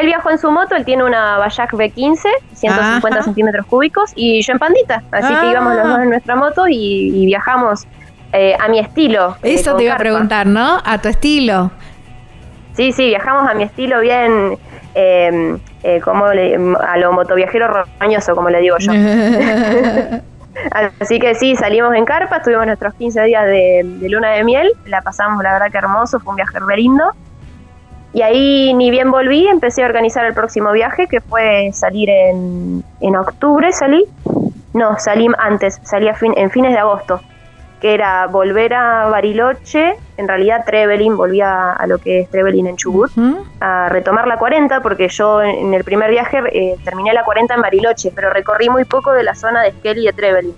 él 0.00 0.06
viajó 0.06 0.30
en 0.30 0.38
su 0.38 0.50
moto, 0.50 0.74
él 0.76 0.84
tiene 0.84 1.04
una 1.04 1.38
Bayak 1.38 1.72
B15, 1.72 2.18
150 2.54 3.08
Ajá. 3.08 3.22
centímetros 3.22 3.66
cúbicos, 3.66 4.12
y 4.14 4.40
yo 4.42 4.52
en 4.52 4.58
pandita. 4.58 5.02
Así 5.12 5.32
Ah. 5.34 5.40
que 5.40 5.50
íbamos 5.50 5.74
los 5.74 5.88
dos 5.88 5.98
en 6.00 6.10
nuestra 6.10 6.36
moto 6.36 6.66
y, 6.68 6.74
y 7.14 7.26
viajamos 7.26 7.86
eh, 8.32 8.54
a 8.60 8.68
mi 8.68 8.78
estilo. 8.78 9.36
eh, 9.42 9.54
Eso 9.54 9.74
te 9.76 9.84
iba 9.84 9.94
a 9.94 9.98
preguntar, 9.98 10.46
¿no? 10.46 10.78
A 10.84 10.98
tu 10.98 11.08
estilo. 11.08 11.70
Sí, 12.74 12.92
sí, 12.92 13.06
viajamos 13.08 13.48
a 13.48 13.54
mi 13.54 13.62
estilo 13.64 14.00
bien, 14.00 14.56
eh, 14.94 15.56
eh, 15.82 16.00
como 16.00 16.28
le- 16.32 16.56
a 16.86 16.96
lo 16.98 17.12
motoviajero 17.12 17.86
roñoso, 18.00 18.34
como 18.36 18.50
le 18.50 18.60
digo 18.60 18.76
yo. 18.78 18.92
Así 21.00 21.18
que 21.20 21.34
sí, 21.36 21.54
salimos 21.56 21.94
en 21.94 22.04
carpa, 22.04 22.38
estuvimos 22.38 22.66
nuestros 22.66 22.92
15 22.94 23.22
días 23.22 23.46
de, 23.46 23.82
de 23.84 24.08
luna 24.08 24.30
de 24.32 24.42
miel, 24.44 24.68
la 24.86 25.02
pasamos 25.02 25.42
la 25.42 25.52
verdad 25.52 25.70
que 25.70 25.78
hermoso, 25.78 26.18
fue 26.20 26.30
un 26.32 26.36
viaje 26.36 26.58
re 26.58 26.76
lindo. 26.76 27.04
Y 28.12 28.22
ahí 28.22 28.74
ni 28.74 28.90
bien 28.90 29.10
volví, 29.10 29.46
empecé 29.46 29.82
a 29.82 29.86
organizar 29.86 30.24
el 30.24 30.34
próximo 30.34 30.72
viaje, 30.72 31.06
que 31.06 31.20
fue 31.20 31.70
salir 31.72 32.08
en, 32.08 32.82
en 33.00 33.16
octubre, 33.16 33.70
salí. 33.72 34.04
No, 34.72 34.98
salí 34.98 35.26
antes, 35.38 35.80
salí 35.82 36.08
a 36.08 36.14
fin, 36.14 36.32
en 36.36 36.50
fines 36.50 36.72
de 36.72 36.78
agosto, 36.78 37.20
que 37.80 37.94
era 37.94 38.26
volver 38.26 38.74
a 38.74 39.08
Bariloche, 39.08 39.94
en 40.16 40.28
realidad 40.28 40.64
Trevelin, 40.66 41.16
volví 41.16 41.40
a, 41.40 41.72
a 41.72 41.86
lo 41.86 41.98
que 41.98 42.20
es 42.20 42.30
Trevelin 42.30 42.66
en 42.66 42.76
Chubut, 42.76 43.10
a 43.60 43.88
retomar 43.88 44.26
la 44.26 44.36
40, 44.36 44.80
porque 44.82 45.08
yo 45.08 45.42
en, 45.42 45.72
el 45.74 45.84
primer 45.84 46.10
viaje 46.10 46.40
eh, 46.52 46.76
terminé 46.84 47.12
la 47.12 47.24
40 47.24 47.54
en 47.54 47.62
Bariloche, 47.62 48.12
pero 48.14 48.30
recorrí 48.30 48.68
muy 48.68 48.84
poco 48.84 49.12
de 49.12 49.22
la 49.22 49.34
zona 49.34 49.62
de 49.62 49.68
Esquel 49.68 49.98
y 49.98 50.06
de 50.06 50.12
Trevelin. 50.12 50.54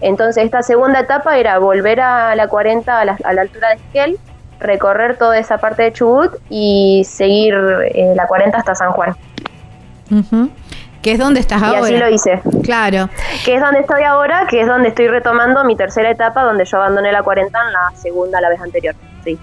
Entonces 0.00 0.44
esta 0.44 0.62
segunda 0.62 1.00
etapa 1.00 1.38
era 1.38 1.58
volver 1.58 2.00
a 2.00 2.34
la 2.34 2.48
40 2.48 3.00
a 3.00 3.04
la, 3.04 3.18
a 3.24 3.32
la 3.32 3.42
altura 3.42 3.68
de 3.68 3.74
Esquel, 3.76 4.18
recorrer 4.60 5.16
toda 5.16 5.38
esa 5.38 5.58
parte 5.58 5.82
de 5.82 5.92
Chubut 5.92 6.32
y 6.50 7.04
seguir 7.08 7.54
eh, 7.94 8.12
la 8.16 8.26
40 8.26 8.56
hasta 8.58 8.74
San 8.74 8.92
Juan. 8.92 9.14
Que 11.02 11.12
es 11.12 11.18
donde 11.18 11.40
estás 11.40 11.62
Y 11.62 11.64
ahora. 11.64 11.80
así 11.80 11.96
lo 11.96 12.08
hice. 12.08 12.40
Claro. 12.64 13.08
Que 13.44 13.54
es 13.54 13.60
donde 13.60 13.80
estoy 13.80 14.02
ahora, 14.02 14.46
que 14.48 14.60
es 14.60 14.66
donde 14.66 14.88
estoy 14.88 15.08
retomando 15.08 15.62
mi 15.64 15.76
tercera 15.76 16.10
etapa, 16.10 16.42
donde 16.42 16.64
yo 16.64 16.78
abandoné 16.78 17.12
la 17.12 17.22
40 17.22 17.58
en 17.66 17.72
la 17.72 17.96
segunda, 17.96 18.40
la 18.40 18.48
vez 18.48 18.60
anterior. 18.60 18.94
Sí. 19.24 19.38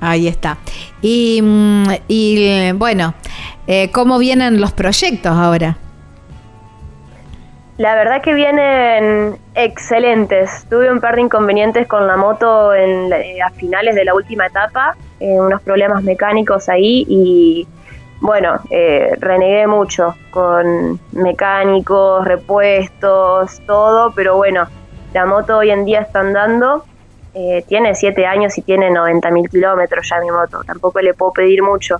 Ahí 0.00 0.26
está. 0.26 0.58
Y, 1.00 1.40
mm, 1.42 1.84
y, 2.08 2.46
eh, 2.48 2.72
bueno, 2.74 3.14
eh, 3.66 3.90
¿cómo 3.92 4.18
vienen 4.18 4.60
los 4.60 4.72
proyectos 4.72 5.32
ahora? 5.36 5.76
La 7.76 7.96
verdad 7.96 8.22
que 8.22 8.34
vienen 8.34 9.36
excelentes. 9.54 10.64
Tuve 10.70 10.92
un 10.92 11.00
par 11.00 11.16
de 11.16 11.22
inconvenientes 11.22 11.88
con 11.88 12.06
la 12.06 12.16
moto 12.16 12.72
en, 12.72 13.12
eh, 13.12 13.42
a 13.42 13.50
finales 13.50 13.96
de 13.96 14.04
la 14.04 14.14
última 14.14 14.46
etapa, 14.46 14.96
eh, 15.18 15.40
unos 15.40 15.60
problemas 15.62 16.04
mecánicos 16.04 16.68
ahí 16.68 17.04
y 17.08 17.66
bueno, 18.20 18.60
eh, 18.70 19.14
renegué 19.18 19.66
mucho 19.66 20.14
con 20.30 21.00
mecánicos, 21.12 22.24
repuestos, 22.24 23.60
todo, 23.66 24.12
pero 24.14 24.36
bueno, 24.36 24.66
la 25.12 25.26
moto 25.26 25.58
hoy 25.58 25.70
en 25.70 25.84
día 25.84 26.00
está 26.02 26.20
andando. 26.20 26.84
eh, 27.36 27.64
tiene 27.66 27.96
7 27.96 28.24
años 28.26 28.56
y 28.56 28.62
tiene 28.62 28.90
90 28.92 29.30
mil 29.32 29.48
kilómetros 29.50 30.08
ya 30.08 30.20
mi 30.20 30.30
moto. 30.30 30.62
Tampoco 30.64 31.00
le 31.00 31.14
puedo 31.14 31.32
pedir 31.32 31.62
mucho. 31.64 31.96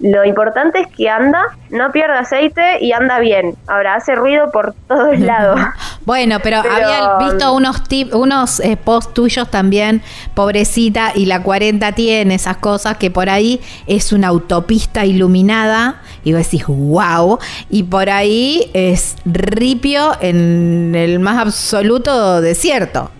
Lo 0.00 0.24
importante 0.24 0.80
es 0.80 0.86
que 0.88 1.10
anda, 1.10 1.42
no 1.68 1.92
pierde 1.92 2.14
aceite 2.14 2.78
y 2.80 2.92
anda 2.92 3.18
bien. 3.18 3.54
Ahora 3.68 3.96
hace 3.96 4.14
ruido 4.14 4.50
por 4.50 4.74
todos 4.88 5.18
lados. 5.20 5.60
Bueno, 6.06 6.38
pero, 6.42 6.62
Pero, 6.62 6.74
había 6.74 7.18
visto 7.18 7.52
unos 7.52 7.84
tip, 7.84 8.14
unos 8.14 8.58
eh, 8.60 8.76
posts 8.78 9.12
tuyos 9.12 9.48
también, 9.50 10.02
pobrecita, 10.34 11.12
y 11.14 11.26
la 11.26 11.42
40 11.42 11.92
tiene 11.92 12.34
esas 12.34 12.56
cosas 12.56 12.96
que 12.96 13.10
por 13.10 13.28
ahí 13.28 13.60
es 13.86 14.10
una 14.12 14.28
autopista 14.28 15.04
iluminada, 15.04 16.00
y 16.24 16.32
vos 16.32 16.42
decís, 16.42 16.64
wow, 16.66 17.38
y 17.68 17.82
por 17.82 18.08
ahí 18.08 18.70
es 18.72 19.16
ripio 19.26 20.16
en 20.22 20.94
el 20.96 21.20
más 21.20 21.38
absoluto 21.38 22.40
desierto. 22.40 23.10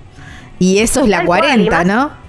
Y 0.59 0.79
eso 0.79 1.03
es 1.03 1.09
la 1.09 1.19
Tal 1.19 1.27
cual, 1.27 1.41
y 1.41 1.69
40, 1.69 1.77
más- 1.77 1.87
¿no? 1.87 2.20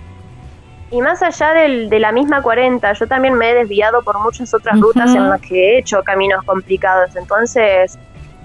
Y 0.91 1.01
más 1.01 1.23
allá 1.23 1.53
del- 1.53 1.89
de 1.89 1.99
la 1.99 2.11
misma 2.11 2.41
40, 2.41 2.93
yo 2.93 3.07
también 3.07 3.33
me 3.35 3.49
he 3.51 3.55
desviado 3.55 4.01
por 4.01 4.19
muchas 4.19 4.53
otras 4.53 4.79
rutas 4.79 5.15
en 5.15 5.29
las 5.29 5.41
que 5.41 5.55
he 5.75 5.79
hecho 5.79 6.03
caminos 6.03 6.43
complicados. 6.45 7.15
Entonces, 7.15 7.97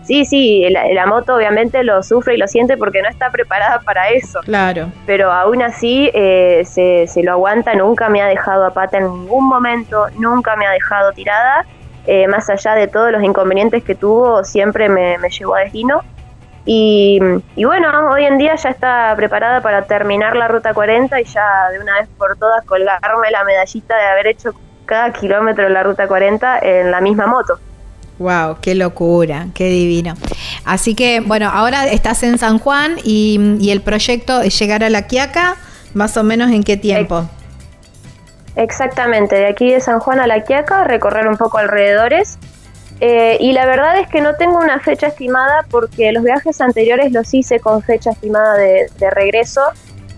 Sí, 0.06 0.24
sí, 0.24 0.64
la, 0.70 0.86
la, 0.94 1.04
moto 1.06 1.34
obviamente 1.34 1.82
lo 1.82 2.00
sufre 2.00 2.34
y 2.34 2.38
lo 2.38 2.46
siente 2.46 2.76
porque 2.76 3.02
no 3.02 3.08
está 3.08 3.30
preparada 3.30 3.80
para 3.80 4.08
eso. 4.10 4.38
Claro. 4.44 4.86
Pero 5.04 5.32
aún 5.32 5.62
así 5.62 6.12
eh, 6.14 6.62
se, 6.64 7.08
se, 7.08 7.24
lo 7.24 7.32
aguanta, 7.32 7.74
nunca 7.74 8.08
me 8.08 8.22
ha 8.22 8.26
dejado 8.26 8.64
a 8.66 8.70
pata 8.70 8.98
en 8.98 9.12
ningún 9.12 9.48
momento, 9.48 10.06
nunca 10.16 10.54
me 10.54 10.64
ha 10.64 10.70
dejado 10.70 11.10
tirada. 11.10 11.66
Eh, 12.06 12.28
más 12.28 12.48
allá 12.48 12.76
de 12.76 12.86
todos 12.86 13.10
los 13.10 13.20
inconvenientes 13.24 13.82
que 13.82 13.96
tuvo, 13.96 14.44
siempre 14.44 14.88
me, 14.88 15.18
me 15.18 15.28
llevó 15.28 15.56
a 15.56 15.60
destino. 15.62 16.02
Y, 16.68 17.20
y, 17.54 17.64
bueno, 17.64 17.88
hoy 18.10 18.24
en 18.24 18.38
día 18.38 18.56
ya 18.56 18.70
está 18.70 19.14
preparada 19.16 19.60
para 19.62 19.86
terminar 19.86 20.34
la 20.34 20.48
ruta 20.48 20.74
40 20.74 21.20
y 21.20 21.24
ya 21.24 21.70
de 21.70 21.78
una 21.78 22.00
vez 22.00 22.08
por 22.18 22.36
todas 22.36 22.64
colgarme 22.64 23.30
la 23.30 23.44
medallita 23.44 23.96
de 23.96 24.06
haber 24.08 24.26
hecho 24.26 24.52
cada 24.84 25.12
kilómetro 25.12 25.64
de 25.64 25.70
la 25.70 25.84
ruta 25.84 26.08
40 26.08 26.58
en 26.58 26.90
la 26.90 27.00
misma 27.00 27.28
moto. 27.28 27.58
Wow, 28.18 28.56
qué 28.60 28.74
locura, 28.74 29.46
qué 29.54 29.68
divino. 29.68 30.14
Así 30.64 30.96
que, 30.96 31.20
bueno, 31.20 31.48
ahora 31.52 31.86
estás 31.86 32.24
en 32.24 32.36
San 32.36 32.58
Juan 32.58 32.96
y, 33.04 33.56
y 33.60 33.70
el 33.70 33.80
proyecto 33.80 34.40
es 34.40 34.58
llegar 34.58 34.82
a 34.82 34.90
La 34.90 35.02
Quiaca, 35.02 35.56
más 35.94 36.16
o 36.16 36.24
menos 36.24 36.50
en 36.50 36.64
qué 36.64 36.76
tiempo. 36.76 37.28
Exactamente, 38.56 39.36
de 39.36 39.46
aquí 39.46 39.70
de 39.70 39.80
San 39.80 40.00
Juan 40.00 40.18
a 40.18 40.26
La 40.26 40.42
Quiaca, 40.42 40.82
recorrer 40.84 41.28
un 41.28 41.36
poco 41.36 41.58
alrededores. 41.58 42.38
Eh, 43.00 43.36
y 43.40 43.52
la 43.52 43.66
verdad 43.66 43.98
es 43.98 44.08
que 44.08 44.20
no 44.22 44.36
tengo 44.36 44.58
una 44.58 44.80
fecha 44.80 45.08
estimada 45.08 45.66
porque 45.70 46.12
los 46.12 46.24
viajes 46.24 46.60
anteriores 46.60 47.12
los 47.12 47.32
hice 47.34 47.60
con 47.60 47.82
fecha 47.82 48.10
estimada 48.10 48.54
de, 48.54 48.86
de 48.98 49.10
regreso 49.10 49.60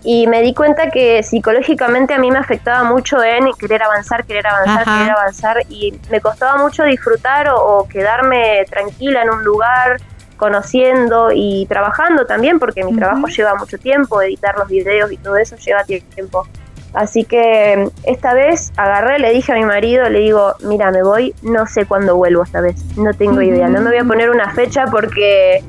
y 0.05 0.27
me 0.27 0.43
di 0.43 0.55
cuenta 0.55 0.91
que 0.91 1.23
psicológicamente 1.23 2.15
a 2.15 2.19
mí 2.19 2.31
me 2.31 2.39
afectaba 2.39 2.85
mucho 2.85 3.23
en 3.23 3.53
querer 3.59 3.83
avanzar, 3.83 4.25
querer 4.25 4.47
avanzar, 4.47 4.83
Ajá. 4.83 4.99
querer 4.99 5.11
avanzar 5.11 5.57
y 5.69 5.99
me 6.11 6.21
costaba 6.21 6.57
mucho 6.57 6.85
disfrutar 6.85 7.49
o, 7.49 7.57
o, 7.57 7.89
quedarme 7.89 8.65
tranquila 8.71 9.23
en 9.23 9.31
un 9.31 9.45
lugar 9.45 9.97
conociendo 10.37 11.31
y 11.33 11.67
trabajando 11.67 12.25
también 12.25 12.61
porque 12.61 12.85
mi 12.85 12.93
uh 12.93 12.95
-huh. 12.95 12.99
trabajo 12.99 13.27
lleva 13.27 13.57
mucho 13.57 13.77
tiempo, 13.77 14.23
editar 14.23 14.57
los 14.57 14.69
videos 14.69 15.11
y 15.11 15.17
todo 15.17 15.37
eso 15.37 15.57
lleva 15.57 15.83
tiempo. 15.85 16.47
Así 16.95 17.25
que 17.25 17.89
esta 18.05 18.35
vez 18.35 18.73
agarré, 18.77 19.19
le 19.19 19.33
dije 19.33 19.53
a 19.53 19.55
mi 19.55 19.65
marido, 19.65 20.09
le 20.09 20.21
digo, 20.21 20.55
mira, 20.63 20.91
me 20.91 21.03
voy, 21.03 21.35
no 21.43 21.67
sé 21.67 21.85
cuándo 21.85 22.17
vuelvo 22.17 22.43
esta 22.43 22.61
vez, 22.61 22.77
no 22.97 23.13
tengo 23.13 23.43
idea, 23.43 23.69
no 23.69 23.81
me 23.81 23.91
voy 23.91 23.99
a 23.99 24.05
poner 24.05 24.31
una 24.31 24.51
fecha 24.55 24.87
porque 24.87 25.63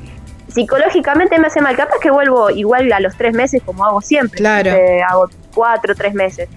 psicológicamente 0.47 1.39
me 1.39 1.47
hace 1.47 1.61
mal. 1.61 1.75
Capaz 1.75 1.99
que 2.01 2.11
vuelvo 2.11 2.49
igual 2.49 2.91
a 2.91 2.99
los 2.99 3.15
tres 3.15 3.33
meses 3.33 3.61
como 3.63 3.85
hago 3.85 4.01
siempre. 4.01 4.37
Claro. 4.37 4.71
Eh, 4.71 5.01
hago 5.01 5.29
cuatro, 5.53 5.95
tres 5.95 6.13
meses. 6.13 6.49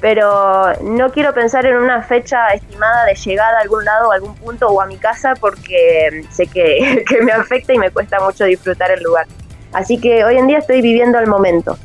Pero 0.00 0.74
no 0.82 1.10
quiero 1.10 1.34
pensar 1.34 1.66
en 1.66 1.76
una 1.76 2.02
fecha 2.02 2.48
estimada 2.48 3.04
de 3.04 3.14
llegada 3.14 3.58
a 3.58 3.62
algún 3.62 3.84
lado, 3.84 4.12
a 4.12 4.14
algún 4.14 4.34
punto 4.36 4.68
o 4.68 4.80
a 4.80 4.86
mi 4.86 4.96
casa 4.96 5.34
porque 5.40 6.24
sé 6.30 6.46
que, 6.46 7.04
que 7.08 7.22
me 7.22 7.32
afecta 7.32 7.74
y 7.74 7.78
me 7.78 7.90
cuesta 7.90 8.20
mucho 8.20 8.44
disfrutar 8.44 8.90
el 8.92 9.02
lugar. 9.02 9.26
Así 9.72 9.98
que 9.98 10.24
hoy 10.24 10.36
en 10.36 10.46
día 10.46 10.58
estoy 10.58 10.82
viviendo 10.82 11.18
el 11.18 11.26
momento. 11.26 11.76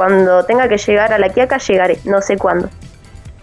Cuando 0.00 0.42
tenga 0.46 0.66
que 0.66 0.78
llegar 0.78 1.12
a 1.12 1.18
la 1.18 1.28
Quiaca, 1.28 1.58
llegaré, 1.58 1.98
no 2.06 2.22
sé 2.22 2.38
cuándo. 2.38 2.70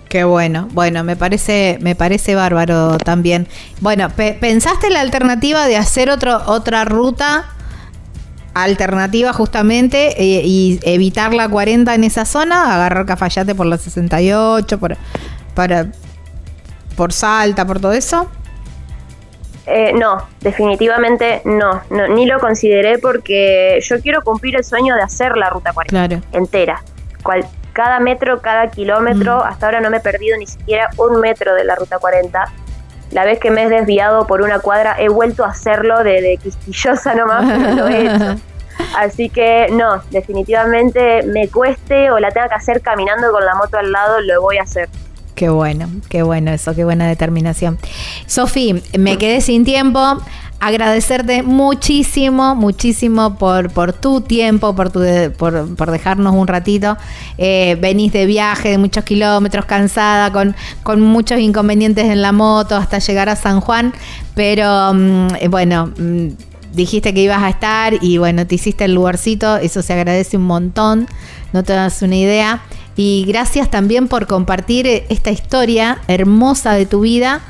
Qué 0.09 0.23
bueno, 0.23 0.67
bueno, 0.71 1.03
me 1.03 1.15
parece, 1.15 1.77
me 1.81 1.93
parece 1.93 2.33
bárbaro 2.33 2.97
también. 2.97 3.47
Bueno, 3.79 4.09
pe 4.09 4.33
¿pensaste 4.33 4.89
la 4.89 5.01
alternativa 5.01 5.67
de 5.67 5.77
hacer 5.77 6.09
otro, 6.09 6.41
otra 6.47 6.83
ruta 6.83 7.45
alternativa 8.55 9.33
justamente 9.33 10.19
eh, 10.19 10.41
y 10.43 10.79
evitar 10.81 11.35
la 11.35 11.47
40 11.47 11.93
en 11.93 12.03
esa 12.03 12.25
zona? 12.25 12.73
Agarrar 12.73 13.05
Cafayate 13.05 13.53
por 13.53 13.67
la 13.67 13.77
68, 13.77 14.79
por, 14.79 14.97
para, 15.53 15.91
por 16.95 17.13
Salta, 17.13 17.67
por 17.67 17.79
todo 17.79 17.93
eso. 17.93 18.31
Eh, 19.69 19.91
no, 19.93 20.25
definitivamente 20.39 21.41
no, 21.43 21.81
no, 21.89 22.07
ni 22.07 22.25
lo 22.25 22.39
consideré 22.39 22.99
porque 22.99 23.79
yo 23.81 23.99
quiero 24.01 24.21
cumplir 24.21 24.55
el 24.55 24.63
sueño 24.63 24.95
de 24.95 25.01
hacer 25.01 25.35
la 25.35 25.49
ruta 25.49 25.73
40 25.73 26.07
claro. 26.07 26.23
entera. 26.31 26.81
Cual, 27.21 27.45
cada 27.73 27.99
metro, 27.99 28.41
cada 28.41 28.71
kilómetro, 28.71 29.39
mm. 29.39 29.47
hasta 29.47 29.65
ahora 29.65 29.81
no 29.81 29.89
me 29.89 29.97
he 29.97 29.99
perdido 29.99 30.37
ni 30.37 30.47
siquiera 30.47 30.89
un 30.97 31.19
metro 31.19 31.53
de 31.53 31.65
la 31.65 31.75
ruta 31.75 31.99
40. 31.99 32.45
La 33.11 33.25
vez 33.25 33.39
que 33.39 33.51
me 33.51 33.63
he 33.63 33.69
desviado 33.69 34.25
por 34.25 34.41
una 34.41 34.59
cuadra 34.59 34.95
he 34.99 35.09
vuelto 35.09 35.43
a 35.43 35.49
hacerlo 35.49 36.01
de, 36.03 36.21
de 36.21 36.37
quisquillosa 36.37 37.13
nomás, 37.13 37.45
pero 37.45 37.75
lo 37.75 37.87
he 37.87 38.05
hecho. 38.05 38.41
Así 38.97 39.29
que 39.29 39.67
no, 39.71 40.01
definitivamente 40.11 41.23
me 41.23 41.49
cueste 41.49 42.09
o 42.11 42.19
la 42.19 42.31
tenga 42.31 42.47
que 42.47 42.55
hacer 42.55 42.81
caminando 42.81 43.31
con 43.31 43.43
la 43.43 43.55
moto 43.55 43.77
al 43.77 43.91
lado, 43.91 44.21
lo 44.21 44.41
voy 44.41 44.59
a 44.59 44.63
hacer. 44.63 44.87
Qué 45.37 45.49
bueno, 45.49 45.87
qué 46.09 46.23
bueno 46.23 46.49
eso, 46.49 46.73
qué 46.73 46.83
buena 46.83 47.07
determinación. 47.07 47.77
Sofi, 48.25 48.81
me 48.97 49.19
quedé 49.19 49.39
sin 49.39 49.63
tiempo. 49.65 50.17
Agradecerte 50.59 51.43
muchísimo, 51.43 52.55
muchísimo 52.55 53.35
por, 53.37 53.69
por 53.69 53.93
tu 53.93 54.21
tiempo, 54.21 54.75
por, 54.75 54.89
tu, 54.89 55.01
por, 55.37 55.75
por 55.75 55.91
dejarnos 55.91 56.33
un 56.33 56.47
ratito. 56.47 56.97
Eh, 57.37 57.77
venís 57.79 58.13
de 58.13 58.25
viaje 58.25 58.69
de 58.69 58.79
muchos 58.79 59.03
kilómetros, 59.03 59.65
cansada, 59.65 60.33
con, 60.33 60.55
con 60.81 61.01
muchos 61.01 61.39
inconvenientes 61.39 62.05
en 62.05 62.23
la 62.23 62.31
moto 62.31 62.75
hasta 62.75 62.97
llegar 62.97 63.29
a 63.29 63.35
San 63.35 63.61
Juan. 63.61 63.93
Pero 64.33 64.91
mm, 64.95 65.27
bueno, 65.51 65.93
mm, 65.99 66.29
dijiste 66.73 67.13
que 67.13 67.21
ibas 67.21 67.43
a 67.43 67.49
estar 67.49 67.93
y 68.01 68.17
bueno, 68.17 68.47
te 68.47 68.55
hiciste 68.55 68.85
el 68.85 68.95
lugarcito. 68.95 69.57
Eso 69.57 69.83
se 69.83 69.93
agradece 69.93 70.37
un 70.37 70.47
montón. 70.47 71.05
No 71.53 71.61
te 71.63 71.73
das 71.73 72.01
una 72.01 72.15
idea. 72.15 72.63
Y 72.97 73.25
gracias 73.27 73.69
también 73.69 74.07
por 74.07 74.25
compartir 74.25 74.87
esta 75.09 75.29
historia 75.29 75.99
hermosa 76.07 76.73
de 76.73 76.87
tu 76.87 77.01
vida 77.01 77.41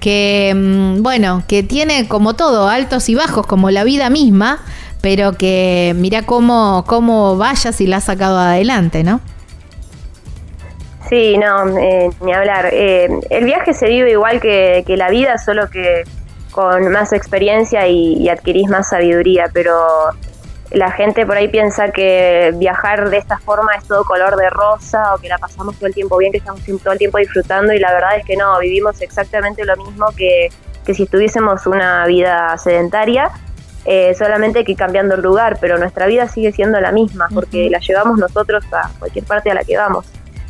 que, 0.00 0.52
bueno, 1.00 1.44
que 1.46 1.62
tiene 1.62 2.08
como 2.08 2.34
todo, 2.34 2.68
altos 2.68 3.08
y 3.10 3.14
bajos, 3.14 3.46
como 3.46 3.70
la 3.70 3.84
vida 3.84 4.08
misma, 4.10 4.64
pero 5.02 5.34
que 5.34 5.92
mira 5.96 6.22
cómo, 6.22 6.84
cómo 6.86 7.36
vayas 7.36 7.80
y 7.82 7.86
la 7.86 7.98
has 7.98 8.04
sacado 8.04 8.38
adelante, 8.38 9.04
¿no? 9.04 9.20
Sí, 11.08 11.36
no, 11.36 11.78
eh, 11.78 12.10
ni 12.22 12.32
hablar. 12.32 12.70
Eh, 12.72 13.08
el 13.28 13.44
viaje 13.44 13.74
se 13.74 13.86
vive 13.88 14.12
igual 14.12 14.40
que, 14.40 14.84
que, 14.86 14.96
la 14.96 15.10
vida, 15.10 15.36
solo 15.36 15.68
que 15.68 16.04
con 16.50 16.90
más 16.90 17.12
experiencia 17.12 17.86
y, 17.86 18.14
y 18.14 18.30
adquirís 18.30 18.68
más 18.68 18.88
sabiduría, 18.88 19.50
pero 19.52 19.76
la 20.74 20.90
gente 20.90 21.24
por 21.24 21.36
ahí 21.36 21.48
piensa 21.48 21.90
que 21.90 22.52
viajar 22.56 23.08
de 23.08 23.18
esta 23.18 23.38
forma 23.38 23.74
es 23.74 23.84
todo 23.84 24.04
color 24.04 24.36
de 24.36 24.50
rosa 24.50 25.14
o 25.14 25.18
que 25.18 25.28
la 25.28 25.38
pasamos 25.38 25.76
todo 25.76 25.86
el 25.86 25.94
tiempo 25.94 26.16
bien, 26.18 26.32
que 26.32 26.38
estamos 26.38 26.62
todo 26.82 26.92
el 26.92 26.98
tiempo 26.98 27.18
disfrutando 27.18 27.72
y 27.72 27.78
la 27.78 27.92
verdad 27.92 28.16
es 28.18 28.24
que 28.24 28.36
no, 28.36 28.58
vivimos 28.58 29.00
exactamente 29.00 29.64
lo 29.64 29.76
mismo 29.76 30.06
que, 30.16 30.48
que 30.84 30.94
si 30.94 31.04
estuviésemos 31.04 31.66
una 31.66 32.04
vida 32.06 32.58
sedentaria, 32.58 33.30
eh, 33.84 34.14
solamente 34.14 34.64
que 34.64 34.74
cambiando 34.74 35.14
el 35.14 35.20
lugar, 35.20 35.58
pero 35.60 35.78
nuestra 35.78 36.06
vida 36.06 36.26
sigue 36.26 36.52
siendo 36.52 36.80
la 36.80 36.90
misma 36.90 37.28
porque 37.32 37.64
uh 37.64 37.66
-huh. 37.66 37.70
la 37.70 37.78
llevamos 37.78 38.18
nosotros 38.18 38.64
a 38.72 38.90
cualquier 38.98 39.24
parte 39.24 39.50
a 39.50 39.54
la 39.54 39.62
que 39.62 39.76
vamos. 39.76 40.06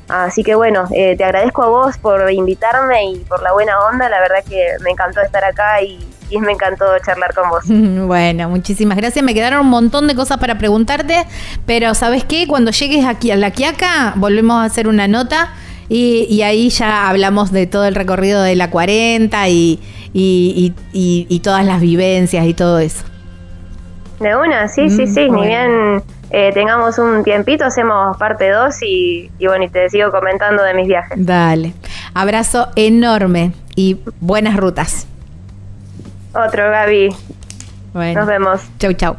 Así 0.08 0.42
que 0.42 0.54
bueno, 0.54 0.84
eh, 0.94 1.16
te 1.16 1.24
agradezco 1.24 1.62
a 1.62 1.68
vos 1.68 1.98
por 1.98 2.30
invitarme 2.30 3.06
y 3.06 3.18
por 3.20 3.42
la 3.42 3.52
buena 3.52 3.78
onda, 3.86 4.08
la 4.08 4.20
verdad 4.20 4.44
que 4.48 4.76
me 4.82 4.90
encantó 4.90 5.20
estar 5.22 5.44
acá 5.44 5.80
y, 5.82 5.98
y 6.30 6.38
me 6.38 6.52
encantó 6.52 6.84
charlar 7.04 7.34
con 7.34 7.48
vos. 7.50 7.64
Bueno, 8.06 8.48
muchísimas 8.48 8.96
gracias. 8.96 9.24
Me 9.24 9.34
quedaron 9.34 9.60
un 9.60 9.70
montón 9.70 10.06
de 10.06 10.14
cosas 10.14 10.38
para 10.38 10.58
preguntarte, 10.58 11.26
pero 11.66 11.94
¿sabes 11.94 12.24
qué? 12.24 12.46
Cuando 12.46 12.70
llegues 12.70 13.04
aquí 13.06 13.30
a 13.30 13.36
La 13.36 13.50
Quiaca, 13.50 14.14
volvemos 14.16 14.56
a 14.56 14.64
hacer 14.64 14.88
una 14.88 15.08
nota 15.08 15.50
y, 15.88 16.26
y 16.30 16.42
ahí 16.42 16.68
ya 16.70 17.08
hablamos 17.08 17.52
de 17.52 17.66
todo 17.66 17.86
el 17.86 17.94
recorrido 17.94 18.42
de 18.42 18.56
la 18.56 18.70
40 18.70 19.48
y, 19.48 19.80
y, 20.12 20.74
y 20.92 21.40
todas 21.40 21.64
las 21.64 21.80
vivencias 21.80 22.46
y 22.46 22.54
todo 22.54 22.78
eso. 22.78 23.04
De 24.20 24.36
una, 24.36 24.68
sí, 24.68 24.88
sí, 24.90 25.06
sí, 25.06 25.28
mm, 25.28 25.34
ni 25.34 25.46
bien 25.46 26.02
eh, 26.30 26.50
tengamos 26.52 26.98
un 26.98 27.24
tiempito, 27.24 27.64
hacemos 27.64 28.16
parte 28.16 28.50
2 28.50 28.82
y, 28.82 29.30
y, 29.38 29.46
bueno, 29.46 29.64
y 29.64 29.68
te 29.68 29.88
sigo 29.90 30.10
comentando 30.10 30.62
de 30.62 30.74
mis 30.74 30.86
viajes. 30.86 31.24
Dale, 31.24 31.74
abrazo 32.14 32.68
enorme 32.76 33.52
y 33.76 33.98
buenas 34.20 34.56
rutas. 34.56 35.06
Otro, 36.34 36.70
Gaby. 36.70 37.10
Bueno. 37.94 38.20
Nos 38.20 38.28
vemos. 38.28 38.60
Chau, 38.80 38.92
chau. 38.94 39.16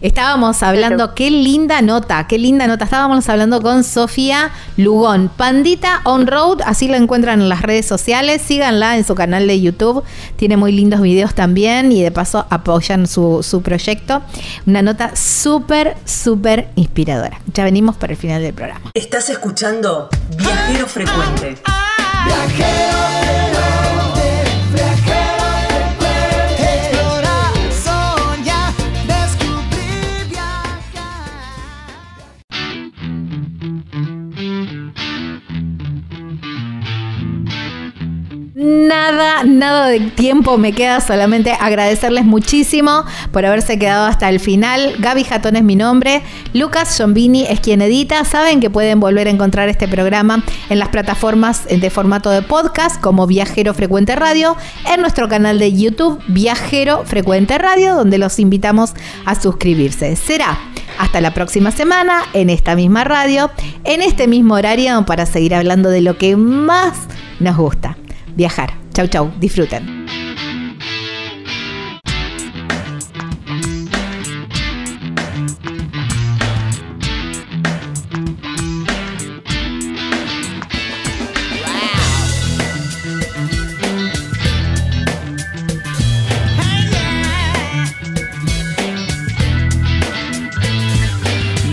Estábamos 0.00 0.62
hablando, 0.62 1.06
chau. 1.06 1.14
qué 1.16 1.30
linda 1.32 1.82
nota, 1.82 2.28
qué 2.28 2.38
linda 2.38 2.68
nota. 2.68 2.84
Estábamos 2.84 3.28
hablando 3.28 3.60
con 3.60 3.82
Sofía 3.82 4.52
Lugón, 4.76 5.28
Pandita 5.28 6.02
On 6.04 6.28
Road, 6.28 6.60
así 6.64 6.86
la 6.86 6.98
encuentran 6.98 7.40
en 7.40 7.48
las 7.48 7.62
redes 7.62 7.84
sociales. 7.84 8.40
Síganla 8.40 8.96
en 8.96 9.04
su 9.04 9.16
canal 9.16 9.48
de 9.48 9.60
YouTube. 9.60 10.04
Tiene 10.36 10.56
muy 10.56 10.70
lindos 10.70 11.00
videos 11.00 11.34
también 11.34 11.90
y 11.90 12.00
de 12.00 12.12
paso 12.12 12.46
apoyan 12.48 13.08
su, 13.08 13.42
su 13.42 13.60
proyecto. 13.60 14.22
Una 14.66 14.82
nota 14.82 15.16
súper, 15.16 15.96
súper 16.04 16.68
inspiradora. 16.76 17.40
Ya 17.52 17.64
venimos 17.64 17.96
para 17.96 18.12
el 18.12 18.18
final 18.20 18.40
del 18.40 18.54
programa. 18.54 18.92
Estás 18.94 19.30
escuchando 19.30 20.08
Viajero 20.36 20.86
Frecuente. 20.86 21.56
De 39.92 40.00
tiempo 40.10 40.58
me 40.58 40.72
queda, 40.72 41.00
solamente 41.00 41.52
agradecerles 41.52 42.24
muchísimo 42.24 43.04
por 43.30 43.44
haberse 43.46 43.78
quedado 43.78 44.06
hasta 44.06 44.28
el 44.28 44.40
final. 44.40 44.94
Gaby 44.98 45.24
Jatón 45.24 45.56
es 45.56 45.62
mi 45.62 45.76
nombre, 45.76 46.22
Lucas 46.54 46.96
Giombini 46.96 47.44
es 47.44 47.60
quien 47.60 47.82
edita. 47.82 48.24
Saben 48.24 48.60
que 48.60 48.70
pueden 48.70 49.00
volver 49.00 49.28
a 49.28 49.30
encontrar 49.30 49.68
este 49.68 49.86
programa 49.86 50.42
en 50.70 50.78
las 50.78 50.88
plataformas 50.88 51.66
de 51.66 51.90
formato 51.90 52.30
de 52.30 52.42
podcast 52.42 53.00
como 53.00 53.26
Viajero 53.26 53.74
Frecuente 53.74 54.16
Radio, 54.16 54.56
en 54.92 55.00
nuestro 55.00 55.28
canal 55.28 55.58
de 55.58 55.72
YouTube 55.72 56.20
Viajero 56.26 57.04
Frecuente 57.04 57.58
Radio, 57.58 57.94
donde 57.94 58.18
los 58.18 58.38
invitamos 58.38 58.94
a 59.26 59.34
suscribirse. 59.34 60.16
Será 60.16 60.58
hasta 60.98 61.20
la 61.20 61.34
próxima 61.34 61.70
semana 61.70 62.22
en 62.32 62.50
esta 62.50 62.74
misma 62.74 63.04
radio, 63.04 63.50
en 63.84 64.02
este 64.02 64.26
mismo 64.26 64.54
horario, 64.54 65.04
para 65.06 65.26
seguir 65.26 65.54
hablando 65.54 65.90
de 65.90 66.00
lo 66.00 66.16
que 66.16 66.36
más 66.36 66.94
nos 67.40 67.56
gusta, 67.56 67.96
viajar. 68.36 68.74
Chau, 68.94 69.06
chau, 69.06 69.30
disfruten. 69.40 70.06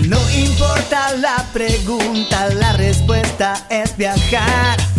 No 0.07 0.29
importa 0.31 1.11
la 1.17 1.45
pregunta, 1.53 2.49
la 2.53 2.73
respuesta 2.73 3.53
es 3.69 3.95
viajar. 3.97 4.98